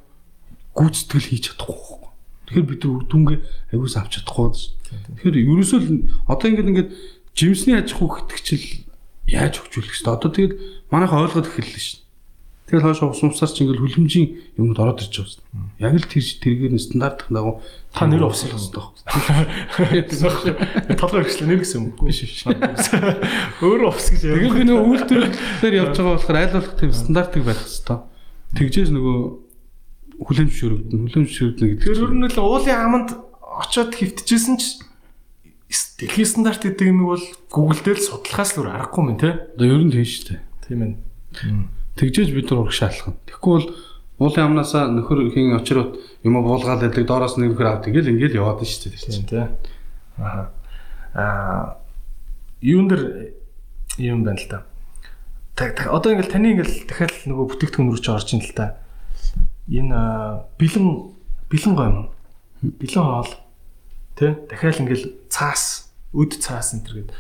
гүйцэтгэл 0.77 1.29
хийж 1.33 1.57
чадахгүй 1.57 1.73
байхгүй. 1.73 2.11
Тэгэхээр 2.53 2.69
бид 2.69 2.81
нар 2.85 3.05
дүнгээ 3.09 3.39
аягуус 3.73 3.97
авч 3.97 4.13
чадахгүй. 4.21 4.47
Тэгэхээр 5.17 5.37
ерөөсөө 5.41 5.79
л 5.81 5.89
одоо 6.29 6.47
ингээд 6.53 6.69
ингээд 6.69 6.91
жимсний 7.33 7.81
аж 7.81 7.97
ахуй 7.97 8.09
хөтгчл 8.13 8.85
яаж 9.25 9.55
хөгжүүлэх 9.65 9.97
вэ? 9.97 10.13
Одоо 10.13 10.31
тэгээд 10.31 10.53
манайхаа 10.93 11.25
ойлгоод 11.25 11.49
эхэллээ 11.49 11.81
шүү. 11.81 12.06
Тэгэл 12.67 12.83
хойш 12.83 12.99
усмсаар 13.07 13.51
ч 13.55 13.63
ингээл 13.63 13.79
хүлэмжийн 13.79 14.59
юмд 14.59 14.75
ороод 14.75 14.99
ирж 14.99 15.23
байгаа 15.23 15.39
юм. 15.55 15.71
Яг 15.79 15.95
л 15.95 16.11
тэр 16.11 16.27
тэргээр 16.27 16.75
нь 16.75 16.83
стандартын 16.83 17.31
дагуу 17.31 17.63
Та 17.95 18.11
нэр 18.11 18.27
увсах 18.27 18.51
хэрэгтэй. 18.51 18.83
Толгой 20.99 21.23
хэрэгслээ 21.23 21.47
нэр 21.47 21.63
гэсэн 21.63 21.79
юм? 21.79 21.95
Биш 21.95 22.27
биш. 22.27 22.43
Өөрөө 23.63 23.87
увс 23.95 24.11
гэж 24.11 24.23
Тэгэл 24.35 24.59
би 24.59 24.65
нөгөө 24.67 24.83
үйлдвэрлэлээр 24.83 25.79
явж 25.79 25.95
байгаа 25.95 26.15
болохоор 26.19 26.39
аль 26.43 26.55
болох 26.59 26.75
тийм 26.75 26.91
стандартыг 26.91 27.43
байх 27.47 27.63
хэрэгтэй. 27.63 27.99
Тэгжээс 28.59 28.91
нөгөө 28.91 29.19
хүлэмж 30.27 30.53
шүрэгдэн 30.59 30.99
хүлэмж 31.07 31.31
шүрэгдэн 31.31 31.69
гэдэг. 31.71 31.87
Тэр 31.87 32.03
ер 32.03 32.15
нь 32.19 32.27
л 32.27 32.41
уулын 32.43 32.83
аманд 32.83 33.09
очоод 33.47 33.95
хөвтөжсэн 33.95 34.59
ч 34.59 34.83
дэлхийн 36.03 36.29
стандарт 36.29 36.67
гэдэг 36.67 36.91
юм 36.91 37.09
бол 37.09 37.25
Google 37.49 37.81
дээр 37.81 38.03
л 38.03 38.09
судлахаас 38.11 38.59
л 38.59 38.67
өөр 38.67 38.75
аргагүй 38.75 39.03
юм 39.07 39.17
те. 39.17 39.47
Одоо 39.55 39.67
ер 39.71 39.83
нь 39.87 39.93
тийм 39.95 40.05
шүү 40.05 40.25
дээ. 40.35 40.41
Тийм 40.67 40.81
ээ. 40.83 40.95
Тэгжээж 41.97 42.31
бид 42.37 42.53
нар 42.53 42.69
урагшаалах 42.69 43.09
нь. 43.09 43.19
Тэгэхгүй 43.25 43.53
бол 43.57 43.69
уулын 44.21 44.45
амнаасаа 44.53 44.93
нөхөр 44.93 45.33
хийн 45.33 45.57
очроод 45.57 45.97
юм 46.25 46.37
буулгаад 46.41 46.85
байдаг 46.85 47.05
доороос 47.09 47.41
нэг 47.41 47.57
нөхөр 47.57 47.69
авдаг 47.69 47.93
гэл 47.93 48.13
ингээл 48.13 48.41
яваад 48.41 48.61
нь 48.61 48.69
шүү 48.69 48.93
дээ. 48.93 49.01
Тийм 49.01 49.25
те. 49.25 49.49
Аа. 50.21 50.53
Аа 51.17 51.81
юун 52.61 52.89
дээр 52.89 53.33
юм 53.97 54.25
байна 54.25 54.41
л 54.41 54.49
да. 54.49 54.59
Одоо 55.89 56.13
ингээл 56.13 56.33
таны 56.33 56.53
ингээл 56.53 56.85
дахиад 56.85 57.17
нөгөө 57.25 57.47
бүтээгдэхүүн 57.57 57.89
рүү 57.93 58.01
ч 58.05 58.09
орж 58.13 58.29
ин 58.37 58.45
л 58.45 58.53
та. 58.53 58.77
Энэ 59.69 59.97
бэлэн 60.61 60.89
бэлэн 61.49 61.75
гом. 61.77 62.13
Бэлэн 62.61 63.05
хоол. 63.05 63.33
Тэ? 64.17 64.37
Дахиад 64.53 64.81
ингээл 64.85 65.17
цаас, 65.33 65.93
өд 66.13 66.37
цаас 66.41 66.77
энэ 66.77 66.85
төр 66.85 66.95
гээд. 67.01 67.11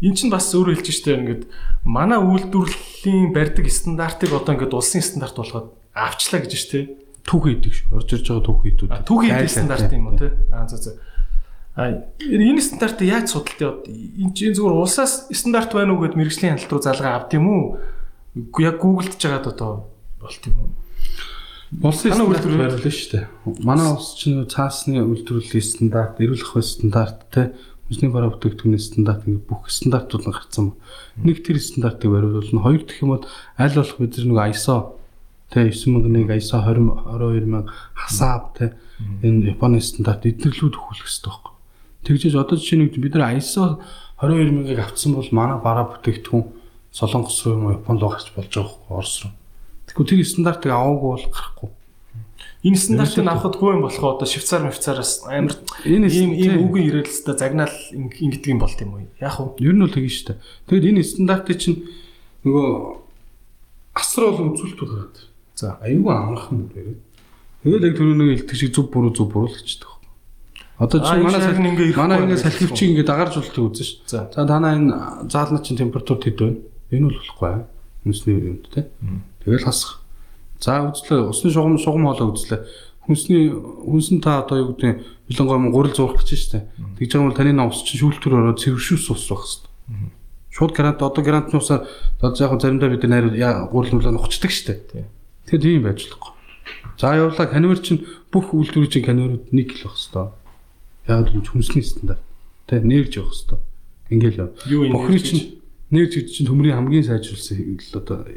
Эн 0.00 0.16
чинь 0.16 0.32
бас 0.32 0.48
өөрөө 0.56 0.80
хэлж 0.80 0.88
штэ 0.96 1.12
ингээд 1.20 1.42
манай 1.84 2.16
үйлдвэрлэлийн 2.16 3.36
барьдаг 3.36 3.68
стандартыг 3.68 4.32
одоо 4.32 4.56
ингээд 4.56 4.72
улсын 4.72 5.04
стандарт 5.04 5.36
болгоод 5.36 5.76
авчлаа 5.92 6.40
гэж 6.40 6.52
штэ. 6.56 6.80
Түүх 7.28 7.44
хийдэг 7.52 7.72
шүү. 7.76 8.00
Орж 8.00 8.08
ирж 8.16 8.26
байгаа 8.32 8.46
түүх 8.48 8.60
хийдүүд. 8.64 8.90
Түүх 9.04 9.20
хийдэг 9.28 9.52
стандарт 9.52 9.92
юм 9.92 10.08
уу 10.08 10.16
те? 10.16 10.32
Аа 10.48 10.64
зөө 10.64 10.80
зөө. 10.80 10.94
А 11.76 12.02
энэ 12.18 12.60
стандартыг 12.64 13.06
яаж 13.06 13.30
судалт 13.30 13.86
энэ 13.86 14.34
чинь 14.34 14.56
зүгээр 14.56 14.80
улсаас 14.80 15.28
стандарт 15.30 15.70
байна 15.76 15.94
уу 15.94 16.02
гэд 16.02 16.16
мэрэгжлийн 16.18 16.56
хяналт 16.56 16.72
руу 16.72 16.82
залгаа 16.82 17.12
авд 17.20 17.36
юм 17.36 17.46
уу? 17.46 17.62
Яг 18.58 18.82
Google-д 18.82 19.20
жагаад 19.20 19.52
одоо 19.52 19.86
болт 20.18 20.42
юм 20.50 20.56
уу? 20.58 20.70
Улсын 21.78 22.10
стандарт 22.10 22.42
барилна 22.42 22.90
шүү 22.90 23.08
дээ. 23.14 23.24
Манай 23.62 23.86
улс 23.94 24.18
чинь 24.18 24.42
цаасны 24.50 24.98
үйлдвэрлэлийн 24.98 25.62
стандарт, 25.62 26.18
эрүүл 26.18 26.42
ахуйн 26.42 26.66
стандарт, 26.66 27.54
хүнсний 27.90 28.06
бараа 28.14 28.30
бүтээгдэхүүний 28.30 28.78
стандарт 28.78 29.26
ингэ 29.26 29.50
бүх 29.50 29.66
стандартууд 29.66 30.30
нь 30.30 30.30
гарцсан. 30.30 30.78
Нэг 31.18 31.42
тэр 31.42 31.58
стандартыг 31.58 32.06
бариулна. 32.06 32.62
Хоёр 32.62 32.86
дахь 32.86 33.02
юм 33.02 33.18
бол 33.18 33.26
аль 33.58 33.74
болох 33.74 33.98
бид 33.98 34.14
нэг 34.14 34.54
ISO 34.54 34.94
те 35.50 35.66
9001 35.74 36.30
ISO 36.38 36.62
20 36.62 36.86
22000 37.10 37.66
хасаав 37.98 38.54
те 38.54 38.78
энэ 39.26 39.58
Японы 39.58 39.82
стандарт 39.82 40.22
эдгэрлүүд 40.22 40.78
өгүүлэх 40.78 41.02
хэрэгтэй 41.02 41.34
байхгүй. 41.34 41.54
Тэгжээж 42.06 42.34
одоо 42.38 42.54
жишээ 42.54 42.78
нь 42.78 42.94
бид 42.94 43.18
нар 43.18 43.34
ISO 43.34 43.82
22000-ыг 44.22 44.78
авцсан 44.78 45.18
бол 45.18 45.26
манай 45.34 45.58
бараа 45.58 45.90
бүтээгдэхүүн 45.90 46.46
Солонгос 46.94 47.42
руу 47.42 47.58
юм 47.58 47.64
уу 47.66 47.74
Японд 47.74 47.98
руу 48.06 48.14
гарч 48.14 48.30
болж 48.38 48.54
байгаа 48.54 48.70
байхгүй 48.70 48.94
Орос 48.94 49.16
руу. 49.26 49.34
Тэгэхгүй 49.90 50.06
тэр 50.06 50.22
стандартыг 50.22 50.70
аваагүй 50.70 51.10
бол 51.10 51.26
гарахгүй. 51.26 51.70
Энэ 52.60 52.76
стандартыг 52.76 53.24
авахдгүй 53.24 53.72
юм 53.72 53.82
болохоо 53.88 54.20
одоо 54.20 54.28
Швейцар, 54.28 54.60
Швейцараас 54.68 55.24
амар 55.24 55.56
Энэ 55.88 56.12
ийм 56.12 56.30
ийм 56.36 56.54
үгэн 56.68 56.92
ирээлстэй 56.92 57.32
загнаал 57.32 57.72
ингэдэг 57.96 58.52
юм 58.52 58.60
болт 58.60 58.76
юм 58.84 59.00
уу? 59.00 59.08
Яг 59.16 59.40
уу? 59.40 59.56
Ер 59.56 59.72
нь 59.72 59.80
бол 59.80 59.88
тэгэн 59.88 60.12
шүү 60.12 60.26
дээ. 60.36 60.38
Тэгэд 60.68 60.88
энэ 60.92 61.08
стандартыг 61.08 61.56
чинь 61.56 61.88
нөгөө 62.44 62.68
асар 63.96 64.22
бол 64.28 64.52
үзүүлэлт 64.52 64.76
болгоод. 64.76 65.16
За. 65.56 65.80
Аюулгүй 65.80 66.12
амархан 66.12 66.56
юм 66.60 66.68
яриад. 66.76 67.00
Тэгэл 67.64 67.86
яг 67.88 67.94
түрүү 67.96 68.16
нэг 68.20 68.28
илтгэж 68.44 68.60
зүг 68.76 68.92
буруу 68.92 69.12
зүг 69.16 69.32
буруулчихдаг. 69.32 69.92
Одоо 70.80 71.00
чи 71.00 71.16
манай 71.20 71.40
шалгын 71.40 71.68
ингээ 71.76 71.96
манай 71.96 72.24
ингээ 72.24 72.44
салхивч 72.44 72.76
ингээ 72.76 73.08
дагаржуултыг 73.08 73.64
үзэн 73.72 73.84
ш. 73.84 73.92
За. 74.08 74.28
Танаа 74.32 74.76
энэ 74.76 75.28
заална 75.28 75.60
чинь 75.60 75.76
температур 75.76 76.20
хэд 76.20 76.40
байна? 76.40 76.60
Энэ 76.88 77.08
бол 77.08 77.20
болохгүй. 77.20 77.52
Хүнсний 78.04 78.36
юмд 78.40 78.68
те. 78.72 78.88
Тэгэл 79.44 79.64
хасах. 79.64 79.99
За 80.60 80.92
үзлээ. 80.92 81.32
Усны 81.32 81.50
шугам 81.50 81.78
шугам 81.80 82.04
хоолой 82.04 82.36
үзлээ. 82.36 82.60
Хүнсний 83.08 83.48
хүнсэн 83.50 84.20
та 84.20 84.44
одоо 84.44 84.60
юу 84.60 84.68
гэдэг 84.76 85.00
бэлэн 85.26 85.48
гом 85.48 85.72
гурил 85.72 85.96
зурх 85.96 86.20
гэж 86.20 86.36
штэ. 86.36 86.68
Тэгж 87.00 87.16
байгаа 87.16 87.28
бол 87.32 87.38
таны 87.40 87.64
ус 87.64 87.80
чинь 87.80 88.00
шүүлтүр 88.04 88.36
ороод 88.36 88.60
цэвэршүүс 88.60 89.08
ус 89.08 89.24
байх 89.24 89.40
хэвээр. 89.40 90.12
Шууд 90.52 90.72
грант 90.76 91.00
одоо 91.00 91.24
грантны 91.24 91.56
усаар 91.56 91.88
одоо 92.20 92.36
яг 92.36 92.60
заримдаа 92.60 92.92
бид 92.92 93.08
найр 93.08 93.32
гурил 93.72 93.96
мүлэн 93.96 94.20
ухцдаг 94.20 94.52
штэ. 94.52 94.84
Тэгэхээр 95.48 95.64
тийм 95.64 95.82
байж 95.88 96.04
болохгүй. 96.12 96.32
За 97.00 97.16
явуулаа 97.16 97.48
канивер 97.48 97.80
чинь 97.80 98.04
бүх 98.28 98.52
үйлдвэрийн 98.52 98.92
чинь 98.92 99.06
каниверууд 99.08 99.48
1 99.48 99.64
кг 99.64 99.80
байх 99.88 99.96
хэвээр. 99.96 100.28
Яг 101.08 101.26
л 101.32 101.48
хүнсний 101.48 101.82
стандарт. 101.82 102.22
Тэ 102.68 102.84
нэрж 102.84 103.16
явах 103.16 103.32
хэвээр. 103.32 103.64
Ингээл 104.12 104.38
нэрж 105.08 105.24
чинь 105.24 105.44
нэрж 105.88 106.12
гэдэг 106.20 106.30
чинь 106.36 106.46
төмрийн 106.46 106.76
хамгийн 106.76 107.08
сайжруулсан 107.08 107.80
л 107.80 107.96
одоо 107.96 108.28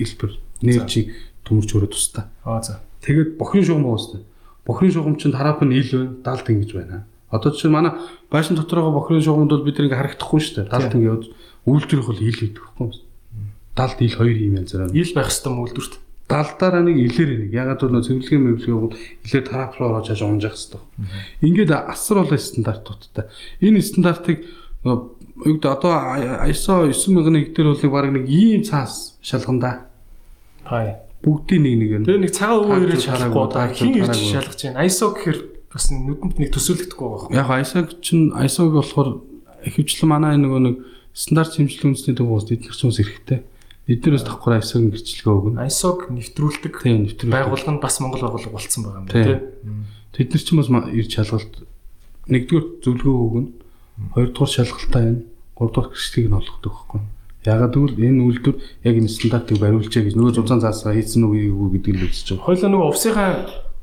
хэлбэр 0.00 0.32
нэржийг 0.62 1.06
төмөрч 1.48 1.70
өрөө 1.72 1.90
тустай. 1.90 2.24
Аа 2.44 2.62
за. 2.62 2.80
Тэгээд 3.02 3.40
бохрын 3.40 3.64
шугам 3.64 3.88
уустай. 3.88 4.20
Бохрын 4.68 4.92
шугам 4.92 5.16
чинь 5.16 5.32
тараап 5.32 5.64
нь 5.64 5.72
ил 5.72 5.88
байна, 5.88 6.12
далд 6.22 6.46
ингэж 6.46 6.70
байна. 6.76 7.06
Одоо 7.32 7.52
чинь 7.52 7.72
манай 7.72 7.96
байшин 8.30 8.56
дотороо 8.56 8.92
байгаа 8.92 8.98
бохрын 9.00 9.24
шугамд 9.24 9.50
бол 9.50 9.64
бид 9.64 9.78
нэг 9.80 9.96
харагдахгүй 9.96 10.40
шүү 10.40 10.54
дээ. 10.60 10.70
Далд 10.70 10.92
ингэ 10.94 11.08
явж 11.08 11.24
үйлдвэрх 11.64 12.06
бол 12.06 12.20
ил 12.20 12.36
гэдэг 12.36 12.60
байхгүй 12.60 12.84
юу? 12.84 13.00
Далд 13.72 13.98
ил 14.04 14.16
хоёр 14.16 14.36
юм 14.36 14.54
янзаар. 14.60 14.92
Ил 14.92 15.12
байх 15.16 15.28
хэвээр 15.32 15.56
мүлдвэрт. 15.56 15.94
Далдаараа 16.28 16.84
нэг 16.84 16.96
илээр 17.00 17.30
нэг. 17.48 17.50
Ягаад 17.56 17.80
гэвэл 17.80 18.04
цэвэрлэгийн 18.04 18.44
мэвлэгийн 18.44 18.80
бол 18.84 18.92
илээр 19.24 19.44
тараап 19.48 19.80
руу 19.80 19.88
орож 19.96 20.12
хаж 20.12 20.20
унжах 20.20 20.52
хэрэгтэй. 20.52 20.80
Ингээд 21.40 21.72
асар 21.72 22.20
бол 22.20 22.36
стандартуудтай. 22.36 23.32
Энэ 23.64 23.80
стандартыг 23.80 24.44
гэдэг 24.84 25.70
одоо 25.72 25.92
ISO 26.44 26.84
9001 26.92 27.56
дээр 27.56 27.72
бол 27.72 27.88
баг 27.88 28.12
нэг 28.12 28.28
ийм 28.28 28.60
цаас 28.60 29.16
шалгандаа 29.24 29.88
Хай. 30.68 31.07
Бүгдийн 31.22 31.62
нэг 31.66 31.76
нэг 31.78 31.90
Тэгээ 32.06 32.22
нэг 32.22 32.32
цагаан 32.32 32.62
өвөө 32.62 32.78
ирээд 32.86 33.02
шалахгүй 33.02 33.42
одоо 33.42 33.64
хин 33.74 33.94
ирж 33.98 34.18
шалгаж 34.22 34.60
байна. 34.62 34.86
ISO 34.86 35.06
гэхээр 35.12 35.38
бас 35.72 35.84
нүдэнд 35.90 36.36
нэг 36.38 36.50
төсөөлөгдөхгүй 36.54 37.06
байгаа 37.10 37.34
Яг 37.34 37.48
ISO 37.58 37.78
чинь 37.98 38.30
ISO-г 38.32 38.72
болохоор 38.78 39.08
ихэвчлэн 39.66 40.08
манай 40.08 40.38
энэ 40.38 40.46
нөгөө 40.46 40.62
нэг 40.62 40.76
стандарт 41.12 41.52
хэмжлэг 41.58 41.84
үндэсний 41.90 42.14
төв 42.14 42.30
уус 42.30 42.46
эдгээр 42.46 42.74
ч 42.74 42.80
хүмүүс 42.86 43.00
эрэхтэй. 43.02 43.40
Эдгээр 43.90 44.14
бас 44.14 44.24
давхар 44.24 44.62
ISO-гийн 44.62 44.92
гэрчлэгээ 44.94 45.34
өгнө. 45.34 45.56
байна. 45.58 45.66
ISO-г 45.66 46.00
нэвтрүүлдэг 46.14 46.74
байгууллага 47.26 47.72
нь 47.74 47.82
бас 47.82 47.94
Монгол 47.98 48.22
байгууллага 48.22 48.54
болцсон 48.54 48.82
байгаа 48.86 49.02
юм 49.02 49.08
Тийм. 49.10 49.26
тийм. 49.26 49.78
Тэд 50.14 50.28
нар 50.30 50.42
ч 50.42 50.48
юм 50.54 50.58
бас 50.62 50.68
ирж 50.94 51.12
шалгалт 51.18 51.54
нэгдүгээр 52.30 52.66
зөвлөгөө 52.84 53.24
өгнө. 53.26 53.50
Хоёрдугаар 54.14 54.52
шалгалтаа 54.54 55.02
байна. 55.02 55.22
Гуравдугаар 55.58 55.90
гэрчлэгийг 55.90 56.28
нь 56.30 56.38
олгодог 56.38 56.72
байхгүй. 56.78 57.00
Ягаад 57.48 57.72
гэвэл 57.72 57.96
энэ 57.96 58.20
үйлдвэр 58.28 58.56
яг 58.84 58.94
энэ 59.00 59.08
стандартыг 59.08 59.56
бариулжээ 59.56 60.12
гэж 60.12 60.14
нөгөө 60.20 60.36
зузаан 60.36 60.60
заасаа 60.60 60.92
хийсэн 60.92 61.24
үгүй 61.24 61.48
юу 61.48 61.72
гэдэг 61.72 61.92
нь 61.96 62.04
үзэж 62.04 62.26
байгаа. 62.36 62.44
Хойлоо 62.44 62.68
нөгөө 62.68 62.88
увсынхаа 62.92 63.30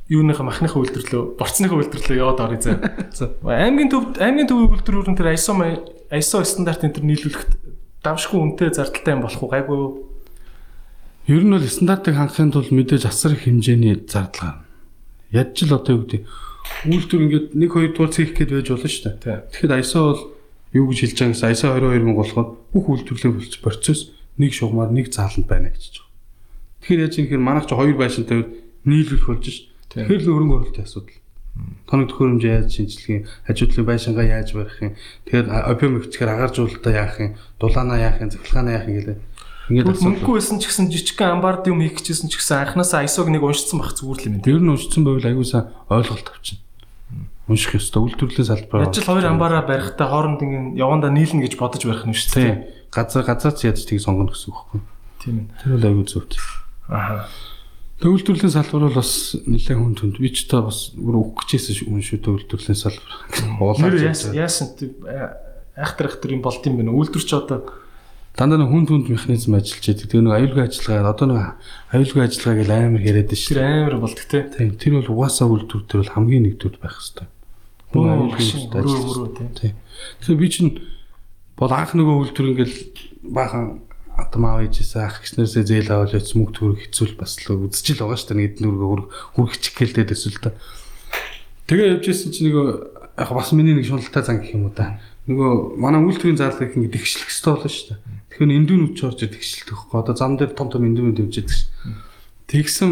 юуныхаа 0.06 0.46
махныхаа 0.46 0.80
үйлдвэрлөө, 0.86 1.24
борцныхаа 1.42 1.78
үйлдвэрлөө 1.82 2.18
яваад 2.22 2.40
орё 2.46 2.60
зэ. 2.62 2.78
За. 3.18 3.34
Аймгийн 3.42 3.90
төвд 3.90 4.22
аймгийн 4.22 4.46
төвийн 4.46 4.70
үйлдвэрүүд 4.70 5.10
нь 5.10 5.18
тэр 5.18 5.34
ISO 5.34 5.58
ISO 6.14 6.38
стандартын 6.46 6.94
тэр 6.94 7.10
нийлүүлэхэд 7.10 7.52
давшгүй 8.06 8.38
үнэтэй 8.38 8.70
зардалтай 8.70 9.14
юм 9.18 9.26
болох 9.26 9.42
уу 9.42 9.50
гайгүй 9.50 9.78
юу? 9.82 9.92
Ер 11.26 11.42
нь 11.42 11.50
бол 11.50 11.66
стандартыг 11.66 12.14
хангахын 12.14 12.54
тулд 12.54 12.70
мэдээж 12.70 13.10
асар 13.10 13.34
их 13.34 13.50
хэмжээний 13.50 14.06
зардал 14.06 14.62
гарна. 14.62 14.70
Яд 15.34 15.58
ч 15.58 15.66
л 15.66 15.74
одоо 15.74 15.98
юу 15.98 16.06
гэдэг 16.06 16.22
үйлдвэр 16.86 17.24
ингээд 17.26 17.48
1 17.58 17.66
2 17.66 17.98
дугаар 17.98 18.14
цэх 18.14 18.30
гээд 18.38 18.52
байж 18.54 18.68
болно 18.70 18.90
шүү 18.94 19.10
дээ. 19.26 19.38
Тэгэхэд 19.50 19.74
ISO 19.82 20.00
бол 20.06 20.22
юу 20.76 20.86
гэж 20.92 21.00
хэлж 21.16 21.18
байгаа 21.18 21.32
гэсэн 21.32 21.52
ISO 21.56 21.68
22000 21.72 22.14
болохоор 22.20 22.48
бүх 22.76 22.86
үйлдвэрлэлийн 22.92 23.36
процесс- 23.40 23.64
процесс 23.64 24.02
нэг 24.38 24.52
шугамар 24.52 24.92
нэг 24.92 25.08
зааланд 25.10 25.48
байна 25.48 25.72
гэж 25.72 25.84
байгаа. 25.96 26.12
Тэгэхээр 26.84 27.04
яаж 27.08 27.14
юм 27.16 27.28
хэрэг 27.32 27.44
манайх 27.48 27.66
ч 27.66 27.72
хоёр 27.72 27.96
байшинтай 27.96 28.40
нийлүүлэх 28.84 29.26
болж 29.32 29.46
ш. 29.48 29.58
Тэгэхээр 29.96 30.22
л 30.22 30.30
хөрөнгө 30.36 30.56
оруулалтын 30.60 30.84
асуудал. 30.86 31.20
Тоног 31.88 32.08
төхөөрөмж 32.12 32.44
яаж 32.44 32.68
шинжилэх 32.68 33.08
юм, 33.08 33.24
хажуудлын 33.48 33.88
байшингаа 33.88 34.28
яаж 34.28 34.50
барих 34.52 34.76
юм, 34.84 34.94
тэгээд 35.24 35.48
объем 35.48 35.94
ихчгээр 36.04 36.34
агааржуулалтаа 36.36 36.92
яах 36.92 37.16
юм, 37.24 37.32
дулаанаа 37.64 38.00
яах 38.04 38.20
юм, 38.20 38.30
цэвэрлэгаанаа 38.36 38.76
яах 38.76 38.88
юм 38.92 38.96
гэлээ. 39.00 39.18
Ингээд 39.72 40.04
мөнгөгүй 40.04 40.36
байсан 40.36 40.60
ч 40.60 40.68
гэсэн 40.68 40.92
жижигхэн 40.92 41.40
амбард 41.40 41.64
юм 41.72 41.80
хийх 41.80 41.96
гэжсэн 41.96 42.28
ч 42.28 42.38
гэсэн 42.44 42.76
анханасаа 42.76 43.08
ISO-г 43.08 43.32
нэг 43.32 43.42
уншицсан 43.42 43.80
байх 43.80 43.96
зүгээр 43.96 44.20
л 44.20 44.28
юм 44.28 44.36
Тэр 44.44 44.60
нь 44.62 44.70
уншсан 44.70 45.02
байвал 45.08 45.26
аюулсаа 45.32 45.64
ойлголт 45.90 46.28
авчин. 46.28 46.60
Унших 47.46 47.78
ёстой. 47.78 48.10
Үйлдвэрлэлийн 48.10 48.50
салбараа. 48.50 48.90
Ажил 48.90 49.06
хоёр 49.06 49.26
амбаараа 49.30 49.64
барихтаа 49.70 50.10
хооронд 50.10 50.42
ингэ 50.42 50.82
явандаа 50.82 51.14
нийлнэ 51.14 51.46
гэж 51.46 51.62
бодож 51.62 51.86
барих 51.86 52.10
нь 52.10 52.18
шүү 52.18 52.34
дээ. 52.34 52.54
Газар 52.90 53.22
газар 53.22 53.54
ч 53.54 53.70
ядч 53.70 53.86
тийг 53.86 54.02
сонгоно 54.02 54.34
гэсэн 54.34 54.50
үг 54.50 54.58
байхгүй. 54.66 54.82
Тийм. 55.22 55.38
Тэр 55.62 55.72
бол 55.78 55.86
аюул 55.86 56.10
зөв. 56.10 56.26
Аа. 56.90 57.30
Төвлөрлийн 58.02 58.50
салбар 58.50 58.90
бол 58.90 58.98
бас 58.98 59.38
нэлээд 59.46 59.78
хүн 59.78 59.94
түнд. 59.94 60.18
Би 60.18 60.34
ч 60.34 60.50
та 60.50 60.66
бас 60.66 60.92
бүр 60.98 61.22
өгөх 61.22 61.46
гэжсэн 61.46 61.86
юм 61.86 62.02
шүү 62.02 62.26
төвлөрлийн 62.50 62.76
салбар. 62.76 63.14
Нэр 63.30 63.94
яасан 64.34 64.74
айхтар 65.76 66.08
айхтар 66.08 66.32
юм 66.32 66.42
болд 66.42 66.64
юм 66.66 66.82
бэ? 66.82 66.92
Үйлдвэр 66.92 67.24
ч 67.24 67.32
одоо 67.36 67.64
дандаа 68.36 68.60
нэг 68.60 68.72
хүн 68.72 68.88
түнд 68.88 69.08
механизм 69.12 69.56
ажиллаж 69.56 69.86
байдаг. 69.86 70.08
Тэгээ 70.12 70.24
нэг 70.24 70.36
аюулгүй 70.36 70.64
ажиллагаа 70.68 71.12
одоо 71.16 71.28
нэг 71.32 71.40
аюулгүй 71.92 72.22
ажиллагаа 72.24 72.60
гэл 72.64 72.76
амар 72.76 73.04
яриад 73.04 73.32
Тэр 73.32 73.40
шүү. 73.40 73.60
амар 73.64 73.96
болдог 74.00 74.26
те. 74.28 74.40
Тийм 74.52 74.76
тэр 74.76 74.94
бол 75.00 75.12
угаасаа 75.16 75.48
үйлдвэр 75.48 75.84
дээр 75.88 76.02
бол 76.04 76.16
хамгийн 76.16 76.44
нэгдүгээр 76.52 76.80
байх 76.84 76.96
хэрэгтэй. 77.00 77.28
Хүн 77.96 78.12
аюулгүй. 78.12 79.48
Тийм. 79.56 79.74
Тэгэхээр 80.20 80.42
би 80.44 80.50
чинь 80.52 80.72
бол 81.56 81.72
анх 81.72 81.96
нөгөө 81.96 82.16
үйлдвэр 82.36 82.52
ингээл 82.52 82.78
баахан 83.32 83.82
атом 84.20 84.44
аав 84.48 84.68
ээжээс 84.68 84.96
ах 85.00 85.24
гиснээсээ 85.24 85.64
зээл 85.64 85.92
аваад 85.92 86.16
яц 86.16 86.36
мөнгө 86.36 86.54
төрөх 86.56 86.80
хэцүүл 86.88 87.16
бас 87.16 87.40
л 87.48 87.68
үзчихэл 87.68 88.04
байгаа 88.04 88.20
шүү 88.20 88.30
дээ. 88.32 88.40
Нэг 88.40 88.54
нүргөө 88.60 88.92
хүрх 89.36 89.56
чигхэлдээд 89.60 90.12
өсөл 90.16 90.40
та. 90.40 90.56
Тэгээ 91.68 92.00
явжсэн 92.00 92.32
чинь 92.32 92.48
нөгөө 92.52 92.68
яг 93.20 93.30
бас 93.32 93.52
миний 93.52 93.76
нэг 93.76 93.88
шуналтай 93.88 94.24
зан 94.24 94.40
гэх 94.40 94.56
юм 94.56 94.68
уу 94.68 94.76
та. 94.76 95.00
Нөгөө 95.28 95.80
манай 95.80 96.00
үйлдвэрийн 96.04 96.40
заалгыг 96.40 96.76
ингэ 96.76 96.96
тэгшлэх 96.96 97.28
хэрэгтэй 97.28 97.52
болно 97.52 97.72
шүү 97.72 97.88
дээ. 97.92 98.00
Тэгэхээр 98.36 98.58
эндүүнүүд 98.60 98.94
ч 98.96 99.00
орж 99.04 99.20
тэгшилдэг 99.26 99.76
хөхгүй. 99.76 99.98
Одоо 100.00 100.16
зам 100.16 100.36
дээр 100.38 100.52
том 100.54 100.68
том 100.70 100.84
явж 100.86 101.00
байдаг 101.00 101.50
ш. 101.50 101.68
Тэгсэн 102.46 102.92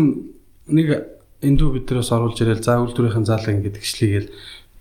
нэг 0.72 0.88
эндүү 1.44 1.70
биднээс 1.76 2.10
оруулж 2.16 2.40
ирэл 2.40 2.64
за 2.64 2.80
үйлдвэрийн 2.80 3.28
заалгыг 3.28 3.60
ингэ 3.60 3.76
тэгшлийгээл 3.78 4.30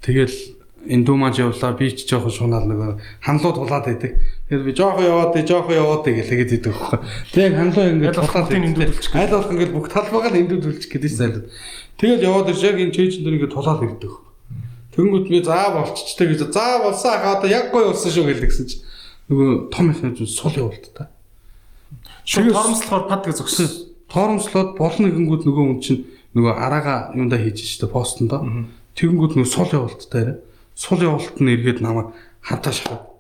тэгэл 0.03 0.37
эндүү 0.83 1.15
маань 1.15 1.39
явлаа 1.39 1.73
би 1.79 1.95
ч 1.95 2.11
жоохон 2.11 2.35
шунаал 2.35 2.67
нөгөө 2.67 3.23
ханлуу 3.23 3.53
тулаад 3.55 3.87
байдаг. 3.87 4.19
Тэгэхээр 4.51 4.67
би 4.67 4.73
жоохон 4.75 5.07
яваад 5.07 5.31
тий 5.35 5.45
жоохон 5.47 5.79
яваад 5.79 6.03
тий 6.03 6.15
гэл 6.19 6.31
тэгээд 6.33 6.55
идэг 6.59 6.75
хөхгүй. 6.75 6.99
Тэг 7.31 7.55
ханлуу 7.55 7.87
ингэ 7.87 8.07
Аль 8.11 8.19
болох 8.19 8.35
бүгдийг 8.35 8.67
эндүүдүүлчих. 8.67 9.15
Айл 9.15 9.31
болох 9.31 9.53
ингэ 9.55 9.71
бүх 9.71 9.87
талбайг 9.95 10.27
нь 10.35 10.41
эндүүдүүлчих 10.43 10.91
гэдэг 10.91 11.13
зайлд. 11.15 11.47
Тэгэл 12.03 12.27
яваад 12.27 12.51
ирж 12.51 12.63
яг 12.67 12.77
энэ 12.83 12.95
чэйжэн 12.99 13.23
дээр 13.23 13.37
ингэ 13.39 13.55
тулаад 13.55 13.83
ирдэг. 13.87 14.15
Тэнгүүт 14.93 15.27
би 15.31 15.39
заа 15.47 15.71
болчихтой 15.71 16.27
гэж 16.35 16.51
заа 16.51 16.83
болсон 16.83 17.15
хаа 17.15 17.39
одоо 17.39 17.49
яг 17.49 17.71
гой 17.71 17.87
болсон 17.87 18.11
шүү 18.11 18.27
гэлдэгсэн 18.27 18.67
чи 18.67 18.77
нөгөө 19.31 19.71
том 19.71 19.89
механизм 19.89 20.27
сул 20.27 20.53
явуулт 20.53 20.91
та. 20.93 21.09
Шууд 22.27 22.53
торомслохоор 22.53 23.09
пад 23.09 23.25
гэж 23.25 23.41
зогсон. 23.41 23.71
Торомслоод 24.13 24.77
болно 24.77 25.09
гэнгүүт 25.09 25.49
нөгөө 25.49 25.65
хүн 25.65 25.81
чинь 25.81 26.05
нөгөө 26.37 26.53
араага 26.59 27.17
юунда 27.17 27.41
хийж 27.41 27.65
штэ 27.65 27.89
постондоо. 27.89 28.69
Тэгэнгүүт 28.99 29.37
нөгөө 29.41 29.51
сул 29.51 29.71
явуулттай 29.73 30.21
арай. 30.23 30.37
Сул 30.77 31.01
явуулт 31.01 31.37
нь 31.41 31.53
эргээд 31.53 31.81
намайг 31.81 32.13
хантаа 32.45 32.73
шахав. 32.73 33.13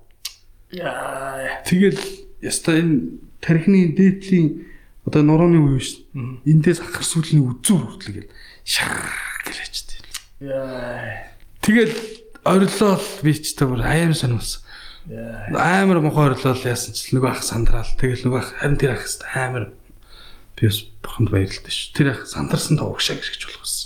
Яа. 0.73 1.63
Тэгэл 1.65 2.01
яста 2.41 2.77
энэ 2.77 3.23
тархины 3.41 3.93
дээдлийн 3.97 4.67
одоо 5.07 5.23
нурууны 5.23 5.59
үе 5.59 5.79
биш. 5.81 6.05
Эндээс 6.15 6.81
ахар 6.85 7.05
сүлний 7.05 7.43
үзүүр 7.43 7.83
хүртэл 7.97 8.17
гэл 8.23 8.31
шаа 8.65 9.11
гэлээч 9.49 9.77
дээ. 9.89 10.03
Яа. 10.53 11.33
Тэгэл 11.65 11.97
орилол 12.45 13.07
би 13.23 13.33
ч 13.35 13.55
та 13.57 13.67
бүр 13.67 13.83
аяар 13.83 14.15
сонирсон. 14.15 14.63
Яа. 15.11 15.83
Амар 15.83 15.99
мохоо 15.99 16.31
орилол 16.31 16.63
яасан 16.63 16.95
ч 16.95 17.11
нөгөө 17.11 17.31
ах 17.35 17.43
сандраал. 17.43 17.91
Тэгэл 17.99 18.31
нөгөө 18.31 18.39
ах 18.39 18.51
харин 18.63 18.79
тэр 18.79 18.95
ах 18.95 19.03
хэвээр 19.03 19.35
амар 19.35 19.65
би 20.55 20.63
бас 20.71 20.79
бурханд 21.03 21.31
баярлалтай 21.35 21.75
ш. 21.75 21.91
Тэр 21.91 22.15
ах 22.15 22.23
сандарсан 22.31 22.79
та 22.79 22.87
угшаа 22.87 23.19
гэж 23.19 23.43
болох 23.43 23.67
байсан. 23.67 23.82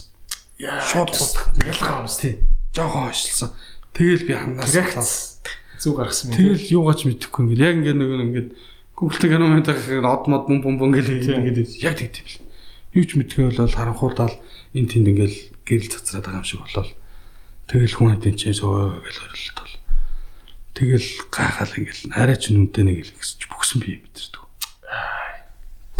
Яа. 0.59 0.81
Шууд 0.81 1.13
хутгах 1.13 1.53
ялгаа 1.65 2.01
юмс 2.05 2.17
тий. 2.17 2.41
жоохон 2.77 3.09
хойшлсан. 3.09 3.51
Тэгэл 3.93 4.25
би 4.29 4.33
хамнаас 4.37 4.73
Реакц 4.73 5.41
зүг 5.81 5.97
гаргасан 5.97 6.33
юм. 6.33 6.37
Тэгэл 6.37 6.65
юугаач 6.81 7.01
мэдэхгүй 7.05 7.43
ингээд 7.45 7.65
яг 7.65 7.75
ингээд 7.81 7.99
нөгөө 8.01 8.25
ингээд 8.25 8.49
Google 8.97 9.19
дээр 9.21 9.33
гэнэ 9.37 9.47
мэдээ 9.61 10.01
од 10.01 10.25
мод 10.29 10.45
бум 10.49 10.59
бум 10.65 10.77
бум 10.81 10.91
гэл 10.93 11.13
ингээд 11.13 11.77
яг 11.85 11.97
тэгдэв 12.01 12.25
л. 12.25 12.41
Юу 12.97 13.05
ч 13.05 13.11
мэдгүй 13.21 13.53
болол 13.53 13.77
харанхуулаад 13.77 14.35
энэ 14.73 14.89
тэнд 14.89 15.09
ингээд 15.13 15.35
гэрэл 15.69 15.93
цацраад 15.93 16.25
байгаа 16.25 16.41
юм 16.41 16.49
шиг 16.49 16.61
болол. 16.65 16.93
Тэгэл 17.69 17.97
хүн 17.97 18.11
хэдэн 18.17 18.37
ч 18.41 18.43
сөө 18.57 19.05
гэл 19.05 19.21
орилт 19.29 19.57
бол. 19.61 19.75
Тэгэл 20.77 21.09
гайхал 21.33 21.73
ингээд 21.77 22.01
арай 22.17 22.37
ч 22.41 22.45
нүнтэй 22.53 22.85
нэг 22.85 22.99
л 23.05 23.13
гэсч 23.17 23.41
бүгсэн 23.53 23.81
би 23.85 24.01
мэдэрдэг. 24.01 24.45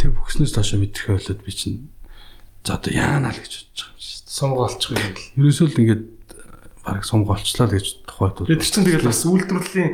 Тэг 0.01 0.09
бүгснээс 0.13 0.53
доошо 0.53 0.77
мэдрэхээ 0.81 1.17
болоод 1.17 1.41
би 1.45 1.51
чинь 1.53 1.89
за 2.65 2.77
одоо 2.77 2.93
яана 2.93 3.29
л 3.29 3.37
гэж 3.37 3.53
бодож 3.73 3.81
байгаа 3.85 3.96
сонгоолчих 4.37 4.93
юм 4.93 5.13
л. 5.17 5.25
Ерөөсөө 5.41 5.67
л 5.73 5.79
ингээд 5.81 6.03
бараг 6.85 7.03
сонгоолчлаа 7.09 7.67
л 7.67 7.73
гэж 7.73 7.87
тухайд 8.05 8.35
бол. 8.37 8.47
Тэр 8.47 8.61
чинь 8.61 8.85
тэгэл 8.85 9.09
бас 9.09 9.25
үйлдвэрлэлийн 9.25 9.91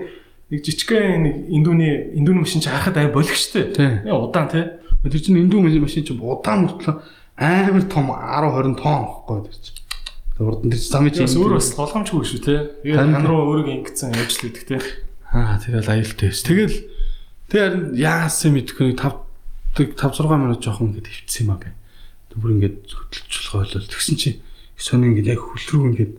нэг 0.52 0.60
жижигхэн 0.60 1.24
нэг 1.24 1.36
индүүний 1.48 1.94
индүүний 2.20 2.44
машин 2.44 2.60
чи 2.60 2.68
харахад 2.68 3.00
ай 3.00 3.08
болгочтой. 3.08 3.72
Яа 4.04 4.20
удаан 4.20 4.52
тий. 4.52 4.68
Тэр 5.08 5.22
чинь 5.24 5.40
индүү 5.48 5.80
машин 5.80 6.04
чи 6.04 6.12
удаан 6.12 6.68
мөртлөө 6.68 6.96
амар 7.40 7.88
том 7.90 8.12
10 8.12 8.52
20 8.52 8.76
тонн 8.78 9.08
байхгүй 9.08 9.40
тэр 9.48 9.58
чинь. 9.58 9.80
Урд 10.44 10.62
нь 10.66 10.72
тэр 10.74 10.82
замын 10.82 11.14
чинь 11.14 11.30
өөр 11.40 11.58
бас 11.58 11.74
голомжгүй 11.74 12.26
шүү 12.28 12.42
те. 12.44 12.56
Тэгээд 12.84 13.00
тань 13.00 13.26
руу 13.26 13.42
өөрийг 13.54 13.70
ингэсэн 13.82 14.14
явж 14.14 14.34
л 14.44 14.50
идэх 14.52 14.66
те. 14.70 14.78
Аа 15.34 15.58
тэгэл 15.58 15.90
аюултай 15.90 16.30
байсан. 16.30 16.46
Тэгэл 16.46 16.78
тэр 17.50 17.72
яасан 17.98 18.54
мэдхгүй 18.54 18.94
5 18.94 19.98
5 19.98 19.98
6 19.98 20.30
минут 20.38 20.62
жоохон 20.62 20.94
ингэ 20.94 21.10
хөвцсөн 21.10 21.42
юм 21.48 21.54
аа 21.58 21.62
гэ. 21.62 21.70
Бүр 22.38 22.52
ингэж 22.58 22.76
хөдөлж 22.90 23.34
болох 23.34 23.56
ойлол. 23.62 23.90
Тэгсэн 23.90 24.16
чи 24.18 24.30
сони 24.78 25.14
ингэж 25.14 25.28
яг 25.34 25.42
хөл 25.42 25.68
рүү 25.70 25.84
ингэж 25.94 26.12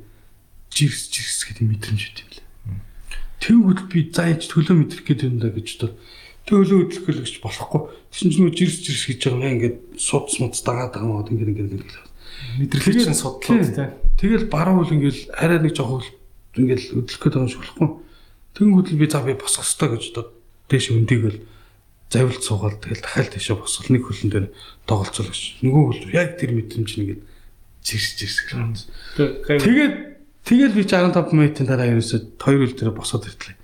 жирс 0.75 1.03
жирс 1.11 1.41
гэдэг 1.49 1.65
мэдрэмж 1.65 2.03
өгд 2.05 2.19
юм 2.23 2.31
лээ. 2.35 2.47
Тэнгүүд 3.43 3.81
би 3.91 4.01
за 4.11 4.31
энэ 4.31 4.43
ч 4.43 4.51
төлөө 4.51 4.77
мэдрэх 4.79 5.05
гэдэг 5.05 5.27
юм 5.29 5.39
да 5.43 5.51
гэж 5.51 5.69
бодоод 5.79 5.95
төлөө 6.45 6.79
хөдлөх 6.91 7.05
гэж 7.25 7.39
болохгүй. 7.41 7.83
Тэгсэн 8.13 8.29
чинь 8.31 8.41
нөгөө 8.47 8.59
жирс 8.59 8.79
жирс 8.85 9.05
гэж 9.09 9.19
байгаа 9.25 9.49
юм 9.49 9.55
ингэж 9.59 9.75
суд 9.99 10.27
смуд 10.31 10.55
дагаад 10.55 10.93
байгаа 10.95 11.09
мод 11.09 11.31
ингэж 11.33 11.49
ингэж 11.51 11.71
ингэж 11.79 11.95
Мэдрэлэг 12.59 13.05
чинь 13.05 13.15
судлаад 13.15 13.75
тий. 13.75 13.89
Тэгэл 14.19 14.47
баруун 14.51 14.85
хөл 14.85 14.95
ингээл 14.95 15.33
арай 15.35 15.59
нэг 15.59 15.75
жоох 15.75 16.05
хөл 16.05 16.11
ингээл 16.61 17.03
өдлөх 17.03 17.21
гээд 17.23 17.35
байгаа 17.35 17.47
юм 17.47 17.51
шиг 17.51 17.63
болохгүй. 17.63 17.91
Тэнгүүд 18.55 18.89
л 18.95 19.01
би 19.01 19.07
за 19.11 19.21
би 19.23 19.35
босох 19.35 19.67
ёстой 19.67 19.89
гэж 19.95 20.03
бодоод 20.15 20.31
дээш 20.71 20.87
өндийгөл 20.95 21.39
завилт 22.11 22.43
суугаад 22.45 22.79
тэгэл 22.83 23.03
дахиад 23.05 23.31
тийшээ 23.35 23.57
босгол 23.59 23.91
нэг 23.95 24.03
хөлн 24.07 24.31
дээр 24.31 24.47
доголцол 24.89 25.29
гэж. 25.31 25.43
Нөгөө 25.65 25.83
хөл 25.89 26.15
яг 26.15 26.37
тэр 26.39 26.51
мэдрэмж 26.55 26.91
нэгээд 27.01 27.23
зирс 27.85 28.09
зирс 28.19 28.39
гэж 28.45 28.53
байна. 28.55 28.77
Тэгээд 29.61 29.95
тэгэл 30.45 30.75
би 30.77 30.83
чи 30.85 30.95
15 30.95 31.33
минутын 31.35 31.67
дараа 31.67 31.89
ерөөсөө 31.91 32.21
хоёр 32.39 32.61
хөл 32.69 32.77
дээр 32.79 32.93
босоод 32.95 33.27
иртлээ. 33.27 33.57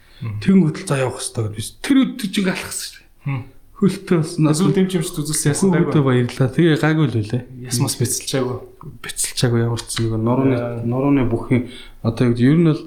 Тэнгүүд 0.45 0.77
л 0.83 0.87
за 0.89 1.01
явах 1.01 1.21
ёстой 1.23 1.49
гэж 1.49 1.55
би 1.57 1.63
тэр 1.81 1.97
өдөр 2.05 2.29
чинь 2.29 2.51
алхасан 2.51 2.85
шүү 2.91 3.01
дээ. 3.01 3.43
Хөлтөө 3.81 4.17
бас 4.21 4.37
Эсвэл 4.37 4.77
дэмжимч 4.77 5.09
үзүүлсэн 5.09 5.73
Хүүхдээ 5.73 5.89
даа. 5.89 6.05
баярлаа. 6.05 6.49
Тэгээ 6.53 6.77
гайгүй 6.85 7.07
л 7.09 7.17
үлээ 7.25 7.43
Ясмас 7.65 7.97
бэцэлчаагүй. 7.97 8.57
бэцэлчаагүй 9.01 9.61
ямар 9.65 9.81
ч 9.81 10.05
нэг 10.05 10.13
нурууны 10.21 10.85
нурууны 10.85 11.25
бүхний 11.25 11.73
одоо 12.05 12.29
юу 12.29 12.37
гэдэг 12.37 12.45
ер 12.45 12.59
нь 12.61 12.69
бол 12.69 12.83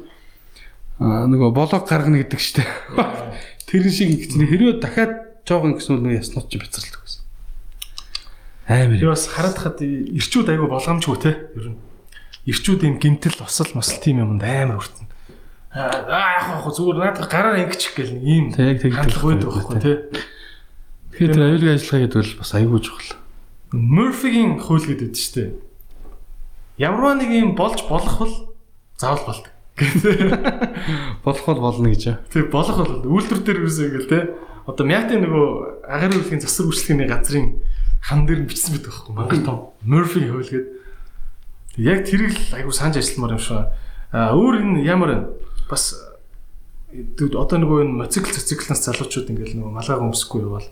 нөгөө 1.02 1.50
болог 1.50 1.84
гаргана 1.90 2.22
гэдэг 2.22 2.38
штеп. 2.38 2.70
Тэр 3.66 3.90
шиг 3.90 4.14
ингэсэн 4.14 4.46
хэрвээ 4.46 4.78
дахиад 4.78 5.14
жоохон 5.48 5.76
гэсэн 5.78 6.00
үл 6.00 6.16
яснууд 6.16 6.48
ч 6.48 6.60
бэцэлдэг 6.60 7.00
гэсэн. 7.04 7.24
Амар 8.68 9.00
Би 9.00 9.08
бас 9.08 9.28
хараад 9.28 9.58
хад 9.60 9.78
ирчүүд 9.84 10.48
айгүй 10.52 10.70
болгоомжгүй 10.72 11.18
те. 11.20 11.32
Ер 11.56 11.76
нь 11.76 11.80
ирчүүд 12.48 12.84
юм 12.84 13.00
гимтэл 13.00 13.40
осол 13.44 13.72
мосол 13.76 14.00
тийм 14.04 14.20
юмд 14.20 14.44
амар 14.44 14.84
хүртэн. 14.84 15.08
Аа 15.72 16.44
яг 16.44 16.64
хоо 16.64 16.72
зүгээр 16.76 17.00
надад 17.00 17.32
гараар 17.32 17.64
ингэчих 17.64 17.96
гээл 17.96 18.16
нэг 18.20 18.24
ийм 18.24 18.46
Тэг, 18.52 18.84
тэг, 18.84 18.92
тэг, 18.94 19.16
байдаг 19.24 19.48
байхгүй 19.48 19.80
те. 19.80 19.94
Тэгэхээр 21.16 21.34
тэр 21.34 21.46
аюулгүй 21.48 21.72
ажиллагаа 21.72 22.04
гэдэг 22.04 22.20
бол 22.20 22.40
бас 22.44 22.52
аюулгүй 22.54 22.82
чухал. 22.84 23.12
Murphy-гийн 23.74 24.52
хууль 24.60 24.86
гэдэг 24.86 25.10
дээ 25.16 25.24
шүү 25.24 25.36
дээ. 25.40 25.50
Ямарваа 26.84 27.16
нэг 27.18 27.30
юм 27.32 27.52
болж 27.56 27.80
болох 27.88 28.16
бол 28.20 28.36
заавал 29.00 29.24
болдог. 29.24 29.52
Болох 31.26 31.46
бол 31.50 31.62
болно 31.66 31.90
гэж. 31.90 32.22
Тэг 32.30 32.54
болох 32.54 32.78
бол 32.78 33.18
үйлдвэр 33.18 33.42
дээр 33.42 33.66
юусэн 33.66 33.90
ингээл 33.90 34.12
те. 34.14 34.20
Одоо 34.68 34.86
Мятын 34.88 35.24
нөгөө 35.24 35.48
агаар 35.88 36.16
үйлхийн 36.18 36.44
засвар 36.44 36.72
үйлчлэгийн 36.72 37.12
газрын 37.12 37.48
хан 38.00 38.26
дээр 38.28 38.44
нь 38.44 38.50
бичсэн 38.50 38.80
байдаг 38.80 38.92
байхгүй 38.92 39.14
мангар 39.16 39.42
том 39.44 39.58
Murphy 39.84 40.28
хууль 40.28 40.48
гэдэг. 40.48 40.72
Яг 41.84 42.00
тэрийг 42.08 42.34
л 42.36 42.56
айгу 42.56 42.72
санаж 42.72 43.00
ажилламаар 43.00 43.36
юм 43.36 43.44
шиг. 43.44 43.68
А 44.12 44.32
өөр 44.32 44.64
энэ 44.64 44.88
ямар? 44.88 45.36
Бас 45.68 45.96
одоо 46.94 47.58
нөгөө 47.60 47.80
энэ 47.84 47.98
моцикл 48.08 48.32
циклнаас 48.32 48.86
залуучууд 48.88 49.32
ингээл 49.32 49.58
нөгөө 49.60 49.74
малгай 49.74 49.98
өмсөхгүй 50.00 50.42
явал 50.48 50.68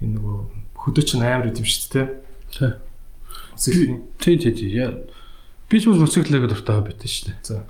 энэ 0.00 0.14
нөгөө 0.16 0.36
хөдөө 0.80 1.04
чинь 1.04 1.26
амар 1.26 1.50
идэм 1.52 1.66
шүү 1.66 1.88
дээ 1.92 2.08
Тий. 3.60 4.00
Тий, 4.18 4.38
тий, 4.38 4.52
тий. 4.52 4.70
Яа. 4.74 4.94
Би 5.68 5.80
ч 5.80 5.86
бас 5.86 6.00
моциклэгээ 6.00 6.50
дуртай 6.50 6.80
байт 6.82 7.04
шүү 7.04 7.30
дээ. 7.30 7.38
За. 7.44 7.62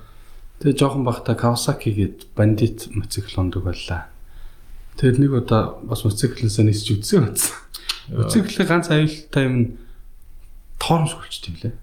Тэгээ 0.62 0.78
жоохон 0.78 1.04
бахта 1.04 1.34
Kawasaki 1.34 1.92
гээд 1.92 2.32
бандит 2.36 2.88
моцикл 2.94 3.40
ондог 3.40 3.66
Тэгээд 5.00 5.16
нэг 5.16 5.32
удаа 5.32 5.80
бас 5.80 6.04
моциклээс 6.04 6.60
нисч 6.60 6.92
үзсэн 6.92 7.32
байсан. 7.32 7.56
Моциклээ 8.12 8.66
ганц 8.68 8.92
аюултай 8.92 9.48
юм 9.48 9.56
нь 9.56 9.68
торомсгуулчт 10.76 11.48
юм 11.48 11.56
лээ. 11.56 11.74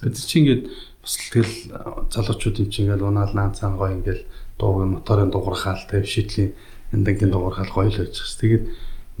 Тэгээд 0.00 0.16
чи 0.16 0.36
ингээд 0.40 0.62
бас 1.04 1.12
тэгэл 1.20 1.54
залуучууд 2.08 2.56
юм 2.64 2.68
чи 2.72 2.88
ингээд 2.88 3.04
унаал 3.04 3.36
наацаан 3.36 3.76
гоё 3.76 4.00
ингээд 4.00 4.24
дууг 4.56 4.88
моторын 4.88 5.28
дуурхаал 5.28 5.84
тэгээд 5.84 6.08
шийдлийн 6.08 6.50
яндангийн 6.96 7.28
дуурхаал 7.28 7.68
гоё 7.68 7.92
л 7.92 8.00
байж 8.00 8.16
бас. 8.24 8.40
Тэгээд 8.40 8.64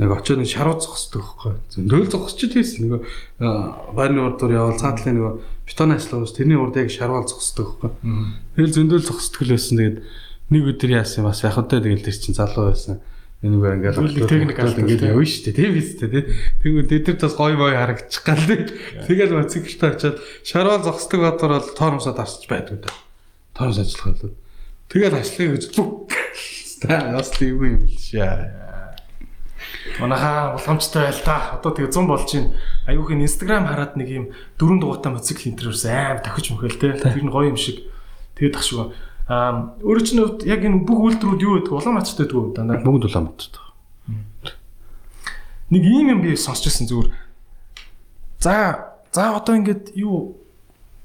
нэг 0.00 0.10
очиод 0.16 0.40
нэг 0.40 0.48
шаруу 0.48 0.80
зогсдог 0.80 1.20
байхгүй. 1.20 1.52
Зөндөл 1.76 2.08
зогсчихэд 2.08 2.56
байсан. 2.56 2.80
Нөгөө 2.88 3.92
байрны 3.92 4.20
урд 4.24 4.40
дуур 4.40 4.56
явал 4.56 4.80
цаатлын 4.80 5.20
нөгөө 5.20 5.32
бетон 5.68 5.92
аслуус 5.92 6.32
тэрний 6.32 6.56
урд 6.56 6.80
яг 6.80 6.88
шарвал 6.88 7.28
зогсдог 7.28 7.76
байхгүй. 7.84 8.00
Тэгэл 8.56 8.76
зөндөл 8.80 9.04
зогсдог 9.04 9.44
л 9.44 9.52
байсан. 9.52 9.76
Тэгээд 9.76 9.98
нэг 10.48 10.62
өдөр 10.72 10.90
яасан 10.96 11.28
бас 11.28 11.44
яг 11.44 11.60
хөдөө 11.60 11.84
тэгэл 11.84 12.06
тэр 12.08 12.16
чин 12.16 12.32
залуу 12.32 12.72
байсан. 12.72 13.04
Энэгээр 13.42 13.74
ингээд 13.74 13.98
Зүйлийг 13.98 14.30
техник 14.30 14.58
алдсан, 14.62 14.86
ингээд 14.86 15.02
явна 15.10 15.26
шүү 15.26 15.42
дээ. 15.50 15.58
Тийм 15.58 15.72
биз 15.74 15.88
дээ 15.98 16.10
тий. 16.14 16.24
Тэгвэл 16.62 16.86
дэдэр 16.86 17.16
бас 17.18 17.34
гоё 17.34 17.56
гоё 17.58 17.74
харагдчих 17.74 18.22
гал 18.22 18.46
тий. 18.46 18.60
Тэгэл 19.02 19.34
моцикл 19.34 19.74
тавьчаад 19.82 20.16
шарвал 20.46 20.86
зогсдог 20.86 21.20
бадар 21.26 21.58
бол 21.58 21.74
тоормсоо 21.74 22.14
дарсч 22.14 22.46
байдаг 22.46 22.86
да. 22.86 22.94
Тоормс 23.58 23.82
ажиллах 23.82 24.14
болоо. 24.14 24.30
Тэгэл 24.86 25.18
ажлыг 25.18 25.58
гэж. 25.58 25.64
Та 26.86 27.18
бас 27.18 27.30
тийм 27.34 27.58
юм 27.66 27.82
шээ. 27.90 28.62
Манайхаа 29.98 30.54
болгоомжтой 30.54 31.02
байл 31.10 31.20
та. 31.26 31.58
Одоо 31.58 31.74
тэгээ 31.74 31.90
100 31.90 32.06
болж 32.06 32.30
байна. 32.30 32.54
Аюухын 32.86 33.26
Instagram 33.26 33.66
хараад 33.66 33.98
нэг 33.98 34.08
юм 34.08 34.24
дөрөв 34.54 34.78
дугуйтай 34.78 35.12
моцикл 35.12 35.50
интервьюс 35.50 35.84
аим 35.90 36.22
тахиж 36.22 36.54
мөхөл 36.54 36.78
те. 36.78 36.94
Тэр 36.94 37.26
нь 37.26 37.32
гоё 37.32 37.50
юм 37.50 37.58
шиг. 37.58 37.82
Тэгээд 38.38 38.54
тах 38.54 38.62
шүү. 38.62 38.94
Аа 39.28 39.78
өөрөө 39.82 40.02
чинь 40.02 40.22
хувьд 40.22 40.42
яг 40.46 40.66
энэ 40.66 40.82
бүх 40.82 40.98
үйлдвэрүүд 41.14 41.42
юу 41.46 41.54
гэдэг 41.62 41.72
Улаанбаатарт 41.72 42.18
байдаг 42.18 42.36
уу 42.38 42.50
дандаа. 42.50 42.82
Бүгд 42.82 43.06
Улаанбаатарт. 43.06 43.54
Нэг 45.70 45.82
ийм 45.86 46.06
юм 46.12 46.20
би 46.26 46.34
сонсч 46.36 46.66
ирсэн 46.66 46.90
зүгээр. 46.90 47.10
За 48.42 48.92
за 49.14 49.38
одоо 49.38 49.54
ингээд 49.56 49.94
юу 49.94 50.36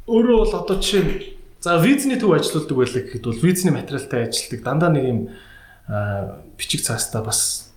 өөрөө 0.09 0.37
бол 0.43 0.55
одоо 0.57 0.81
жишээ 0.81 1.03
нь 1.05 1.13
за 1.61 1.77
визний 1.77 2.17
төв 2.17 2.33
ажилладаг 2.33 2.73
байлаа 2.73 3.01
гэхэд 3.05 3.23
бол 3.27 3.43
визний 3.45 3.73
материалтай 3.75 4.27
ажилладаг 4.27 4.61
дандаа 4.65 4.89
нэг 4.89 5.05
юм 5.05 5.19
бичиг 6.57 6.81
цаастаа 6.81 7.21
бас 7.23 7.71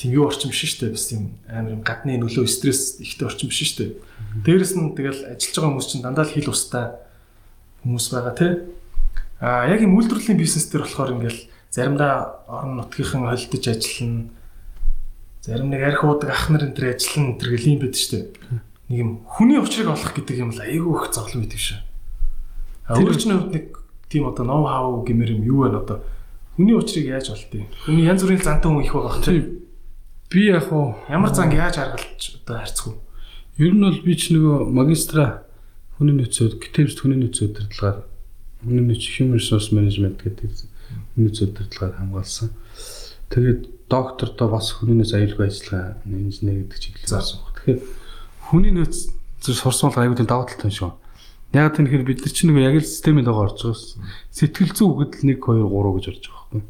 тийм 0.00 0.16
юу 0.16 0.30
орчин 0.30 0.48
биш 0.48 0.64
шүү 0.64 0.88
дээ. 0.88 0.96
Бас 0.96 1.06
тийм 1.12 1.36
амар 1.44 1.76
юм 1.76 1.82
гадны 1.84 2.16
нөлөө 2.16 2.48
стресс 2.48 2.96
ихтэй 3.04 3.28
орчин 3.28 3.52
биш 3.52 3.60
шүү 3.60 3.76
дээ. 3.84 3.90
Дээрэс 4.48 4.72
нь 4.80 4.96
тэгэл 4.96 5.36
ажиллаж 5.36 5.56
байгаа 5.56 5.70
хүмүүс 5.76 5.88
чинь 5.92 6.04
дандаа 6.04 6.24
л 6.24 6.32
хил 6.32 6.48
устай 6.48 6.86
хүмүүс 7.84 8.06
байгаа 8.16 8.34
тий. 8.38 8.52
Аа 9.40 9.66
яг 9.72 9.80
юм 9.80 9.96
үйлдвэрлэлийн 9.96 10.38
бизнес 10.38 10.68
дээр 10.68 10.84
болохоор 10.84 11.16
ингээл 11.16 11.40
заримдаа 11.72 12.44
орон 12.46 12.76
нутгийнхан 12.76 13.24
холдож 13.24 13.64
ажиллана 13.66 14.28
Зарим 15.40 15.70
нэг 15.70 15.80
арх 15.80 16.04
уудаг 16.04 16.28
ах 16.28 16.50
нар 16.52 16.68
энэ 16.68 16.76
төр 16.76 16.92
ажиллан 16.92 17.32
энэ 17.32 17.38
төр 17.40 17.48
гэл 17.56 17.70
юм 17.72 17.80
байд 17.80 17.96
штэ. 17.96 18.28
Нэг 18.92 18.98
юм 19.00 19.10
хүний 19.24 19.56
учрыг 19.56 19.88
олох 19.88 20.12
гэдэг 20.12 20.36
юм 20.36 20.52
л 20.52 20.60
айгүй 20.60 20.92
их 21.00 21.08
зовлон 21.16 21.48
байдаг 21.48 21.56
шээ. 21.64 21.80
А 22.84 23.00
өөрчлөний 23.00 23.40
хувьд 23.40 23.54
нэг 23.56 23.66
тийм 24.12 24.28
одоо 24.28 24.44
ноу 24.44 24.68
хау 24.68 25.00
гэмээр 25.00 25.40
юм 25.40 25.42
юу 25.48 25.64
вэ 25.64 25.80
одоо 25.80 26.04
хүний 26.60 26.76
учрыг 26.76 27.08
яаж 27.08 27.32
олдгийг. 27.32 27.72
Хүний 27.88 28.04
янз 28.04 28.20
бүрийн 28.20 28.44
зантай 28.44 28.68
хүн 28.68 28.84
их 28.84 28.92
байгаа 28.92 29.16
хэрэг. 29.16 29.48
Би 30.28 30.40
яг 30.52 30.68
уу 30.68 30.92
Ямар 31.08 31.32
занг 31.32 31.56
яаж 31.56 31.80
харгалж 31.80 32.20
одоо 32.44 32.60
вэ? 32.60 33.64
ер 33.64 33.72
нь 33.72 33.80
бол 33.80 33.96
би 34.04 34.12
ч 34.20 34.36
нөгөө 34.36 34.68
магистра 34.76 35.48
хүний 35.96 36.20
нөөцөд 36.20 36.60
гитэмс 36.60 37.00
хүний 37.00 37.16
нөөц 37.16 37.48
удирдлагаар 37.48 38.04
хүний 38.64 38.84
нөөц 38.84 39.04
human 39.16 39.38
resource 39.40 39.72
management 39.72 40.20
гэдэг 40.20 40.50
нөөц 41.16 41.36
удирдлагаар 41.44 41.96
хамгаалсан. 41.98 42.50
Тэгээд 43.30 43.60
доктордоо 43.90 44.48
бас 44.50 44.74
нөөц 44.80 45.12
аюулгүй 45.16 45.46
ажиллагаа 45.48 45.98
инженер 46.06 46.66
гэдэг 46.66 46.78
чиглэлээр 46.78 47.10
сурсан. 47.10 47.40
Тэгэхээр 47.56 47.80
хүний 48.50 48.72
нөөц 48.74 48.96
зөв 49.40 49.56
сурсан 49.56 49.90
бол 49.90 50.02
аюул 50.02 50.18
тийм 50.18 50.28
даваа 50.28 50.46
талтай 50.46 50.70
шүү. 50.70 50.92
Яг 51.50 51.74
тэгэхээр 51.74 52.06
бид 52.06 52.20
нар 52.22 52.32
чинь 52.34 52.54
яг 52.54 52.74
л 52.78 52.86
системийн 52.86 53.26
дагуу 53.26 53.50
орж 53.50 53.58
байгаас 53.64 53.98
сэтгэл 54.30 54.74
зүй 54.76 54.86
үгдэл 54.86 55.34
1 55.34 55.42
2 55.42 55.66
3 55.66 55.96
гэж 55.98 56.04
орж 56.10 56.24
байгаа 56.30 56.46
байхгүй. 56.46 56.62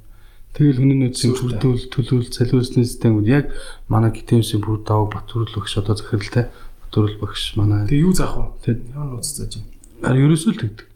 Тэгэл 0.51 0.81
хүний 0.81 0.99
нөөцийн 1.05 1.33
бүрдүүл 1.37 1.83
төлөвлөл 1.93 2.33
солиулсны 2.33 2.83
системүүд 2.89 3.27
яг 3.29 3.53
манай 3.93 4.11
гитэмсийн 4.11 4.65
бүр 4.65 4.81
даваа 4.81 5.21
Батүрл 5.21 5.53
багш 5.53 5.77
одоо 5.77 5.95
захиралтай 5.95 6.49
Батүрл 6.81 7.17
багш 7.21 7.55
манай 7.61 7.87
Тэгээ 7.87 8.05
юу 8.09 8.15
заах 8.17 8.35
вэ? 8.35 8.45
Тэгэд 8.65 8.81
Ямар 8.91 9.09
нууц 9.15 9.29
зааж 9.31 9.53
юм? 9.61 9.65
Харин 10.01 10.27
ерөөсөө 10.27 10.53
л 10.57 10.63
тэгдэг. 10.65 10.90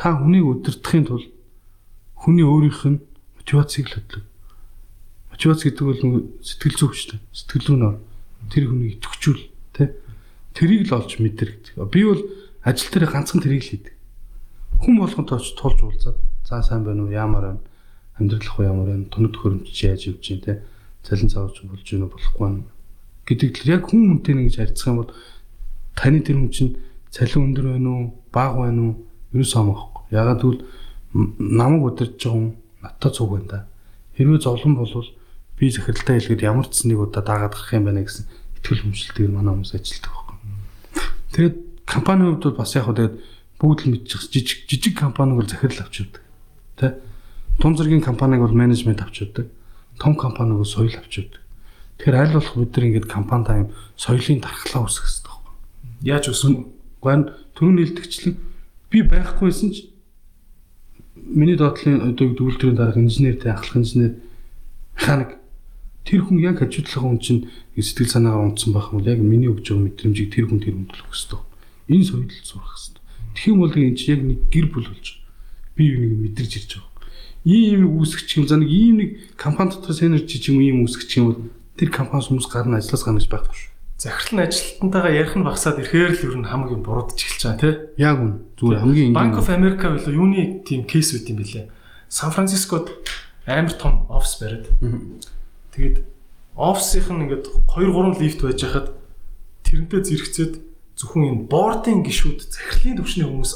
Та 0.00 0.16
хүнийг 0.16 0.64
удирдахын 0.64 1.04
тулд 1.04 1.28
хүний 2.16 2.46
өөрийнх 2.48 2.82
нь 2.88 3.04
мотивацийг 3.36 3.92
л 3.92 4.00
хөдлөв. 4.00 4.24
Мотивац 5.28 5.60
гэдэг 5.60 5.84
бол 5.84 6.00
сэтгэл 6.40 6.76
зүй 6.80 6.88
шүү 6.96 7.08
дээ. 7.12 7.20
Сэтгэл 7.36 7.66
зүй 7.68 7.76
нөр 7.76 7.96
тэр 8.48 8.64
хүнийг 8.72 8.96
идэвхжүүл 8.96 9.44
тэ. 9.76 9.92
Тэрийг 10.56 10.88
л 10.88 10.96
олж 10.96 11.20
мэдэр 11.20 11.50
гэдэг. 11.52 11.84
Би 11.92 12.00
бол 12.08 12.24
ажил 12.64 12.88
дээр 12.88 13.12
ганцхан 13.12 13.44
тэрийг 13.44 13.60
л 13.60 13.72
хийдэг. 13.76 13.94
Хүн 14.80 14.96
болгонтой 15.04 15.36
ч 15.44 15.52
тулж 15.60 15.84
уулзаад 15.84 16.16
за 16.48 16.64
сайн 16.64 16.88
байна 16.88 17.04
уу, 17.04 17.12
яамаар 17.12 17.60
байна, 17.60 17.62
амьдралах 18.16 18.56
уу 18.56 18.64
ямар 18.64 18.88
байна, 18.88 19.12
тоног 19.12 19.36
төхөөрөмж 19.36 19.68
яаж 19.84 20.08
явж 20.08 20.24
байна 20.24 20.44
тэ. 20.48 20.64
Цалин 21.04 21.28
цаавч 21.28 21.60
болж 21.68 21.84
гинэ 21.84 22.08
болохгүй 22.08 22.40
байна 22.40 22.64
гэдэг 23.30 23.62
л 23.62 23.70
яг 23.70 23.86
хүн 23.86 24.18
хүнтэй 24.18 24.34
нэгж 24.34 24.58
харьцах 24.58 24.90
юм 24.90 24.98
бол 25.06 25.14
таны 25.94 26.18
тэр 26.18 26.42
хүн 26.42 26.50
чинь 26.50 26.74
цалин 27.14 27.54
өндөр 27.54 27.66
байна 27.78 27.90
уу, 27.94 28.04
бага 28.34 28.66
байна 28.66 28.80
уу, 28.82 28.94
ерөөсөө 29.30 29.60
амахгүй. 29.62 29.89
Ягаад 30.10 30.42
гэвэл 30.42 30.62
намайг 31.14 31.82
удирдах 31.82 32.32
хүн 32.32 32.54
надтай 32.82 33.10
цуг 33.10 33.30
байна 33.30 33.48
да. 33.48 33.58
Хэрвээ 34.16 34.40
зовлон 34.42 34.74
болвол 34.76 35.08
би 35.58 35.70
захиралтай 35.70 36.18
хэлгээд 36.18 36.46
ямар 36.46 36.66
ч 36.70 36.86
нэг 36.86 36.98
удаа 36.98 37.22
даагаад 37.22 37.54
гарах 37.54 37.74
юм 37.74 37.84
байна 37.86 38.02
гэсэн 38.06 38.26
итгэл 38.58 38.82
хүмшилтэйгээр 38.86 39.34
манай 39.34 39.52
хүмүүс 39.54 39.74
ажилладаг 39.74 40.12
байхгүй. 40.14 40.36
Тэгээд 41.34 41.56
компанийн 41.84 42.28
хувьд 42.32 42.44
бол 42.48 42.60
бас 42.62 42.74
яг 42.74 42.84
хөө 42.88 42.96
тэгээд 42.96 43.16
бүгд 43.60 43.80
л 43.84 43.90
мэдчих 43.92 44.20
жижиг 44.32 44.58
жижиг 44.64 44.94
компаниг 44.96 45.36
бол 45.36 45.48
захирал 45.48 45.84
авч 45.84 45.94
явдаг. 46.00 46.22
Тэ? 46.80 46.96
Том 47.60 47.76
зэргийн 47.76 48.00
компаниг 48.00 48.40
бол 48.40 48.56
менежмент 48.56 49.04
авч 49.04 49.20
явдаг. 49.20 49.52
Том 50.00 50.16
компаниг 50.16 50.56
бол 50.56 50.64
соёл 50.64 50.96
авч 50.96 51.12
явдаг. 51.20 51.40
Тэгэхээр 52.00 52.16
аль 52.16 52.32
болох 52.32 52.56
бид 52.56 52.72
нар 52.72 52.84
ингэж 52.88 53.04
компанидаа 53.04 53.56
юм 53.60 53.70
соёлын 54.00 54.40
дархлаа 54.40 54.88
үүсгэх 54.88 55.04
хэрэгтэй 55.04 55.28
байхгүй. 55.28 55.54
Яаж 56.08 56.24
өсвөн? 56.32 56.56
Гуйн 57.04 57.22
түрүүн 57.52 57.76
нэлтгчлэн 57.76 58.36
би 58.88 58.98
байхгүйсэн 59.04 59.68
ч 59.76 59.89
миний 61.30 61.56
доотлын 61.56 62.02
одоо 62.10 62.26
үйлдвэрийн 62.26 62.76
дарга 62.76 63.00
инженертэй 63.00 63.52
ахлах 63.52 63.76
инженер 63.76 64.14
механик 64.96 65.40
тэр 66.04 66.26
хүн 66.26 66.38
яг 66.42 66.58
хажуудлага 66.58 67.06
хүн 67.06 67.20
чинь 67.22 67.42
сэтгэл 67.78 68.10
санаагаар 68.10 68.50
унтсан 68.50 68.74
байх 68.74 68.90
юм 68.90 68.98
бол 68.98 69.10
яг 69.10 69.20
миний 69.22 69.48
өгж 69.48 69.70
байгаа 69.70 69.84
мэдрэмжийг 69.86 70.28
тэр 70.34 70.46
хүн 70.50 70.60
тэр 70.60 70.74
хүнд 70.74 70.90
төлөх 70.90 71.08
хэрэгтэй. 71.14 71.40
Энэ 71.88 72.04
соёлд 72.04 72.32
сурах 72.42 72.74
хэрэгтэй. 72.74 73.02
Тэгэх 73.34 73.50
юм 73.50 73.58
бол 73.62 73.74
энэ 73.78 73.96
чинь 73.96 74.12
яг 74.14 74.22
нэг 74.26 74.38
гэр 74.50 74.66
бүл 74.74 74.88
болж 74.90 75.06
би 75.76 75.82
юунийг 75.86 76.20
мэдэрч 76.34 76.52
ирж 76.58 76.70
байгаа. 76.76 76.90
Ийм 77.46 77.80
юм 77.86 77.92
үүсгэж 78.00 78.28
юм 78.36 78.44
за 78.50 78.56
нэг 78.58 78.68
ийм 78.68 78.94
нэг 78.98 79.10
компани 79.38 79.70
дотор 79.70 79.94
синержи 79.94 80.36
ч 80.36 80.50
юм 80.50 80.58
уу 80.58 80.66
ийм 80.66 80.78
үүсгэж 80.84 81.10
юм 81.16 81.24
бол 81.30 81.38
тэр 81.78 81.88
компаниас 81.94 82.28
хүмүүс 82.28 82.48
гарна 82.50 82.82
ажиллаж 82.82 83.00
гарна 83.06 83.20
гэж 83.22 83.28
байхгүй 83.30 83.56
шүү. 83.56 83.69
Захирал 84.00 84.32
нь 84.32 84.44
ажилтнтайгаа 84.48 85.12
ярих 85.12 85.36
нь 85.36 85.44
багасаад 85.44 85.76
ирэхээр 85.84 86.12
л 86.16 86.24
ер 86.32 86.36
нь 86.40 86.48
хамгийн 86.48 86.80
буруудж 86.80 87.20
эхэлж 87.20 87.42
байгаа 87.44 87.60
тий. 87.60 87.74
Яг 88.00 88.16
үн. 88.16 88.32
Зүгээр 88.56 88.80
хамгийн 88.80 89.12
Bank 89.12 89.36
of 89.36 89.52
America 89.52 89.92
билүү 89.92 90.16
юуны 90.16 90.64
тийм 90.64 90.88
кейс 90.88 91.12
үт 91.12 91.28
юм 91.28 91.44
бэлээ. 91.44 91.68
Сан 92.08 92.32
Францискод 92.32 92.88
амар 93.44 93.76
том 93.76 94.08
офис 94.08 94.40
бариад. 94.40 94.72
Тэгээд 95.76 96.00
офисынх 96.56 97.12
нь 97.12 97.28
ингээд 97.28 97.44
2 97.76 97.92
3 97.92 98.16
лифт 98.24 98.40
байж 98.40 98.60
хахад 98.64 98.88
тэрнтэй 99.68 100.00
зэрэгцээд 100.00 100.54
зөвхөн 100.96 101.28
энэ 101.28 101.44
бордын 101.52 102.00
гişүүд 102.00 102.40
захирлын 102.40 103.04
төвчний 103.04 103.28
хүмүүс 103.28 103.52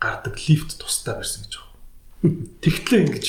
гардаг 0.00 0.34
лифт 0.48 0.80
тустай 0.80 1.12
барьсан 1.12 1.44
гэж 1.44 1.60
байна. 1.60 2.48
Тэгтлээ 2.64 3.00
ингэж 3.04 3.26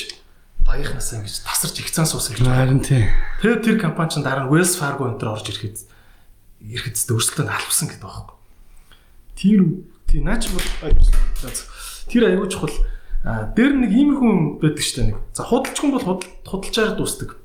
багийнхнасаа 0.64 1.20
ингэж 1.20 1.36
тасарч 1.44 1.76
ихцэн 1.84 2.08
суусан 2.08 2.32
гэж 2.32 2.48
байна. 2.48 2.64
Харин 2.64 2.80
тий. 2.80 3.04
Тэгээд 3.44 3.60
тэр 3.60 3.76
компани 3.76 4.08
чинь 4.08 4.24
дараа 4.24 4.48
нь 4.48 4.52
Wells 4.52 4.76
Fargo 4.80 5.04
энэ 5.04 5.20
төр 5.20 5.36
орж 5.36 5.46
ирэхэд 5.52 5.76
ирэхэд 6.60 6.96
зөте 6.96 7.16
өрсөлдөнд 7.16 7.50
алхсан 7.50 7.88
гэдэг 7.88 8.04
байхгүй. 8.04 8.36
Тэр 9.36 9.60
тий 10.08 10.20
наач 10.20 10.48
бол 10.52 10.66
тэр 12.10 12.22
аягүй 12.28 12.48
чухал. 12.52 12.76
Дээр 13.56 13.72
нэг 13.80 13.92
иймэрхүү 13.92 14.60
байдаг 14.60 14.84
шүү 14.84 14.96
дээ 14.96 15.08
нэг. 15.12 15.18
За 15.32 15.44
худалчгүй 15.44 15.90
бол 15.92 16.04
худал 16.04 16.28
худалчаар 16.44 16.96
дуустдаг. 16.96 17.36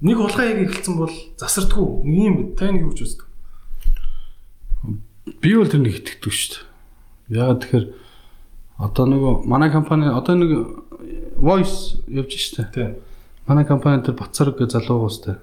Нэг 0.00 0.16
хулгай 0.20 0.52
яг 0.52 0.60
эхэлсэн 0.68 0.96
бол 0.96 1.12
засардгүй. 1.40 2.04
Нэг 2.04 2.24
юм 2.24 2.36
та 2.56 2.68
нэг 2.72 2.88
юу 2.88 2.92
гэж 2.92 3.00
үздэг. 3.04 3.28
Би 5.40 5.56
бол 5.56 5.68
тэр 5.68 5.80
нэг 5.80 6.00
итгэдэг 6.00 6.32
шүү 6.32 6.50
дээ. 6.56 7.40
Ягаад 7.40 7.60
тэгэхээр 7.64 7.86
одоо 8.84 9.04
нөгөө 9.08 9.32
манай 9.48 9.72
компани 9.72 10.12
одоо 10.12 10.34
нэг 10.36 10.50
voice 11.40 12.00
явж 12.08 12.32
штэ. 12.36 12.68
Тий. 12.72 12.88
Манай 13.48 13.64
компани 13.64 14.04
тэр 14.04 14.16
Бацарг 14.16 14.60
гэ 14.60 14.68
залуу 14.68 15.08
уустай 15.08 15.40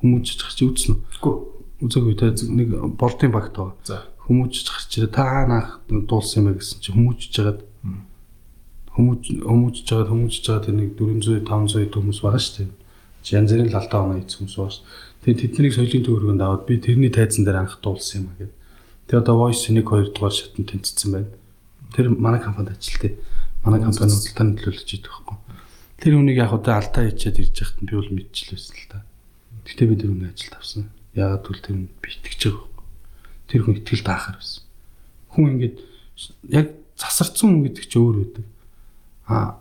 хүмүүжиж 0.00 0.40
гарч 0.40 0.58
үзсэн 0.62 0.94
үү? 0.94 1.00
Үгүй. 1.20 1.36
Үзээгүй 1.78 2.14
те 2.18 2.34
нэг 2.50 2.68
болтын 2.98 3.30
багт 3.30 3.54
байгаа. 3.54 3.76
За. 3.86 4.02
Хүмүүжиж 4.26 4.66
гарч 4.66 4.90
ирээ 4.98 5.12
та 5.14 5.46
наах 5.46 5.80
дуулсан 5.86 6.42
юм 6.42 6.46
бэ 6.50 6.58
гэсэн 6.58 6.78
чи 6.82 6.90
хүмүүжиж 6.92 7.30
жагаад 7.32 7.60
хүмүүж 8.98 9.22
хүмүүжиж 9.46 9.84
жагаад 9.86 10.10
хүмүүжиж 10.10 10.42
жагаад 10.42 10.66
тэр 10.66 10.74
нэг 10.74 10.90
400 10.98 11.46
500 11.46 11.94
хүмүүс 11.94 12.18
байгаа 12.18 12.42
шүү 12.42 12.56
дээ. 12.58 12.74
Чи 13.22 13.30
янз 13.38 13.50
бүрийн 13.54 13.70
лалтаа 13.70 14.00
оноо 14.02 14.18
хийсэн 14.18 14.38
хүмүүс 14.42 14.54
шүү. 14.58 14.82
Тэгээ 15.22 15.38
тэднийг 15.38 15.74
соёлын 15.78 16.02
төвөргөнд 16.02 16.42
аваад 16.42 16.62
би 16.66 16.74
тэрний 16.82 17.12
тайзан 17.14 17.46
дээр 17.46 17.62
анх 17.62 17.78
дуулсан 17.78 18.26
юм 18.26 18.26
а 18.26 18.34
гэдэг. 18.42 18.56
Тэгээ 19.06 19.22
одоо 19.22 19.36
voice 19.38 19.62
1 19.70 19.86
2 19.86 20.14
дугаар 20.18 20.34
шатнд 20.34 20.66
тэнцсэн 20.66 21.10
байна. 21.14 21.30
Тэр 21.94 22.06
манай 22.10 22.42
компанид 22.42 22.74
ажилтээ. 22.74 23.14
Манай 23.62 23.80
компани 23.86 24.10
худалдаа 24.10 24.46
нөлөөлж 24.50 24.88
идэх 24.98 25.14
байхгүй. 25.14 25.38
Тэр 26.02 26.12
хүнийг 26.18 26.38
яг 26.42 26.52
одоо 26.58 26.74
алдаа 26.78 27.06
хийчихэд 27.06 27.38
ирж 27.38 27.54
яхад 27.54 27.78
нь 27.82 27.88
би 27.88 27.94
бол 27.98 28.10
мэдчихлээсэн 28.18 28.74
л 28.74 28.86
та. 28.90 28.98
Гэтэ 29.66 29.86
би 29.86 29.94
тэр 29.94 30.10
үнийг 30.14 30.34
ажилд 30.34 30.54
авсан. 30.58 30.90
Яагаад 31.18 31.42
гэвэл 31.42 31.66
тэр 31.66 31.76
би 31.98 32.08
итгэж 32.14 32.40
байгаа. 32.46 32.66
Тэр 33.50 33.60
хүн 33.66 33.78
итгэл 33.82 34.06
даахаар 34.06 34.36
байсан. 34.38 34.62
Хүн 35.34 35.46
ингээд 35.58 35.76
яг 36.46 36.66
засарцсан 36.94 37.50
хүн 37.50 37.62
гэдэг 37.66 37.84
чинь 37.90 38.02
өөр 38.06 38.16
байдаг. 38.22 38.46
Аа 39.26 39.58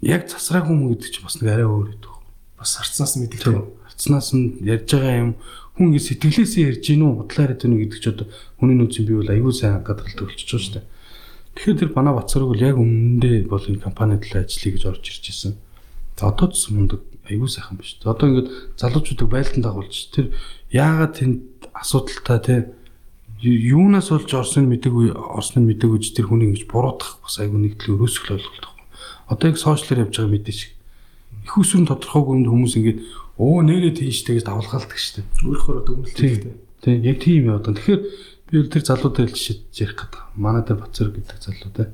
яг 0.00 0.22
засраагүй 0.32 0.72
хүн 0.72 0.90
гэдэг 0.96 1.10
чинь 1.12 1.26
бас 1.28 1.36
нэг 1.36 1.48
арай 1.52 1.68
өөр 1.68 1.92
байдаг. 1.92 2.12
Бас 2.56 2.72
харцнаас 2.80 3.20
мэддэг. 3.20 3.78
утаснаас 3.98 4.30
нь 4.32 4.62
ярьж 4.62 4.94
байгаа 4.94 5.18
юм 5.18 5.34
хүн 5.74 5.90
ингэ 5.90 6.06
сэтгэлээсээ 6.06 6.68
ярьж 6.70 6.84
гин 6.86 7.02
үү 7.02 7.14
бодлоо 7.18 7.42
яриад 7.42 7.62
байна 7.66 7.82
гэдэг 7.82 7.98
ч 7.98 8.06
одоо 8.14 8.26
хүний 8.62 8.76
нөөцийн 8.78 9.06
бий 9.10 9.16
бол 9.18 9.34
аюул 9.34 9.54
сайн 9.54 9.82
болчихж 9.82 10.22
байгаа 10.22 10.62
шүү 10.62 10.74
дээ. 10.78 10.86
Тэгэхээр 11.58 11.78
тэр 11.82 11.90
Бана 11.90 12.14
Бацарыг 12.14 12.48
бол 12.54 12.62
яг 12.62 12.76
өмнөдөө 12.78 13.50
бол 13.50 13.66
энэ 13.66 13.82
компани 13.82 14.22
төлөө 14.22 14.46
ажиллая 14.46 14.72
гэж 14.78 14.84
орж 14.86 15.04
ирж 15.10 15.24
исэн. 15.26 15.52
За 16.14 16.30
одоо 16.30 16.46
ч 16.54 16.70
мундаг 16.70 17.02
аюул 17.28 17.48
сайхан 17.48 17.78
биш. 17.78 17.96
Одоо 18.04 18.28
ингэ 18.28 18.50
залуучуудыг 18.80 19.28
байлдан 19.28 19.62
дагуулж 19.62 19.96
тэр 20.12 20.32
яагаад 20.72 21.12
тэнд 21.16 21.40
асуудалтай 21.72 22.38
те 22.40 22.56
юунаас 23.44 24.10
болж 24.10 24.32
орсныг 24.34 24.66
мэдээгүй 24.66 25.14
орсныг 25.14 25.64
мэдээгүй 25.68 26.00
ч 26.02 26.16
тэр 26.16 26.32
хүний 26.32 26.50
ингэж 26.50 26.66
буруудах 26.66 27.22
бас 27.22 27.38
аюул 27.38 27.62
нэг 27.62 27.78
төлөө 27.78 28.08
өрөөсгөл 28.08 28.34
ойлголт 28.34 28.64
байхгүй. 28.64 28.86
Одоо 29.30 29.46
яг 29.52 29.58
сошиалэр 29.60 30.02
явж 30.08 30.14
байгаа 30.18 30.32
мэдээ 30.34 30.56
шиг. 30.56 30.72
Их 31.46 31.54
усүр 31.54 31.80
нь 31.84 31.90
тодорхойгүй 31.90 32.44
хүмүүс 32.48 32.74
ингэж 32.80 32.98
Оо 33.38 33.62
нэрээ 33.62 33.94
тийштэй 33.94 34.42
гэж 34.42 34.50
давлгаалдаг 34.50 34.98
шүү 34.98 35.22
дээ. 35.22 35.46
Өөрөөр 35.46 35.78
дүгнэлттэй. 35.86 36.58
Тийм 36.82 36.98
яг 37.06 37.18
тийм 37.22 37.46
яваад. 37.46 37.70
Тэгэхээр 37.70 38.02
би 38.50 38.54
бол 38.58 38.72
тэр 38.74 38.82
залуудаар 38.82 39.30
л 39.30 39.38
жишээ 39.38 39.56
ярих 39.78 39.94
гэдэг. 39.94 40.22
Манай 40.34 40.62
дээр 40.66 40.82
Бацар 40.82 41.14
гэдэг 41.14 41.38
залуу 41.38 41.70
те 41.70 41.84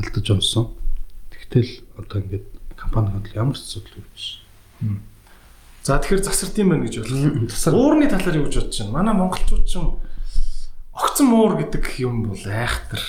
алдаж 0.00 0.26
онсон. 0.32 0.72
Тэгтэл 1.28 1.84
одоо 2.00 2.16
ингээд 2.24 2.46
компани 2.80 3.12
хадл 3.12 3.36
ямар 3.36 3.56
ч 3.60 3.76
асуудал 3.76 4.08
биш. 4.08 4.40
За 5.82 5.98
тэгэхээр 5.98 6.22
засарт 6.24 6.58
юм 6.58 6.74
байна 6.74 6.88
гэж 6.88 7.06
бодлоо. 7.06 7.74
Уурны 7.76 8.10
талаар 8.10 8.36
юу 8.42 8.46
гэж 8.50 8.54
бодож 8.58 8.76
байна? 8.80 8.92
Манай 8.92 9.14
монголчууд 9.14 9.64
ч 9.64 9.78
огцон 10.96 11.26
муур 11.28 11.56
гэдэг 11.60 11.84
юм 12.02 12.28
бол 12.28 12.42
айхтар. 12.42 13.02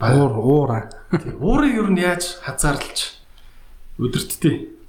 Уур 0.00 0.32
уура. 0.40 0.90
Уурыг 1.38 1.72
юу 1.76 1.88
нь 1.92 2.00
яаж 2.00 2.40
хазаарлаж 2.42 3.20
өдөртдөө 4.00 4.80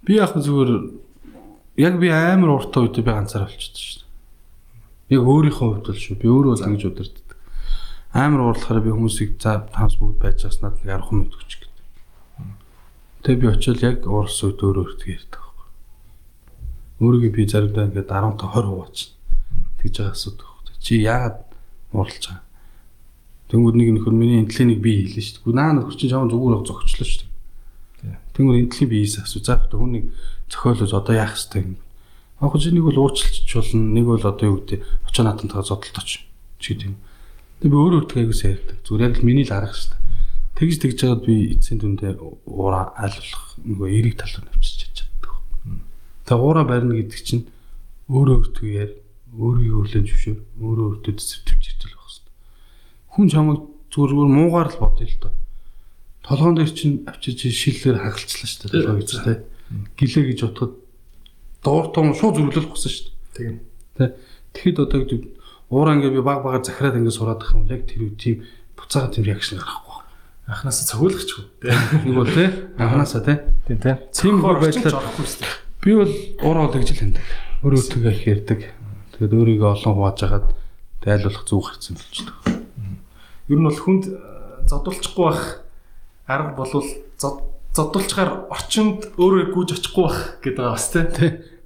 Би 0.00 0.16
яг 0.16 0.32
зүгээр 0.32 0.70
яг 1.76 1.98
би 2.00 2.08
амар 2.08 2.56
уртаа 2.56 2.88
үед 2.88 2.96
би 2.96 3.04
ганцаар 3.04 3.44
болчихсон 3.44 3.76
шүү 3.84 4.00
дээ. 4.00 5.20
Яг 5.20 5.28
өөрийнхөө 5.28 5.68
хувьд 5.68 5.86
бол 5.92 6.00
шүү. 6.00 6.16
Би 6.16 6.28
өөрөө 6.32 6.52
бол 6.56 6.66
ингэж 6.66 6.84
удирддаг. 6.88 7.36
Амар 8.16 8.40
уурлахаар 8.48 8.80
би 8.80 8.94
хүмүүсийг 8.96 9.36
за 9.36 9.60
таамс 9.68 10.00
бүгд 10.00 10.16
байж 10.24 10.40
байгаас 10.40 10.58
надад 10.64 10.80
нэг 10.88 11.04
10 11.04 11.12
минут 11.12 11.36
өгч. 11.36 11.59
Тэгээ 13.20 13.40
би 13.40 13.46
очил 13.52 13.76
яг 13.84 14.06
уурс 14.08 14.40
үед 14.40 14.64
өөрөө 14.64 14.96
өөртөө 14.96 15.08
ярьдаг 15.12 15.40
байхгүй. 15.44 15.68
Өөрийгөө 17.04 17.32
би 17.36 17.42
заримдаа 17.44 17.84
ингээд 17.92 18.08
10 18.08 18.40
та 18.40 18.46
20 18.48 18.64
хуваачна. 18.72 19.12
Тэгж 19.76 19.94
байгаа 20.00 20.14
асуудаг 20.16 20.46
байхгүй. 20.48 20.74
Чи 20.80 20.92
яагаад 21.04 21.36
уурлаж 21.92 22.24
байгаа? 22.24 22.48
Тэнгүүд 23.52 23.76
нэг 23.76 23.88
нөхөр 23.92 24.14
миний 24.16 24.40
интеллиг 24.40 24.80
би 24.80 25.04
хийлээ 25.04 25.20
шүү 25.20 25.52
дээ. 25.52 25.58
Наа 25.58 25.76
нөхөр 25.76 25.96
чинь 26.00 26.08
чам 26.08 26.32
зүгээр 26.32 26.64
зогчлоо 26.64 27.04
шүү 27.04 27.28
дээ. 28.08 28.16
Тэнгэр 28.32 28.56
энэ 28.56 28.68
дэлхийн 28.72 28.88
биеэс 28.88 29.16
асуу. 29.20 29.44
За 29.44 29.60
одоо 29.60 29.78
хүн 29.84 29.92
нэг 30.00 30.04
зохиолож 30.48 30.92
одоо 30.96 31.14
яах 31.18 31.36
хэвтэй 31.36 31.60
юм. 31.60 31.76
Яг 32.40 32.54
ч 32.56 32.64
нэг 32.72 32.84
бол 32.88 33.00
уучлалч 33.04 33.50
болно. 33.52 33.84
Нэг 33.84 34.04
бол 34.08 34.24
одоо 34.24 34.46
юу 34.48 34.64
гэдэг 34.64 34.80
очоо 35.04 35.24
наатантайгаа 35.28 35.68
зодтолтооч 35.68 36.24
ч 36.56 36.64
гэдэг 36.72 36.88
юм. 36.88 36.96
Тэгээ 37.60 37.68
би 37.68 37.76
өөрөө 37.76 37.98
өөртөө 38.00 38.16
аягүй 38.16 38.38
сайрдаг. 38.40 38.76
Зүгээр 38.80 39.04
яг 39.04 39.14
л 39.20 39.26
миний 39.28 39.44
л 39.44 39.52
арга 39.52 39.76
шүү 39.76 39.92
дээ. 39.92 39.99
Тэгж 40.60 40.76
тэгж 40.76 40.96
жагаад 41.00 41.24
би 41.24 41.56
эцсийн 41.56 41.80
дүндээ 41.80 42.20
уура 42.44 42.92
айлуулах 43.00 43.56
нөгөө 43.64 43.88
эерэг 43.88 44.20
талаар 44.20 44.44
навчиж 44.52 44.92
чаддаг. 44.92 45.40
Тэгээ 46.28 46.44
уура 46.44 46.68
барина 46.68 47.00
гэдэг 47.00 47.20
чинь 47.24 47.48
өөрөө 48.12 48.36
өөртөө 48.44 48.68
яар 48.68 48.92
өөрийн 49.40 49.72
өрлөн 49.80 50.04
зөвшөөр 50.04 50.38
өөрөө 50.60 50.86
өөртөө 51.00 51.12
дэвтэрч 51.16 51.64
хичээл 51.64 51.96
байх 51.96 52.04
хэрэгтэй. 52.04 52.34
Хүн 53.08 53.26
чамайг 53.32 53.60
зүгээр 53.88 54.28
муугаар 54.28 54.68
л 54.68 54.80
бодъё 54.84 55.08
л 55.08 55.20
доо 55.24 55.32
толгоон 56.30 56.54
дээр 56.54 56.70
чинь 56.70 57.02
авчиж 57.10 57.48
шиллээр 57.48 57.98
хагалчлаа 57.98 58.46
шүү 58.46 58.70
дээ. 58.70 58.84
Толгой 58.86 59.02
гэж 59.02 59.10
тий. 59.18 59.38
Гэлээ 59.98 60.24
гэж 60.30 60.40
утгад 60.46 60.72
доор 61.64 61.86
том 61.90 62.14
шууд 62.14 62.36
зөрүүлэх 62.38 62.70
гэсэн 62.70 62.92
шүү 62.94 63.06
дээ. 63.34 63.58
Тийм. 63.98 64.14
Тэгэхэд 64.54 64.78
одоо 64.78 65.00
уураа 65.74 65.98
ингээ 65.98 66.14
би 66.14 66.22
баг 66.22 66.46
багаар 66.46 66.62
захираад 66.62 67.02
ингээ 67.02 67.18
сураад 67.18 67.42
ах 67.42 67.54
юм 67.58 67.66
яг 67.66 67.82
тэр 67.88 68.14
тийм 68.14 68.46
буцаага 68.78 69.10
тийм 69.10 69.26
реакшн 69.26 69.58
гарахгүй. 69.58 69.89
Анханасаа 70.50 70.86
цогиулгач 70.90 71.30
хөө. 71.30 71.46
Нэг 72.10 72.14
бол 72.18 72.26
тий. 72.26 72.50
Анханасаа 72.74 73.22
тий. 73.22 73.38
Тийм 73.70 73.78
тий. 73.78 73.94
Тийм 74.10 74.42
байдлаар 74.42 74.98
би 75.78 75.94
бол 75.94 76.10
уураа 76.42 76.68
тэгж 76.74 76.90
л 76.90 77.00
хэндэг. 77.06 77.22
Өөрөө 77.62 77.82
төгөө 77.86 78.10
их 78.10 78.26
ярьдаг. 78.26 78.60
Тэгээд 79.14 79.30
өөрийгөө 79.30 79.70
олон 79.78 79.94
хувааж 79.94 80.18
хагаад 80.18 80.46
дайлуулах 81.06 81.44
зүг 81.46 81.62
гарцсан 81.70 81.94
болчихдог. 81.94 82.36
Ер 83.46 83.58
нь 83.62 83.66
бол 83.70 83.78
хүнд 83.78 84.04
зодуулчихгүй 84.66 85.24
бах 85.24 85.42
арга 86.26 86.52
болвол 86.58 86.88
зодуулчгаар 87.16 88.50
орчинд 88.50 89.14
өөрөө 89.22 89.54
гүйж 89.54 89.78
очихгүй 89.78 90.02
байх 90.02 90.20
гэдэг 90.42 90.58
байгаа 90.58 90.74
бас 90.74 90.88
тий. 90.90 91.06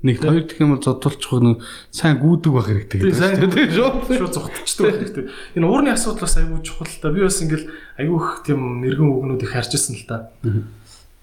Нэг 0.05 0.21
хоёр 0.21 0.45
дэх 0.45 0.61
юм 0.61 0.77
бол 0.77 0.85
зодуулчих 0.85 1.33
нэг 1.41 1.65
сайн 1.89 2.21
гүйдэг 2.21 2.53
байх 2.53 2.69
хэрэгтэй 2.69 2.99
гэдэг. 3.09 3.57
Тийм 3.57 3.73
шууд 3.73 4.05
шууд 4.21 4.35
зогтчдаг 4.37 4.85
байх 4.85 4.99
хэрэгтэй. 5.01 5.25
Энэ 5.57 5.65
уурны 5.65 5.91
асуудал 5.97 6.29
бас 6.29 6.37
аягүй 6.37 6.61
чухал 6.61 6.93
л 6.93 7.01
да. 7.01 7.09
Би 7.09 7.25
бас 7.25 7.41
ингээл 7.41 7.67
аягүй 7.97 8.19
их 8.21 8.29
тийм 8.45 8.61
нэргэн 8.85 9.09
үгнүүдийг 9.09 9.49
харж 9.49 9.73
ирсэн 9.81 9.97
л 9.97 10.05
да. 10.05 10.29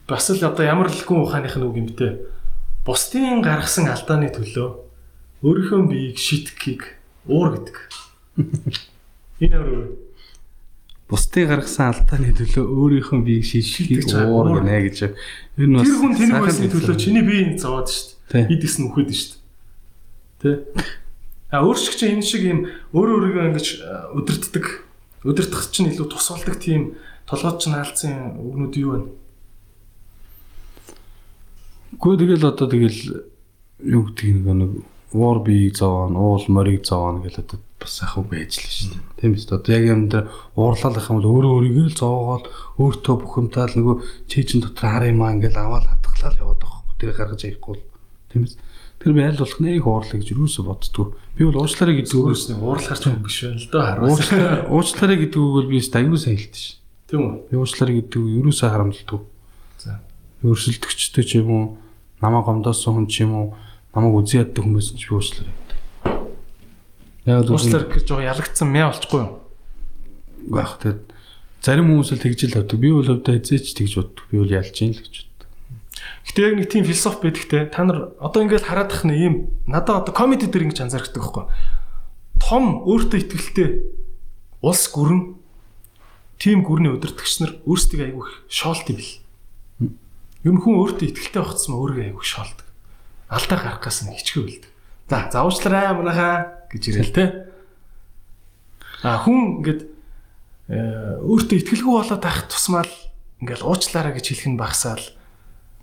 Бас 0.09 0.25
л 0.33 0.41
одоо 0.41 0.65
ямар 0.65 0.89
л 0.89 1.05
гүн 1.05 1.21
ухааных 1.29 1.61
нь 1.61 1.65
үг 1.69 1.77
юм 1.77 1.93
бэ? 1.93 2.25
Бусдын 2.89 3.45
гаргасан 3.45 3.85
алдааны 3.85 4.33
төлөө 4.33 4.69
өөрийнхөө 5.45 5.81
биеийг 5.85 6.17
шитгэхийг 6.17 6.97
уур 7.29 7.53
гэдэг. 7.53 7.77
Энэ 9.45 9.57
өөр 9.61 10.01
бусдын 11.11 11.49
гаргасан 11.51 11.91
алдааны 11.91 12.31
төлөө 12.39 12.65
өөрийнхөө 12.71 13.19
биеийг 13.27 13.45
шийдэх 13.45 14.15
уур 14.31 14.55
гинэ 14.55 14.77
гэж. 14.87 14.97
Ер 15.59 15.67
нь 15.67 15.75
бас 15.75 15.83
тэр 15.83 15.97
хүн 15.99 16.13
тэнийг 16.15 16.39
байсан 16.39 16.71
төлөө 16.71 16.95
чиний 16.95 17.23
биеийг 17.27 17.59
зовоод 17.59 17.91
шүү 17.91 18.05
дээ. 18.07 18.20
Хид 18.31 18.63
исэн 18.63 18.87
үхээд 18.87 19.11
шүү 19.11 19.37
дээ. 20.41 20.55
Тэ? 20.75 20.85
А 21.51 21.67
өөрсгч 21.67 21.99
энэ 22.07 22.23
шиг 22.23 22.47
юм 22.47 22.59
өөр 22.95 23.09
өөрийгөө 23.19 23.43
ингэж 23.51 23.67
өдөртдөг 24.15 24.65
өдөртөх 25.27 25.69
чинь 25.69 25.91
илүү 25.91 26.07
тус 26.07 26.31
болдог 26.31 26.55
тийм 26.57 26.95
толгойд 27.27 27.59
чинь 27.59 27.75
хаалцсан 27.75 28.39
үгнүүд 28.39 28.75
юу 28.79 28.91
вэ? 28.95 28.99
Гэхдээ 31.99 32.19
тэгэл 32.23 32.49
одоо 32.49 32.67
тэгэл 32.71 32.99
юу 33.83 34.01
гэдэг 34.15 34.47
нэг 34.47 34.71
уур 35.11 35.43
биеийг 35.43 35.75
зовоон, 35.75 36.15
уул 36.15 36.45
морийг 36.47 36.87
зовоон 36.87 37.21
гэл 37.21 37.43
одоо 37.43 37.59
бас 37.77 37.99
ахуй 38.01 38.23
байж 38.31 38.57
л 38.57 38.71
шүү 38.71 38.95
дээ. 38.95 39.03
Тийм 39.19 39.35
үү? 39.35 39.43
Одоо 39.51 39.71
яг 39.75 39.85
юм 39.91 40.01
дээр 40.07 40.25
уурлалах 40.55 41.05
юм 41.11 41.19
бол 41.19 41.29
өөрөө 41.35 41.51
өөрийгөө 41.51 41.87
л 41.91 41.99
зоогоол 41.99 42.45
өөртөө 42.79 43.15
бухимтаал 43.19 43.73
нөгөө 43.75 43.95
чийжин 44.31 44.63
дотор 44.63 44.87
хар 44.87 45.11
юм 45.11 45.19
аа 45.21 45.35
ингээл 45.35 45.59
аваад 45.59 45.85
хатглал 45.85 46.39
яваад 46.39 46.59
байгаа 46.63 46.79
хөө. 46.79 46.95
Тэр 46.95 47.11
гаргаж 47.11 47.41
аяхгүй 47.43 47.75
л 47.75 47.90
тийм 48.31 48.47
үү? 48.47 48.57
Тэр 49.01 49.13
би 49.13 49.21
аль 49.21 49.37
болох 49.37 49.59
нэг 49.59 49.85
уурлаа 49.85 50.17
гэж 50.17 50.31
юусоо 50.31 50.63
боддгоо. 50.71 51.13
Би 51.35 51.43
бол 51.45 51.61
уучлаарай 51.61 51.95
гэдэг 51.99 52.15
үгээс 52.15 52.43
нэг 52.49 52.59
уурлахарч 52.63 53.03
юм 53.11 53.21
биш 53.21 53.37
байл 53.43 53.67
доо 53.67 53.83
харуулсан. 53.83 54.71
Уучлаарай 54.71 55.17
гэдэг 55.19 55.39
үг 55.41 55.53
бол 55.59 55.69
би 55.69 55.77
аюу 55.81 56.17
сайн 56.17 56.37
хэлдэг 56.39 56.61
шин. 56.61 56.77
Тийм 57.09 57.19
үү? 57.21 57.33
Би 57.49 57.55
уучлаарай 57.57 57.95
гэдэг 57.99 58.17
үг 58.21 58.29
юусоо 58.45 58.69
харамлдаг. 58.69 59.21
За. 59.81 59.99
Өрсөлдөгчтэй 60.45 61.25
ч 61.25 61.31
юм 61.41 61.49
уу, 61.49 61.65
намаа 62.21 62.45
гомдоосон 62.45 63.03
хүн 63.03 63.07
ч 63.09 63.25
юм 63.25 63.33
уу, 63.35 63.47
намайг 63.93 64.21
үзий 64.21 64.39
яддаг 64.39 64.63
хүмүүс 64.63 64.93
ч 64.95 65.09
би 65.09 65.17
уучлаарай 65.17 65.61
Яг 67.25 67.45
л 67.45 67.53
уучлаар 67.53 67.85
гэж 67.85 68.05
жоо 68.09 68.17
ялагдсан 68.17 68.65
мэ 68.73 68.81
болчихгүй 68.89 69.21
юу? 69.21 69.45
Баах 70.49 70.81
тэгэд 70.81 71.05
зарим 71.61 71.93
хүмүүс 71.93 72.17
л 72.17 72.23
тэгж 72.25 72.49
л 72.49 72.57
боддог. 72.57 72.79
Би 72.81 72.89
бол 72.89 73.05
өвдөө 73.05 73.37
эзээч 73.37 73.77
тэгж 73.77 73.93
боддог. 74.01 74.25
Би 74.33 74.41
бол 74.41 74.49
ялж 74.49 74.73
ийн 74.81 74.97
л 74.97 75.01
гэж. 75.05 75.29
Гэтэ 76.27 76.41
яг 76.41 76.53
нэг 76.57 76.67
тийм 76.69 76.85
философи 76.85 77.27
байдагтэй. 77.27 77.69
Та 77.73 77.83
нар 77.83 78.13
одоо 78.21 78.45
ингээд 78.45 78.67
хараад 78.67 78.93
ах 78.93 79.03
нэг 79.03 79.17
юм 79.17 79.35
надад 79.65 80.05
одоо 80.05 80.13
комеди 80.13 80.45
дээр 80.45 80.69
ингэж 80.69 80.85
анзаардаг 80.85 81.17
байхгүй. 81.17 81.45
Том 82.37 82.85
өөртөө 82.85 83.17
ихтгэлтэй 83.21 83.69
улс 84.61 84.85
гүрэн 84.93 85.41
тим 86.41 86.65
гүрний 86.65 86.93
өдөртөгч 86.93 87.33
нар 87.41 87.51
өөрсдөө 87.65 88.01
айгүй 88.05 88.25
шоолт 88.49 88.89
бил. 88.89 89.11
Юу 90.41 90.57
хүн 90.57 90.77
өөртөө 90.81 91.05
ихтгэлтэй 91.09 91.41
байхцсан 91.41 91.77
өөрийгөө 91.77 92.05
айгүй 92.13 92.25
шоолдог. 92.25 92.65
Алдаа 93.29 93.57
гарах 93.61 93.85
гэсэн 93.85 94.09
хичгээ 94.09 94.41
үлд. 94.41 94.63
За 95.05 95.29
заавчлаарай 95.29 95.93
манайхаа 95.93 96.65
гэж 96.73 96.83
ирэл 96.89 97.13
те. 97.13 97.25
А 99.05 99.21
хүн 99.21 99.61
ингээд 99.61 99.81
э, 99.85 101.21
өөртөө 101.21 101.57
ихтгэлгүй 101.61 101.93
болоод 101.93 102.21
байх 102.25 102.49
тусмаа 102.49 102.89
л 102.89 102.95
ингээл 103.41 103.65
уучлаарай 103.65 104.17
гэж 104.17 104.25
хэлэх 104.33 104.49
нь 104.49 104.57
багсаал. 104.57 105.05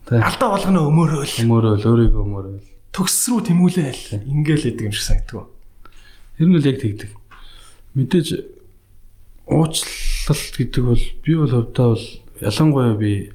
Алдаа 0.08 0.48
болгоно 0.56 0.88
өмөрөөл. 0.88 1.34
Өмөрөөл 1.44 1.84
өөрийгөө 1.84 2.22
өмөрөөл. 2.24 2.68
Төгс 2.96 3.16
рүү 3.28 3.40
тэмүүлээл. 3.52 4.24
Ингээл 4.24 4.72
идэг 4.72 4.88
юм 4.88 4.94
шиг 4.96 5.04
санагдав. 5.04 5.52
Тэр 6.40 6.48
нь 6.48 6.56
л 6.56 6.64
яг 6.64 6.80
тэгдэг. 6.80 7.12
Мэдээж 7.92 8.28
уучлалт 9.44 10.54
гэдэг 10.56 10.82
бол 10.84 11.04
би 11.24 11.32
бол 11.36 11.52
хувьдаа 11.52 11.92
бол 11.92 12.06
ялангуяа 12.40 12.96
би 12.96 13.32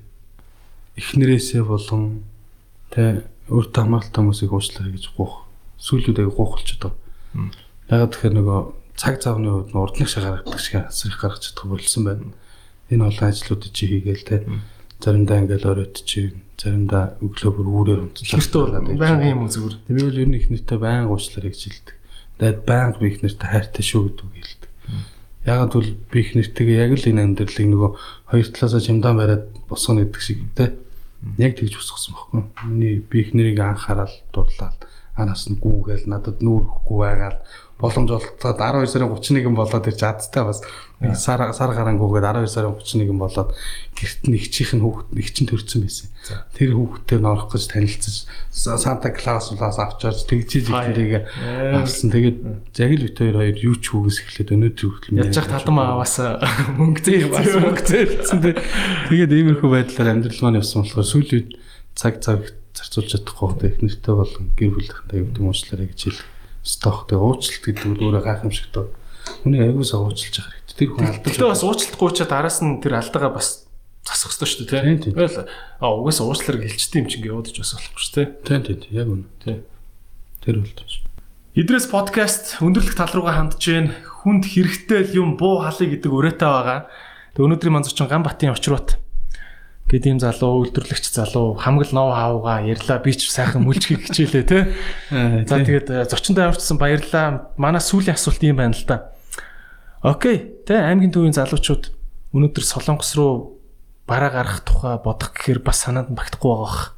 эхнэрээсээ 0.97 1.61
болон 1.61 2.25
тэ 2.89 3.21
өөртөө 3.53 3.81
хамааралтай 3.81 4.21
хүмүүсийг 4.21 4.53
уучлаарай 4.53 4.93
гэж 4.97 5.13
гуйх. 5.13 5.45
Сүүлүүд 5.77 6.25
аяг 6.25 6.33
гуйх 6.33 6.57
болчиход 6.57 6.93
байгаа. 6.93 7.53
Ягаад 7.89 8.11
тэгэхээр 8.17 8.35
нөгөө 8.39 8.59
цаг 8.97 9.15
цавны 9.21 9.49
хувьд 9.49 9.69
нь 9.73 9.81
урднах 9.81 10.09
шагаргадаг 10.09 10.61
шиг 10.61 10.75
асрах 10.85 11.21
гаргаж 11.21 11.43
чадах 11.49 11.65
болсон 11.69 12.01
байна. 12.05 12.33
Энэ 12.93 13.09
олон 13.09 13.29
ажлуудыг 13.29 13.73
чи 13.73 13.89
хийгээл 13.89 14.25
те. 14.25 14.37
Заримдаа 15.03 15.43
ингээл 15.43 15.67
оройтчих, 15.67 16.31
заримдаа 16.55 17.19
өглөө 17.19 17.51
бүр 17.51 17.67
үүрээр 17.67 18.01
унтчих. 18.07 18.39
Хэртөө 18.39 18.95
байнга 18.95 19.27
юм 19.35 19.51
зүгээр. 19.51 19.75
Бол 19.91 20.21
ер 20.23 20.29
нь 20.31 20.37
их 20.39 20.47
нэртэй 20.47 20.79
байнга 20.79 21.11
уучлаарай 21.11 21.51
гэж 21.51 21.61
хэлдэг. 21.67 21.95
Тэгээд 22.39 22.59
байнга 22.63 22.97
би 23.03 23.07
их 23.11 23.19
нэртэй 23.19 23.47
хайртай 23.51 23.83
шүү 23.83 24.01
гэдэг 24.07 24.27
хэлдэг. 24.31 24.71
Ягаад 25.43 25.71
бол 25.75 25.89
би 26.07 26.17
их 26.23 26.31
нэртэйгээ 26.39 26.79
яг 26.87 26.91
л 26.95 27.09
энэ 27.11 27.23
амьдралыг 27.27 27.67
нөгөө 27.67 27.91
хоёр 28.31 28.47
талаасаа 28.47 28.79
чимдаан 28.79 29.19
бариад 29.19 29.43
босгоно 29.67 30.07
гэдэг 30.07 30.23
шиг 30.23 30.39
те. 30.55 30.71
Яг 31.35 31.59
тэгж 31.59 31.75
босгосон 31.75 32.15
байхгүй. 32.15 32.39
Миний 32.63 32.95
би 33.03 33.27
их 33.27 33.35
нэрийг 33.35 33.59
анхаарал 33.59 34.15
дурлаад 34.31 34.87
анаас 35.19 35.51
нь 35.51 35.59
гүүгээл 35.59 36.07
надад 36.07 36.39
нүүрэхгүй 36.39 36.97
байгаад 36.97 37.37
боломж 37.81 38.11
олцоод 38.15 38.57
12 38.61 38.87
сарын 38.87 39.09
31 39.11 39.55
болоод 39.57 39.87
ирж 39.89 40.01
адтай 40.05 40.43
бас 40.45 40.61
сар 41.19 41.41
сар 41.51 41.71
гарангүйгээд 41.75 42.45
12 42.45 42.47
сарын 42.47 42.75
31 42.79 43.17
болоод 43.19 43.49
гэрт 43.97 44.21
нь 44.29 44.37
ихчийнх 44.37 44.73
нь 44.77 44.83
хүүхэд 44.85 45.19
ихчин 45.19 45.47
төрсэн 45.49 45.83
байсан. 45.83 46.07
Тэр 46.55 46.77
хүүхдтэй 46.79 47.19
норох 47.19 47.51
гэж 47.51 47.63
танилцаж 47.73 48.15
Санта 48.53 49.11
Клаус 49.11 49.51
улаас 49.51 49.81
авчирч 49.81 50.23
тэгжиж 50.29 50.71
ихнэрийг 50.71 51.27
авсан. 51.75 52.13
Тэгээд 52.13 52.37
яг 52.77 52.91
л 52.93 53.05
бит 53.09 53.17
хоёр 53.19 53.35
хоёр 53.41 53.57
юу 53.59 53.75
ч 53.75 53.85
хүүгээс 53.91 54.17
эхлээд 54.21 54.53
өнөөдөр 54.53 54.87
хүртэл 54.87 55.17
Яаж 55.19 55.35
ч 55.35 55.43
татам 55.43 55.77
аваас 55.81 56.15
мөнгө 56.79 57.01
зээ 57.03 57.27
бас 57.27 57.51
мөнгө 57.51 57.83
зээлсэн. 57.83 58.39
Тэгээд 59.11 59.31
иймэрхүү 59.33 59.69
байдлаар 59.69 60.13
амьдрал 60.15 60.41
маань 60.45 60.59
явсан 60.63 60.87
болохоор 60.87 61.09
сүүлийн 61.09 61.51
цаг 61.99 62.23
цаг 62.23 62.55
зарцуулж 62.73 63.09
чадахгүй 63.11 63.69
их 63.69 63.77
нэртэй 63.83 64.13
болон 64.15 64.45
гэр 64.57 64.71
бүлийнхэнтэй 64.73 65.17
юу 65.21 65.27
гэдэг 65.29 65.43
уучлаарай 65.45 65.87
гэж 65.93 66.01
хэл. 66.09 66.21
Стох 66.63 67.05
тэгээ 67.11 67.19
уучлалт 67.19 67.63
гэдэг 67.67 67.85
нь 67.91 67.99
өөрөө 67.99 68.23
гайхамшигтай. 68.23 68.87
Хүний 69.43 69.61
аягуулсаа 69.61 69.99
уучлж 69.99 70.31
байгаа 70.39 70.51
хэрэгтэй. 70.55 70.75
Тэр 70.79 70.89
хүн 70.95 71.07
алдаж 71.11 71.31
Гэтэ 71.35 71.51
бас 71.51 71.63
уучлалтгүй 71.67 72.09
ч 72.15 72.19
араас 72.23 72.59
нь 72.63 72.79
тэр 72.79 72.93
алдагаа 73.03 73.31
бас 73.35 73.47
засах 74.07 74.31
хэрэгтэй 74.31 74.47
шүү 74.47 74.67
дээ 74.71 74.81
Тийм. 75.03 75.15
Тэгэл 75.15 75.47
а 75.47 75.85
угаасаа 75.91 76.25
уучлаарай 76.31 76.63
хэлчихдээ 76.67 76.99
юм 77.03 77.07
чи 77.11 77.17
ингээ 77.19 77.35
уудаж 77.35 77.55
бас 77.59 77.71
болохгүй 77.75 78.01
шүү 78.03 78.15
дээ. 78.15 78.27
Тийм 78.47 78.61
тийм 78.63 78.95
яг 78.95 79.07
үнэ. 79.11 79.27
Тийм. 79.43 79.59
Тэр 80.39 80.55
бол 80.63 80.71
тийм. 80.71 81.03
Идрээс 81.53 81.87
подкаст 81.91 82.45
өндөрлөх 82.63 82.95
тал 82.97 83.13
руугаа 83.13 83.35
хандж 83.37 83.61
гээ 83.61 83.91
хүнд 84.23 84.43
хэрэгтэй 84.47 85.19
юм 85.19 85.35
буу 85.35 85.61
халыг 85.61 85.99
гэдэг 85.99 86.11
өрөөтэй 86.11 86.49
байгаа. 86.49 86.79
Тэг 87.35 87.43
өнөөдрийн 87.43 87.75
манзурчин 87.75 88.09
Ганбатын 88.09 88.55
очрууд 88.55 89.02
гэдэг 89.89 90.09
юм 90.09 90.19
залуу 90.19 90.65
үйлдвэрлэгч 90.65 91.05
залуу 91.13 91.59
хамгал 91.59 91.91
нов 91.93 92.09
хаавга 92.15 92.65
ярьла 92.65 92.97
би 93.03 93.13
ч 93.13 93.29
сайхан 93.29 93.63
мүлжгийг 93.67 94.09
хичээлээ 94.09 94.45
те. 94.47 94.73
За 95.49 95.61
тэгээд 95.61 95.87
э, 95.91 96.05
зочиндоо 96.09 96.49
авчсан 96.49 96.77
баярлаа. 96.81 97.53
Манай 97.57 97.81
сүүлийн 97.83 98.17
асуулт 98.17 98.41
юм 98.41 98.57
байна 98.57 98.73
л 98.73 98.85
да. 98.89 99.13
Окей. 100.01 100.63
Тэ 100.65 100.79
аймгийн 100.79 101.13
төвийн 101.13 101.37
залуучууд 101.37 101.93
өнөөдөр 102.33 102.65
Солонгос 102.65 103.13
руу 103.15 103.61
бараа 104.07 104.31
гарах 104.31 104.65
тухай 104.65 104.97
бодох 104.97 105.31
гэхээр 105.31 105.61
бас 105.61 105.85
санаанд 105.85 106.11
багтахгүй 106.11 106.49
байгаа 106.49 106.65
бах. 106.65 106.95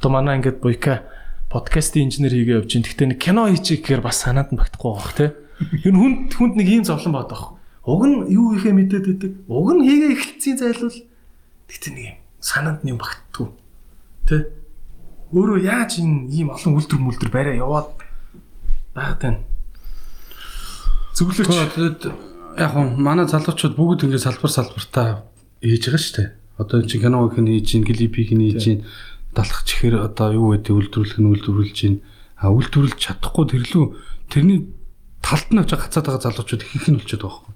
Одоо 0.00 0.10
манай 0.10 0.40
ингээд 0.40 0.58
буйка 0.64 1.04
подкастын 1.52 2.08
инженер 2.08 2.32
хийгээ 2.34 2.58
явж 2.64 2.70
ин 2.74 2.82
гэхдээ 2.82 3.08
нэг 3.14 3.20
кино 3.20 3.46
хийчих 3.46 3.84
гэхээр 3.84 4.02
бас 4.02 4.24
санаанд 4.24 4.50
нь 4.50 4.58
багтахгүй 4.58 4.90
байгаа 4.90 5.04
бах 5.04 5.14
те. 5.14 5.26
Энэ 5.84 5.98
хүнд 6.00 6.32
хүнд 6.34 6.54
нэг 6.56 6.68
ийм 6.72 6.84
зовлон 6.88 7.14
бод 7.14 7.30
байх. 7.30 7.44
Уг 7.84 8.02
нь 8.08 8.16
юу 8.32 8.56
ихэ 8.56 8.72
мэдээд 8.74 9.06
идэг. 9.06 9.32
Уг 9.46 9.68
нь 9.76 9.84
хийгээ 9.86 10.10
эхэлцсэн 10.16 10.56
зайлвал 10.56 10.96
гэхдээ 11.70 11.94
нэг 11.94 12.06
юм 12.10 12.18
санаанд 12.42 12.82
нь 12.82 12.90
юм 12.90 12.98
багтдаггүй. 12.98 13.48
Тэ? 14.26 14.36
Өөрөө 15.30 15.58
яаж 15.62 16.02
энэ 16.02 16.26
ийм 16.34 16.50
олон 16.50 16.74
үлдэр 16.76 16.98
мүлдэр 16.98 17.30
барай 17.30 17.56
яваад 17.62 17.94
байгаад 18.94 19.20
байна. 19.22 19.40
Зөвлөч. 21.14 21.46
Яг 22.58 22.70
хөө 22.74 22.98
манай 22.98 23.30
залуучууд 23.30 23.78
бүгд 23.78 24.10
ингэ 24.10 24.18
салбар 24.18 24.50
салбартаа 24.50 25.22
хийж 25.62 25.86
байгаа 25.86 26.02
шүү 26.02 26.16
дээ. 26.18 26.28
Одоо 26.58 26.76
энэ 26.82 26.88
чинь 26.90 27.02
киног 27.06 27.32
хэн 27.36 27.46
хийж 27.46 27.68
ин 27.78 27.84
клипийг 27.86 28.30
нь 28.34 28.44
хийж 28.50 28.64
ин 28.66 28.78
далах 29.30 29.62
чихэр 29.62 30.02
одоо 30.02 30.34
юу 30.34 30.58
гэдэг 30.58 30.74
үйлдвэрлэх 30.74 31.18
нь 31.22 31.30
үйлдвэрлэж 31.30 31.78
ин 31.86 31.94
а 32.40 32.50
үйлдвэрлэж 32.50 32.98
чадахгүй 32.98 33.44
тэрлүү 33.46 33.84
тэрний 34.32 34.66
талд 35.22 35.48
нь 35.54 35.62
очиж 35.62 35.78
гацаад 35.78 36.06
байгаа 36.10 36.24
залуучууд 36.26 36.62
их 36.66 36.74
их 36.74 36.86
нь 36.90 36.98
болчиход 36.98 37.22
байгаа 37.22 37.38
байхгүй. 37.38 37.54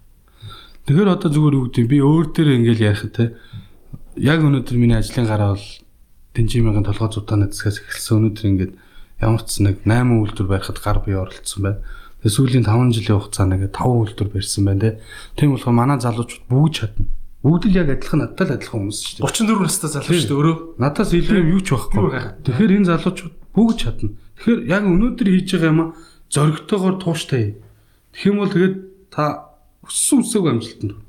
Тэгэхээр 0.85 1.11
одоо 1.11 1.31
зүгээр 1.33 1.55
юу 1.59 1.65
гэдэг 1.67 1.87
би 1.91 1.99
өөр 1.99 2.27
дээр 2.31 2.51
ингээл 2.61 2.87
ярих 2.93 3.05
те 3.11 3.25
яг 4.17 4.41
өнөөдөр 4.45 4.77
миний 4.79 4.99
ажлын 4.99 5.27
гараа 5.27 5.55
бол 5.55 5.67
Дэнжимийн 6.35 6.83
толгой 6.83 7.11
зутааны 7.11 7.51
засгаас 7.51 7.79
эхэлсэн 7.79 8.19
өнөөдөр 8.19 8.47
ингээд 8.51 8.73
ямар 9.23 9.43
ч 9.47 9.63
нэг 9.63 9.87
8 9.87 10.19
үйлдвэр 10.19 10.49
барихад 10.51 10.79
гар 10.83 10.99
бие 11.03 11.19
оролцсон 11.19 11.63
байна. 11.63 11.83
Тэгээ 12.23 12.35
сүүлийн 12.35 12.67
5 12.67 12.95
жилийн 12.95 13.19
хугацаанд 13.23 13.55
ингээд 13.55 13.75
5 13.79 13.87
үйлдвэр 13.87 14.31
барьсан 14.35 14.63
байна 14.67 14.81
те. 14.83 14.91
Тийм 15.39 15.55
болохоор 15.55 15.75
манай 15.79 15.99
залуучууд 16.03 16.45
бүгд 16.51 16.75
чадна. 16.75 17.07
Бүгд 17.45 17.65
л 17.71 17.79
яг 17.79 17.89
адилхан 17.95 18.21
надтай 18.25 18.45
л 18.49 18.55
адилхан 18.59 18.79
хүмүүс 18.83 18.99
шүү 18.99 19.15
дээ. 19.21 19.29
34 19.31 19.63
настай 19.63 19.91
залуу 19.95 20.15
шүү 20.17 20.27
дээ 20.27 20.39
өөрөө. 20.43 20.57
Надаас 20.81 21.11
илүү 21.15 21.39
юм 21.39 21.49
юу 21.55 21.63
ч 21.63 21.69
байхгүй. 21.77 22.03
Тэгэхээр 22.43 22.73
энэ 22.75 22.89
залуучууд 22.89 23.35
бүгд 23.55 23.77
чадна. 23.79 24.11
Тэгэхээр 24.41 24.61
яг 24.65 24.83
өнөөдөр 24.89 25.29
хийж 25.29 25.49
байгаа 25.55 25.71
юм 25.71 25.81
а 25.85 25.87
зоригтойгоор 26.35 26.97
тууштай. 26.99 27.45
Тэгэх 28.17 28.27
юм 28.27 28.37
бол 28.41 28.51
тэгээд 28.51 28.77
та 29.13 29.25
өссөн 29.85 30.25
үсээг 30.25 30.47
амжилтанд. 30.49 31.04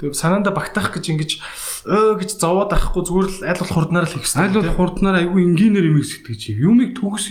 Тэгээ 0.00 0.16
санаанда 0.16 0.50
багтаах 0.50 0.92
гэж 0.96 1.04
ингэж 1.12 1.30
өө 1.88 2.24
гэж 2.24 2.30
зовоод 2.40 2.72
авахгүй 2.72 3.02
зүгээр 3.04 3.28
л 3.28 3.38
аль 3.44 3.60
болох 3.60 3.76
хурднаар 3.76 4.06
л 4.08 4.14
хийх 4.16 4.24
хэрэгтэй. 4.24 4.44
Аль 4.44 4.56
бол 4.56 4.78
хурднаар 4.80 5.16
айгүй 5.20 5.40
энгийнээр 5.44 5.86
юм 5.92 6.00
сэтгэж 6.00 6.38
чи. 6.40 6.50
Юмыг 6.56 6.96
төгс 6.96 7.26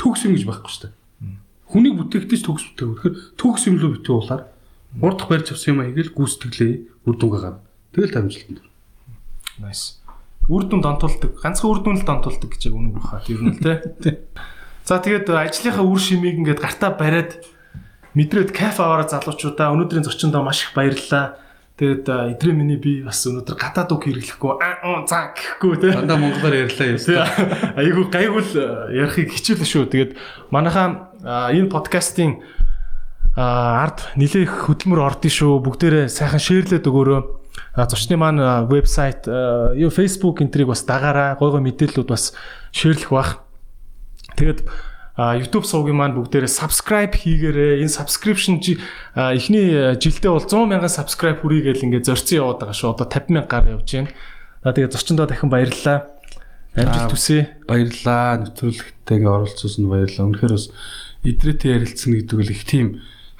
төгс 0.00 0.20
юм 0.28 0.32
гэж 0.36 0.44
байхгүй 0.48 0.70
шүү 0.70 0.82
дээ. 0.88 0.94
Хүнийг 1.70 1.94
бүтээхдээ 2.00 2.38
ч 2.40 2.42
төгс 2.44 2.64
бүтээх. 2.74 2.88
Тэгэхээр 2.98 3.16
төгс 3.36 3.62
юм 3.68 3.76
лөө 3.78 3.90
битүү 4.00 4.14
уулаар 4.16 4.42
урдах 4.98 5.28
барьж 5.30 5.54
авсан 5.54 5.78
юм 5.78 5.80
а 5.80 5.86
хийгээл 5.86 6.16
гүйцэтгэлээ 6.18 6.72
үр 7.06 7.14
дүнгээ 7.14 7.40
гарна. 7.40 7.62
Тэгэл 7.94 8.18
амжилтанд. 8.18 8.58
Nice. 9.62 10.02
Үр 10.50 10.66
дүн 10.66 10.82
донтуулдаг. 10.82 11.38
Ганцхан 11.38 11.70
үр 11.70 11.80
дүн 11.84 12.02
л 12.02 12.06
донтуулдаг 12.08 12.50
гэж 12.50 12.62
яг 12.66 12.74
үнэн 12.74 12.94
баха. 12.98 13.22
Тэр 13.22 13.38
нь 13.38 13.54
л 13.54 13.62
тий. 13.62 14.18
За 14.82 14.98
тэгээд 14.98 15.30
ажлынхаа 15.30 15.86
үр 15.86 16.00
шимийг 16.02 16.42
ингээд 16.42 16.58
гартаа 16.58 16.90
бариад 16.98 17.38
мэдрээд 18.18 18.50
кафе 18.50 18.82
аваараа 18.82 19.06
залуучуудаа 19.06 19.70
өнөөдрийн 19.70 20.02
зочиндоо 20.02 20.42
маш 20.42 20.66
их 20.66 20.74
баярлалаа. 20.74 21.38
Тэгээд 21.80 22.04
эдрээ 22.36 22.52
миний 22.52 22.76
би 22.76 23.00
бас 23.00 23.24
өнөөдөр 23.24 23.56
гадаад 23.56 23.88
үг 23.88 24.04
хэрэглэхгүй 24.04 24.52
аа 24.60 24.84
уу, 24.84 25.08
за 25.08 25.32
гэхгүй 25.32 25.80
тий. 25.80 25.92
Дандаа 25.96 26.20
монголоор 26.20 26.68
ярьлаа 26.68 26.92
юм. 26.92 27.00
Тий. 27.00 27.16
Айгу 27.16 28.04
гайгуул 28.12 28.52
ярихыг 28.92 29.32
хичээлээ 29.32 29.64
шүү. 29.64 29.88
Тэгээд 29.88 30.12
манайхаа 30.52 31.16
энэ 31.24 31.72
подкастын 31.72 32.44
ард 33.32 34.12
нилээх 34.20 34.68
хөдөлмөр 34.68 35.08
ордын 35.08 35.32
шүү. 35.32 35.64
Бүгдээрээ 35.64 36.12
сайхан 36.12 36.44
шеэрлээд 36.44 36.84
өгөөрөө. 36.84 37.20
Зочны 37.88 38.20
маань 38.20 38.68
вебсайт 38.68 39.24
юу 39.24 39.88
Facebook 39.88 40.44
энтрийг 40.44 40.68
бас 40.68 40.84
дагаараа 40.84 41.40
гой 41.40 41.48
гой 41.48 41.64
мэдээллүүд 41.64 42.12
бас 42.12 42.36
шеэрлэх 42.76 43.08
бах. 43.08 43.40
Тэгээд 44.36 44.68
YouTube 45.20 45.68
сувгийн 45.68 45.98
маань 46.00 46.16
бүгдээрээ 46.16 46.48
subscribe 46.48 47.12
хийгээрэй. 47.12 47.84
Энэ 47.84 47.92
subscription 47.92 48.56
а, 49.12 49.36
эхний 49.36 49.96
жилдээ 50.00 50.32
бол 50.32 50.46
100 50.48 50.64
мянган 50.64 50.88
subscribe 50.88 51.44
хүрийгээл 51.44 51.84
ингээд 51.84 52.08
зорьсон 52.08 52.40
яваад 52.40 52.58
байгаа 52.64 52.76
шүү. 52.78 52.94
Одоо 52.96 53.06
50 53.10 53.34
мянга 53.36 53.50
гар 53.52 53.68
явж 53.74 53.88
байна. 53.90 54.10
За 54.64 54.72
тэгээд 54.72 54.94
зочиндоо 54.96 55.26
дахин 55.28 55.50
баярлалаа. 55.52 56.08
Амжилт 56.72 57.12
хүсье. 57.12 57.52
баярлаа 57.66 58.38
нэвтрүүлэгтээ 58.48 59.16
ингээ 59.18 59.34
оролцсон 59.34 59.70
нь 59.82 59.90
баярлаа. 59.90 60.26
Үнэхээр 60.30 60.54
бас 60.54 60.66
идрээтэй 61.26 61.70
ярилцсан 61.74 62.10
гэдэг 62.14 62.36
бол 62.38 62.54
их 62.54 62.64
тийм 62.64 62.86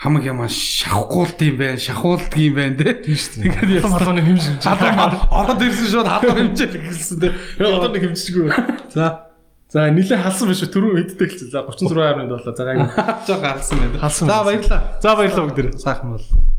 хамаг 0.00 0.24
ямаа 0.24 0.48
шахуулт 0.48 1.38
юм 1.44 1.56
байна, 1.60 1.78
шахуулт 1.78 2.34
юм 2.34 2.54
байна 2.58 2.76
те. 2.76 2.98
Тийм 2.98 3.16
шүү 3.16 3.46
дээ. 3.46 3.52
Тэгээд 3.60 3.84
Халуун 3.84 4.00
халууны 4.00 4.22
хэмжиж. 4.26 4.64
Халуун 4.64 5.12
ороод 5.30 5.60
ирсэн 5.60 5.88
шууд 5.92 6.08
халуун 6.08 6.38
хэмжээл 6.50 6.76
эхэлсэн 6.82 7.18
те. 7.20 7.28
Одоо 7.60 7.88
нэг 7.92 8.02
хэмжчихгүй. 8.08 8.48
За 8.96 9.29
За 9.70 9.86
нилээ 9.86 10.18
халсан 10.18 10.50
биш 10.50 10.62
үү? 10.66 10.70
Түрүү 10.74 10.92
хэдтэй 10.98 11.28
хэлсэн. 11.30 11.50
За 11.54 11.62
36.7. 11.70 12.56
За 12.58 12.64
гайгүй. 12.66 12.88
жоо 13.26 13.38
галсан 13.38 13.78
байна. 13.78 13.98
Халсан 14.02 14.26
За 14.26 14.38
баярлаа. 14.42 14.80
За 14.98 15.14
баярлалаа 15.14 15.46
бүгд. 15.54 15.78
Сайхан 15.78 16.16
бол. 16.16 16.24